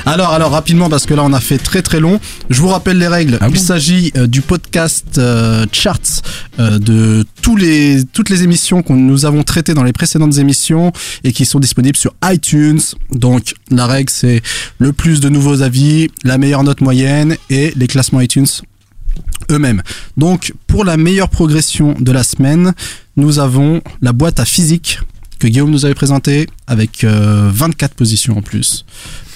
Alors, 0.05 0.32
alors 0.32 0.51
rapidement 0.51 0.89
parce 0.89 1.05
que 1.05 1.13
là 1.13 1.23
on 1.23 1.34
a 1.34 1.39
fait 1.39 1.57
très 1.57 1.82
très 1.82 1.99
long. 1.99 2.19
Je 2.49 2.61
vous 2.61 2.67
rappelle 2.67 2.99
les 2.99 3.07
règles. 3.07 3.38
Ah 3.41 3.47
Il 3.49 3.55
bon 3.55 3.59
s'agit 3.59 4.11
euh, 4.15 4.28
du 4.28 4.41
podcast 4.41 5.17
euh, 5.17 5.65
charts 5.71 6.21
euh, 6.59 6.78
de 6.78 7.26
tous 7.41 7.55
les 7.55 8.03
toutes 8.13 8.30
les 8.30 8.43
émissions 8.43 8.84
que 8.84 8.93
nous 8.93 9.26
avons 9.26 9.43
traitées 9.43 9.73
dans 9.73 9.84
les 9.84 9.93
précédentes 9.93 10.38
émissions 10.38 10.91
et 11.23 11.32
qui 11.32 11.45
sont 11.45 11.59
disponibles 11.59 11.97
sur 11.97 12.13
iTunes. 12.23 12.82
Donc 13.11 13.55
la 13.71 13.88
règle 13.88 14.11
c'est 14.11 14.41
le 14.78 14.93
plus 14.93 15.19
de 15.19 15.30
nouveaux 15.30 15.63
avis, 15.63 16.09
la 16.23 16.38
meilleure 16.38 16.63
note 16.63 16.82
moyenne 16.82 17.36
et 17.49 17.73
les 17.76 17.88
classements 17.88 18.21
iTunes 18.21 18.47
eux-mêmes. 19.51 19.82
Donc 20.18 20.53
pour 20.68 20.84
la 20.86 20.97
meilleure 20.97 21.30
progression 21.30 21.95
de 21.99 22.11
la 22.11 22.24
semaine, 22.24 22.74
nous 23.18 23.39
avons 23.39 23.82
la 24.01 24.13
boîte 24.13 24.39
à 24.39 24.45
physique 24.45 24.99
que 25.39 25.47
Guillaume 25.47 25.70
nous 25.70 25.86
avait 25.86 25.93
présentée 25.95 26.47
avec 26.66 27.03
euh, 27.03 27.49
24 27.53 27.93
positions 27.93 28.38
en 28.38 28.41
plus. 28.41 28.86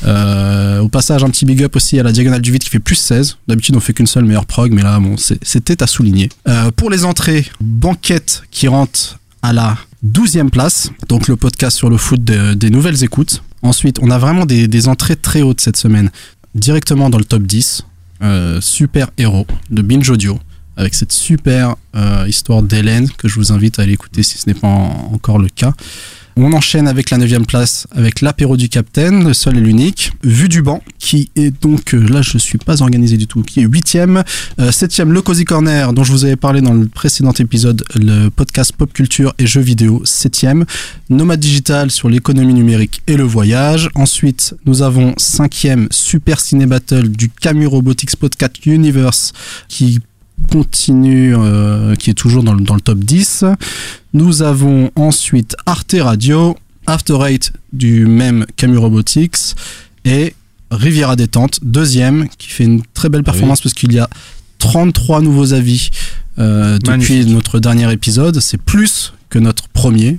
Euh, 0.05 0.79
au 0.79 0.87
passage, 0.87 1.23
un 1.25 1.29
petit 1.29 1.45
big 1.45 1.61
up 1.61 1.75
aussi 1.75 1.99
à 1.99 2.03
la 2.03 2.11
diagonale 2.13 2.41
du 2.41 2.51
vide 2.53 2.63
qui 2.63 2.69
fait 2.69 2.79
plus 2.79 2.95
16. 2.95 3.37
D'habitude, 3.49 3.75
on 3.75 3.81
fait 3.81 3.93
qu'une 3.93 4.07
seule 4.07 4.23
meilleure 4.23 4.45
prog, 4.45 4.71
mais 4.71 4.81
là, 4.81 4.97
bon, 4.99 5.15
c'était 5.17 5.83
à 5.83 5.87
souligner. 5.87 6.29
Euh, 6.47 6.71
pour 6.71 6.89
les 6.89 7.03
entrées, 7.03 7.45
Banquette 7.59 8.43
qui 8.49 8.69
rentre 8.69 9.19
à 9.41 9.51
la 9.51 9.77
12e 10.05 10.49
place, 10.49 10.89
donc 11.09 11.27
le 11.27 11.35
podcast 11.35 11.75
sur 11.77 11.89
le 11.89 11.97
foot 11.97 12.23
de- 12.23 12.53
des 12.53 12.69
nouvelles 12.69 13.03
écoutes. 13.03 13.43
Ensuite, 13.61 13.99
on 14.01 14.09
a 14.09 14.17
vraiment 14.17 14.45
des 14.45 14.87
entrées 14.87 15.17
très 15.17 15.41
hautes 15.41 15.59
cette 15.59 15.75
semaine. 15.77 16.11
Directement 16.55 17.09
dans 17.09 17.17
le 17.17 17.25
top 17.25 17.43
10, 17.43 17.83
euh, 18.21 18.59
Super 18.61 19.09
Héros 19.17 19.47
de 19.69 19.81
Binge 19.81 20.09
Audio, 20.09 20.39
avec 20.77 20.93
cette 20.95 21.11
super 21.11 21.75
euh, 21.95 22.25
histoire 22.27 22.61
d'Hélène 22.61 23.09
que 23.09 23.27
je 23.27 23.35
vous 23.35 23.51
invite 23.51 23.79
à 23.79 23.83
aller 23.83 23.93
écouter 23.93 24.23
si 24.23 24.37
ce 24.37 24.47
n'est 24.47 24.53
pas 24.53 24.67
en- 24.67 25.11
encore 25.13 25.39
le 25.39 25.49
cas. 25.49 25.73
On 26.41 26.53
enchaîne 26.53 26.87
avec 26.87 27.09
la 27.09 27.17
9 27.17 27.45
place 27.45 27.85
avec 27.91 28.21
l'apéro 28.21 28.55
du 28.55 28.69
Capitaine, 28.69 29.27
le 29.27 29.33
seul 29.33 29.57
et 29.57 29.59
l'unique. 29.59 30.13
Vue 30.23 30.47
du 30.47 30.61
banc, 30.61 30.81
qui 30.97 31.29
est 31.35 31.51
donc, 31.61 31.93
euh, 31.93 31.99
là 32.07 32.21
je 32.21 32.37
suis 32.37 32.57
pas 32.57 32.81
organisé 32.81 33.17
du 33.17 33.27
tout, 33.27 33.41
qui 33.41 33.59
est 33.59 33.65
8ème. 33.65 34.23
7ème, 34.57 35.09
le 35.09 35.21
Cozy 35.21 35.43
Corner, 35.43 35.91
dont 35.91 36.05
je 36.05 36.13
vous 36.13 36.23
avais 36.23 36.37
parlé 36.37 36.61
dans 36.61 36.73
le 36.73 36.87
précédent 36.87 37.33
épisode, 37.33 37.83
le 37.93 38.29
podcast 38.29 38.71
pop 38.71 38.93
culture 38.93 39.33
et 39.37 39.47
jeux 39.47 39.59
vidéo, 39.59 40.01
7ème. 40.05 40.63
Nomade 41.09 41.41
Digital 41.41 41.91
sur 41.91 42.07
l'économie 42.07 42.53
numérique 42.53 43.01
et 43.07 43.17
le 43.17 43.23
voyage. 43.23 43.89
Ensuite, 43.95 44.55
nous 44.65 44.81
avons 44.81 45.11
5ème 45.15 45.87
Super 45.91 46.39
Ciné 46.39 46.67
Battle 46.67 47.09
du 47.09 47.29
Camus 47.29 47.67
Robotics 47.67 48.15
Podcast 48.15 48.65
Universe, 48.65 49.33
qui 49.67 49.99
continue, 50.51 51.35
euh, 51.35 51.95
qui 51.95 52.09
est 52.09 52.15
toujours 52.15 52.43
dans 52.43 52.53
le, 52.53 52.61
dans 52.61 52.75
le 52.75 52.81
top 52.81 52.99
10. 52.99 53.45
Nous 54.13 54.41
avons 54.41 54.91
ensuite 54.95 55.55
Arte 55.65 55.95
Radio, 55.99 56.57
After 56.87 57.17
Eight 57.27 57.53
du 57.73 58.05
même 58.05 58.45
Camus 58.55 58.77
Robotics 58.77 59.55
et 60.05 60.33
Riviera 60.71 61.15
Détente, 61.15 61.59
deuxième, 61.63 62.27
qui 62.37 62.49
fait 62.49 62.63
une 62.63 62.81
très 62.93 63.09
belle 63.09 63.23
performance 63.23 63.61
parce 63.61 63.73
qu'il 63.73 63.91
y 63.93 63.99
a 63.99 64.09
33 64.59 65.21
nouveaux 65.21 65.53
avis 65.53 65.89
euh, 66.37 66.77
depuis 66.77 67.25
notre 67.25 67.59
dernier 67.59 67.91
épisode. 67.91 68.39
C'est 68.39 68.61
plus 68.61 69.13
que 69.29 69.39
notre 69.39 69.67
premier, 69.69 70.17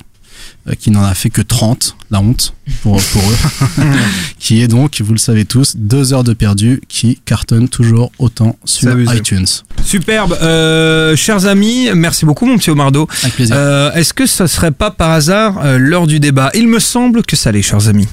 qui 0.79 0.91
n'en 0.91 1.03
a 1.03 1.15
fait 1.15 1.31
que 1.31 1.43
30, 1.43 1.97
la 2.11 2.21
honte 2.21 2.55
pour, 2.83 3.01
pour 3.01 3.23
eux. 3.23 3.85
qui 4.39 4.61
est 4.63 4.69
donc, 4.69 5.01
vous 5.01 5.13
le 5.13 5.19
savez 5.19 5.45
tous, 5.45 5.77
deux 5.77 6.13
heures 6.13 6.25
de 6.25 6.33
perdu, 6.33 6.81
qui 6.89 7.21
cartonne 7.25 7.69
toujours 7.69 8.11
autant 8.19 8.57
sur 8.65 8.91
abusé. 8.91 9.17
iTunes. 9.17 9.47
Superbe. 9.85 10.37
Euh, 10.43 11.17
chers 11.17 11.47
amis, 11.47 11.89
merci 11.95 12.25
beaucoup 12.25 12.47
mon 12.47 12.59
petit 12.59 12.71
Omardo. 12.71 13.09
Avec 13.23 13.35
plaisir. 13.35 13.57
Euh, 13.59 13.93
Est-ce 13.93 14.13
que 14.15 14.27
ça 14.27 14.47
serait 14.49 14.71
pas 14.73 14.91
par 14.91 15.11
hasard 15.11 15.59
euh, 15.65 15.79
l'heure 15.79 16.07
du 16.07 16.21
débat? 16.21 16.51
Il 16.55 16.69
me 16.69 16.79
semble 16.79 17.23
que 17.23 17.37
ça 17.37 17.51
l'est, 17.53 17.63
chers 17.63 17.89
amis. 17.89 18.09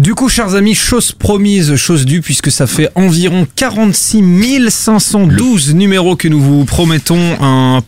Du 0.00 0.14
coup, 0.14 0.30
chers 0.30 0.54
amis, 0.54 0.74
chose 0.74 1.12
promise, 1.12 1.76
chose 1.76 2.06
due, 2.06 2.22
puisque 2.22 2.50
ça 2.50 2.66
fait 2.66 2.88
environ 2.94 3.46
46 3.54 4.70
512 4.70 5.74
numéros 5.74 6.16
que 6.16 6.26
nous 6.26 6.40
vous 6.40 6.64
promettons 6.64 7.36
un, 7.42 7.82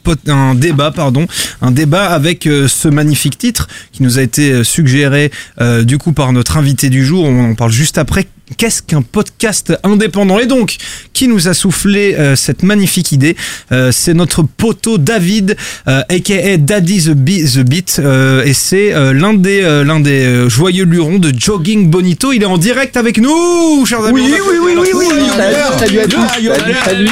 débat, 0.54 0.90
pardon, 0.90 1.26
un 1.62 1.70
débat 1.70 2.10
avec 2.10 2.46
euh, 2.46 2.68
ce 2.68 2.88
magnifique 2.88 3.38
titre 3.38 3.66
qui 3.92 4.02
nous 4.02 4.18
a 4.18 4.22
été 4.22 4.52
euh, 4.52 4.62
suggéré 4.62 5.30
euh, 5.62 5.84
du 5.84 5.96
coup 5.96 6.12
par 6.12 6.34
notre 6.34 6.58
invité 6.58 6.90
du 6.90 7.02
jour. 7.02 7.24
On 7.24 7.52
en 7.52 7.54
parle 7.54 7.72
juste 7.72 7.96
après. 7.96 8.26
Qu'est-ce 8.56 8.82
qu'un 8.82 9.02
podcast 9.02 9.72
indépendant? 9.82 10.38
Et 10.38 10.46
donc, 10.46 10.76
qui 11.12 11.28
nous 11.28 11.48
a 11.48 11.54
soufflé 11.54 12.14
euh, 12.18 12.36
cette 12.36 12.62
magnifique 12.62 13.12
idée? 13.12 13.36
Euh, 13.72 13.90
C'est 13.92 14.14
notre 14.14 14.42
poteau 14.42 14.98
David, 14.98 15.56
euh, 15.88 16.02
aka 16.08 16.56
Daddy 16.58 17.02
the, 17.04 17.08
Be- 17.10 17.44
the 17.54 17.60
Beat, 17.64 17.96
euh, 17.98 18.44
et 18.44 18.52
c'est 18.54 18.92
euh, 18.94 19.12
l'un 19.12 19.34
des, 19.34 19.62
euh, 19.62 19.84
l'un 19.84 20.00
des 20.00 20.24
euh, 20.24 20.48
joyeux 20.48 20.84
lurons 20.84 21.18
de 21.18 21.32
Jogging 21.36 21.88
Bonito. 21.88 22.32
Il 22.32 22.42
est 22.42 22.46
en 22.46 22.58
direct 22.58 22.96
avec 22.96 23.18
nous, 23.18 23.84
chers 23.86 24.04
amis. 24.04 24.20
Oui, 24.22 24.32
oui, 24.32 24.58
oui, 24.62 24.72
oui, 24.80 24.88
oui, 24.94 25.06
salut, 25.36 25.56
salut 25.78 26.00
à 26.00 26.06
tous, 26.06 26.28
salut, 26.28 26.74
salut. 26.84 27.08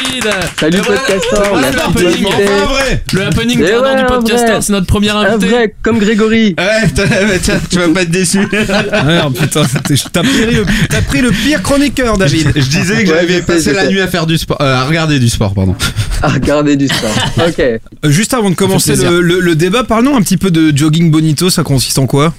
Salut, 0.59 0.79
podcasteur, 0.79 1.49
Voilà, 1.51 1.71
merci 1.73 2.25
le 3.13 3.23
happening, 3.27 3.61
ouais, 3.61 3.97
du 3.97 4.05
podcaster, 4.07 4.59
c'est 4.61 4.73
notre 4.73 4.87
premier 4.87 5.11
Un 5.11 5.17
invité. 5.21 5.47
vrai, 5.53 5.75
comme 5.83 5.99
Grégory. 5.99 6.55
Ouais, 6.59 6.89
tiens, 7.43 7.61
tu 7.71 7.77
vas 7.79 7.89
pas 7.89 8.03
être 8.03 8.11
déçu. 8.11 8.41
Ah, 8.93 9.29
putain, 9.39 9.63
t'es- 9.87 9.95
t'as 10.13 10.23
pris, 10.23 10.47
le- 10.55 10.65
t'as 10.89 11.03
pris 11.03 11.21
le 11.21 11.30
pire 11.33 11.63
chroniqueur, 11.63 12.17
David. 12.19 12.53
Je 12.57 12.61
disais 12.69 13.05
que 13.05 13.11
Ouais, 13.11 13.17
j'avais 13.21 13.43
passé 13.43 13.73
la 13.73 13.89
nuit 13.89 14.01
à 14.01 14.09
faire 14.09 14.27
du 14.27 14.37
sport, 14.39 14.59
euh, 14.61 14.75
à 14.75 14.85
regarder 14.85 15.19
du 15.19 15.29
sport, 15.29 15.55
pardon. 15.55 15.75
À 16.23 16.29
regarder 16.29 16.77
du 16.77 16.87
sport. 16.89 17.11
Ok. 17.49 17.63
Juste 18.11 18.35
avant 18.35 18.51
de 18.51 18.55
commencer 18.55 18.95
le, 18.97 19.21
le- 19.21 19.41
le 19.41 19.55
débat, 19.55 19.85
parlons 19.85 20.17
un 20.17 20.23
petit 20.23 20.37
peu 20.37 20.51
de 20.51 20.77
Jogging 20.77 21.11
Bonito. 21.11 21.49
Ça 21.51 21.63
consiste 21.63 21.99
en 21.99 22.07
quoi? 22.07 22.35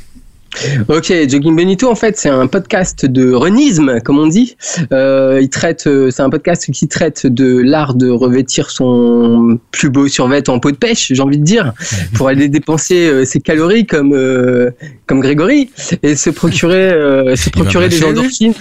Ok, 0.90 1.14
Jogging 1.30 1.56
Benito, 1.56 1.90
en 1.90 1.96
fait, 1.96 2.18
c'est 2.18 2.30
un 2.30 2.48
podcast 2.48 3.06
de 3.06 3.32
runisme, 3.32 4.00
comme 4.02 4.20
on 4.20 4.28
dit. 4.28 4.58
Euh, 4.92 5.40
il 5.42 5.50
traite, 5.50 5.88
euh, 5.88 6.12
c'est 6.12 6.22
un 6.22 6.30
podcast 6.30 6.70
qui 6.72 6.88
traite 6.88 7.26
de 7.26 7.58
l'art 7.58 7.96
de 7.96 8.10
revêtir 8.10 8.70
son 8.70 9.60
plus 9.72 9.90
beau 9.90 10.08
survêt 10.08 10.48
en 10.50 10.60
peau 10.60 10.72
de 10.72 10.78
pêche, 10.78 11.12
j'ai 11.14 11.22
envie 11.22 11.38
de 11.38 11.44
dire, 11.44 11.74
pour 12.14 12.28
aller 12.28 12.48
dépenser 12.48 13.08
euh, 13.08 13.26
ses 13.26 13.40
calories 13.40 13.86
comme 13.86 14.14
euh, 14.14 14.72
comme 15.08 15.20
Grégory 15.22 15.70
et 16.04 16.16
se 16.16 16.30
procurer 16.30 16.92
euh, 16.92 17.36
se 17.36 17.50
procurer 17.50 17.90
des 17.90 17.98
lui. 17.98 18.06
endorphines 18.06 18.54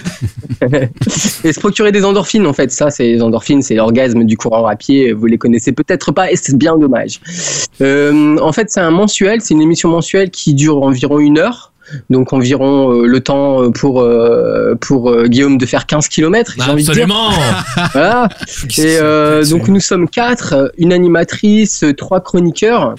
et 1.43 1.53
se 1.53 1.59
procurer 1.59 1.91
des 1.91 2.03
endorphines. 2.05 2.45
En 2.45 2.53
fait, 2.53 2.71
ça, 2.71 2.89
c'est 2.89 3.03
les 3.03 3.21
endorphines, 3.21 3.61
c'est 3.61 3.75
l'orgasme 3.75 4.23
du 4.23 4.37
courant 4.37 4.65
à 4.65 4.75
pied. 4.75 5.13
Vous 5.13 5.25
les 5.25 5.37
connaissez 5.37 5.71
peut-être 5.71 6.11
pas 6.11 6.31
et 6.31 6.35
c'est 6.35 6.57
bien 6.57 6.77
dommage. 6.77 7.19
En 7.81 8.51
fait, 8.51 8.69
c'est 8.69 8.81
un 8.81 8.91
mensuel, 8.91 9.41
c'est 9.41 9.53
une 9.53 9.61
émission 9.61 9.89
mensuelle 9.89 10.29
qui 10.29 10.53
dure 10.53 10.81
environ 10.81 11.19
une 11.19 11.39
heure. 11.39 11.73
Donc 12.09 12.33
environ 12.33 12.93
euh, 12.93 13.05
le 13.05 13.19
temps 13.19 13.71
pour 13.71 14.01
euh, 14.01 14.75
pour 14.79 15.09
euh, 15.09 15.27
Guillaume 15.27 15.57
de 15.57 15.65
faire 15.65 15.85
15 15.85 16.07
km, 16.07 16.53
j'ai 16.57 16.71
envie 16.71 16.85
de 16.85 16.91
dire. 16.91 17.03
Absolument. 17.03 17.29
Voilà. 17.93 18.29
Et 18.77 18.97
euh, 18.99 19.43
donc 19.45 19.67
nous 19.67 19.79
sommes 19.79 20.07
quatre, 20.07 20.71
une 20.77 20.93
animatrice, 20.93 21.83
trois 21.97 22.21
chroniqueurs. 22.21 22.95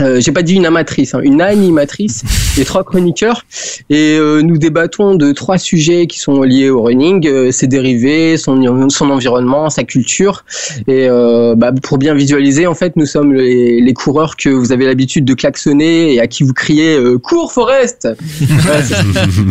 Euh, 0.00 0.20
J'ai 0.20 0.32
pas 0.32 0.42
dit 0.42 0.54
une 0.54 0.66
amatrice, 0.66 1.14
hein, 1.14 1.20
une 1.22 1.40
animatrice 1.40 2.22
et 2.58 2.64
trois 2.64 2.84
chroniqueurs. 2.84 3.44
Et 3.90 4.16
euh, 4.18 4.42
nous 4.42 4.58
débattons 4.58 5.14
de 5.14 5.32
trois 5.32 5.58
sujets 5.58 6.06
qui 6.06 6.18
sont 6.18 6.42
liés 6.42 6.70
au 6.70 6.82
running, 6.82 7.26
euh, 7.26 7.50
ses 7.52 7.66
dérivés, 7.66 8.36
son, 8.36 8.88
son 8.88 9.10
environnement, 9.10 9.70
sa 9.70 9.84
culture. 9.84 10.44
Et 10.88 11.08
euh, 11.08 11.54
bah, 11.56 11.72
pour 11.82 11.98
bien 11.98 12.14
visualiser, 12.14 12.66
en 12.66 12.74
fait, 12.74 12.94
nous 12.96 13.06
sommes 13.06 13.34
les, 13.34 13.80
les 13.80 13.92
coureurs 13.94 14.36
que 14.36 14.48
vous 14.48 14.72
avez 14.72 14.86
l'habitude 14.86 15.24
de 15.24 15.34
klaxonner 15.34 16.14
et 16.14 16.20
à 16.20 16.26
qui 16.26 16.42
vous 16.44 16.52
criez 16.54 16.96
euh, 16.96 17.18
cours 17.18 17.52
Forest. 17.52 18.08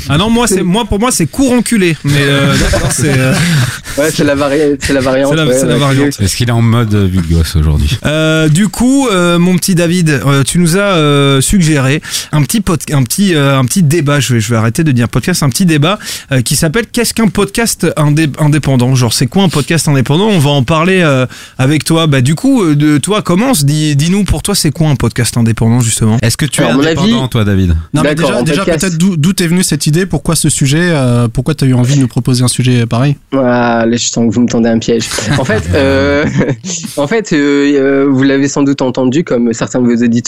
Ah 0.10 0.18
non, 0.18 0.30
moi, 0.30 0.48
c'est 0.48 0.64
moi 0.64 0.86
pour 0.86 1.00
moi 1.00 1.12
c'est 1.12 1.26
court 1.26 1.52
enculé. 1.52 1.96
Mais 2.04 2.26
d'accord, 2.72 2.92
c'est 2.92 3.10
ouais, 3.98 4.10
c'est 4.12 4.24
la, 4.24 4.36
vari- 4.36 4.78
c'est 4.80 4.94
la 4.94 5.00
variante. 5.02 5.32
C'est 5.32 5.66
la- 5.66 5.74
ouais, 5.74 5.80
variante. 5.80 6.20
Est-ce 6.22 6.36
qu'il 6.36 6.50
est 6.50 6.54
en 6.54 6.62
mode 6.62 6.94
euh, 6.94 7.06
vulgos 7.08 7.44
aujourd'hui? 7.56 7.98
Euh, 8.06 8.48
du 8.50 8.68
coup, 8.70 9.08
euh, 9.08 9.38
mon 9.40 9.56
petit 9.56 9.76
David, 9.76 10.10
euh, 10.10 10.39
tu 10.44 10.60
nous 10.60 10.78
as 10.78 10.80
euh, 10.82 11.42
suggéré 11.42 12.02
un 12.32 12.42
petit 12.44 12.62
pod- 12.62 12.80
un 12.92 13.04
petit 13.04 13.36
euh, 13.36 13.58
un 13.58 13.66
petit 13.66 13.84
débat. 13.84 14.20
Je 14.20 14.34
vais, 14.34 14.40
je 14.40 14.50
vais 14.50 14.56
arrêter 14.58 14.84
de 14.84 14.92
dire 14.92 15.10
podcast, 15.10 15.44
un 15.44 15.50
petit 15.50 15.66
débat 15.66 16.00
euh, 16.32 16.42
qui 16.42 16.56
s'appelle 16.56 16.86
Qu'est-ce 16.92 17.14
qu'un 17.14 17.28
podcast 17.28 17.88
indé- 17.98 18.30
indépendant? 18.40 18.96
Genre, 18.96 19.14
c'est 19.14 19.28
quoi 19.28 19.44
un 19.44 19.50
podcast 19.50 19.88
indépendant? 19.88 20.28
On 20.28 20.40
va 20.40 20.50
en 20.52 20.64
parler 20.64 21.02
euh, 21.02 21.26
avec 21.58 21.84
toi. 21.84 22.08
Bah, 22.08 22.22
du 22.22 22.36
coup, 22.36 22.64
euh, 22.64 22.76
de 22.76 22.98
toi, 22.98 23.22
commence. 23.22 23.66
Dis, 23.66 23.96
dis-nous 23.96 24.24
pour 24.24 24.42
toi, 24.44 24.56
c'est 24.56 24.72
quoi 24.72 24.88
un 24.90 24.96
podcast 24.96 25.38
indépendant 25.38 25.80
justement? 25.80 26.18
Est-ce 26.22 26.38
que 26.38 26.46
tu 26.46 26.62
Alors, 26.62 26.72
es 26.72 26.74
à 26.74 26.78
mon 26.78 26.84
indépendant, 26.84 27.20
avis- 27.22 27.30
toi, 27.30 27.44
David? 27.46 27.76
Non, 27.94 28.02
mais 28.04 28.16
déjà, 28.16 28.38
en 28.40 28.44
déjà 28.44 28.64
podcast. 28.66 28.86
peut-être 28.86 28.98
d'où 28.98 29.34
t'es 29.34 29.48
venue 29.48 29.64
cette 29.64 29.88
idée? 29.88 30.06
Pourquoi 30.06 30.36
ce 30.36 30.50
sujet 30.50 30.90
euh, 30.92 31.28
Pourquoi 31.28 31.56
t'as 31.56 31.66
eu 31.66 31.74
envie 31.74 31.96
de 31.96 32.02
nous 32.02 32.08
proposer 32.08 32.44
un 32.44 32.48
sujet 32.48 32.86
pareil? 32.86 33.16
Ah, 33.34 33.86
là, 33.88 33.96
je 33.98 34.08
sens 34.08 34.28
que 34.30 34.34
vous 34.34 34.42
me 34.42 34.48
tendez 34.48 34.70
un 34.70 34.80
piège. 34.80 35.04
En 35.38 35.44
fait, 35.46 35.64
euh, 35.74 36.26
en 36.98 37.08
fait, 37.08 37.34
euh, 37.34 37.72
euh, 37.76 38.08
vous 38.10 38.24
l'avez 38.24 38.48
sans 38.48 38.64
doute 38.64 38.82
entendu, 38.82 39.24
comme 39.24 39.54
certains 39.54 39.82
de 39.82 39.88
vos 39.88 39.96
éditeurs, 39.96 40.19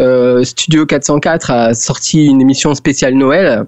euh, 0.00 0.44
Studio 0.44 0.86
404 0.86 1.50
a 1.50 1.74
sorti 1.74 2.26
une 2.26 2.40
émission 2.40 2.74
spéciale 2.74 3.14
Noël 3.14 3.66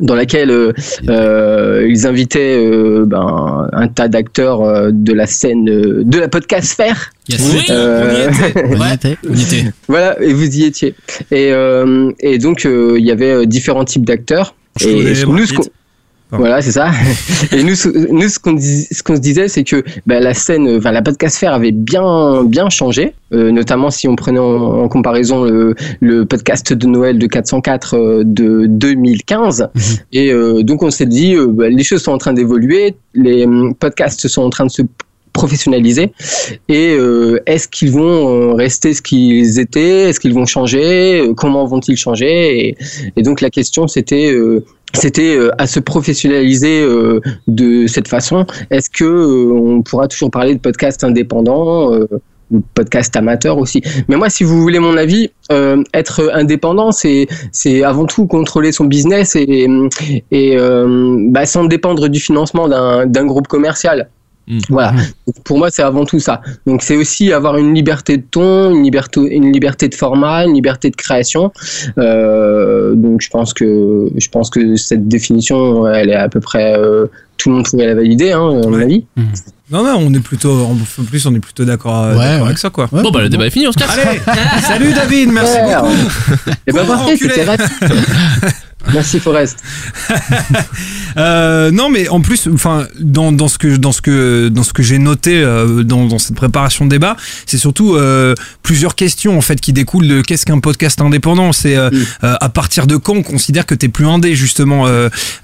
dans 0.00 0.14
laquelle 0.14 0.50
euh, 0.50 0.72
euh, 1.08 1.86
ils 1.88 2.06
invitaient 2.06 2.56
euh, 2.56 3.04
ben, 3.06 3.68
un 3.72 3.88
tas 3.88 4.08
d'acteurs 4.08 4.92
de 4.92 5.12
la 5.12 5.26
scène 5.26 5.64
de 5.64 6.18
la 6.18 6.28
podcast 6.28 6.68
sphère. 6.68 7.10
Oui, 7.28 7.36
On 7.36 8.86
y 8.86 8.92
était. 8.92 9.18
On 9.28 9.34
y 9.34 9.42
était. 9.42 9.72
Voilà, 9.88 10.20
et 10.22 10.32
vous 10.32 10.56
y 10.56 10.64
étiez. 10.64 10.94
Et, 11.30 11.52
et 12.20 12.38
donc, 12.38 12.64
il 12.64 13.04
y 13.04 13.10
avait 13.10 13.46
différents 13.46 13.84
types 13.84 14.04
d'acteurs. 14.04 14.54
Et 14.80 15.24
nous, 15.26 15.46
ce. 15.46 15.54
Pardon. 16.30 16.44
voilà, 16.44 16.62
c'est 16.62 16.72
ça. 16.72 16.90
Et 17.52 17.62
nous, 17.62 17.74
nous 18.10 18.28
ce 18.28 18.38
qu'on 18.38 18.56
ce 18.58 19.02
qu'on 19.02 19.16
se 19.16 19.20
disait, 19.20 19.48
c'est 19.48 19.64
que 19.64 19.82
bah, 20.06 20.20
la 20.20 20.34
scène, 20.34 20.76
enfin 20.76 20.92
la 20.92 21.02
podcastphère 21.02 21.52
avait 21.52 21.72
bien, 21.72 22.44
bien 22.44 22.70
changé. 22.70 23.14
Euh, 23.32 23.52
notamment 23.52 23.90
si 23.90 24.08
on 24.08 24.16
prenait 24.16 24.40
en, 24.40 24.82
en 24.82 24.88
comparaison 24.88 25.44
le, 25.44 25.76
le 26.00 26.24
podcast 26.24 26.72
de 26.72 26.86
Noël 26.86 27.18
de 27.18 27.26
404 27.26 27.94
euh, 27.94 28.22
de 28.24 28.66
2015. 28.66 29.68
Et 30.12 30.32
euh, 30.32 30.62
donc 30.62 30.82
on 30.82 30.90
s'est 30.90 31.06
dit, 31.06 31.34
euh, 31.34 31.46
bah, 31.46 31.68
les 31.68 31.84
choses 31.84 32.02
sont 32.02 32.12
en 32.12 32.18
train 32.18 32.32
d'évoluer, 32.32 32.96
les 33.14 33.44
hum, 33.44 33.74
podcasts 33.74 34.26
sont 34.26 34.42
en 34.42 34.50
train 34.50 34.66
de 34.66 34.70
se 34.70 34.82
professionnaliser 35.40 36.12
et 36.68 36.94
euh, 36.98 37.40
est-ce 37.46 37.66
qu'ils 37.66 37.92
vont 37.92 38.28
euh, 38.28 38.52
rester 38.52 38.92
ce 38.92 39.00
qu'ils 39.00 39.58
étaient? 39.58 40.02
Est-ce 40.08 40.20
qu'ils 40.20 40.34
vont 40.34 40.44
changer? 40.44 41.20
Euh, 41.20 41.34
comment 41.34 41.64
vont-ils 41.64 41.96
changer? 41.96 42.76
Et, 43.16 43.22
donc 43.22 43.40
la 43.40 43.50
question 43.50 43.86
c'était 43.86 44.34
c'était 44.92 45.38
à 45.58 45.66
se 45.66 45.78
professionnaliser 45.78 46.84
de 47.46 47.86
cette 47.86 48.08
façon. 48.08 48.44
Est-ce 48.70 48.90
que 48.90 49.04
on 49.52 49.82
pourra 49.82 50.08
toujours 50.08 50.30
parler 50.30 50.54
de 50.54 50.60
podcast 50.60 51.04
indépendant 51.04 51.92
ou 52.50 52.60
podcast 52.74 53.14
amateur 53.14 53.56
aussi? 53.58 53.82
Mais 54.08 54.16
moi, 54.16 54.30
si 54.30 54.42
vous 54.42 54.60
voulez 54.60 54.80
mon 54.80 54.96
avis, 54.96 55.30
être 55.94 56.30
indépendant, 56.34 56.90
c'est 56.92 57.28
avant 57.84 58.06
tout 58.06 58.26
contrôler 58.26 58.72
son 58.72 58.86
business 58.86 59.36
et 59.36 59.68
bah, 61.34 61.46
sans 61.46 61.64
dépendre 61.64 62.08
du 62.08 62.18
financement 62.18 62.66
d'un 62.68 63.26
groupe 63.26 63.46
commercial. 63.46 64.08
Voilà. 64.68 64.92
Donc, 65.26 65.44
pour 65.44 65.58
moi, 65.58 65.70
c'est 65.70 65.82
avant 65.82 66.04
tout 66.04 66.18
ça. 66.18 66.40
Donc, 66.66 66.82
c'est 66.82 66.96
aussi 66.96 67.32
avoir 67.32 67.56
une 67.56 67.74
liberté 67.74 68.16
de 68.16 68.24
ton, 68.28 68.74
une 68.74 68.82
liberté, 68.82 69.20
une 69.20 69.52
liberté 69.52 69.88
de 69.88 69.94
format, 69.94 70.44
une 70.44 70.54
liberté 70.54 70.90
de 70.90 70.96
création. 70.96 71.52
Euh, 71.98 72.94
donc, 72.94 73.20
je 73.20 73.28
pense 73.30 73.54
que, 73.54 74.08
je 74.16 74.28
pense 74.28 74.50
que 74.50 74.76
cette 74.76 75.08
définition, 75.08 75.86
elle 75.86 76.10
est 76.10 76.14
à 76.14 76.28
peu 76.28 76.40
près, 76.40 76.76
euh, 76.76 77.06
tout 77.36 77.50
le 77.50 77.56
monde 77.56 77.66
pourrait 77.66 77.86
la 77.86 77.94
valider, 77.94 78.32
hein, 78.32 78.48
à 78.62 78.66
mon 78.66 78.80
avis. 78.80 79.04
Non, 79.70 79.84
non, 79.84 79.98
on 80.00 80.12
est 80.12 80.20
plutôt, 80.20 80.64
en 80.64 80.76
plus, 81.04 81.26
on 81.26 81.34
est 81.34 81.40
plutôt 81.40 81.64
d'accord 81.64 82.02
euh, 82.02 82.12
Ouais, 82.12 82.18
d'accord 82.18 82.40
ouais. 82.40 82.46
avec 82.46 82.58
ça, 82.58 82.70
quoi. 82.70 82.88
Bon, 82.90 83.10
bah, 83.10 83.22
le 83.22 83.28
débat 83.28 83.46
est 83.46 83.50
fini, 83.50 83.68
on 83.68 83.72
se 83.72 83.78
casse. 83.78 83.96
Allez, 83.96 84.20
salut 84.62 84.92
David, 84.92 85.30
merci 85.30 85.58
beaucoup. 85.62 86.50
Et 86.66 86.72
ben, 86.72 86.84
Gros 86.84 86.92
parfait, 86.92 87.16
c'était 87.16 87.44
rapide. 87.44 87.66
Merci, 88.92 89.20
Forest. 89.20 89.58
Euh, 91.16 91.72
non, 91.72 91.90
mais 91.90 92.08
en 92.08 92.20
plus, 92.20 92.48
enfin, 92.54 92.86
dans, 93.00 93.32
dans 93.32 93.48
ce 93.48 93.58
que 93.58 93.74
dans 93.76 93.90
ce 93.90 94.00
que 94.00 94.48
dans 94.48 94.62
ce 94.62 94.72
que 94.72 94.84
j'ai 94.84 95.00
noté 95.00 95.42
euh, 95.42 95.82
dans, 95.82 96.06
dans 96.06 96.20
cette 96.20 96.36
préparation 96.36 96.84
de 96.84 96.90
débat, 96.90 97.16
c'est 97.46 97.58
surtout 97.58 97.96
euh, 97.96 98.36
plusieurs 98.62 98.94
questions 98.94 99.36
en 99.36 99.40
fait 99.40 99.60
qui 99.60 99.72
découlent 99.72 100.06
de 100.06 100.20
qu'est-ce 100.20 100.46
qu'un 100.46 100.60
podcast 100.60 101.00
indépendant. 101.00 101.52
C'est 101.52 101.74
euh, 101.74 101.90
à 102.22 102.48
partir 102.48 102.86
de 102.86 102.96
quand 102.96 103.14
on 103.14 103.24
considère 103.24 103.66
que 103.66 103.74
t'es 103.74 103.88
plus 103.88 104.06
indé 104.06 104.36
justement. 104.36 104.86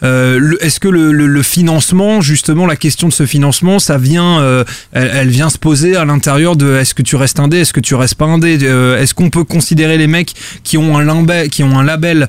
Est-ce 0.03 0.79
que 0.79 0.87
le, 0.87 1.11
le, 1.11 1.27
le 1.27 1.43
financement, 1.43 2.21
justement, 2.21 2.65
la 2.65 2.77
question 2.77 3.09
de 3.09 3.13
ce 3.13 3.27
financement, 3.27 3.81
ça 3.81 3.99
vient, 3.99 4.65
elle, 4.93 5.11
elle 5.13 5.31
vient 5.31 5.51
se 5.51 5.59
poser 5.59 5.97
à 5.97 6.05
l'intérieur 6.05 6.55
de 6.55 6.77
est-ce 6.77 6.95
que 6.95 7.03
tu 7.03 7.17
restes 7.17 7.41
indé, 7.41 7.59
est-ce 7.59 7.73
que 7.73 7.81
tu 7.81 7.97
restes 7.97 8.15
pas 8.15 8.27
indé, 8.27 8.55
est-ce 8.55 9.15
qu'on 9.15 9.31
peut 9.31 9.43
considérer 9.43 9.99
les 9.99 10.07
mecs 10.07 10.33
qui 10.63 10.79
ont 10.79 10.97
un 10.97 11.03
label, 11.03 11.49
qui 11.49 11.65
ont 11.65 11.77
un 11.77 11.83
label 11.83 12.29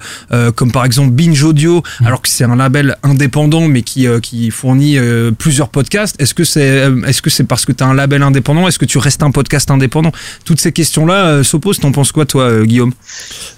comme 0.55 0.71
par 0.71 0.85
exemple 0.85 0.96
Binge 1.05 1.43
Audio, 1.43 1.83
alors 2.03 2.21
que 2.21 2.29
c'est 2.29 2.43
un 2.43 2.55
label 2.55 2.97
indépendant 3.03 3.67
mais 3.67 3.83
qui 3.83 4.07
euh, 4.07 4.19
qui 4.19 4.49
fournit 4.49 4.97
euh, 4.97 5.31
plusieurs 5.31 5.69
podcasts. 5.69 6.19
Est-ce 6.19 6.33
que 6.33 6.43
c'est 6.43 6.67
euh, 6.67 7.03
est-ce 7.03 7.21
que 7.21 7.29
c'est 7.29 7.43
parce 7.43 7.65
que 7.65 7.71
tu 7.71 7.83
as 7.83 7.87
un 7.87 7.93
label 7.93 8.23
indépendant 8.23 8.67
Est-ce 8.67 8.79
que 8.79 8.85
tu 8.85 8.97
restes 8.97 9.21
un 9.21 9.31
podcast 9.31 9.69
indépendant? 9.69 10.11
Toutes 10.45 10.59
ces 10.59 10.71
questions-là 10.71 11.43
s'opposent. 11.43 11.79
T'en 11.79 11.91
penses 11.91 12.11
quoi 12.11 12.25
toi, 12.25 12.65
Guillaume? 12.65 12.93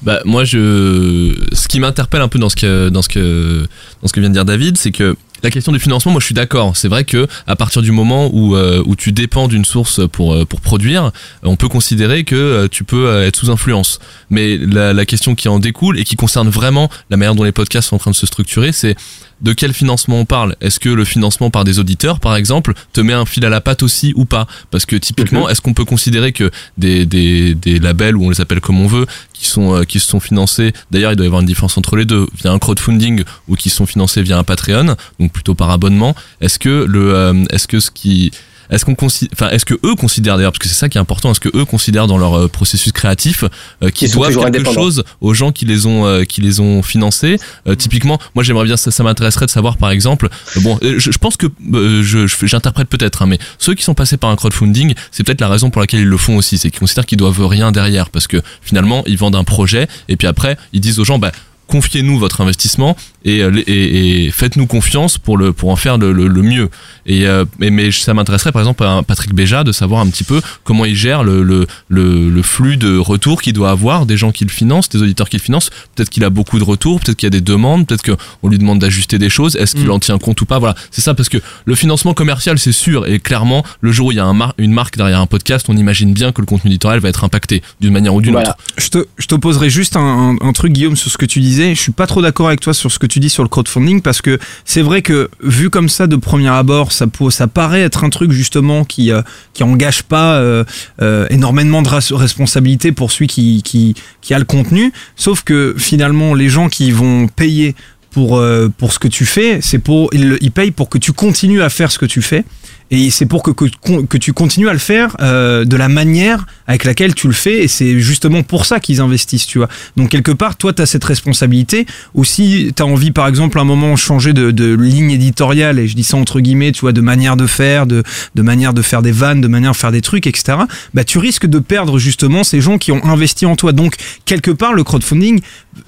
Bah 0.02 0.20
moi 0.26 0.44
je 0.44 1.34
ce 1.54 1.68
qui 1.68 1.80
m'interpelle 1.80 2.22
un 2.22 2.28
peu 2.28 2.40
dans 2.40 2.50
ce 2.50 2.56
que 2.56 2.90
dans 2.90 3.02
ce 3.02 3.10
que 3.10 3.66
dans 4.02 4.08
ce 4.08 4.14
que 4.14 4.20
vient 4.20 4.30
de 4.30 4.36
dire 4.36 4.46
David, 4.46 4.78
c'est 4.78 4.92
que 4.92 5.16
la 5.44 5.52
question 5.52 5.72
du 5.72 5.80
financement, 5.80 6.12
moi 6.12 6.20
je 6.20 6.26
suis 6.26 6.36
d'accord. 6.36 6.76
C'est 6.76 6.88
vrai 6.88 7.04
que 7.04 7.28
à 7.48 7.56
partir 7.56 7.82
du 7.82 7.92
moment 7.92 8.30
où 8.34 8.56
euh, 8.56 8.84
où 8.86 8.96
tu 8.96 9.12
dépends 9.12 9.48
d'une 9.48 9.66
source 9.66 10.02
pour 10.12 10.34
euh, 10.34 10.46
pour 10.46 10.62
produire, 10.62 11.12
on 11.44 11.56
peut 11.56 11.70
considérer 11.70 12.24
que 12.24 12.36
euh, 12.36 12.68
tu 12.68 12.84
peux 12.84 13.08
euh, 13.08 13.28
être 13.28 13.38
sous 13.38 13.50
influence. 13.50 14.00
Mais 14.30 14.58
la, 14.58 14.94
la 14.94 15.06
question 15.06 15.36
qui 15.36 15.48
en 15.48 15.60
découle 15.60 16.00
et 16.00 16.04
qui 16.04 16.16
concerne 16.16 16.50
vraiment 16.50 16.90
la 17.10 17.18
manière 17.18 17.36
dont 17.36 17.44
les 17.44 17.52
podcasts 17.52 17.90
sont 17.90 17.96
en 17.96 18.00
train 18.00 18.12
de 18.12 18.16
se 18.16 18.26
structurer, 18.26 18.72
c'est 18.72 18.96
de 19.42 19.54
quel 19.54 19.74
financement 19.74 20.20
on 20.20 20.26
parle 20.26 20.56
Est-ce 20.62 20.80
que 20.80 20.90
le 20.90 21.06
financement 21.06 21.50
par 21.50 21.64
des 21.64 21.80
auditeurs, 21.80 22.20
par 22.20 22.36
exemple, 22.36 22.74
te 22.94 23.02
met 23.02 23.14
un 23.14 23.26
fil 23.26 23.46
à 23.46 23.50
la 23.50 23.62
patte 23.62 23.84
aussi 23.84 24.14
ou 24.16 24.26
pas? 24.26 24.48
Parce 24.70 24.86
que 24.86 24.96
typiquement, 24.96 25.48
est-ce 25.50 25.62
qu'on 25.62 25.74
peut 25.74 25.86
considérer 25.86 26.34
que 26.34 26.52
des, 26.78 27.06
des, 27.06 27.56
des 27.56 27.80
labels, 27.80 28.18
ou 28.18 28.26
on 28.26 28.30
les 28.30 28.42
appelle 28.42 28.60
comme 28.60 28.80
on 28.82 28.88
veut, 28.88 29.06
qui 29.34 29.48
sont 29.48 29.76
euh, 29.76 29.84
qui 29.84 30.00
se 30.00 30.08
sont 30.08 30.20
financés, 30.20 30.74
d'ailleurs 30.92 31.14
il 31.14 31.16
doit 31.16 31.26
y 31.26 31.28
avoir 31.28 31.42
une 31.42 31.48
différence 31.48 31.78
entre 31.78 31.96
les 31.96 32.06
deux, 32.06 32.28
via 32.42 32.52
un 32.52 32.60
crowdfunding 32.60 33.24
ou 33.48 33.56
qui 33.56 33.70
sont 33.70 33.86
financés 33.86 34.22
via 34.22 34.38
un 34.38 34.44
Patreon, 34.44 34.96
donc 35.20 35.29
plutôt 35.30 35.56
par 35.56 35.70
abonnement. 35.70 36.16
Est-ce 36.42 36.60
que 36.60 36.86
le, 36.88 37.14
euh, 37.16 37.44
est-ce 37.52 37.68
que 37.68 37.80
ce 37.80 37.92
qui 37.92 38.32
est-ce 38.72 38.86
qu'on 38.86 38.94
considère, 38.94 39.32
enfin, 39.34 39.50
est-ce 39.50 39.66
que 39.66 39.74
eux 39.84 39.96
considèrent 39.96 40.38
d'ailleurs, 40.38 40.52
parce 40.52 40.60
que 40.60 40.68
c'est 40.68 40.76
ça 40.76 40.90
qui 40.90 41.00
est 41.00 41.02
important, 41.02 41.32
est-ce 41.32 41.40
que 41.40 41.50
eux 41.58 41.66
considèrent 41.66 42.06
dans 42.06 42.20
leur 42.20 42.36
euh, 42.38 42.48
processus 42.48 42.92
créatif 42.92 43.44
euh, 43.82 43.90
qu'ils 43.90 44.10
doivent 44.20 44.36
quelque 44.52 44.66
chose 44.76 45.04
aux 45.22 45.34
gens 45.34 45.52
qui 45.52 45.66
les 45.66 45.88
ont 45.88 46.06
euh, 46.06 46.24
qui 46.24 46.42
les 46.42 46.60
ont 46.60 46.84
financés? 46.84 47.40
Euh, 47.68 47.74
Typiquement, 47.74 48.20
moi 48.36 48.44
j'aimerais 48.44 48.66
bien 48.66 48.78
ça, 48.78 48.92
ça 48.92 49.02
m'intéresserait 49.02 49.48
de 49.48 49.50
savoir 49.52 49.78
par 49.78 49.90
exemple, 49.90 50.30
bon, 50.58 50.78
je, 50.84 51.00
je 51.00 51.18
pense 51.18 51.36
que 51.36 51.48
je 51.72 52.28
je- 52.28 52.46
j'interprète 52.46 52.90
peut-être, 52.90 53.24
hein, 53.24 53.26
mais 53.26 53.40
ceux 53.58 53.74
qui 53.74 53.82
sont 53.84 53.96
passés 53.96 54.18
par 54.18 54.30
un 54.30 54.36
crowdfunding, 54.36 54.94
c'est 55.10 55.24
peut-être 55.24 55.42
la 55.42 55.50
raison 55.50 55.72
pour 55.72 55.82
laquelle 55.82 56.02
ils 56.02 56.06
le 56.06 56.18
font 56.18 56.38
aussi, 56.38 56.60
c'est 56.60 56.70
qu'ils 56.70 56.80
considèrent 56.80 57.08
qu'ils 57.08 57.18
doivent 57.18 57.44
rien 57.48 57.72
derrière, 57.72 58.12
parce 58.12 58.28
que 58.28 58.38
finalement 58.62 59.02
ils 59.08 59.18
vendent 59.18 59.36
un 59.36 59.44
projet 59.44 59.88
et 60.10 60.16
puis 60.16 60.28
après 60.28 60.58
ils 60.74 60.80
disent 60.80 61.00
aux 61.00 61.06
gens, 61.06 61.18
bah 61.18 61.32
confiez-nous 61.70 62.18
votre 62.20 62.42
investissement 62.42 62.98
et, 63.26 63.42
euh, 63.44 63.52
et, 63.68 64.26
et 64.26 64.32
faites-nous 64.32 64.66
confiance 64.68 65.18
pour 65.18 65.38
le 65.38 65.54
pour 65.54 65.70
en 65.70 65.76
faire 65.76 65.98
le, 65.98 66.12
le, 66.12 66.28
le 66.28 66.42
mieux. 66.42 66.70
Et 67.06 67.28
euh, 67.28 67.46
mais, 67.60 67.70
mais 67.70 67.92
ça 67.92 68.14
m'intéresserait 68.14 68.52
par 68.52 68.62
exemple 68.62 68.84
à 68.84 69.02
Patrick 69.04 69.34
Béja 69.34 69.64
de 69.64 69.72
savoir 69.72 70.02
un 70.02 70.08
petit 70.10 70.24
peu 70.24 70.42
comment 70.64 70.86
il 70.86 70.96
gère 70.96 71.24
le 71.24 71.44
le, 71.44 71.68
le, 71.90 72.30
le 72.30 72.42
flux 72.42 72.78
de 72.78 72.98
retours 72.98 73.42
qu'il 73.42 73.54
doit 73.54 73.70
avoir 73.72 74.06
des 74.06 74.18
gens 74.18 74.32
qui 74.32 74.44
le 74.46 74.50
financent, 74.50 74.90
des 74.90 75.02
auditeurs 75.02 75.30
qui 75.30 75.38
le 75.38 75.42
financent. 75.42 75.70
Peut-être 75.96 76.10
qu'il 76.10 76.24
a 76.24 76.30
beaucoup 76.30 76.60
de 76.60 76.64
retours, 76.64 77.00
peut-être 77.00 77.18
qu'il 77.18 77.28
y 77.28 77.32
a 77.34 77.38
des 77.40 77.42
demandes, 77.42 77.86
peut-être 77.88 78.04
qu'on 78.16 78.48
lui 78.50 78.58
demande 78.58 78.80
d'ajuster 78.80 79.18
des 79.20 79.30
choses. 79.30 79.56
Est-ce 79.56 79.76
qu'il 79.76 79.88
Mm. 79.88 79.92
en 79.92 80.00
tient 80.00 80.18
compte 80.18 80.42
ou 80.42 80.46
pas? 80.46 80.60
Voilà, 80.60 80.76
c'est 80.92 81.02
ça 81.02 81.14
parce 81.14 81.30
que 81.30 81.38
le 81.66 81.76
financement 81.76 82.14
commercial 82.14 82.58
c'est 82.58 82.72
sûr 82.72 83.06
et 83.08 83.20
clairement 83.20 83.64
le 83.82 83.92
jour 83.92 84.08
où 84.08 84.12
il 84.12 84.16
y 84.16 84.20
a 84.20 84.26
un 84.26 84.34
mar- 84.34 84.54
une 84.58 84.72
marque 84.74 84.98
derrière 84.98 85.20
un 85.20 85.28
podcast, 85.28 85.68
on 85.70 85.78
imagine 85.78 86.14
bien 86.14 86.32
que 86.32 86.42
le 86.42 86.46
contenu 86.48 86.72
éditorial 86.72 87.00
va 87.00 87.10
être 87.10 87.24
impacté 87.24 87.62
d'une 87.82 87.94
manière 87.94 88.14
ou 88.16 88.22
d'une 88.22 88.36
autre. 88.36 88.56
Je 88.78 88.90
te, 88.90 89.06
je 89.18 89.28
te 89.28 89.36
poserai 89.36 89.70
juste 89.70 89.96
un, 89.98 90.02
un- 90.42 90.48
un 90.48 90.54
truc, 90.54 90.72
Guillaume, 90.74 90.96
sur 90.96 91.12
ce 91.12 91.18
que 91.18 91.26
tu 91.26 91.40
disais. 91.42 91.59
Je 91.76 91.80
suis 91.80 91.92
pas 91.92 92.08
trop 92.08 92.22
d'accord 92.22 92.48
avec 92.48 92.60
toi 92.62 92.74
sur 92.74 92.92
ce 92.92 93.00
que 93.00 93.06
tu 93.08 93.20
dis 93.20 93.30
sur 93.30 93.44
le 93.44 93.50
crowdfunding 93.50 94.02
parce 94.02 94.22
que 94.22 94.40
c'est 94.66 94.82
vrai 94.82 95.02
que 95.02 95.30
vu 95.44 95.70
comme 95.70 95.90
ça 95.90 96.08
de 96.08 96.16
premier 96.16 96.48
abord, 96.50 96.92
ça, 96.92 97.08
peut- 97.08 97.30
ça 97.30 97.48
paraît 97.48 97.82
être 97.82 98.04
un 98.04 98.10
truc 98.10 98.32
justement 98.32 98.84
qui 98.86 99.12
euh, 99.12 99.22
qui 99.54 99.64
engage 99.64 100.04
pas 100.04 100.36
euh, 100.36 100.64
euh, 101.02 101.28
énormément 101.30 101.82
de 101.82 101.90
responsabilité 102.16 102.92
pour 102.92 103.12
celui 103.12 103.28
qui, 103.28 103.62
qui 103.64 103.96
qui 104.22 104.34
a 104.34 104.40
le 104.40 104.46
contenu. 104.46 104.92
Sauf 105.16 105.44
que 105.44 105.76
finalement, 105.78 106.34
les 106.34 106.50
gens 106.50 106.70
qui 106.70 106.92
vont 106.92 107.28
payer 107.28 107.76
pour 108.12 108.38
euh, 108.38 108.70
pour 108.78 108.92
ce 108.94 109.00
que 109.00 109.08
tu 109.08 109.26
fais, 109.26 109.60
c'est 109.62 109.80
pour 109.80 110.10
ils, 110.14 110.38
ils 110.42 110.52
payent 110.52 110.72
pour 110.72 110.90
que 110.90 110.98
tu 110.98 111.14
continues 111.14 111.62
à 111.62 111.70
faire 111.70 111.92
ce 111.92 112.00
que 112.00 112.06
tu 112.08 112.22
fais. 112.22 112.44
Et 112.92 113.12
c'est 113.12 113.26
pour 113.26 113.44
que, 113.44 113.52
que, 113.52 113.66
que 114.06 114.18
tu 114.18 114.34
continues 114.34 114.68
à 114.68 114.74
le 114.74 114.80
faire 114.80 115.16
euh, 115.22 115.64
de 115.64 115.78
la 115.78 115.90
manière 115.90 116.46
avec 116.68 116.86
laquelle 116.86 117.14
tu 117.14 117.28
le 117.28 117.34
fais. 117.34 117.64
Et 117.64 117.68
c'est 117.68 118.00
justement 118.00 118.42
pour 118.42 118.66
ça 118.66 118.80
qu'ils 118.80 119.00
investissent, 119.02 119.46
tu 119.46 119.60
vois. 119.60 119.70
Donc 119.96 120.10
quelque 120.10 120.32
part, 120.32 120.56
toi, 120.56 120.74
tu 120.74 120.82
as 120.82 120.86
cette 120.86 121.04
responsabilité. 121.04 121.86
Aussi, 122.14 122.72
tu 122.76 122.82
as 122.82 122.86
envie, 122.86 123.12
par 123.12 123.28
exemple, 123.28 123.60
à 123.60 123.62
un 123.62 123.66
moment, 123.66 123.96
changer 123.96 124.34
de, 124.34 124.52
de 124.52 124.74
ligne 124.74 125.12
éditoriale, 125.12 125.80
et 125.80 125.88
je 125.88 125.96
dis 125.96 126.04
ça 126.04 126.18
entre 126.18 126.40
guillemets, 126.40 126.72
tu 126.72 126.82
vois, 126.82 126.94
de 126.94 127.02
manière 127.02 127.38
de 127.38 127.48
faire, 127.48 127.86
de, 127.86 128.04
de 128.36 128.42
manière 128.42 128.74
de 128.74 128.82
faire 128.82 129.02
des 129.02 129.12
vannes, 129.12 129.42
de 129.42 129.48
manière 129.48 129.72
de 129.72 129.78
faire 129.78 129.92
des 129.92 130.02
trucs, 130.02 130.26
etc. 130.26 130.58
Bah, 130.94 131.04
tu 131.04 131.20
risques 131.20 131.48
de 131.48 131.60
perdre 131.60 132.00
justement 132.00 132.44
ces 132.44 132.62
gens 132.62 132.78
qui 132.78 132.92
ont 132.92 133.04
investi 133.06 133.46
en 133.46 133.56
toi. 133.56 133.72
Donc, 133.72 133.96
quelque 134.26 134.52
part, 134.52 134.74
le 134.74 134.84
crowdfunding 134.84 135.42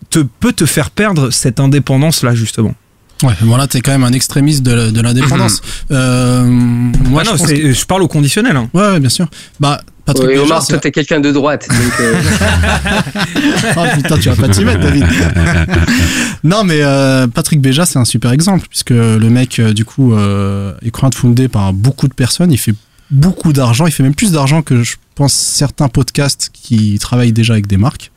te, 0.09 0.19
peut 0.19 0.53
te 0.53 0.65
faire 0.65 0.91
perdre 0.91 1.31
cette 1.31 1.59
indépendance-là, 1.59 2.35
justement. 2.35 2.75
Ouais, 3.23 3.33
voilà, 3.41 3.67
t'es 3.67 3.81
quand 3.81 3.91
même 3.91 4.03
un 4.03 4.13
extrémiste 4.13 4.63
de, 4.63 4.89
de 4.91 5.01
l'indépendance. 5.01 5.61
euh, 5.91 6.43
moi, 6.45 7.21
Ah 7.25 7.29
non, 7.29 7.33
je, 7.33 7.37
pense 7.37 7.47
que- 7.51 7.73
je 7.73 7.85
parle 7.85 8.01
au 8.03 8.07
conditionnel. 8.07 8.55
hein. 8.55 8.69
Ouais, 8.73 8.81
ouais, 8.93 8.99
bien 8.99 9.09
sûr. 9.09 9.27
Bah, 9.59 9.79
Patrick 10.05 10.29
Oui, 10.29 10.37
Omar, 10.39 10.65
toi, 10.65 10.77
t'es 10.79 10.91
quelqu'un 10.91 11.19
de 11.19 11.31
droite. 11.31 11.67
Donc, 11.69 11.99
euh, 11.99 12.13
oh 13.77 13.83
putain, 13.95 14.17
tu 14.17 14.29
vas 14.29 14.35
pas 14.35 14.49
t'y 14.49 14.65
mettre, 14.65 14.79
David. 14.79 15.05
non, 16.43 16.63
mais 16.63 16.81
euh, 16.81 17.27
Patrick 17.27 17.61
Béja, 17.61 17.85
c'est 17.85 17.99
un 17.99 18.05
super 18.05 18.31
exemple, 18.31 18.65
puisque 18.69 18.89
le 18.91 19.19
mec, 19.29 19.59
euh, 19.59 19.73
du 19.73 19.85
coup, 19.85 20.13
euh, 20.13 20.73
est 20.83 20.91
crowdfundé 20.91 21.47
par 21.47 21.73
beaucoup 21.73 22.07
de 22.07 22.13
personnes. 22.13 22.51
Il 22.51 22.57
fait 22.57 22.73
beaucoup 23.11 23.53
d'argent. 23.53 23.85
Il 23.85 23.91
fait 23.91 24.03
même 24.03 24.15
plus 24.15 24.31
d'argent 24.31 24.61
que 24.61 24.83
je 24.83 24.95
pense 25.15 25.33
certains 25.33 25.87
podcasts 25.87 26.49
qui 26.53 26.97
travaillent 26.99 27.33
déjà 27.33 27.53
avec 27.53 27.67
des 27.67 27.77
marques, 27.77 28.11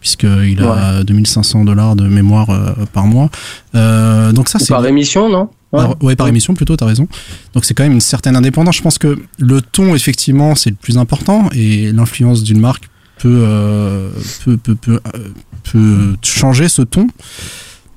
puisqu'il 0.00 0.62
a 0.62 1.02
2500 1.04 1.64
dollars 1.64 1.96
de 1.96 2.08
mémoire 2.08 2.50
euh, 2.50 2.72
par 2.92 3.06
mois. 3.06 3.30
Euh, 3.74 4.32
donc 4.32 4.48
ça, 4.48 4.58
c'est 4.58 4.68
par 4.68 4.86
émission, 4.86 5.28
non? 5.28 5.50
Par- 5.70 6.02
ouais, 6.02 6.16
par 6.16 6.28
émission 6.28 6.54
plutôt, 6.54 6.76
t'as 6.76 6.86
raison. 6.86 7.06
Donc 7.54 7.64
c'est 7.64 7.74
quand 7.74 7.82
même 7.82 7.92
une 7.92 8.00
certaine 8.00 8.36
indépendance. 8.36 8.76
Je 8.76 8.82
pense 8.82 8.98
que 8.98 9.18
le 9.38 9.60
ton, 9.60 9.94
effectivement, 9.94 10.54
c'est 10.54 10.70
le 10.70 10.76
plus 10.76 10.96
important 10.96 11.50
et 11.52 11.92
l'influence 11.92 12.42
d'une 12.42 12.60
marque 12.60 12.88
peut, 13.18 13.42
euh, 13.42 14.10
peut, 14.44 14.56
peut, 14.56 14.74
peut, 14.74 15.00
euh, 15.14 15.28
peut 15.70 16.16
changer 16.22 16.68
ce 16.68 16.82
ton. 16.82 17.08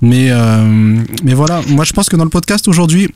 Mais, 0.02 0.32
euh, 0.32 0.98
mais 1.24 1.34
voilà, 1.36 1.62
moi 1.70 1.86
je 1.86 1.94
pense 1.94 2.10
que 2.10 2.16
dans 2.16 2.24
le 2.24 2.30
podcast 2.32 2.68
aujourd'hui, 2.68 3.14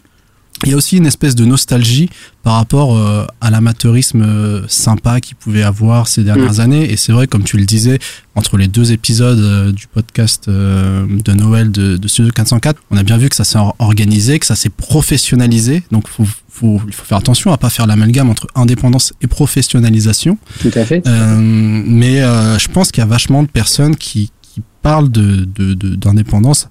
il 0.66 0.72
y 0.72 0.74
a 0.74 0.78
aussi 0.78 0.98
une 0.98 1.06
espèce 1.06 1.36
de 1.36 1.46
nostalgie 1.46 2.10
par 2.44 2.56
rapport 2.56 2.98
euh, 2.98 3.26
à 3.42 3.50
l'amateurisme 3.52 4.22
euh, 4.22 4.62
sympa 4.68 5.20
qu'il 5.22 5.36
pouvait 5.36 5.64
avoir 5.64 6.08
ces 6.08 6.24
dernières 6.24 6.54
Mm. 6.56 6.60
années. 6.60 6.92
Et 6.92 6.98
c'est 6.98 7.12
vrai, 7.12 7.28
comme 7.28 7.44
tu 7.44 7.58
le 7.58 7.66
disais, 7.66 8.00
entre 8.36 8.58
les 8.58 8.68
deux 8.68 8.92
épisodes 8.92 9.40
euh, 9.40 9.72
du 9.72 9.88
podcast 9.88 10.50
de 10.50 11.32
Noël 11.34 11.72
de, 11.72 11.98
de 11.98 12.08
Studio 12.08 12.32
404, 12.32 12.80
on 12.92 12.98
a 12.98 13.04
bien 13.04 13.18
vu 13.18 13.30
que 13.30 13.36
ça 13.36 13.44
s'est 13.44 13.58
or- 13.58 13.76
organisé, 13.80 14.40
que 14.40 14.46
ça 14.46 14.56
s'est 14.56 14.70
professionnalisé. 14.70 15.84
Donc 15.92 16.08
faut, 16.08 16.26
faut, 16.50 16.82
il 16.88 16.94
faut 16.94 17.06
faire 17.06 17.18
attention 17.18 17.52
à 17.52 17.58
pas 17.58 17.70
faire 17.70 17.88
l'amalgame 17.88 18.30
entre 18.30 18.48
indépendance 18.56 19.14
et 19.22 19.28
professionnalisation. 19.28 20.38
Tout 20.62 20.72
à 20.76 20.86
fait. 20.86 21.02
Mais 21.06 22.20
je 22.22 22.68
pense 22.70 22.92
qu'il 22.92 23.02
y 23.02 23.04
a 23.04 23.08
vachement 23.08 23.44
de 23.44 23.48
personnes 23.50 23.96
qui, 23.96 24.32
qui 24.42 24.62
parlent 24.82 25.10
de, 25.12 25.46
de, 25.46 25.74
de- 25.74 25.96
d'indépendance 25.96 26.68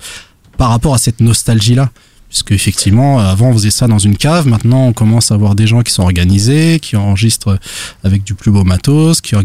par 0.57 0.71
rapport 0.71 0.95
à 0.95 0.99
cette 0.99 1.21
nostalgie-là. 1.21 1.91
Puisque 2.35 2.51
effectivement, 2.51 3.21
avant 3.21 3.51
on 3.51 3.53
faisait 3.53 3.71
ça 3.71 3.87
dans 3.87 4.01
une 4.01 4.17
cave, 4.17 4.49
maintenant 4.49 4.89
on 4.89 4.93
commence 4.93 5.31
à 5.31 5.37
voir 5.37 5.55
des 5.55 5.69
gens 5.69 5.83
qui 5.83 5.93
sont 5.93 6.03
organisés, 6.03 6.81
qui 6.81 6.97
enregistrent 6.97 7.61
avec 8.03 8.25
du 8.25 8.35
plus 8.35 8.51
beau 8.51 8.65
matos, 8.65 9.21
qui, 9.21 9.37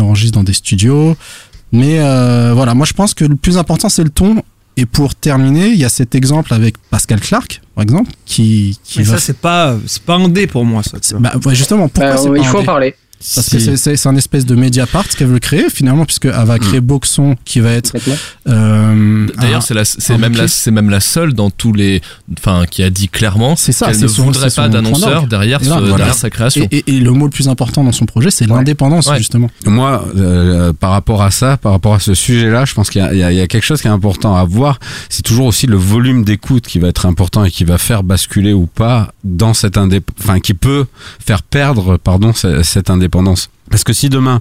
enregistrent 0.00 0.38
dans 0.38 0.44
des 0.44 0.54
studios. 0.54 1.14
Mais 1.72 2.00
euh, 2.00 2.52
voilà, 2.54 2.72
moi 2.72 2.86
je 2.86 2.94
pense 2.94 3.12
que 3.12 3.26
le 3.26 3.36
plus 3.36 3.58
important 3.58 3.90
c'est 3.90 4.02
le 4.02 4.08
ton 4.08 4.42
Et 4.78 4.86
pour 4.86 5.14
terminer, 5.14 5.66
il 5.68 5.76
y 5.76 5.84
a 5.84 5.90
cet 5.90 6.14
exemple 6.14 6.54
avec 6.54 6.78
Pascal 6.88 7.20
Clark, 7.20 7.60
par 7.74 7.82
exemple, 7.82 8.12
qui, 8.24 8.78
qui 8.82 9.00
Mais 9.00 9.04
va 9.04 9.18
ça, 9.18 9.20
c'est 9.20 9.36
pas, 9.36 9.76
c'est 9.84 10.02
pas 10.02 10.14
un 10.14 10.30
dé 10.30 10.46
pour 10.46 10.64
moi, 10.64 10.82
ça. 10.82 10.96
bah, 11.18 11.34
ouais, 11.44 11.54
justement, 11.54 11.90
pourquoi 11.90 12.12
Euh, 12.12 12.16
c'est 12.16 12.28
il 12.30 12.44
pas 12.44 12.48
faut 12.48 12.58
un 12.58 12.62
en 12.62 12.64
parler. 12.64 12.94
Parce 13.34 13.48
que 13.50 13.58
c'est- 13.58 13.76
c'est 13.76 13.96
c'est 13.96 14.08
un 14.08 14.16
espèce 14.16 14.46
de 14.46 14.54
Mediapart 14.54 15.08
qu'elle 15.08 15.28
veut 15.28 15.38
créer 15.40 15.68
finalement, 15.70 16.04
puisqu'elle 16.04 16.30
va 16.32 16.56
Hmm. 16.56 16.58
créer 16.60 16.80
Boxon 16.80 17.36
qui 17.44 17.60
va 17.60 17.72
être. 17.72 17.92
euh, 18.48 19.26
D'ailleurs, 19.38 19.58
un- 19.58 19.60
c'est 19.60 19.84
c'est 19.84 20.18
même 20.18 20.34
la, 20.34 20.48
c'est 20.48 20.70
même 20.70 20.90
la 20.90 21.00
seule 21.00 21.32
dans 21.34 21.50
tous 21.50 21.72
les, 21.72 22.00
enfin, 22.38 22.64
qui 22.70 22.82
a 22.82 22.90
dit 22.90 23.08
clairement 23.08 23.56
ça, 23.56 23.72
qu'elle 23.86 23.94
c'est 23.96 24.02
ne 24.02 24.08
son- 24.08 24.24
voudrait 24.24 24.50
c'est 24.50 24.56
pas 24.56 24.68
d'annonceur 24.68 25.26
derrière, 25.26 25.60
Et 25.60 25.64
ce- 25.64 25.70
là, 25.70 25.80
voilà. 25.80 25.96
derrière 25.96 26.14
sa 26.14 26.30
création. 26.30 26.66
Et, 26.70 26.78
et- 26.78 26.96
et 26.96 27.00
le 27.00 27.10
mot 27.12 27.24
le 27.26 27.30
plus 27.30 27.48
important 27.48 27.84
dans 27.84 27.92
son 27.92 28.06
projet, 28.06 28.30
c'est 28.30 28.46
l'indépendance 28.46 29.10
justement. 29.16 29.50
Moi, 29.66 30.04
euh, 30.16 30.72
par 30.72 30.90
rapport 30.90 31.22
à 31.22 31.30
ça, 31.30 31.56
par 31.56 31.72
rapport 31.72 31.94
à 31.94 32.00
ce 32.00 32.14
sujet-là, 32.14 32.64
je 32.64 32.74
pense 32.74 32.88
qu'il 32.90 33.02
y, 33.02 33.04
a- 33.04 33.12
il 33.12 33.18
y 33.18 33.22
a- 33.22 33.32
il 33.32 33.36
y 33.38 33.40
a 33.40 33.46
quelque 33.46 33.64
chose 33.64 33.80
qui 33.80 33.88
est 33.88 33.90
important 33.90 34.36
à 34.36 34.44
voir. 34.44 34.78
C'est 35.08 35.22
toujours 35.22 35.46
aussi 35.46 35.66
le 35.66 35.76
volume 35.76 36.24
d'écoute 36.24 36.66
qui 36.66 36.78
va 36.78 36.88
être 36.88 37.06
important 37.06 37.44
et 37.44 37.50
qui 37.50 37.64
va 37.64 37.78
faire 37.78 38.02
basculer 38.02 38.52
ou 38.52 38.66
pas 38.66 39.12
dans 39.24 39.54
cette 39.54 39.76
indép, 39.76 40.04
enfin, 40.20 40.40
qui 40.40 40.54
peut 40.54 40.86
faire 41.24 41.42
perdre, 41.42 41.96
pardon, 41.96 42.32
ce- 42.32 42.62
cette 42.62 42.90
indépendance 42.90 43.07
l'indépendance. 43.08 43.50
Parce 43.70 43.84
que 43.84 43.92
si 43.92 44.08
demain, 44.08 44.40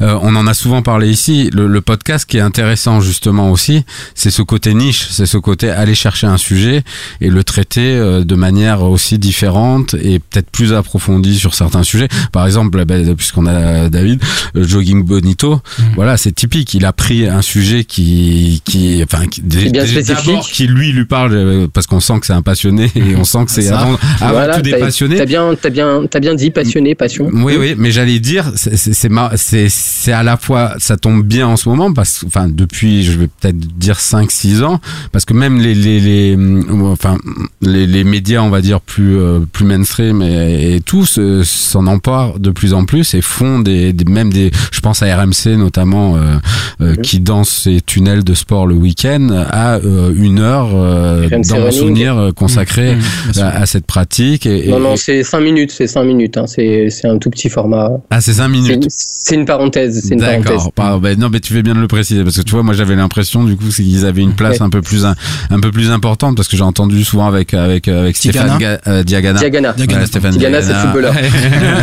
euh, 0.00 0.18
on 0.22 0.34
en 0.36 0.46
a 0.46 0.54
souvent 0.54 0.82
parlé 0.82 1.08
ici, 1.10 1.50
le, 1.52 1.66
le 1.66 1.80
podcast 1.80 2.24
qui 2.28 2.36
est 2.38 2.40
intéressant 2.40 3.00
justement 3.00 3.50
aussi, 3.50 3.84
c'est 4.14 4.30
ce 4.30 4.42
côté 4.42 4.74
niche, 4.74 5.06
c'est 5.10 5.26
ce 5.26 5.38
côté 5.38 5.70
aller 5.70 5.94
chercher 5.94 6.26
un 6.26 6.36
sujet 6.36 6.82
et 7.20 7.28
le 7.30 7.44
traiter 7.44 7.94
euh, 7.94 8.24
de 8.24 8.34
manière 8.34 8.82
aussi 8.82 9.18
différente 9.18 9.94
et 9.94 10.18
peut-être 10.18 10.50
plus 10.50 10.72
approfondie 10.72 11.38
sur 11.38 11.54
certains 11.54 11.82
sujets. 11.82 12.08
Par 12.32 12.46
exemple, 12.46 12.84
ben, 12.84 13.14
puisqu'on 13.16 13.46
a 13.46 13.88
David, 13.88 14.22
le 14.54 14.66
jogging 14.66 15.02
bonito, 15.04 15.60
voilà, 15.94 16.16
c'est 16.16 16.32
typique. 16.32 16.74
Il 16.74 16.84
a 16.84 16.92
pris 16.92 17.26
un 17.26 17.42
sujet 17.42 17.84
qui, 17.84 18.62
qui, 18.64 19.00
enfin, 19.02 19.26
qui, 19.26 19.42
d'abord, 19.42 20.48
qui 20.48 20.66
lui 20.66 20.92
lui 20.92 21.04
parle 21.04 21.32
euh, 21.34 21.66
parce 21.72 21.86
qu'on 21.86 22.00
sent 22.00 22.20
que 22.20 22.26
c'est 22.26 22.32
un 22.32 22.42
passionné 22.42 22.90
et 22.96 23.16
on 23.16 23.24
sent 23.24 23.44
que 23.46 23.50
c'est 23.50 23.68
avant, 23.68 23.98
avant 24.20 24.32
Voilà, 24.32 24.56
tout 24.56 24.62
des 24.62 24.72
passionnés. 24.76 25.16
T'as 25.16 25.26
bien, 25.26 25.54
t'as 25.60 25.70
bien, 25.70 26.06
t'as 26.10 26.20
bien 26.20 26.34
dit 26.34 26.50
passionné, 26.50 26.94
passion. 26.94 27.28
Oui, 27.32 27.56
oui, 27.58 27.74
mais 27.76 27.90
j'allais 27.90 28.18
dire, 28.20 28.52
c'est- 28.56 28.67
c'est 28.74 30.12
à 30.12 30.22
la 30.22 30.36
fois, 30.36 30.74
ça 30.78 30.96
tombe 30.96 31.22
bien 31.24 31.46
en 31.46 31.56
ce 31.56 31.68
moment, 31.68 31.92
parce 31.92 32.18
que, 32.20 32.26
enfin, 32.26 32.48
depuis, 32.48 33.02
je 33.04 33.12
vais 33.18 33.26
peut-être 33.28 33.58
dire 33.58 33.96
5-6 33.98 34.62
ans, 34.62 34.80
parce 35.12 35.24
que 35.24 35.34
même 35.34 35.58
les, 35.60 35.74
les, 35.74 36.00
les, 36.00 36.34
hum, 36.34 36.82
enfin, 36.92 37.16
les, 37.62 37.86
les 37.86 38.04
médias, 38.04 38.40
on 38.42 38.50
va 38.50 38.60
dire, 38.60 38.80
plus, 38.80 39.16
euh, 39.18 39.40
plus 39.52 39.64
mainstream 39.64 40.22
et, 40.22 40.76
et 40.76 40.80
tout, 40.80 41.04
se- 41.06 41.42
s'en 41.44 41.86
emparent 41.86 42.38
de 42.38 42.50
plus 42.50 42.74
en 42.74 42.84
plus 42.84 43.14
et 43.14 43.20
font 43.22 43.58
des, 43.60 43.92
des 43.92 44.04
même 44.04 44.32
des, 44.32 44.50
je 44.72 44.80
pense 44.80 45.02
à 45.02 45.16
RMC 45.16 45.56
notamment, 45.56 46.16
euh, 46.16 46.36
euh, 46.80 46.94
qui 46.96 47.20
dans 47.20 47.44
ces 47.44 47.80
tunnels 47.80 48.24
de 48.24 48.34
sport 48.34 48.66
le 48.66 48.74
week-end, 48.74 49.28
a 49.50 49.76
euh, 49.76 50.12
une 50.16 50.38
heure, 50.38 50.70
euh, 50.74 51.28
dans 51.48 51.58
mon 51.60 51.70
souvenir, 51.70 52.16
euh, 52.16 52.32
consacrée 52.32 52.96
Mmh, 52.96 53.32
sûr. 53.34 53.44
à, 53.44 53.48
à 53.48 53.66
cette 53.66 53.86
pratique. 53.86 54.46
Et, 54.46 54.68
Non, 54.68 54.78
et- 54.78 54.80
non, 54.80 54.96
c'est 54.96 55.22
5 55.22 55.40
minutes, 55.40 55.70
c'est 55.72 55.86
5 55.86 56.04
minutes, 56.04 56.36
hein, 56.36 56.46
c'est 56.46 56.88
c'est 56.90 57.06
un 57.08 57.18
tout 57.18 57.30
petit 57.30 57.48
format. 57.48 57.90
Ah, 58.10 58.20
c'est 58.20 58.32
5 58.34 58.48
minutes. 58.48 58.57
C'est- 58.64 58.80
C'est 58.88 59.34
une 59.34 59.44
parenthèse, 59.44 60.00
c'est 60.04 60.14
une 60.14 60.20
parenthèse. 60.20 60.64
D'accord. 60.76 61.00
Ben 61.00 61.18
non, 61.18 61.28
mais 61.30 61.40
tu 61.40 61.52
fais 61.52 61.62
bien 61.62 61.74
de 61.74 61.80
le 61.80 61.86
préciser 61.86 62.24
parce 62.24 62.36
que 62.36 62.42
tu 62.42 62.52
vois, 62.52 62.62
moi 62.62 62.72
j'avais 62.72 62.96
l'impression 62.96 63.44
du 63.44 63.56
coup 63.56 63.68
qu'ils 63.68 64.06
avaient 64.06 64.22
une 64.22 64.32
place 64.34 64.58
Ouais. 64.60 64.62
un 64.62 64.70
peu 64.70 64.80
plus 64.80 65.04
un, 65.04 65.14
un 65.50 65.60
peu 65.60 65.70
plus 65.70 65.90
importante 65.90 66.34
parce 66.36 66.48
que 66.48 66.56
j'ai 66.56 66.62
entendu 66.62 67.04
souvent 67.04 67.26
avec 67.26 67.52
avec 67.52 67.88
avec 67.88 68.16
Tigana. 68.18 68.54
Stéphane 68.54 68.58
Ga- 68.58 68.80
euh, 68.86 69.02
Diagana. 69.02 69.38
Diagana. 69.38 69.74
Stéphane 70.06 70.32
Tigana, 70.32 70.62
c'est 70.62 70.72
le 70.72 70.78
footballeur. 70.78 71.14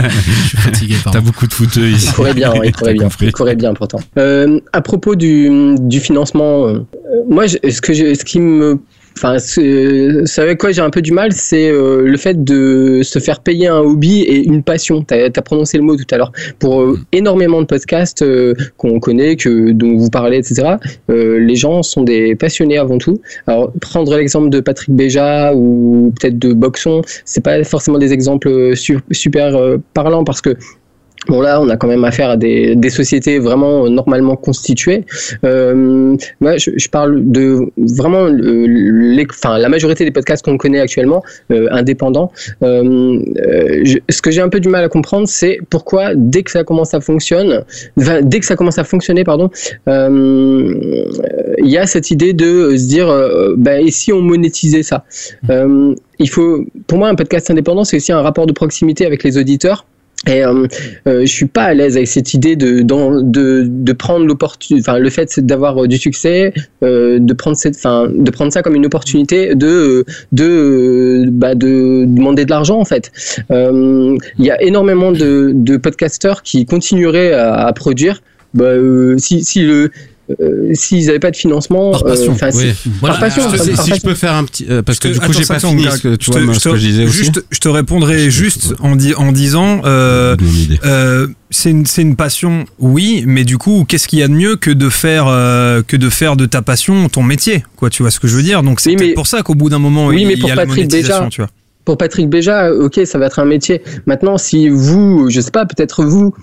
je 0.10 0.48
suis 0.48 0.58
fatigué. 0.58 0.96
T'as 1.12 1.22
beaucoup 1.22 1.48
de 1.48 1.54
footeux 1.54 1.88
ici. 1.90 2.08
Il 2.10 2.14
courait 2.14 2.34
bien, 2.34 2.52
il 2.64 2.72
courait 2.76 2.94
bien, 2.94 3.08
il 3.22 3.32
courait 3.32 3.56
bien 3.56 3.74
pourtant. 3.74 4.00
Euh, 4.18 4.60
à 4.74 4.82
propos 4.82 5.16
du, 5.16 5.76
du 5.82 6.00
financement, 6.00 6.68
euh, 6.68 6.80
moi, 7.30 7.46
je- 7.48 7.58
ce 7.70 7.82
que 7.82 7.94
je, 7.94 8.14
ce 8.14 8.24
qui 8.26 8.40
me 8.40 8.80
Enfin, 9.18 9.40
ce, 9.40 10.24
ce 10.26 10.42
avec 10.42 10.60
quoi 10.60 10.72
j'ai 10.72 10.82
un 10.82 10.90
peu 10.90 11.02
du 11.02 11.12
mal, 11.14 11.32
c'est 11.32 11.70
euh, 11.70 12.02
le 12.02 12.18
fait 12.18 12.44
de 12.44 13.00
se 13.02 13.20
faire 13.20 13.40
payer 13.40 13.68
un 13.68 13.80
hobby 13.80 14.22
et 14.22 14.44
une 14.46 14.62
passion. 14.62 15.04
Tu 15.04 15.14
as, 15.14 15.30
prononcé 15.42 15.78
le 15.78 15.84
mot 15.84 15.96
tout 15.96 16.04
à 16.12 16.18
l'heure. 16.18 16.32
Pour 16.60 16.82
euh, 16.82 17.00
énormément 17.14 17.62
de 17.62 17.66
podcasts 17.66 18.22
euh, 18.24 18.54
qu'on 18.78 19.00
connaît, 19.00 19.38
que, 19.38 19.72
dont 19.72 19.96
vous 19.98 20.10
parlez, 20.10 20.38
etc., 20.38 20.76
euh, 21.10 21.40
les 21.40 21.56
gens 21.56 21.82
sont 21.82 22.04
des 22.04 22.36
passionnés 22.36 22.78
avant 22.78 22.98
tout. 22.98 23.22
Alors, 23.48 23.72
prendre 23.80 24.16
l'exemple 24.18 24.50
de 24.50 24.60
Patrick 24.60 24.90
Béja 24.92 25.54
ou 25.56 26.14
peut-être 26.20 26.38
de 26.38 26.52
Boxon, 26.54 27.02
c'est 27.24 27.44
pas 27.44 27.64
forcément 27.64 27.98
des 27.98 28.12
exemples 28.12 28.76
su- 28.76 29.00
super 29.12 29.56
euh, 29.56 29.78
parlants 29.94 30.26
parce 30.26 30.42
que 30.42 30.56
Bon 31.28 31.42
là, 31.42 31.60
on 31.62 31.70
a 31.70 31.78
quand 31.78 31.88
même 31.88 32.04
affaire 32.04 32.30
à 32.30 32.38
des, 32.38 32.76
des 32.76 32.90
sociétés 32.90 33.40
vraiment 33.40 33.90
normalement 33.90 34.36
constituées. 34.36 35.06
Euh, 35.44 36.16
moi, 36.40 36.58
je, 36.58 36.72
je 36.76 36.88
parle 36.90 37.32
de 37.32 37.60
vraiment 37.78 38.26
le- 38.28 38.66
les, 39.16 39.26
enfin, 39.30 39.58
la 39.58 39.70
majorité 39.70 40.06
des 40.06 40.12
podcasts 40.12 40.46
qu'on 40.46 40.58
connaît 40.58 40.80
actuellement 40.80 41.24
euh, 41.52 41.68
indépendants. 41.72 42.32
Euh, 42.64 43.20
euh, 43.38 43.82
je- 43.84 43.98
ce 44.10 44.22
que 44.22 44.30
j'ai 44.32 44.42
un 44.42 44.50
peu 44.50 44.60
du 44.60 44.70
mal 44.70 44.84
à 44.84 44.90
comprendre, 44.90 45.28
c'est 45.28 45.60
pourquoi 45.70 46.14
dès 46.16 46.44
que 46.44 46.52
ça 46.52 46.64
commence 46.64 46.94
à 46.94 47.02
fonctionner, 47.02 47.60
dès 48.22 48.40
que 48.40 48.46
ça 48.46 48.56
commence 48.56 48.78
à 48.78 48.84
fonctionner, 48.84 49.24
pardon, 49.24 49.50
euh, 49.88 50.76
il 51.60 51.68
y 51.72 51.78
a 51.78 51.86
cette 51.88 52.12
idée 52.12 52.34
de 52.34 52.76
se 52.78 52.88
dire, 52.88 53.10
euh, 53.10 53.56
bah, 53.58 53.80
et 53.82 53.92
si 53.92 54.14
on 54.14 54.22
monétisait 54.22 54.84
ça? 54.84 55.04
Euh, 55.50 55.94
Il 56.18 56.30
faut, 56.30 56.64
pour 56.88 56.98
moi, 56.98 57.10
un 57.10 57.16
podcast 57.16 57.50
indépendant, 57.52 57.84
c'est 57.84 57.98
aussi 57.98 58.14
un 58.14 58.22
rapport 58.22 58.46
de 58.46 58.54
proximité 58.54 59.06
avec 59.06 59.24
les 59.24 59.38
auditeurs. 59.38 59.86
Et 60.28 60.44
euh, 60.44 60.68
euh, 61.08 61.22
je 61.22 61.32
suis 61.32 61.46
pas 61.46 61.64
à 61.64 61.74
l'aise 61.74 61.98
avec 61.98 62.08
cette 62.08 62.34
idée 62.34 62.56
de 62.56 62.82
de, 62.82 63.94
prendre 63.94 64.26
l'opportunité, 64.26 64.88
enfin 64.88 65.00
le 65.00 65.10
fait 65.10 65.40
d'avoir 65.40 65.84
euh, 65.84 65.88
du 65.88 65.98
succès, 65.98 66.54
euh, 66.84 67.20
de 67.20 67.34
prendre 67.34 67.56
cette, 67.58 67.76
enfin 67.76 68.10
de 68.12 68.32
prendre 68.32 68.52
ça 68.52 68.62
comme 68.62 68.76
une 68.76 68.86
opportunité 68.86 69.56
de 69.56 70.06
bah, 71.32 71.56
de 71.56 72.06
demander 72.08 72.46
de 72.46 72.50
l'argent 72.50 72.80
en 72.80 72.86
fait. 72.86 73.12
Il 73.50 74.18
y 74.46 74.52
a 74.52 74.62
énormément 74.62 75.12
de, 75.12 75.52
de 75.54 75.78
podcasteurs 75.78 76.42
qui 76.44 76.66
continueraient 76.66 77.34
à, 77.34 77.72
produire. 77.74 78.22
Bah, 78.54 78.74
si 79.18 79.62
le 79.62 79.92
euh, 80.42 80.72
s'ils 80.74 81.06
n'avaient 81.06 81.20
pas 81.20 81.32
de 81.32 81.36
financement, 81.36 81.92
Par 81.92 82.04
passion, 82.04 82.36
euh, 82.42 82.52
oui. 82.56 82.74
par 83.02 83.20
passion, 83.20 83.44
Je 83.52 83.58
te- 83.58 83.70
par 83.76 83.86
si, 83.86 83.92
si 83.92 83.98
je 83.98 84.02
peux 84.02 84.16
faire 84.16 84.34
un 84.34 84.44
petit, 84.44 84.66
euh, 84.70 84.82
parce 84.82 85.00
que 85.00 85.08
du 85.10 85.20
coup 85.20 85.32
j'ai 85.34 85.46
pas 85.46 85.60
fini 85.60 85.84
gars, 85.84 85.98
que 85.98 86.16
tu 86.16 86.26
je 86.26 86.32
vois 86.32 86.40
te- 86.42 86.46
moi, 86.46 86.54
je 86.56 86.60
ce 86.60 86.70
te- 86.70 86.74
que 86.74 86.80
je 86.80 86.88
disais 86.88 87.04
aussi. 87.06 87.18
juste, 87.18 87.46
je 87.52 87.60
te 87.60 87.68
répondrai 87.70 88.30
juste 88.32 88.74
en, 88.80 88.96
di- 88.96 89.14
en 89.16 89.32
disant 89.32 89.82
euh, 89.86 90.36
c'est 91.52 91.72
une, 92.02 92.16
passion, 92.16 92.66
oui, 92.80 93.24
mais 93.28 93.44
du 93.44 93.58
coup, 93.58 93.86
qu'est-ce 93.88 94.08
qu'il 94.08 94.20
y 94.20 94.24
a 94.24 94.28
de 94.28 94.34
mieux 94.34 94.56
que 94.56 94.72
de 94.72 94.90
faire 94.90 95.26
euh, 95.28 95.82
que 95.88 95.96
de 95.96 96.10
faire 96.10 96.36
de 96.36 96.46
ta 96.46 96.62
passion 96.62 97.08
ton 97.10 97.24
métier, 97.24 97.64
quoi 97.76 97.90
Tu 97.90 98.02
vois 98.04 98.12
ce 98.12 98.20
que 98.20 98.28
je 98.28 98.36
veux 98.36 98.44
dire? 98.44 98.64
Donc 98.64 98.80
c'est 98.80 98.96
peut-être 98.96 99.16
pour 99.16 99.28
ça 99.28 99.42
qu'au 99.44 99.56
bout 99.56 99.70
d'un 99.70 99.80
moment, 99.80 100.08
Oui, 100.08 100.22
il, 100.22 100.28
mais 100.28 100.34
il 100.34 100.40
pour 100.40 100.50
y 100.50 100.52
a 100.52 100.56
la 100.56 100.64
Patrick 100.66 100.86
monétisation, 100.86 101.26
déjà, 101.26 101.30
tu 101.30 101.42
vois. 101.42 101.50
pour 101.86 101.98
Patrick 101.98 102.30
Béja, 102.30 102.74
ok, 102.74 103.00
ça 103.06 103.18
va 103.20 103.28
être 103.28 103.40
un 103.40 103.46
métier. 103.46 103.82
Maintenant, 104.06 104.38
si 104.38 104.70
vous, 104.70 105.30
je 105.30 105.40
sais 105.40 105.52
pas, 105.52 105.66
peut-être 105.66 106.04
vous, 106.04 106.34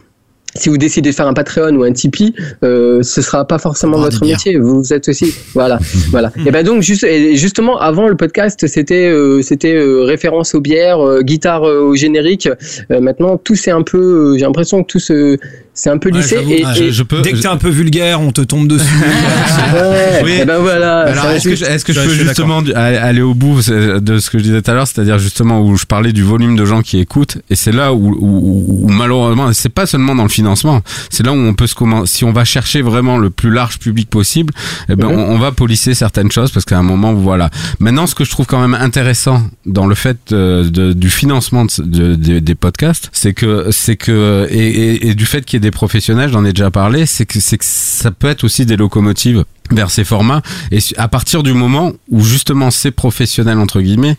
si 0.55 0.69
vous 0.69 0.77
décidez 0.77 1.11
de 1.11 1.15
faire 1.15 1.27
un 1.27 1.35
Patreon 1.35 1.75
ou 1.77 1.85
un 1.85 1.93
Tipeee, 1.93 2.35
euh, 2.63 3.03
ce 3.03 3.23
sera 3.23 3.47
pas 3.47 3.59
forcément 3.59 3.99
votre 3.99 4.25
métier. 4.25 4.59
Vous 4.59 4.93
êtes 4.93 5.09
aussi, 5.09 5.35
voilà, 5.55 5.79
voilà. 6.11 6.33
Et 6.45 6.51
ben 6.51 6.65
donc 6.65 6.83
juste, 6.83 7.07
justement, 7.35 7.79
avant 7.79 8.09
le 8.09 8.17
podcast, 8.17 8.67
c'était 8.67 9.09
euh, 9.09 9.41
c'était 9.43 9.75
euh, 9.75 10.03
référence 10.03 10.55
aux 10.55 10.61
bières, 10.61 11.01
euh, 11.01 11.23
guitare 11.23 11.63
au 11.63 11.95
générique. 11.95 12.49
Euh, 12.91 13.01
maintenant, 13.01 13.37
tout 13.39 13.55
c'est 13.55 13.71
un 13.71 13.83
peu, 13.83 14.37
j'ai 14.37 14.45
l'impression 14.45 14.83
que 14.83 14.89
tout 14.89 14.99
se, 14.99 15.39
c'est 15.75 15.91
un 15.91 15.99
peu 15.99 16.11
lissé. 16.11 16.37
j'avoue. 16.37 16.51
et, 16.51 16.63
Ah, 16.65 16.75
et- 16.79 17.23
Dès 17.23 17.33
que 17.33 17.39
t'es 17.41 17.47
un 17.49 17.57
peu 17.57 17.69
vulgaire, 17.71 18.21
on 18.21 18.31
te 18.33 18.41
tombe 18.43 18.69
dessus. 18.69 18.85
Ouais, 19.73 20.21
Oui. 20.25 20.33
et 20.43 20.45
ben 20.45 20.59
voilà. 20.59 21.01
Alors, 21.03 21.31
est-ce 21.31 21.49
que, 21.49 21.55
je- 21.57 21.65
est-ce 21.65 21.85
que 21.85 21.93
je 21.93 22.01
Ouais, 22.01 22.07
peux 22.07 22.13
je 22.15 22.25
justement 22.25 22.61
du- 22.63 22.73
aller 22.75 23.23
au 23.23 23.35
bout 23.35 23.57
de 23.59 24.19
ce 24.19 24.31
que 24.31 24.39
je 24.39 24.43
disais 24.43 24.61
tout 24.63 24.71
à 24.71 24.75
l'heure, 24.75 24.87
c'est-à-dire 24.87 25.19
justement 25.19 25.61
où 25.63 25.77
je 25.77 25.87
parlais 25.87 26.13
du 26.13 26.23
volume 26.23 26.57
de 26.57 26.65
gens 26.67 26.83
qui 26.83 26.99
écoutent, 26.99 27.39
et 27.49 27.57
c'est 27.57 27.73
là 27.73 27.93
où, 27.95 28.15
où, 28.19 28.85
où 28.85 28.89
malheureusement, 28.89 29.53
c'est 29.53 29.69
pas 29.71 29.87
seulement 29.87 30.15
dans 30.15 30.25
le 30.25 30.29
financement, 30.29 30.83
c'est 31.11 31.25
là 31.25 31.33
où 31.33 31.37
on 31.37 31.55
peut 31.55 31.67
se 31.67 31.75
commencer, 31.75 32.13
si 32.17 32.25
on 32.25 32.33
va 32.33 32.45
chercher 32.45 32.83
vraiment 32.83 33.17
le 33.19 33.31
plus 33.31 33.51
large 33.51 33.79
public 33.79 34.11
possible, 34.11 34.53
eh 34.91 34.97
ben, 34.97 35.07
Mhm. 35.09 35.13
on, 35.19 35.35
on 35.35 35.39
va 35.39 35.53
polisser 35.53 35.95
certaines 35.95 36.31
choses 36.31 36.51
parce 36.51 36.65
qu'à 36.67 36.79
un 36.79 36.83
moment, 36.83 37.15
voilà. 37.15 37.49
Maintenant, 37.81 38.07
ce 38.07 38.15
que 38.15 38.25
je 38.25 38.31
trouve 38.31 38.47
quand 38.47 38.61
même 38.61 38.75
intéressant 38.75 39.43
dans 39.67 39.87
le 39.87 39.95
fait 39.95 40.19
de- 40.31 40.93
du 40.93 41.09
financement 41.11 41.65
de, 41.65 41.71
de- 41.85 42.15
des- 42.15 42.41
des 42.41 42.55
podcasts, 42.55 43.09
c'est 43.13 43.33
que, 43.33 43.69
c'est 43.71 43.97
que, 43.97 44.47
et, 44.51 44.59
et- 44.69 45.09
et 45.09 45.15
du 45.15 45.25
fait 45.27 45.45
qu'il 45.45 45.57
y 45.57 45.59
ait 45.59 45.62
des 45.63 45.71
professionnels, 45.71 46.31
j'en 46.31 46.45
ai 46.45 46.53
déjà 46.53 46.71
parlé, 46.71 47.07
c'est 47.07 47.25
que, 47.25 47.39
ça 47.41 48.11
peut 48.11 48.29
être 48.29 48.45
aussi 48.45 48.67
des 48.67 48.77
locomotives 48.77 49.45
vers 49.71 49.91
ces 49.91 50.05
formats. 50.05 50.43
Et 50.71 50.81
à 50.99 51.09
partir 51.09 51.43
du 51.43 51.55
moment 51.55 51.93
où 52.11 52.23
justement 52.23 52.71
ces 52.71 52.91
professionnels, 52.91 53.59
entre 53.59 53.81
guillemets, 53.81 54.19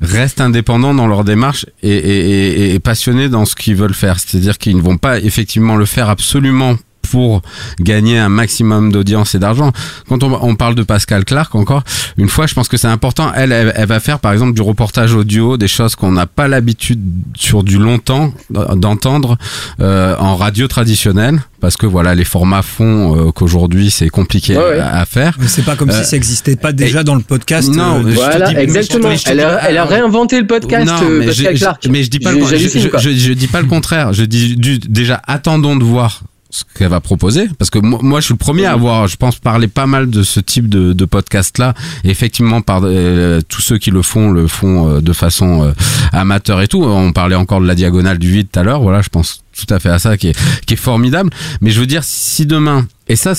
restent 0.00 0.40
indépendants 0.40 0.94
dans 0.94 1.06
leur 1.06 1.24
démarche 1.24 1.66
et- 1.82 2.74
et 2.74 2.78
passionnés 2.78 3.28
dans 3.28 3.44
ce 3.44 3.54
qu'ils 3.54 3.76
veulent 3.76 3.94
faire. 3.94 4.18
C'est-à-dire 4.18 4.56
qu'ils 4.58 4.76
ne 4.76 4.82
vont 4.82 4.96
pas 4.98 5.18
effectivement 5.18 5.76
le 5.76 5.86
faire 5.86 6.08
absolument 6.08 6.76
pour 7.06 7.42
gagner 7.80 8.18
un 8.18 8.28
maximum 8.28 8.92
d'audience 8.92 9.34
et 9.34 9.38
d'argent. 9.38 9.72
Quand 10.08 10.22
on, 10.22 10.38
on 10.42 10.54
parle 10.56 10.74
de 10.74 10.82
Pascal 10.82 11.24
Clark 11.24 11.54
encore, 11.54 11.82
une 12.16 12.28
fois, 12.28 12.46
je 12.46 12.54
pense 12.54 12.68
que 12.68 12.76
c'est 12.76 12.88
important. 12.88 13.32
Elle, 13.34 13.52
elle, 13.52 13.72
elle 13.76 13.86
va 13.86 14.00
faire 14.00 14.18
par 14.18 14.32
exemple 14.32 14.52
du 14.54 14.62
reportage 14.62 15.14
audio, 15.14 15.56
des 15.56 15.68
choses 15.68 15.94
qu'on 15.96 16.12
n'a 16.12 16.26
pas 16.26 16.48
l'habitude 16.48 17.00
sur 17.36 17.62
du 17.62 17.78
longtemps 17.78 18.32
d'entendre 18.50 19.36
euh, 19.80 20.14
en 20.18 20.36
radio 20.36 20.68
traditionnelle, 20.68 21.40
parce 21.60 21.76
que 21.76 21.86
voilà, 21.86 22.14
les 22.14 22.24
formats 22.24 22.62
font 22.62 23.28
euh, 23.28 23.30
qu'aujourd'hui 23.32 23.90
c'est 23.90 24.08
compliqué 24.08 24.56
Ouais, 24.56 24.62
ouais. 24.62 24.78
à, 24.80 25.00
à 25.00 25.04
faire. 25.06 25.36
Mais 25.40 25.46
c'est 25.48 25.62
pas 25.64 25.76
comme 25.76 25.90
Euh, 25.90 26.02
si 26.02 26.10
ça 26.10 26.16
existait 26.16 26.56
pas 26.56 26.72
déjà 26.72 27.02
dans 27.04 27.14
le 27.14 27.22
podcast. 27.22 27.68
non, 27.72 27.98
euh, 28.04 28.10
Voilà, 28.14 28.48
dis- 28.52 28.56
exactement. 28.56 29.10
dis- 29.12 29.22
Elle 29.26 29.40
a, 29.40 29.68
elle 29.68 29.78
a 29.78 29.84
réinventé 29.84 30.40
le 30.40 30.46
podcast, 30.46 30.86
non, 30.86 31.00
euh, 31.08 31.18
mais 31.20 31.32
je, 31.32 31.42
Pascal 31.44 31.54
je- 31.56 31.60
Clark. 31.60 31.86
mais 31.90 32.02
je 32.02 32.10
dis 32.10 32.18
pas 32.20 32.32
le, 32.32 32.40
je- 32.44 33.10
je 33.16 33.32
dis 33.32 33.46
pas 33.46 33.60
le 33.60 33.66
contraire. 33.68 34.12
Je 34.12 34.24
dis 34.24 34.56
du- 34.56 34.78
déjà 34.78 35.20
attendons 35.26 35.76
de 35.76 35.84
voir 35.84 36.22
ce 36.56 36.64
qu'elle 36.78 36.88
va 36.88 37.00
proposer. 37.00 37.48
Parce 37.58 37.70
que 37.70 37.78
moi, 37.78 37.98
moi, 38.02 38.20
je 38.20 38.26
suis 38.26 38.34
le 38.34 38.38
premier 38.38 38.64
à 38.64 38.72
avoir 38.72 39.06
je 39.08 39.16
pense 39.16 39.38
parlé 39.38 39.68
pas 39.68 39.86
mal 39.86 40.08
de 40.08 40.22
ce 40.22 40.40
type 40.40 40.68
de, 40.68 40.92
de 40.92 41.04
podcast 41.04 41.58
là 41.58 41.74
et 42.04 42.10
effectivement 42.10 42.62
par 42.62 42.80
euh, 42.84 43.40
tous 43.46 43.60
ceux 43.60 43.78
qui 43.78 43.90
le 43.90 44.02
font 44.02 44.30
le 44.30 44.46
font 44.46 44.88
euh, 44.88 45.00
de 45.00 45.12
façon 45.12 45.64
euh, 45.64 45.72
amateur 46.12 46.60
et 46.62 46.68
tout. 46.68 46.82
On 46.82 47.12
parlait 47.12 47.36
encore 47.36 47.60
de 47.60 47.66
la 47.66 47.74
diagonale 47.74 48.18
du 48.18 48.30
vide 48.30 48.48
tout 48.50 48.58
à 48.58 48.62
l'heure. 48.62 48.80
Voilà 48.80 49.02
je 49.02 49.10
pense 49.10 49.42
tout 49.56 49.72
à 49.74 49.78
fait 49.78 49.90
à 49.90 49.98
ça 49.98 50.16
qui 50.16 50.28
est 50.28 50.38
qui 50.66 50.74
est 50.74 50.78
formidable. 50.78 51.30
Mais 51.60 51.70
je 51.70 51.80
veux 51.80 51.86
dire 51.86 52.04
si 52.04 52.46
demain 52.46 52.86
et 53.08 53.16
ça, 53.16 53.32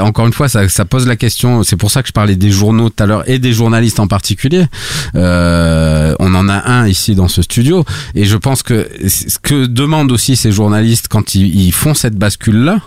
encore 0.00 0.26
une 0.26 0.32
fois, 0.32 0.48
ça, 0.48 0.68
ça 0.68 0.84
pose 0.84 1.06
la 1.06 1.16
question. 1.16 1.62
C'est 1.62 1.76
pour 1.76 1.90
ça 1.90 2.02
que 2.02 2.08
je 2.08 2.12
parlais 2.12 2.36
des 2.36 2.50
journaux 2.50 2.90
tout 2.90 3.02
à 3.02 3.06
l'heure 3.06 3.28
et 3.28 3.38
des 3.38 3.52
journalistes 3.52 3.98
en 3.98 4.06
particulier. 4.06 4.66
Euh, 5.14 6.14
on 6.18 6.34
en 6.34 6.48
a 6.48 6.70
un 6.70 6.86
ici 6.86 7.14
dans 7.14 7.28
ce 7.28 7.42
studio, 7.42 7.84
et 8.14 8.24
je 8.24 8.36
pense 8.36 8.62
que 8.62 8.88
ce 9.08 9.38
que 9.38 9.66
demandent 9.66 10.12
aussi 10.12 10.36
ces 10.36 10.52
journalistes 10.52 11.08
quand 11.08 11.34
ils, 11.34 11.66
ils 11.66 11.72
font 11.72 11.94
cette 11.94 12.16
bascule-là, 12.16 12.80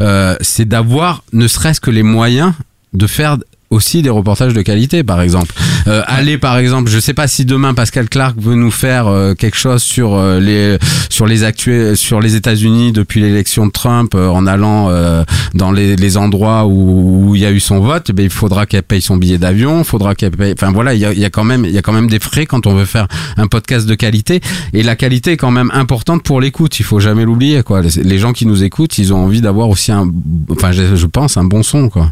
euh, 0.00 0.36
c'est 0.40 0.66
d'avoir 0.66 1.22
ne 1.32 1.46
serait-ce 1.46 1.80
que 1.80 1.90
les 1.90 2.02
moyens 2.02 2.52
de 2.92 3.06
faire 3.06 3.36
aussi 3.70 4.02
des 4.02 4.10
reportages 4.10 4.54
de 4.54 4.62
qualité 4.62 5.04
par 5.04 5.20
exemple. 5.20 5.54
Euh, 5.86 6.02
aller 6.06 6.38
par 6.38 6.58
exemple 6.58 6.90
je 6.90 6.98
sais 6.98 7.14
pas 7.14 7.28
si 7.28 7.44
demain 7.44 7.74
Pascal 7.74 8.08
Clark 8.08 8.36
veut 8.38 8.54
nous 8.54 8.70
faire 8.70 9.06
euh, 9.06 9.34
quelque 9.34 9.56
chose 9.56 9.82
sur 9.82 10.14
euh, 10.14 10.40
les 10.40 10.78
sur 11.10 11.26
les 11.26 11.44
actuels 11.44 11.96
sur 11.96 12.20
les 12.20 12.34
États-Unis 12.34 12.92
depuis 12.92 13.20
l'élection 13.20 13.66
de 13.66 13.72
Trump 13.72 14.14
euh, 14.14 14.28
en 14.28 14.46
allant 14.46 14.88
euh, 14.88 15.24
dans 15.54 15.70
les, 15.72 15.96
les 15.96 16.16
endroits 16.16 16.66
où, 16.66 17.34
il 17.34 17.42
y 17.42 17.46
a 17.46 17.50
eu 17.50 17.60
son 17.60 17.80
vote 17.80 18.06
eh 18.08 18.12
ben 18.12 18.24
il 18.24 18.30
faudra 18.30 18.66
qu'elle 18.66 18.82
paye 18.82 19.02
son 19.02 19.16
billet 19.16 19.38
d'avion 19.38 19.84
faudra 19.84 20.14
qu'elle 20.14 20.30
paye 20.30 20.54
enfin 20.56 20.72
voilà 20.72 20.94
il 20.94 21.00
y 21.00 21.04
a, 21.04 21.12
y 21.12 21.24
a 21.24 21.30
quand 21.30 21.44
même 21.44 21.64
il 21.64 21.72
y 21.72 21.78
a 21.78 21.82
quand 21.82 21.92
même 21.92 22.08
des 22.08 22.18
frais 22.18 22.46
quand 22.46 22.66
on 22.66 22.74
veut 22.74 22.84
faire 22.84 23.06
un 23.36 23.46
podcast 23.46 23.86
de 23.86 23.94
qualité. 23.94 24.40
Et 24.72 24.82
la 24.82 24.96
qualité 24.96 25.32
est 25.32 25.36
quand 25.36 25.50
même 25.50 25.70
importante 25.74 26.22
pour 26.22 26.40
l'écoute 26.40 26.78
il 26.80 26.84
faut 26.84 27.00
jamais 27.00 27.24
l'oublier 27.24 27.62
quoi. 27.62 27.82
Les, 27.82 28.18
gens 28.18 28.32
qui 28.32 28.46
nous 28.46 28.64
écoutent 28.64 28.98
ils 28.98 29.12
ont 29.12 29.24
envie 29.24 29.40
d'avoir 29.40 29.68
aussi 29.68 29.92
un 29.92 30.10
enfin 30.50 30.72
je 30.72 31.06
pense 31.06 31.36
un 31.36 31.44
bon 31.44 31.62
son 31.62 31.88
quoi 31.88 32.10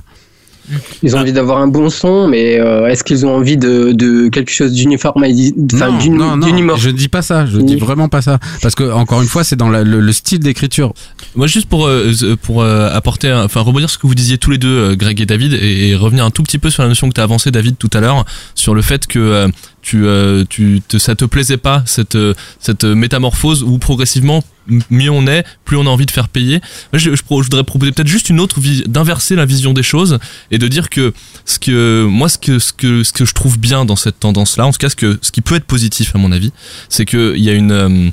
Ils 1.03 1.15
ont 1.17 1.21
envie 1.21 1.33
d'avoir 1.33 1.59
un 1.59 1.69
bon 1.69 1.91
son, 1.91 2.29
mais 2.29 2.59
euh, 2.59 2.87
est-ce 2.89 3.05
qu'ils 3.05 3.25
ont 3.27 3.35
envie 3.35 3.57
de, 3.57 3.93
de 3.93 4.29
quelque 4.29 4.51
chose 4.51 4.73
d'uniformisé 4.73 5.55
non, 5.57 5.99
non, 6.19 6.37
non, 6.37 6.47
je 6.77 6.91
dis 6.91 7.09
pas 7.09 7.23
ça, 7.23 7.47
je 7.47 7.59
dis 7.61 7.77
vraiment 7.77 8.09
pas 8.09 8.23
ça. 8.23 8.39
Parce 8.63 8.75
que, 8.75 8.91
encore 8.93 9.23
une 9.23 9.29
fois, 9.29 9.45
c'est 9.45 9.57
dans 9.57 9.69
la- 9.71 9.85
le, 9.85 10.01
le 10.01 10.13
style 10.13 10.41
d'écriture. 10.41 10.93
Moi, 11.35 11.47
juste 11.47 11.69
pour 11.69 11.87
euh, 11.87 12.13
pour 12.43 12.63
euh, 12.63 12.89
apporter, 12.93 13.33
enfin 13.33 13.61
rebondir 13.61 13.91
ce 13.91 13.99
que 13.99 14.07
vous 14.07 14.15
disiez 14.15 14.39
tous 14.39 14.51
les 14.51 14.59
deux, 14.59 14.69
euh, 14.69 14.97
Greg 14.97 15.21
et 15.21 15.27
David, 15.27 15.53
et, 15.55 15.91
et 15.91 15.95
revenir 15.97 16.25
un 16.25 16.31
tout 16.31 16.43
petit 16.43 16.59
peu 16.59 16.71
sur 16.71 16.83
la 16.83 16.89
notion 16.89 17.09
que 17.09 17.15
tu 17.15 17.21
as 17.21 17.25
avancée, 17.25 17.51
David, 17.51 17.77
tout 17.79 17.91
à 17.93 18.01
l'heure, 18.01 18.25
sur 18.55 18.75
le 18.75 18.83
fait 18.83 19.07
que 19.07 19.19
euh, 19.19 19.49
tu 19.87 20.05
euh, 20.05 20.45
tu 20.49 20.83
te, 20.87 20.99
ça 20.99 21.15
te 21.15 21.25
plaisait 21.25 21.59
pas 21.59 21.85
cette 21.87 22.17
euh, 22.17 22.35
cette 22.59 22.83
métamorphose 22.83 23.63
où 23.63 23.79
progressivement 23.79 24.43
mieux 24.91 25.11
on 25.11 25.29
est, 25.29 25.45
plus 25.65 25.77
on 25.77 25.87
a 25.87 25.89
envie 25.89 26.07
de 26.07 26.11
faire 26.11 26.29
payer. 26.29 26.61
Je, 26.93 26.99
je, 26.99 27.15
je 27.15 27.23
voudrais 27.25 27.63
proposer 27.63 27.93
peut-être 27.93 28.09
juste 28.09 28.29
une 28.29 28.41
autre 28.41 28.59
vie, 28.59 28.83
d'inverser 28.89 29.37
la 29.37 29.47
vision 29.47 29.73
des 29.73 29.85
choses 29.85 30.19
et 30.51 30.59
de 30.59 30.67
dire 30.67 30.91
que 30.91 31.15
ce 31.45 31.61
que 31.61 32.05
moi 32.05 32.29
ce 32.29 32.37
que 32.37 32.59
ce 32.59 32.73
que 32.73 33.05
ce 33.05 33.13
que 33.13 33.25
je 33.25 33.33
trouve 33.33 33.61
bien 33.61 33.85
dans 33.85 33.95
cette 33.95 34.19
tendance-là, 34.19 34.67
en 34.67 34.73
tout 34.73 34.79
cas 34.79 34.89
ce 34.91 34.97
que 34.97 35.21
ce 35.23 35.31
qui 35.31 35.41
peut 35.41 35.55
être 35.55 35.67
positif 35.67 36.17
à 36.17 36.19
mon 36.19 36.33
avis, 36.33 36.51
c'est 36.89 37.05
que 37.05 37.35
il 37.37 37.45
y 37.45 37.51
a 37.51 37.55
une 37.55 37.71
euh, 37.71 38.11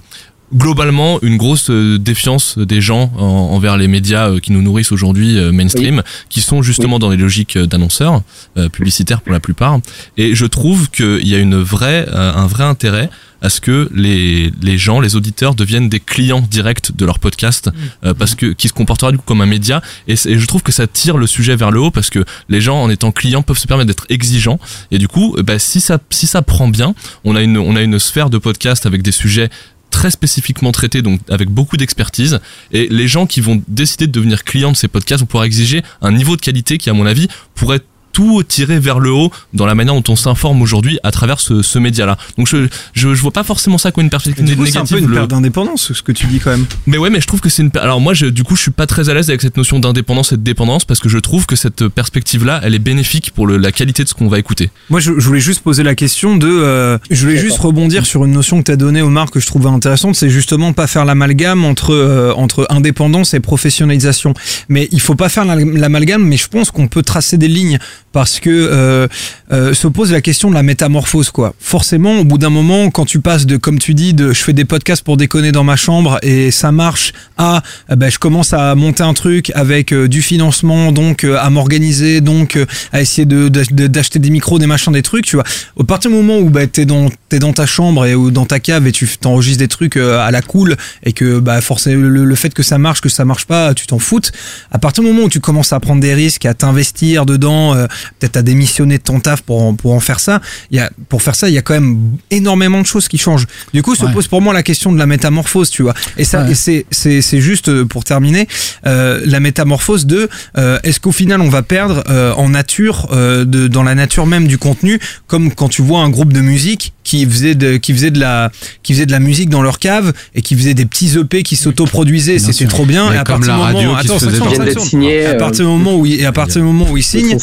globalement 0.55 1.19
une 1.21 1.37
grosse 1.37 1.69
euh, 1.69 1.97
défiance 1.97 2.57
des 2.57 2.81
gens 2.81 3.11
en- 3.17 3.23
envers 3.23 3.77
les 3.77 3.87
médias 3.87 4.29
euh, 4.29 4.39
qui 4.39 4.51
nous 4.51 4.61
nourrissent 4.61 4.91
aujourd'hui 4.91 5.37
euh, 5.37 5.51
mainstream, 5.51 6.03
qui 6.29 6.41
sont 6.41 6.61
justement 6.61 6.99
dans 6.99 7.09
les 7.09 7.17
logiques 7.17 7.57
d'annonceurs 7.57 8.21
euh, 8.57 8.69
publicitaires 8.69 9.21
pour 9.21 9.31
la 9.33 9.39
plupart. 9.39 9.79
Et 10.17 10.35
je 10.35 10.45
trouve 10.45 10.89
qu'il 10.89 11.27
y 11.27 11.35
a 11.35 11.39
une 11.39 11.61
vraie, 11.61 12.05
euh, 12.09 12.33
un 12.33 12.47
vrai 12.47 12.63
intérêt 12.63 13.09
à 13.41 13.49
ce 13.49 13.59
que 13.59 13.89
les, 13.93 14.53
les 14.61 14.77
gens, 14.77 15.01
les 15.01 15.17
auditeurs 15.17 15.53
deviennent 15.53 15.89
des 15.89 15.99
clients 15.99 16.39
directs 16.39 16.95
de 16.95 17.05
leur 17.05 17.19
podcast 17.19 17.69
euh, 18.05 18.13
parce 18.13 18.35
que 18.35 18.53
qui 18.53 18.69
se 18.69 18.73
comportera 18.73 19.11
du 19.11 19.17
coup 19.17 19.25
comme 19.27 19.41
un 19.41 19.45
média. 19.45 19.81
Et, 20.07 20.13
et 20.13 20.39
je 20.39 20.45
trouve 20.45 20.63
que 20.63 20.71
ça 20.71 20.87
tire 20.87 21.17
le 21.17 21.27
sujet 21.27 21.57
vers 21.57 21.69
le 21.69 21.81
haut 21.81 21.91
parce 21.91 22.09
que 22.09 22.23
les 22.47 22.61
gens 22.61 22.81
en 22.81 22.89
étant 22.89 23.11
clients 23.11 23.41
peuvent 23.41 23.57
se 23.57 23.67
permettre 23.67 23.87
d'être 23.87 24.05
exigeants. 24.07 24.59
Et 24.91 24.97
du 24.97 25.09
coup 25.09 25.35
bah, 25.45 25.59
si 25.59 25.81
ça 25.81 25.97
si 26.09 26.25
ça 26.25 26.41
prend 26.41 26.69
bien 26.69 26.95
on 27.25 27.35
a 27.35 27.41
une 27.41 27.57
on 27.57 27.75
a 27.75 27.81
une 27.81 27.99
sphère 27.99 28.29
de 28.29 28.37
podcast 28.37 28.85
avec 28.85 29.01
des 29.01 29.11
sujets 29.11 29.49
très 29.93 30.09
spécifiquement 30.09 30.71
traités, 30.71 31.03
donc 31.03 31.21
avec 31.29 31.49
beaucoup 31.49 31.77
d'expertise. 31.77 32.39
Et 32.71 32.87
les 32.89 33.07
gens 33.07 33.27
qui 33.27 33.41
vont 33.41 33.61
décider 33.67 34.07
de 34.07 34.11
devenir 34.11 34.43
clients 34.43 34.71
de 34.71 34.75
ces 34.75 34.87
podcasts 34.87 35.21
vont 35.21 35.27
pouvoir 35.27 35.45
exiger 35.45 35.83
un 36.01 36.11
niveau 36.11 36.35
de 36.35 36.41
qualité 36.41 36.79
qui, 36.79 36.89
à 36.89 36.93
mon 36.93 37.05
avis, 37.05 37.27
pourrait 37.53 37.81
tout 38.13 38.41
tirer 38.47 38.79
vers 38.79 38.99
le 38.99 39.11
haut 39.11 39.31
dans 39.53 39.65
la 39.65 39.75
manière 39.75 39.93
dont 39.95 40.03
on 40.07 40.15
s'informe 40.15 40.61
aujourd'hui 40.61 40.99
à 41.03 41.11
travers 41.11 41.39
ce, 41.41 41.61
ce 41.61 41.79
média-là. 41.79 42.17
Donc 42.37 42.47
je, 42.47 42.67
je, 42.93 43.13
je 43.13 43.21
vois 43.21 43.31
pas 43.31 43.43
forcément 43.43 43.77
ça 43.77 43.91
comme 43.91 44.05
une 44.05 44.09
perspective 44.09 44.45
coup, 44.55 44.65
c'est 44.65 44.77
un 44.77 44.81
négative. 44.83 44.97
peu 44.97 45.03
une 45.03 45.09
le- 45.09 45.15
perte 45.15 45.29
d'indépendance, 45.31 45.91
ce 45.93 46.01
que 46.01 46.11
tu 46.13 46.27
dis 46.27 46.39
quand 46.39 46.51
même. 46.51 46.65
mais 46.87 46.97
ouais, 46.97 47.09
mais 47.09 47.19
je 47.19 47.27
trouve 47.27 47.41
que 47.41 47.49
c'est 47.49 47.63
une. 47.63 47.71
Alors 47.75 47.99
moi, 47.99 48.13
je, 48.13 48.27
du 48.27 48.43
coup, 48.43 48.55
je 48.55 48.61
suis 48.61 48.71
pas 48.71 48.85
très 48.87 49.09
à 49.09 49.13
l'aise 49.13 49.29
avec 49.29 49.41
cette 49.41 49.57
notion 49.57 49.79
d'indépendance 49.79 50.31
et 50.31 50.37
de 50.37 50.43
dépendance 50.43 50.85
parce 50.85 50.99
que 50.99 51.09
je 51.09 51.17
trouve 51.17 51.45
que 51.45 51.55
cette 51.55 51.87
perspective-là, 51.87 52.61
elle 52.63 52.75
est 52.75 52.79
bénéfique 52.79 53.31
pour 53.33 53.47
le- 53.47 53.57
la 53.57 53.71
qualité 53.71 54.03
de 54.03 54.09
ce 54.09 54.13
qu'on 54.13 54.27
va 54.27 54.39
écouter. 54.39 54.69
Moi, 54.89 54.99
je, 54.99 55.13
je 55.17 55.27
voulais 55.27 55.39
juste 55.39 55.61
poser 55.61 55.81
la 55.83 55.95
question 55.95 56.37
de. 56.37 56.47
euh, 56.47 56.97
je 57.09 57.21
voulais 57.25 57.37
juste 57.37 57.57
rebondir 57.57 58.05
sur 58.05 58.23
une 58.25 58.31
notion 58.31 58.59
que 58.59 58.65
tu 58.65 58.71
as 58.71 58.75
donnée, 58.77 59.01
Omar, 59.01 59.31
que 59.31 59.39
je 59.39 59.47
trouvais 59.47 59.69
intéressante. 59.69 60.15
C'est 60.15 60.29
justement 60.29 60.71
pas 60.73 60.85
faire 60.87 61.03
l'amalgame 61.05 61.65
entre, 61.65 61.93
euh, 61.93 62.31
entre 62.35 62.67
indépendance 62.69 63.33
et 63.33 63.39
professionnalisation. 63.39 64.33
Mais 64.69 64.87
il 64.91 65.01
faut 65.01 65.15
pas 65.15 65.29
faire 65.29 65.45
la- 65.45 65.55
l'amalgame, 65.55 66.23
mais 66.23 66.37
je 66.37 66.47
pense 66.47 66.69
qu'on 66.71 66.87
peut 66.87 67.01
tracer 67.01 67.37
des 67.37 67.47
lignes 67.47 67.79
parce 68.13 68.39
que 68.39 68.49
euh, 68.49 69.07
euh, 69.51 69.73
se 69.73 69.87
pose 69.87 70.11
la 70.13 70.21
question 70.21 70.49
de 70.49 70.55
la 70.55 70.63
métamorphose, 70.63 71.31
quoi. 71.31 71.53
Forcément, 71.59 72.19
au 72.19 72.23
bout 72.23 72.37
d'un 72.37 72.49
moment, 72.49 72.89
quand 72.89 73.05
tu 73.05 73.19
passes 73.19 73.45
de, 73.45 73.57
comme 73.57 73.79
tu 73.79 73.93
dis, 73.93 74.13
de 74.13 74.31
je 74.31 74.41
fais 74.41 74.53
des 74.53 74.63
podcasts 74.63 75.03
pour 75.03 75.17
déconner 75.17 75.51
dans 75.51 75.65
ma 75.65 75.75
chambre 75.75 76.19
et 76.21 76.51
ça 76.51 76.71
marche, 76.71 77.11
à 77.37 77.61
ben, 77.89 78.09
je 78.09 78.19
commence 78.19 78.53
à 78.53 78.75
monter 78.75 79.03
un 79.03 79.13
truc 79.13 79.51
avec 79.55 79.91
euh, 79.91 80.07
du 80.07 80.21
financement, 80.21 80.91
donc 80.91 81.23
euh, 81.23 81.37
à 81.39 81.49
m'organiser, 81.49 82.21
donc 82.21 82.55
euh, 82.55 82.65
à 82.91 83.01
essayer 83.01 83.25
de 83.25 83.49
d'acheter 83.49 84.19
des 84.19 84.29
micros, 84.29 84.59
des 84.59 84.67
machins, 84.67 84.93
des 84.93 85.01
trucs, 85.01 85.25
tu 85.25 85.35
vois. 85.35 85.45
Au 85.75 85.83
partir 85.83 86.11
du 86.11 86.17
moment 86.17 86.37
où 86.37 86.49
bah, 86.49 86.67
t'es 86.67 86.85
dans 86.85 87.09
t'es 87.29 87.39
dans 87.39 87.53
ta 87.53 87.65
chambre 87.65 88.05
et 88.05 88.15
ou 88.15 88.31
dans 88.31 88.45
ta 88.45 88.59
cave 88.59 88.87
et 88.87 88.91
tu 88.91 89.07
t'enregistres 89.17 89.59
des 89.59 89.67
trucs 89.67 89.97
à 89.97 90.29
la 90.31 90.41
cool 90.41 90.75
et 91.03 91.13
que 91.13 91.39
bah 91.39 91.61
forcément 91.61 92.07
le, 92.07 92.25
le 92.25 92.35
fait 92.35 92.53
que 92.53 92.63
ça 92.63 92.77
marche, 92.77 93.01
que 93.01 93.09
ça 93.09 93.25
marche 93.25 93.45
pas, 93.45 93.73
tu 93.73 93.87
t'en 93.87 93.99
foutes. 93.99 94.31
À 94.71 94.77
partir 94.77 95.03
du 95.03 95.09
moment 95.09 95.25
où 95.25 95.29
tu 95.29 95.39
commences 95.39 95.73
à 95.73 95.79
prendre 95.79 96.01
des 96.01 96.13
risques, 96.13 96.45
à 96.45 96.53
t'investir 96.53 97.25
dedans, 97.25 97.75
peut-être 98.19 98.37
à 98.37 98.41
démissionner 98.41 98.97
de 98.97 99.03
ton 99.03 99.19
taf 99.19 99.41
pour 99.41 99.61
en, 99.61 99.73
pour 99.73 99.93
en 99.93 99.99
faire 99.99 100.19
ça, 100.19 100.41
il 100.71 100.77
y 100.77 100.79
a 100.79 100.89
pour 101.09 101.21
faire 101.21 101.35
ça 101.35 101.49
il 101.49 101.53
y 101.55 101.57
a 101.57 101.61
quand 101.61 101.73
même 101.73 101.97
énormément 102.31 102.81
de 102.81 102.85
choses 102.87 103.07
qui 103.07 103.17
changent. 103.17 103.45
Du 103.73 103.81
coup, 103.81 103.95
se 103.95 104.05
Ouais. 104.05 104.11
pose 104.11 104.27
pour 104.27 104.41
moi 104.41 104.53
la 104.53 104.63
question 104.63 104.91
de 104.91 104.97
la 104.99 105.05
métamorphose, 105.05 105.69
tu 105.69 105.83
vois. 105.83 105.93
Et 106.17 106.23
ça, 106.23 106.43
Ouais. 106.43 106.51
et 106.51 106.55
c'est 106.55 106.85
c'est 106.91 107.21
c'est 107.21 107.41
juste 107.41 107.69
euh, 107.69 107.85
pour 107.85 108.03
terminer 108.03 108.47
euh, 108.85 109.21
la 109.25 109.39
métamorphose 109.39 110.05
de 110.05 110.29
euh, 110.57 110.79
est-ce 110.83 110.99
qu'au 110.99 111.11
final 111.11 111.41
on 111.41 111.49
va 111.49 111.61
perdre 111.61 112.03
euh, 112.09 112.33
en 112.33 112.49
nature 112.49 113.07
euh, 113.11 113.45
de 113.45 113.67
dans 113.67 113.83
la 113.83 113.95
nature 113.95 114.25
même 114.25 114.47
du 114.47 114.57
contenu 114.57 114.99
comme 115.27 115.53
quand 115.53 115.69
tu 115.69 115.81
vois 115.81 115.99
un 116.01 116.09
groupe 116.09 116.33
de 116.33 116.41
musique 116.41 116.93
qui 117.03 117.25
faisait 117.25 117.55
de 117.55 117.77
qui 117.77 117.93
faisait 117.93 118.11
de 118.11 118.19
la 118.19 118.51
qui 118.83 118.93
faisait 118.93 119.05
de 119.05 119.11
la 119.11 119.19
musique 119.19 119.49
dans 119.49 119.61
leur 119.61 119.79
cave 119.79 120.13
et 120.35 120.41
qui 120.41 120.55
faisait 120.55 120.73
des 120.73 120.85
petits 120.85 121.17
EP 121.17 121.43
qui 121.43 121.55
s'autoproduisaient 121.55 122.39
c'était 122.39 122.65
trop 122.65 122.85
bien 122.85 123.09
Mais 123.09 123.15
et 123.15 123.19
à 123.19 123.23
partir 123.23 123.53
du 123.53 123.59
moment 123.59 123.95
attends, 123.95 124.15
à 124.15 125.33
partir 125.35 125.65
du 125.65 125.71
où 125.93 126.05
ils, 126.05 126.21
et 126.21 126.25
à 126.25 126.31
partir 126.31 126.61
du 126.61 126.65
moment 126.67 126.89
où 126.89 126.97
ils 126.97 127.03
signent. 127.03 127.37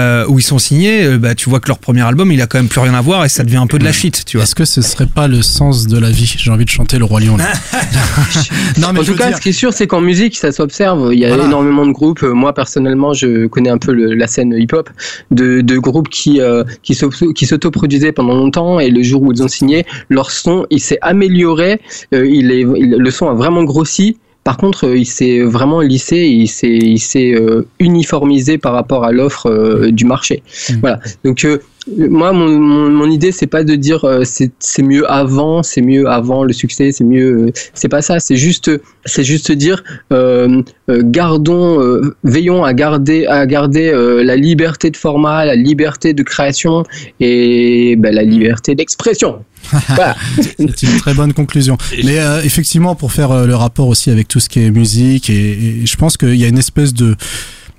Euh, 0.00 0.24
où 0.28 0.38
ils 0.38 0.42
sont 0.42 0.58
signés 0.58 1.04
euh, 1.04 1.18
bah 1.18 1.34
tu 1.34 1.48
vois 1.50 1.60
que 1.60 1.68
leur 1.68 1.78
premier 1.78 2.02
album 2.02 2.32
il 2.32 2.40
a 2.40 2.46
quand 2.46 2.58
même 2.58 2.68
plus 2.68 2.80
rien 2.80 2.94
à 2.94 3.00
voir 3.00 3.24
et 3.24 3.28
ça 3.28 3.44
devient 3.44 3.56
un 3.58 3.66
peu 3.66 3.78
de 3.78 3.84
la 3.84 3.92
shit 3.92 4.24
tu 4.24 4.36
vois 4.36 4.44
Est-ce 4.44 4.54
que 4.54 4.64
ce 4.64 4.82
serait 4.82 5.06
pas 5.06 5.28
le 5.28 5.42
sens 5.42 5.86
de 5.86 5.98
la 5.98 6.10
vie 6.10 6.34
J'ai 6.38 6.50
envie 6.50 6.64
de 6.64 6.70
chanter 6.70 6.98
le 6.98 7.04
roi 7.04 7.20
lion. 7.20 7.36
Là. 7.36 7.44
non 8.78 8.92
mais 8.92 9.00
en 9.00 9.04
tout 9.04 9.14
cas, 9.14 9.28
dire- 9.28 9.36
ce 9.36 9.42
qui 9.42 9.50
est 9.50 9.52
sûr, 9.52 9.72
c'est 9.72 9.86
qu'en 9.86 10.00
musique, 10.00 10.36
ça 10.36 10.52
s'observe. 10.52 11.10
Il 11.12 11.18
y 11.18 11.24
a 11.24 11.28
Voilà. 11.28 11.44
énormément 11.44 11.86
de 11.86 11.92
groupes. 11.92 12.22
Euh, 12.22 12.32
Moi, 12.32 12.52
personnellement, 12.54 13.12
je 13.12 13.46
connais 13.46 13.70
un 13.70 13.78
peu 13.78 13.92
le- 13.92 14.14
la 14.14 14.26
scène 14.26 14.54
hip-hop 14.56 14.88
de, 15.30 15.60
de 15.60 15.78
groupes 15.78 16.08
qui 16.08 16.40
euh, 16.40 16.64
qui 16.82 16.94
s'auto- 16.94 17.32
qui 17.32 17.46
s'autoproduisaient 17.46 18.12
pendant 18.12 18.34
longtemps 18.34 18.80
et 18.80 18.90
le 18.90 19.02
jour 19.02 19.22
où 19.22 19.32
ils 19.32 19.42
ont 19.42 19.48
signé, 19.48 19.84
leur 20.08 20.30
son, 20.30 20.66
il 20.70 20.80
s'est 20.80 20.98
amélioré. 21.02 21.80
Euh, 22.14 22.26
il 22.26 22.50
est, 22.50 22.60
il- 22.60 22.96
le 22.98 23.10
son 23.10 23.28
a 23.28 23.34
vraiment 23.34 23.64
grossi. 23.64 24.16
Par 24.44 24.56
contre, 24.56 24.86
euh, 24.86 24.96
il 24.96 25.06
s'est 25.06 25.40
vraiment 25.40 25.80
lissé, 25.80 26.16
il 26.16 26.48
s'est, 26.48 26.68
il 26.68 26.98
s'est 26.98 27.32
euh, 27.34 27.66
uniformisé 27.78 28.58
par 28.58 28.72
rapport 28.72 29.04
à 29.04 29.12
l'offre 29.12 29.50
euh, 29.50 29.90
du 29.90 30.04
marché. 30.04 30.42
Voilà. 30.80 30.98
Donc, 31.24 31.44
euh, 31.44 31.58
moi, 31.88 32.32
mon, 32.32 32.48
mon, 32.58 32.90
mon 32.90 33.10
idée, 33.10 33.32
c'est 33.32 33.46
pas 33.46 33.64
de 33.64 33.74
dire 33.74 34.04
euh, 34.04 34.22
c'est 34.24 34.50
c'est 34.58 34.82
mieux 34.82 35.10
avant, 35.10 35.62
c'est 35.62 35.80
mieux 35.80 36.08
avant 36.08 36.44
le 36.44 36.52
succès, 36.52 36.92
c'est 36.92 37.04
mieux. 37.04 37.46
euh, 37.46 37.52
c'est 37.74 37.88
pas 37.88 38.02
ça. 38.02 38.20
C'est 38.20 38.36
juste, 38.36 38.70
c'est 39.06 39.24
juste 39.24 39.50
dire 39.50 39.82
euh, 40.12 40.62
euh, 40.90 41.02
gardons, 41.04 41.80
euh, 41.80 42.14
veillons 42.22 42.64
à 42.64 42.74
garder, 42.74 43.26
à 43.26 43.46
garder 43.46 43.88
euh, 43.88 44.22
la 44.22 44.36
liberté 44.36 44.90
de 44.90 44.96
format, 44.96 45.44
la 45.44 45.56
liberté 45.56 46.12
de 46.12 46.22
création 46.22 46.84
et 47.18 47.96
ben, 47.96 48.14
la 48.14 48.24
liberté 48.24 48.74
d'expression. 48.74 49.44
Voilà. 49.88 50.16
C'est 50.36 50.82
une 50.82 50.96
très 50.98 51.14
bonne 51.14 51.32
conclusion. 51.32 51.76
Mais 52.04 52.18
euh, 52.18 52.42
effectivement, 52.42 52.94
pour 52.94 53.12
faire 53.12 53.30
euh, 53.30 53.46
le 53.46 53.54
rapport 53.54 53.88
aussi 53.88 54.10
avec 54.10 54.26
tout 54.26 54.40
ce 54.40 54.48
qui 54.48 54.60
est 54.64 54.70
musique, 54.70 55.30
et, 55.30 55.82
et 55.82 55.86
je 55.86 55.96
pense 55.96 56.16
qu'il 56.16 56.34
y 56.36 56.44
a 56.44 56.48
une 56.48 56.58
espèce 56.58 56.92
de 56.94 57.14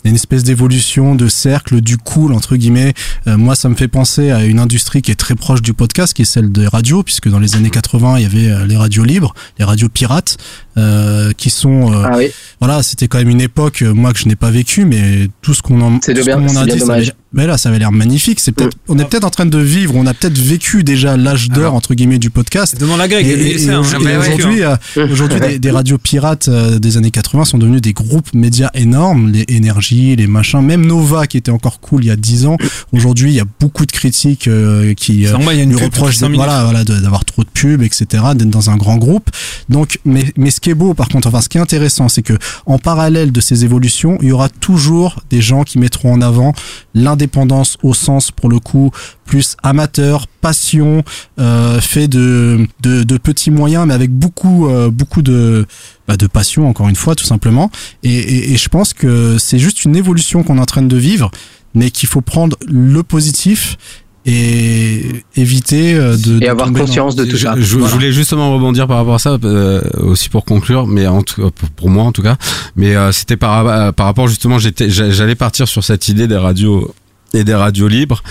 il 0.04 0.08
y 0.08 0.10
a 0.10 0.12
une 0.12 0.16
espèce 0.16 0.44
d'évolution 0.44 1.16
de 1.16 1.28
cercle 1.28 1.82
du 1.82 1.98
cool 1.98 2.34
entre 2.34 2.56
guillemets. 2.56 2.94
Euh, 3.28 3.38
moi 3.38 3.56
ça 3.56 3.70
me 3.70 3.76
fait 3.76 3.88
penser 3.88 4.32
à 4.32 4.44
une 4.44 4.60
industrie 4.60 5.02
qui 5.02 5.12
est 5.12 5.16
très 5.16 5.36
proche 5.36 5.62
du 5.62 5.74
podcast 5.74 6.14
qui 6.14 6.24
est 6.24 6.26
celle 6.26 6.52
des 6.52 6.68
radios 6.68 7.04
puisque 7.04 7.30
dans 7.30 7.40
les 7.40 7.56
années 7.56 7.70
80 7.70 8.18
il 8.18 8.24
y 8.24 8.26
avait 8.26 8.52
euh, 8.52 8.66
les 8.66 8.78
radios 8.78 9.04
libres 9.04 9.34
les 9.60 9.66
radios 9.66 9.90
pirates 9.90 10.38
euh, 10.78 11.32
qui 11.38 11.50
sont 11.50 11.92
euh, 11.94 12.04
Ah 12.06 12.18
oui. 12.18 12.28
voilà 12.60 12.82
c'était 12.84 13.08
quand 13.08 13.18
même 13.18 13.30
une 13.30 13.42
époque 13.42 13.82
euh, 13.82 13.94
moi 13.94 14.14
que 14.14 14.20
je 14.20 14.28
n'ai 14.28 14.36
pas 14.36 14.52
vécu 14.52 14.86
mais 14.86 15.28
tout 15.42 15.54
ce 15.54 15.62
qu'on 15.62 15.82
en 15.82 16.00
C'est 16.02 16.14
tout 16.14 16.22
ce 16.22 16.26
bien- 16.26 16.48
c'est 16.48 16.58
a 16.58 16.66
dit 16.66 16.72
ça 16.72 16.78
dommage. 16.80 17.04
avait- 17.10 17.12
mais 17.34 17.48
là 17.48 17.58
ça 17.58 17.70
avait 17.70 17.80
l'air 17.80 17.94
magnifique. 17.94 18.40
C'est 18.42 18.52
peut-être 18.52 18.76
on 18.90 19.00
est 19.00 19.06
peut-être 19.06 19.24
en 19.24 19.30
train 19.30 19.46
de 19.46 19.58
vivre 19.58 19.96
on 19.96 20.06
a 20.06 20.14
peut-être 20.14 20.38
vécu 20.38 20.84
déjà 20.84 21.16
l'âge 21.18 21.50
d'or 21.50 21.74
entre 21.76 21.94
guillemets 21.94 22.20
du 22.20 22.30
podcast. 22.30 22.78
Demande 22.80 23.00
la 23.00 23.08
Greg, 23.08 23.26
et, 23.26 23.32
et- 23.32 23.70
hein. 23.70 23.82
et 23.84 23.96
Ah 23.96 23.98
bah 24.04 24.20
aujourd'hui 24.20 24.64
euh, 24.64 24.76
aujourd'hui 25.12 25.40
des, 25.40 25.60
des 25.60 25.72
radios 25.72 25.98
pirates 25.98 26.48
euh, 26.50 26.78
des 26.80 26.98
années 26.98 27.12
80 27.12 27.46
sont 27.46 27.58
devenus 27.58 27.82
des 27.82 27.94
groupes 27.94 28.34
médias 28.34 28.70
énormes 28.74 29.32
les 29.32 29.46
énergies 29.48 30.16
les 30.18 30.28
machins. 30.28 30.62
Même 30.62 30.86
Nova 30.86 31.26
qui 31.28 31.38
était 31.38 31.52
encore 31.52 31.80
cool 31.80 32.04
il 32.04 32.08
y 32.08 32.12
a 32.12 32.16
10 32.18 32.46
ans 32.48 32.58
aujourd'hui 32.92 33.32
il 33.32 33.36
y 33.36 33.40
a 33.40 33.46
beaucoup 33.60 33.86
de 33.86 33.92
critiques 33.92 34.48
euh, 34.50 34.94
qui 34.94 35.24
normal, 35.24 35.56
il 35.56 35.58
y 35.58 35.62
a 35.62 35.64
une 35.64 35.76
reprochent 35.76 36.18
de- 36.20 36.28
voilà 36.28 36.64
voilà 36.64 36.84
d'avoir 36.84 37.24
trop 37.26 37.44
de 37.44 37.50
pubs 37.50 37.82
etc 37.82 38.24
d'être 38.36 38.50
dans 38.50 38.70
un 38.70 38.78
grand 38.78 38.98
groupe. 38.98 39.30
Donc 39.70 40.00
mais 40.06 40.26
mais 40.38 40.52
ce 40.52 40.60
qui 40.62 40.70
est 40.70 40.76
beau 40.76 40.94
par 40.94 41.10
contre 41.10 41.28
enfin 41.28 41.42
ce 41.42 41.50
qui 41.50 41.58
est 41.58 41.62
intéressant 41.62 42.08
c'est 42.08 42.22
que 42.22 42.38
en 42.66 42.78
parallèle 42.78 43.32
de 43.32 43.42
ces 43.42 43.66
évolutions 43.66 44.18
il 44.22 44.30
y 44.30 44.32
aura 44.32 44.50
toujours 44.50 45.22
des 45.30 45.42
gens 45.42 45.64
qui 45.64 45.80
mettront 45.80 46.14
en 46.14 46.22
avant 46.22 46.54
l'indépendance 46.94 47.78
au 47.84 47.94
sens 47.94 48.32
pour 48.32 48.50
le 48.50 48.60
coup 48.60 48.92
plus 49.26 49.56
amateur 49.64 50.28
passion 50.28 51.04
euh, 51.40 51.80
fait 51.82 52.08
de, 52.08 52.68
de 52.82 53.04
de 53.04 53.18
petits 53.18 53.52
moyens 53.52 53.86
mais 53.88 53.94
avec 53.94 54.12
beaucoup 54.12 54.68
euh, 54.68 54.90
beaucoup 54.90 55.22
de 55.22 55.66
bah, 56.08 56.18
de 56.18 56.28
passion 56.28 56.68
encore 56.68 56.90
une 56.90 56.96
fois 56.96 57.16
tout 57.16 57.26
simplement. 57.26 57.72
Et, 58.04 58.14
et, 58.14 58.54
et 58.54 58.58
je 58.58 58.70
pense 58.70 58.94
que 58.94 59.38
c'est 59.38 59.60
juste 59.60 59.86
une 59.86 59.96
évolution 59.96 60.44
qu'on 60.44 60.58
est 60.58 60.62
en 60.62 60.66
train 60.66 60.82
de 60.82 60.98
vivre 60.98 61.32
mais 61.74 61.90
qu'il 61.90 62.10
faut 62.10 62.22
prendre 62.22 62.58
le 62.68 63.02
positif 63.04 63.78
et 64.26 65.24
éviter 65.36 65.96
euh, 65.96 66.16
de 66.16 66.40
de 66.40 66.46
tomber 66.66 66.80
dans- 66.82 66.86
Je, 67.32 67.38
je- 67.56 67.62
je 67.62 67.78
Voilà. 67.78 67.94
voulais 67.94 68.12
justement 68.12 68.54
rebondir 68.54 68.88
par 68.88 68.98
rapport 68.98 69.16
à 69.16 69.20
ça 69.20 69.38
euh, 69.44 69.82
aussi 70.00 70.30
pour 70.30 70.46
conclure, 70.46 70.86
mais 70.88 71.08
en 71.08 71.24
tout, 71.24 71.50
pour- 71.52 71.70
pour 71.70 71.90
moi 71.90 72.04
en 72.04 72.12
tout 72.12 72.22
cas. 72.22 72.38
Mais 72.76 72.96
euh, 72.96 73.12
c'était 73.12 73.38
par, 73.38 73.68
euh, 73.68 73.92
par 73.92 74.06
rapport 74.06 74.28
justement, 74.28 74.60
j'étais, 74.60 74.90
j'allais 74.90 75.36
partir 75.36 75.68
sur 75.68 75.84
cette 75.84 76.08
idée 76.10 76.28
des 76.28 76.38
radios 76.38 76.94
et 77.34 77.46
des 77.46 77.56
radios 77.56 77.88
libres. 77.88 78.22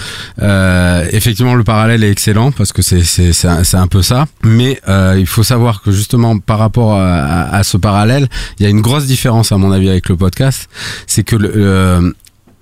Euh, 0.43 1.07
effectivement, 1.11 1.55
le 1.55 1.65
parallèle 1.65 2.05
est 2.05 2.11
excellent 2.11 2.53
parce 2.53 2.71
que 2.73 2.83
c'est 2.83 3.03
c'est 3.03 3.33
c'est 3.33 3.49
un, 3.77 3.87
peu 3.87 4.03
ça. 4.03 4.27
Mais 4.45 4.79
euh, 4.89 5.17
il 5.19 5.27
faut 5.27 5.43
savoir 5.43 5.81
que 5.83 5.91
justement 5.91 6.39
par 6.39 6.59
rapport 6.59 6.93
à, 6.95 7.17
à- 7.17 7.57
à 7.57 7.63
ce 7.63 7.79
parallèle, 7.79 8.29
il 8.59 8.63
y 8.63 8.67
a 8.67 8.69
une 8.69 8.83
grosse 8.83 9.07
différence 9.07 9.53
à 9.53 9.57
mon 9.57 9.73
avis 9.73 9.89
avec 9.89 10.09
le 10.11 10.17
podcast, 10.17 10.69
c'est 11.07 11.25
que 11.25 11.35
le 11.37 11.51
euh, 11.57 12.13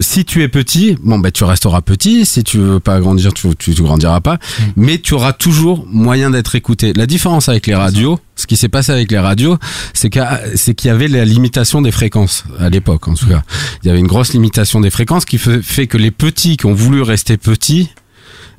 si 0.09 0.25
tu 0.25 0.43
es 0.43 0.49
petit, 0.49 0.97
bon 1.03 1.19
bah 1.19 1.31
tu 1.31 1.45
resteras 1.45 1.83
petit. 1.83 2.25
Si 2.25 2.43
tu 2.43 2.57
veux 2.57 2.81
pas 2.81 2.99
grandir, 2.99 3.35
tu 3.35 3.55
tu, 3.57 3.75
tu 3.75 3.83
grandiras 3.83 4.23
pas. 4.23 4.39
Mais 4.75 4.97
tu 4.97 5.13
auras 5.13 5.35
toujours 5.35 5.87
moyen 5.87 6.31
d'être 6.31 6.55
écouté. 6.55 6.95
La 6.95 7.05
différence 7.05 7.51
avec 7.51 7.67
les 7.67 7.75
radios, 7.75 8.19
ce 8.35 8.47
qui 8.47 8.57
s'est 8.57 8.71
passé 8.71 8.91
avec 8.91 9.13
les 9.13 9.19
radios, 9.19 9.59
c'est 9.93 10.09
qu'il 10.09 10.87
y 10.87 10.89
avait 10.89 11.09
la 11.09 11.27
limitation 11.27 11.83
des 11.83 11.93
fréquences 11.93 12.45
à 12.59 12.71
l'époque 12.71 13.07
en 13.07 13.15
tout 13.15 13.27
cas. 13.27 13.43
Il 13.83 13.89
y 13.89 13.91
avait 13.91 14.01
une 14.01 14.07
grosse 14.07 14.33
limitation 14.33 14.81
des 14.81 14.91
fréquences 14.91 15.27
qui 15.27 15.37
fait, 15.37 15.61
fait 15.61 15.87
que 15.87 15.99
les 15.99 16.11
petits 16.11 16.57
qui 16.57 16.65
ont 16.65 16.75
voulu 16.75 17.03
rester 17.03 17.37
petits 17.37 17.91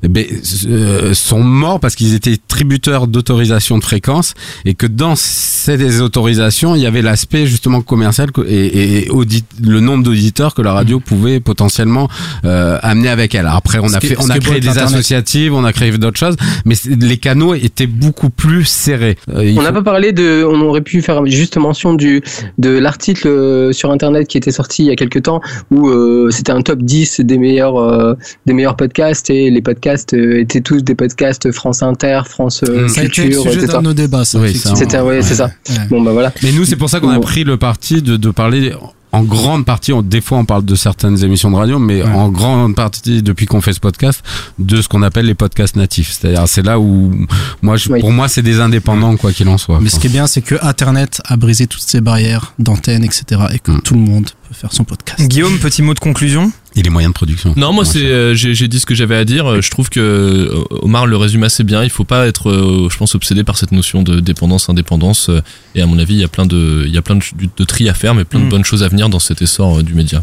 eh 0.02 0.08
ben, 0.08 0.24
euh, 0.66 1.12
sont 1.14 1.40
morts 1.42 1.80
parce 1.80 1.94
qu'ils 1.94 2.14
étaient 2.14 2.36
tributaires 2.48 3.06
d'autorisation 3.06 3.78
de 3.78 3.84
fréquence 3.84 4.34
et 4.64 4.74
que 4.74 4.86
dans 4.86 5.14
ces 5.16 6.00
autorisations, 6.00 6.74
il 6.74 6.82
y 6.82 6.86
avait 6.86 7.02
l'aspect 7.02 7.46
justement 7.46 7.82
commercial 7.82 8.30
et, 8.46 9.02
et 9.04 9.10
audit- 9.10 9.44
le 9.62 9.80
nombre 9.80 10.02
d'auditeurs 10.04 10.54
que 10.54 10.62
la 10.62 10.72
radio 10.72 11.00
pouvait 11.00 11.40
potentiellement 11.40 12.08
euh, 12.44 12.78
amener 12.82 13.08
avec 13.08 13.34
elle. 13.34 13.46
Après, 13.46 13.78
on 13.78 13.88
Ce 13.88 13.96
a 13.96 14.00
fait, 14.00 14.16
on 14.18 14.30
a 14.30 14.38
créé 14.38 14.60
des 14.60 14.78
associatives, 14.78 15.52
on 15.54 15.64
a 15.64 15.72
créé 15.72 15.90
d'autres 15.98 16.18
choses, 16.18 16.36
mais 16.64 16.74
les 16.86 17.16
canaux 17.18 17.54
étaient 17.54 17.86
beaucoup 17.86 18.30
plus 18.30 18.64
serrés. 18.64 19.16
Euh, 19.34 19.52
On 19.56 19.62
n'a 19.62 19.68
faut- 19.68 19.74
pas 19.74 19.82
parlé 19.82 20.12
de, 20.12 20.44
on 20.48 20.60
aurait 20.62 20.80
pu 20.80 21.02
faire 21.02 21.24
juste 21.26 21.56
mention 21.56 21.94
du 21.94 22.22
de 22.58 22.70
l'article 22.70 23.28
euh, 23.28 23.72
sur 23.72 23.90
internet 23.90 24.28
qui 24.28 24.38
était 24.38 24.50
sorti 24.50 24.84
il 24.84 24.86
y 24.86 24.90
a 24.90 24.96
quelques 24.96 25.22
temps 25.22 25.40
où 25.70 25.88
euh, 25.88 26.30
c'était 26.30 26.52
un 26.52 26.62
top 26.62 26.80
10 26.82 27.20
des 27.20 27.38
meilleurs 27.38 27.76
euh, 27.76 28.14
des 28.46 28.52
meilleurs 28.54 28.76
podcasts 28.76 29.28
et 29.30 29.50
les 29.50 29.60
podcasts 29.62 29.89
euh, 30.14 30.40
étaient 30.40 30.60
tous 30.60 30.82
des 30.82 30.94
podcasts 30.94 31.50
France 31.52 31.82
Inter, 31.82 32.22
France 32.28 32.62
euh, 32.68 32.88
Ça 32.88 33.00
a 33.02 33.04
été 33.04 33.28
Culture, 33.30 33.44
de 33.44 33.82
nos 33.82 33.94
débats, 33.94 34.24
ça, 34.24 34.38
Oui, 34.38 34.54
ça, 34.56 34.74
C'était 34.76 35.00
ouais, 35.00 35.22
c'est 35.22 35.34
ça. 35.36 35.50
Ouais. 35.68 35.76
Bon 35.90 36.00
bah 36.02 36.12
voilà. 36.12 36.32
Mais 36.42 36.52
nous, 36.52 36.64
c'est 36.64 36.76
pour 36.76 36.90
ça 36.90 37.00
qu'on 37.00 37.10
a 37.10 37.20
pris 37.20 37.44
le 37.44 37.56
parti 37.56 38.02
de, 38.02 38.16
de 38.16 38.30
parler 38.30 38.72
en 39.12 39.24
grande 39.24 39.64
partie, 39.64 39.92
on- 39.92 40.02
des 40.02 40.20
fois 40.20 40.38
on 40.38 40.44
parle 40.44 40.64
de 40.64 40.76
certaines 40.76 41.24
émissions 41.24 41.50
de 41.50 41.56
radio, 41.56 41.80
mais 41.80 42.00
en 42.04 42.28
grande 42.28 42.76
partie, 42.76 43.22
depuis 43.24 43.46
qu'on 43.46 43.60
fait 43.60 43.72
ce 43.72 43.80
podcast, 43.80 44.22
de 44.60 44.80
ce 44.80 44.86
qu'on 44.86 45.02
appelle 45.02 45.26
les 45.26 45.34
podcasts 45.34 45.74
natifs. 45.74 46.12
C'est-à-dire, 46.12 46.44
c'est 46.46 46.62
là 46.64 46.78
où, 46.78 47.12
moi, 47.60 47.76
je- 47.76 47.88
pour 47.88 48.12
moi, 48.12 48.28
c'est 48.28 48.42
des 48.42 48.60
indépendants, 48.60 49.16
quoi 49.16 49.32
qu'il 49.32 49.48
en 49.48 49.58
soit. 49.58 49.80
Mais 49.80 49.88
ce 49.88 49.98
qui 49.98 50.06
est 50.06 50.10
bien, 50.10 50.28
c'est 50.28 50.42
que 50.42 50.54
Internet 50.62 51.20
a 51.24 51.36
brisé 51.36 51.66
toutes 51.66 51.82
ces 51.82 52.00
barrières 52.00 52.54
d'antenne, 52.60 53.02
etc. 53.02 53.24
et 53.52 53.58
que 53.58 53.72
Mm. 53.72 53.80
tout 53.82 53.94
le 53.94 54.00
monde 54.00 54.26
peut 54.48 54.54
faire 54.54 54.72
son 54.72 54.84
podcast. 54.84 55.20
Guillaume, 55.28 55.58
petit 55.58 55.82
mot 55.82 55.92
de 55.94 55.98
conclusion? 55.98 56.52
Et 56.76 56.82
les 56.82 56.90
moyens 56.90 57.12
de 57.12 57.14
production. 57.16 57.52
Non, 57.56 57.72
moi 57.72 57.84
c'est 57.84 58.04
euh, 58.04 58.32
j'ai 58.34 58.68
dit 58.68 58.78
ce 58.78 58.86
que 58.86 58.94
j'avais 58.94 59.16
à 59.16 59.24
dire. 59.24 59.44
Euh, 59.50 59.60
Je 59.60 59.70
trouve 59.70 59.88
que 59.88 59.98
euh, 59.98 60.64
Omar 60.82 61.06
le 61.06 61.16
résume 61.16 61.42
assez 61.42 61.64
bien. 61.64 61.82
Il 61.82 61.90
faut 61.90 62.04
pas 62.04 62.26
être, 62.28 62.48
euh, 62.48 62.88
je 62.90 62.96
pense, 62.96 63.14
obsédé 63.16 63.42
par 63.42 63.56
cette 63.58 63.72
notion 63.72 64.02
de 64.02 64.20
dépendance, 64.20 64.68
indépendance. 64.68 65.30
Et 65.74 65.82
à 65.82 65.86
mon 65.86 65.98
avis, 65.98 66.14
il 66.14 66.20
y 66.20 66.24
a 66.24 66.28
plein 66.28 66.46
de, 66.46 66.84
il 66.86 66.94
y 66.94 66.98
a 66.98 67.02
plein 67.02 67.16
de, 67.16 67.22
de 67.56 67.64
tri 67.64 67.88
à 67.88 67.94
faire, 67.94 68.14
mais 68.14 68.24
plein 68.24 68.38
Mm. 68.40 68.44
de 68.44 68.48
bonnes 68.50 68.64
choses 68.64 68.82
à 68.84 68.88
venir 68.88 69.08
dans 69.08 69.18
cet 69.18 69.42
essor 69.42 69.78
euh, 69.78 69.82
du 69.82 69.94
média. 69.94 70.22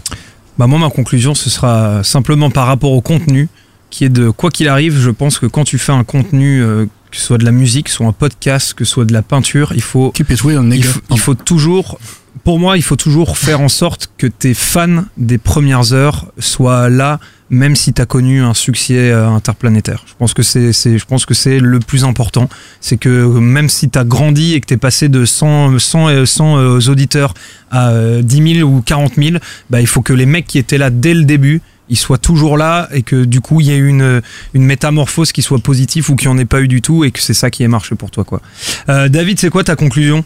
Bah 0.58 0.66
moi 0.68 0.80
ma 0.80 0.90
conclusion 0.90 1.36
ce 1.36 1.52
sera 1.52 2.04
simplement 2.04 2.50
par 2.50 2.66
rapport 2.66 2.92
au 2.92 3.02
contenu 3.02 3.48
qui 3.92 4.06
est 4.06 4.10
de 4.10 4.32
quoi 4.32 4.50
qu'il 4.50 4.68
arrive, 4.68 4.98
je 5.00 5.12
pense 5.12 5.38
que 5.38 5.46
quand 5.46 5.64
tu 5.66 5.78
fais 5.78 5.92
un 5.92 6.04
contenu 6.04 6.64
euh, 6.64 6.86
que 7.12 7.18
ce 7.18 7.24
soit 7.24 7.38
de 7.38 7.46
la 7.46 7.52
musique, 7.52 7.86
que 7.86 7.92
ce 7.92 7.98
soit 7.98 8.08
un 8.08 8.12
podcast, 8.12 8.74
que 8.74 8.84
ce 8.84 8.92
soit 8.92 9.06
de 9.06 9.14
la 9.14 9.22
peinture, 9.22 9.72
il 9.76 9.82
faut 9.84 10.12
Keep 10.12 10.32
it 10.32 10.42
real, 10.42 10.64
nigga. 10.64 10.78
il 10.78 10.84
faut, 10.84 11.00
il 11.12 11.20
faut 11.20 11.36
toujours 11.36 12.00
pour 12.44 12.60
moi, 12.60 12.78
il 12.78 12.84
faut 12.84 12.96
toujours 12.96 13.38
faire 13.38 13.62
en 13.62 13.70
sorte 13.70 14.12
que 14.18 14.28
tes 14.28 14.54
fans 14.54 15.06
des 15.18 15.38
premières 15.38 15.94
heures 15.94 16.32
soient 16.40 16.90
là 16.90 17.20
même 17.50 17.78
si 17.78 17.94
tu 17.94 18.02
as 18.02 18.06
connu 18.06 18.42
un 18.42 18.54
succès 18.54 19.10
euh, 19.10 19.30
interplanétaire. 19.30 20.04
Je 20.06 20.14
pense 20.18 20.34
que 20.34 20.44
c'est 20.44 20.74
je 20.74 21.06
pense 21.06 21.26
que 21.26 21.34
c'est 21.34 21.60
le 21.60 21.80
plus 21.80 22.04
important, 22.04 22.50
c'est 22.82 22.98
que 22.98 23.26
même 23.40 23.70
si 23.70 23.90
tu 23.90 23.98
as 23.98 24.04
grandi 24.04 24.54
et 24.54 24.60
que 24.60 24.66
tu 24.66 24.74
es 24.74 24.78
passé 24.78 25.08
de 25.08 25.24
100 25.24 25.80
100 25.80 26.10
euh, 26.10 26.26
100 26.26 26.58
euh, 26.58 26.80
auditeurs 26.90 27.34
à 27.72 27.92
euh, 27.92 28.22
10 28.22 28.56
000 28.60 28.70
ou 28.70 28.82
40 28.82 29.14
000, 29.16 29.38
bah, 29.70 29.80
il 29.80 29.88
faut 29.88 30.02
que 30.02 30.14
les 30.14 30.26
mecs 30.26 30.46
qui 30.46 30.58
étaient 30.58 30.78
là 30.78 30.90
dès 30.90 31.14
le 31.14 31.24
début 31.24 31.62
ils 31.90 31.98
soient 31.98 32.18
toujours 32.18 32.58
là 32.58 32.90
et 32.92 33.02
que 33.02 33.24
du 33.24 33.42
coup 33.42 33.62
il 33.62 33.68
y 33.68 33.72
ait 33.72 33.78
une, 33.78 34.22
une 34.54 34.64
métamorphose 34.64 35.32
qui 35.32 35.42
soit 35.42 35.60
positive 35.60 36.10
ou 36.10 36.16
qui 36.16 36.28
en 36.28 36.38
ait 36.38 36.46
pas 36.46 36.62
eu 36.62 36.68
du 36.68 36.82
tout 36.82 37.04
et 37.04 37.12
que 37.12 37.20
c'est 37.20 37.34
ça 37.34 37.50
qui 37.50 37.64
ait 37.64 37.68
marché 37.68 37.96
pour 37.96 38.12
toi 38.12 38.24
quoi. 38.24 38.42
Euh, 38.90 39.10
David, 39.10 39.40
c'est 39.40 39.50
quoi 39.50 39.64
ta 39.64 39.76
conclusion? 39.76 40.24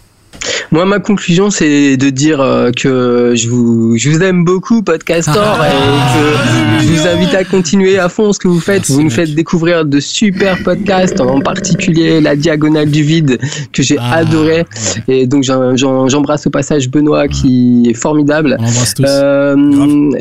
Moi, 0.72 0.86
ma 0.86 0.99
conclusion, 0.99 1.49
c'est 1.49 1.98
de 1.98 2.10
dire 2.10 2.40
euh, 2.40 2.72
que 2.72 3.34
je 3.36 3.49
vous, 3.49 3.98
je 3.98 4.10
vous 4.10 4.24
aime 4.24 4.45
beaucoup, 4.45 4.82
Podcastor, 4.82 5.58
et 5.66 6.80
que 6.80 6.86
je 6.86 6.94
vous 6.94 7.08
invite 7.08 7.34
à 7.36 7.44
continuer 7.44 7.99
à 7.99 8.08
fond 8.08 8.32
ce 8.32 8.40
que 8.40 8.48
vous 8.48 8.62
faites. 8.62 8.90
vous 8.90 9.03
nous 9.03 9.10
faites 9.10 9.36
découvrir 9.36 9.84
de 9.84 9.99
super 9.99 10.64
podcasts, 10.64 11.20
en 11.20 11.41
particulier 11.41 12.22
La 12.22 12.38
Diagonale 12.38 12.90
du 12.90 13.03
Vide, 13.03 13.38
que 13.74 13.84
j'ai 13.84 13.98
adoré. 13.98 14.66
Et 15.10 15.28
donc, 15.28 15.44
j'embrasse 15.44 16.48
au 16.48 16.49
passage 16.49 16.90
Benoît, 16.90 17.28
qui 17.28 17.88
est 17.90 17.94
formidable. 17.94 18.58
Euh, 19.02 19.56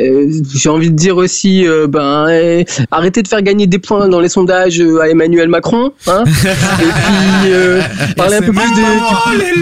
euh, 0.00 0.30
j'ai 0.54 0.68
envie 0.68 0.90
de 0.90 0.96
dire 0.96 1.16
aussi, 1.16 1.66
euh, 1.66 1.86
ben, 1.86 2.26
eh, 2.28 2.64
arrêtez 2.90 3.22
de 3.22 3.28
faire 3.28 3.42
gagner 3.42 3.66
des 3.66 3.78
points 3.78 4.08
dans 4.08 4.20
les 4.20 4.28
sondages 4.28 4.82
à 5.00 5.08
Emmanuel 5.08 5.48
Macron. 5.48 5.92
Hein 6.06 6.24
et 6.42 6.84
puis, 6.84 7.52
euh, 7.52 7.80
parlez 8.16 8.36
un 8.36 8.42
peu 8.42 8.52
plus 8.52 8.70
de. 8.70 9.00
Parlez 9.24 9.52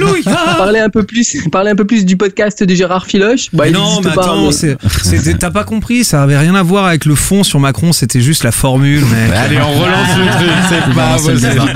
parler 0.59 0.81
un 0.81 0.89
peu 0.90 1.02
plus, 1.05 1.36
parler 1.51 1.70
un 1.70 1.77
peu 1.77 1.85
plus 1.85 2.05
du 2.05 2.16
podcast 2.16 2.62
de 2.62 2.74
Gérard 2.74 3.06
Filoche. 3.06 3.48
Bah, 3.52 3.70
non, 3.70 4.01
mais 4.02 4.10
pas, 4.12 4.23
attends, 4.23 4.51
mais- 4.51 5.35
t'as 5.39 5.51
pas 5.51 5.65
compris, 5.65 6.05
ça 6.05 6.23
avait 6.23 6.36
rien 6.39 6.55
à 6.55 6.62
voir 6.62 6.86
avec 6.86 7.05
le 7.05 7.15
fond 7.15 7.43
sur 7.44 7.60
Macron, 7.60 7.93
c'était 7.93 8.20
juste 8.20 8.44
la 8.44 8.52
formule, 8.52 9.01
mec. 9.01 9.32
Allez, 9.36 9.59
on 9.60 9.73
relance 9.81 10.16
le 10.19 10.27
truc, 10.36 10.51
c'est 10.69 10.94
pas 10.94 11.16
possible. 11.16 11.73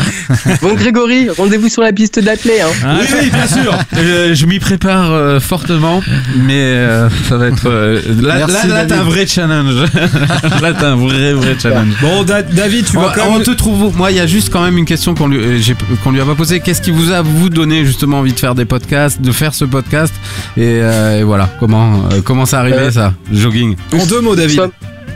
Bon, 0.62 0.74
Grégory, 0.74 1.28
rendez-vous 1.30 1.68
sur 1.68 1.82
la 1.82 1.92
piste 1.92 2.18
d'athlée. 2.18 2.60
Hein. 2.60 2.96
Oui, 3.00 3.06
oui, 3.20 3.30
bien 3.30 3.46
sûr. 3.46 3.76
Je, 3.92 4.34
je 4.34 4.46
m'y 4.46 4.58
prépare 4.58 5.10
euh, 5.12 5.40
fortement, 5.40 6.00
mais 6.36 6.54
euh, 6.62 7.08
ça 7.28 7.36
va 7.36 7.48
être. 7.48 7.68
euh, 7.68 8.00
là, 8.20 8.46
Merci, 8.46 8.68
là, 8.68 8.84
t'as 8.86 9.00
un 9.00 9.04
vrai 9.04 9.26
challenge. 9.26 9.74
là, 10.62 10.72
t'as 10.72 10.90
un 10.92 10.96
vrai, 10.96 11.32
vrai 11.34 11.56
challenge. 11.60 11.94
Bon, 12.00 12.22
Da- 12.22 12.42
David, 12.42 12.86
tu 12.86 12.96
on, 12.96 13.02
vas 13.02 13.12
quand 13.14 13.30
même. 13.30 13.40
on 13.40 13.44
te 13.44 13.50
trouve 13.50 13.96
Moi, 13.96 14.10
il 14.10 14.16
y 14.16 14.20
a 14.20 14.26
juste 14.26 14.50
quand 14.50 14.62
même 14.62 14.78
une 14.78 14.84
question 14.84 15.14
qu'on 15.14 15.28
lui, 15.28 15.38
euh, 15.38 15.74
qu'on 16.02 16.10
lui 16.10 16.20
a 16.20 16.24
pas 16.24 16.34
posée. 16.34 16.60
Qu'est-ce 16.60 16.82
qui 16.82 16.90
vous 16.90 17.10
a 17.12 17.22
vous 17.22 17.48
donné 17.50 17.84
justement 17.84 18.18
envie 18.20 18.32
de 18.32 18.38
faire 18.40 18.51
des 18.54 18.64
podcasts, 18.64 19.20
de 19.20 19.32
faire 19.32 19.54
ce 19.54 19.64
podcast 19.64 20.12
et, 20.56 20.60
euh, 20.82 21.20
et 21.20 21.22
voilà, 21.22 21.48
comment 21.60 22.02
euh, 22.12 22.20
comment 22.24 22.46
ça 22.46 22.60
arrivé 22.60 22.76
Euh, 22.78 22.90
ça, 22.90 23.14
jogging. 23.32 23.76
En 23.92 24.06
deux 24.06 24.20
mots, 24.20 24.34
David. 24.36 24.60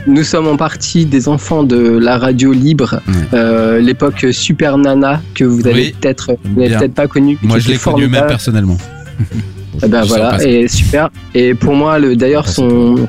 Nous 0.07 0.23
sommes- 0.23 0.47
en 0.47 0.55
partie 0.55 1.05
des 1.05 1.27
enfants 1.27 1.63
de 1.63 1.77
la 1.97 2.17
radio 2.17 2.53
libre, 2.53 3.01
euh, 3.33 3.79
l'époque 3.79 4.25
Super 4.31 4.77
Nana 4.77 5.21
que 5.35 5.43
vous 5.43 5.67
avez 5.67 5.81
Oui. 5.87 5.95
peut-être 5.99 6.31
peut-être 6.55 6.93
pas 6.93 7.07
connu. 7.07 7.37
Moi, 7.43 7.59
je 7.59 7.67
l'ai 7.67 7.73
était 7.75 7.83
connu 7.83 8.07
même 8.07 8.27
personnellement. 8.27 8.77
Ben 9.87 10.01
Je 10.03 10.07
voilà, 10.07 10.43
et 10.43 10.67
super. 10.67 11.09
Et 11.35 11.53
pour 11.53 11.75
moi, 11.75 11.99
le 11.99 12.15
d'ailleurs 12.15 12.47
son 12.49 13.07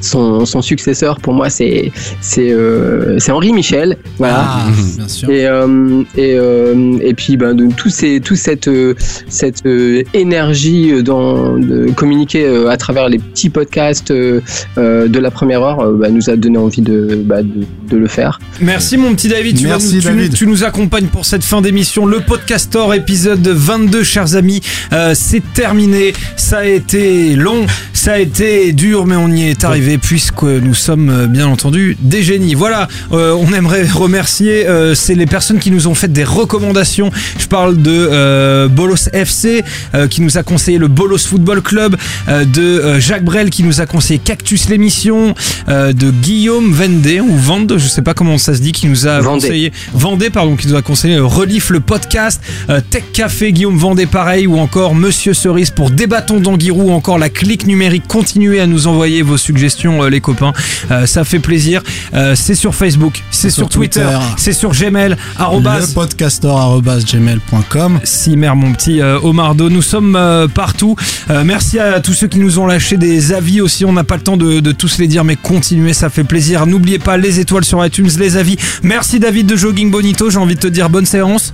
son, 0.00 0.44
son 0.44 0.62
successeur, 0.62 1.18
pour 1.20 1.34
moi, 1.34 1.50
c'est 1.50 1.92
c'est 2.20 2.50
euh, 2.50 3.18
c'est 3.18 3.32
Henri 3.32 3.52
Michel. 3.52 3.96
Voilà. 4.18 4.44
Ah, 4.46 4.66
bien 4.96 5.08
sûr. 5.08 5.30
Et 5.30 5.46
euh, 5.46 6.02
et 6.16 6.34
euh, 6.36 6.98
et 7.00 7.14
puis 7.14 7.36
ben 7.36 7.54
de 7.54 7.68
tout 7.74 7.90
ces 7.90 8.20
tout 8.20 8.36
cette 8.36 8.68
euh, 8.68 8.94
cette 9.28 9.64
euh, 9.66 10.02
énergie 10.14 11.02
dans 11.02 11.56
de 11.56 11.90
communiquer 11.94 12.46
euh, 12.46 12.68
à 12.68 12.76
travers 12.76 13.08
les 13.08 13.18
petits 13.18 13.50
podcasts 13.50 14.12
de 14.12 15.18
la 15.18 15.30
première 15.30 15.62
heure 15.62 15.80
euh, 15.80 15.92
bah, 15.92 16.08
nous 16.10 16.30
a 16.30 16.36
donné 16.36 16.58
envie 16.58 16.82
de 16.82 17.16
bah, 17.24 17.42
de, 17.42 17.66
de 17.86 17.96
le 17.96 18.06
faire. 18.08 18.38
Merci 18.60 18.96
mon 18.96 19.14
petit 19.14 19.28
David, 19.28 19.58
tu, 19.58 19.66
vas 19.66 19.78
nous, 19.78 19.90
tu, 19.90 20.00
David. 20.00 20.30
nous- 20.32 20.36
tu 20.36 20.46
nous 20.46 20.64
accompagnes 20.64 21.06
pour 21.06 21.24
cette 21.24 21.44
fin 21.44 21.60
d'émission. 21.60 22.06
Le 22.06 22.20
Podcastor 22.20 22.94
épisode 22.94 23.46
22, 23.46 24.02
chers 24.02 24.34
amis, 24.36 24.60
euh, 24.92 25.12
c'est 25.14 25.42
terminé. 25.54 26.12
Ça 26.36 26.58
a 26.58 26.64
été 26.64 27.34
long, 27.36 27.66
ça 27.92 28.14
a 28.14 28.18
été 28.18 28.72
dur, 28.72 29.06
mais 29.06 29.16
on 29.16 29.28
y 29.28 29.44
est 29.48 29.64
arrivé 29.64 29.98
puisque 29.98 30.42
nous 30.42 30.74
sommes 30.74 31.10
euh, 31.10 31.26
bien 31.26 31.46
entendu 31.46 31.96
des 32.00 32.22
génies. 32.22 32.54
Voilà, 32.54 32.88
euh, 33.12 33.32
on 33.32 33.52
aimerait 33.52 33.86
remercier, 33.88 34.66
euh, 34.66 34.94
c'est 34.94 35.14
les 35.14 35.26
personnes 35.26 35.58
qui 35.58 35.70
nous 35.70 35.86
ont 35.88 35.94
fait 35.94 36.12
des 36.12 36.24
recommandations. 36.24 37.10
Je 37.38 37.46
parle 37.46 37.80
de 37.80 37.90
euh, 37.90 38.68
Bolos 38.68 39.08
FC 39.12 39.62
euh, 39.94 40.08
qui 40.08 40.20
nous 40.22 40.38
a 40.38 40.42
conseillé 40.42 40.78
le 40.78 40.88
Bolos 40.88 41.18
Football 41.26 41.62
Club, 41.62 41.96
euh, 42.28 42.44
de 42.44 42.62
euh, 42.62 43.00
Jacques 43.00 43.24
Brel 43.24 43.50
qui 43.50 43.62
nous 43.62 43.80
a 43.80 43.86
conseillé 43.86 44.18
Cactus 44.18 44.68
l'émission, 44.68 45.34
euh, 45.68 45.92
de 45.92 46.10
Guillaume 46.10 46.72
Vendée 46.72 47.20
ou 47.20 47.36
Vende, 47.36 47.75
je 47.78 47.86
sais 47.86 48.02
pas 48.02 48.14
comment 48.14 48.38
ça 48.38 48.54
se 48.54 48.60
dit, 48.60 48.72
qui 48.72 48.86
nous 48.86 49.06
a 49.06 49.20
Vendée. 49.20 49.46
conseillé 49.46 49.72
Vendée 49.94 50.30
pardon, 50.30 50.56
qui 50.56 50.68
nous 50.68 50.74
a 50.76 50.82
conseillé 50.82 51.18
Relief 51.18 51.70
le 51.70 51.80
podcast, 51.80 52.40
euh, 52.70 52.80
Tech 52.90 53.04
Café 53.12 53.52
Guillaume 53.52 53.76
Vendée 53.78 54.06
pareil 54.06 54.46
ou 54.46 54.58
encore 54.58 54.94
Monsieur 54.94 55.34
Cerise 55.34 55.70
pour 55.70 55.90
Débattons 55.90 56.40
d'Anguirou, 56.40 56.90
ou 56.90 56.92
encore 56.92 57.18
la 57.18 57.28
clique 57.28 57.66
numérique. 57.66 58.04
Continuez 58.08 58.60
à 58.60 58.66
nous 58.66 58.86
envoyer 58.86 59.22
vos 59.22 59.36
suggestions 59.36 60.02
euh, 60.02 60.08
les 60.10 60.20
copains, 60.20 60.52
Euh, 60.90 61.06
ça 61.06 61.24
fait 61.24 61.38
plaisir. 61.40 61.82
Euh, 62.14 62.34
c'est 62.36 62.54
sur 62.54 62.74
Facebook, 62.74 63.22
c'est 63.30 63.50
sur, 63.50 63.64
sur 63.64 63.68
Twitter, 63.68 64.00
Twitter. 64.02 64.18
c'est 64.36 64.52
sur 64.52 64.70
Gmail, 64.72 65.16
arrobase 65.38 65.88
Le 65.88 65.94
podcastor.gmail.com. 65.94 68.00
si 68.04 68.36
mère 68.36 68.56
mon 68.56 68.72
petit 68.72 69.00
euh, 69.00 69.18
Omardo, 69.22 69.68
nous 69.70 69.82
sommes 69.82 70.16
euh, 70.16 70.48
partout. 70.48 70.96
Euh, 71.30 71.42
merci 71.44 71.78
à 71.78 72.00
tous 72.00 72.14
ceux 72.14 72.26
qui 72.28 72.38
nous 72.38 72.58
ont 72.58 72.66
lâché 72.66 72.96
des 72.96 73.32
avis 73.32 73.60
aussi. 73.60 73.84
On 73.84 73.92
n'a 73.92 74.04
pas 74.04 74.16
le 74.16 74.22
temps 74.22 74.36
de, 74.36 74.60
de 74.60 74.72
tous 74.72 74.98
les 74.98 75.08
dire, 75.08 75.24
mais 75.24 75.36
continuez, 75.36 75.92
ça 75.92 76.10
fait 76.10 76.24
plaisir. 76.24 76.66
N'oubliez 76.66 76.98
pas 76.98 77.16
les 77.16 77.40
étoiles 77.40 77.64
sur 77.66 77.84
iTunes, 77.84 78.08
les 78.18 78.36
avis. 78.36 78.56
Merci 78.82 79.18
David 79.18 79.46
de 79.46 79.56
Jogging 79.56 79.90
Bonito. 79.90 80.30
J'ai 80.30 80.38
envie 80.38 80.54
de 80.54 80.60
te 80.60 80.66
dire 80.68 80.88
bonne 80.88 81.06
séance. 81.06 81.52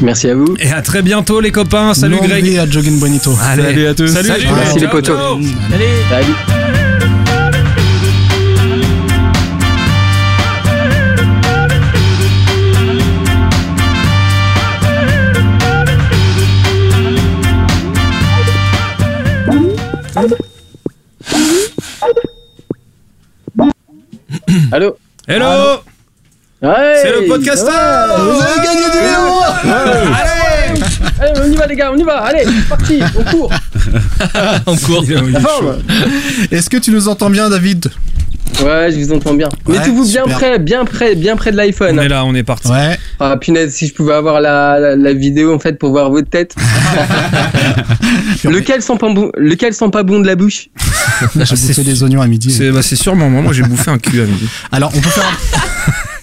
Merci 0.00 0.28
à 0.28 0.34
vous. 0.34 0.54
Et 0.60 0.70
à 0.70 0.82
très 0.82 1.02
bientôt 1.02 1.40
les 1.40 1.50
copains. 1.50 1.94
Salut 1.94 2.16
Longue 2.16 2.28
Greg. 2.28 2.44
vie 2.44 2.58
à 2.58 2.70
Jogging 2.70 3.00
Bonito. 3.00 3.36
Allez. 3.42 3.62
Salut 3.62 3.86
à 3.86 3.94
tous. 3.94 4.06
Salut, 4.06 4.28
Salut. 4.28 4.46
Merci 4.54 4.78
les 4.78 4.88
potos. 4.88 5.16
ciao. 5.16 5.40
Salut. 6.10 6.34
Allô? 24.72 24.98
Hello. 25.30 25.82
Ouais, 26.62 27.00
C'est 27.02 27.20
le 27.20 27.28
podcasteur. 27.28 28.18
Vous 28.18 28.40
avez 28.40 28.66
gagné 28.66 28.84
du 28.90 28.98
vélo 28.98 29.40
Allez. 30.16 30.80
Allez, 31.20 31.40
on 31.44 31.52
y 31.52 31.54
va 31.54 31.66
les 31.66 31.76
gars, 31.76 31.90
on 31.92 31.98
y 31.98 32.02
va 32.02 32.16
Allez, 32.22 32.44
c'est 32.46 32.66
parti, 32.66 33.00
on 33.14 33.22
court 33.24 33.52
En 34.66 34.76
cours. 34.76 35.04
La 35.30 35.40
forme 35.40 35.82
Est-ce 36.50 36.70
que 36.70 36.78
tu 36.78 36.90
nous 36.92 37.08
entends 37.08 37.28
bien, 37.28 37.50
David? 37.50 37.90
Ouais, 38.64 38.90
je 38.90 38.98
vous 38.98 39.12
entends 39.12 39.34
bien. 39.34 39.48
Ouais, 39.66 39.78
Mettez-vous 39.78 40.04
bien 40.04 40.24
près, 40.24 40.58
bien 40.58 40.84
près, 40.84 41.14
bien 41.14 41.36
près 41.36 41.50
de 41.52 41.56
On 41.56 41.60
l'iPhone. 41.60 41.98
est 42.00 42.08
là, 42.08 42.24
on 42.24 42.34
est 42.34 42.42
parti. 42.42 42.68
Ouais. 42.68 42.98
Ah 43.20 43.36
punaise, 43.36 43.72
si 43.74 43.86
je 43.86 43.94
pouvais 43.94 44.14
avoir 44.14 44.40
la, 44.40 44.78
la, 44.80 44.96
la 44.96 45.12
vidéo 45.12 45.54
en 45.54 45.58
fait 45.58 45.78
pour 45.78 45.90
voir 45.90 46.10
votre 46.10 46.28
tête. 46.28 46.54
lequel 48.44 48.82
sent 48.82 48.96
pas 48.98 49.12
bon, 49.12 49.30
lequel 49.36 49.72
sent 49.74 49.90
pas 49.92 50.02
bon 50.02 50.20
de 50.20 50.26
la 50.26 50.34
bouche? 50.36 50.68
J'ai 51.36 51.44
c'est- 51.56 51.68
bouffé 51.68 51.84
des 51.84 52.02
oignons 52.02 52.20
à 52.20 52.26
midi. 52.26 52.50
C'est 52.50 52.70
bah, 52.70 52.82
c'est 52.82 52.96
sûrement 52.96 53.28
moi. 53.30 53.42
Moi 53.42 53.52
j'ai 53.52 53.62
bouffé 53.62 53.90
un 53.90 53.98
cul 53.98 54.20
à 54.20 54.24
midi. 54.24 54.48
Alors, 54.72 54.92
on 54.94 55.00
peut 55.00 55.08
faire 55.08 55.24
un... 55.26 55.92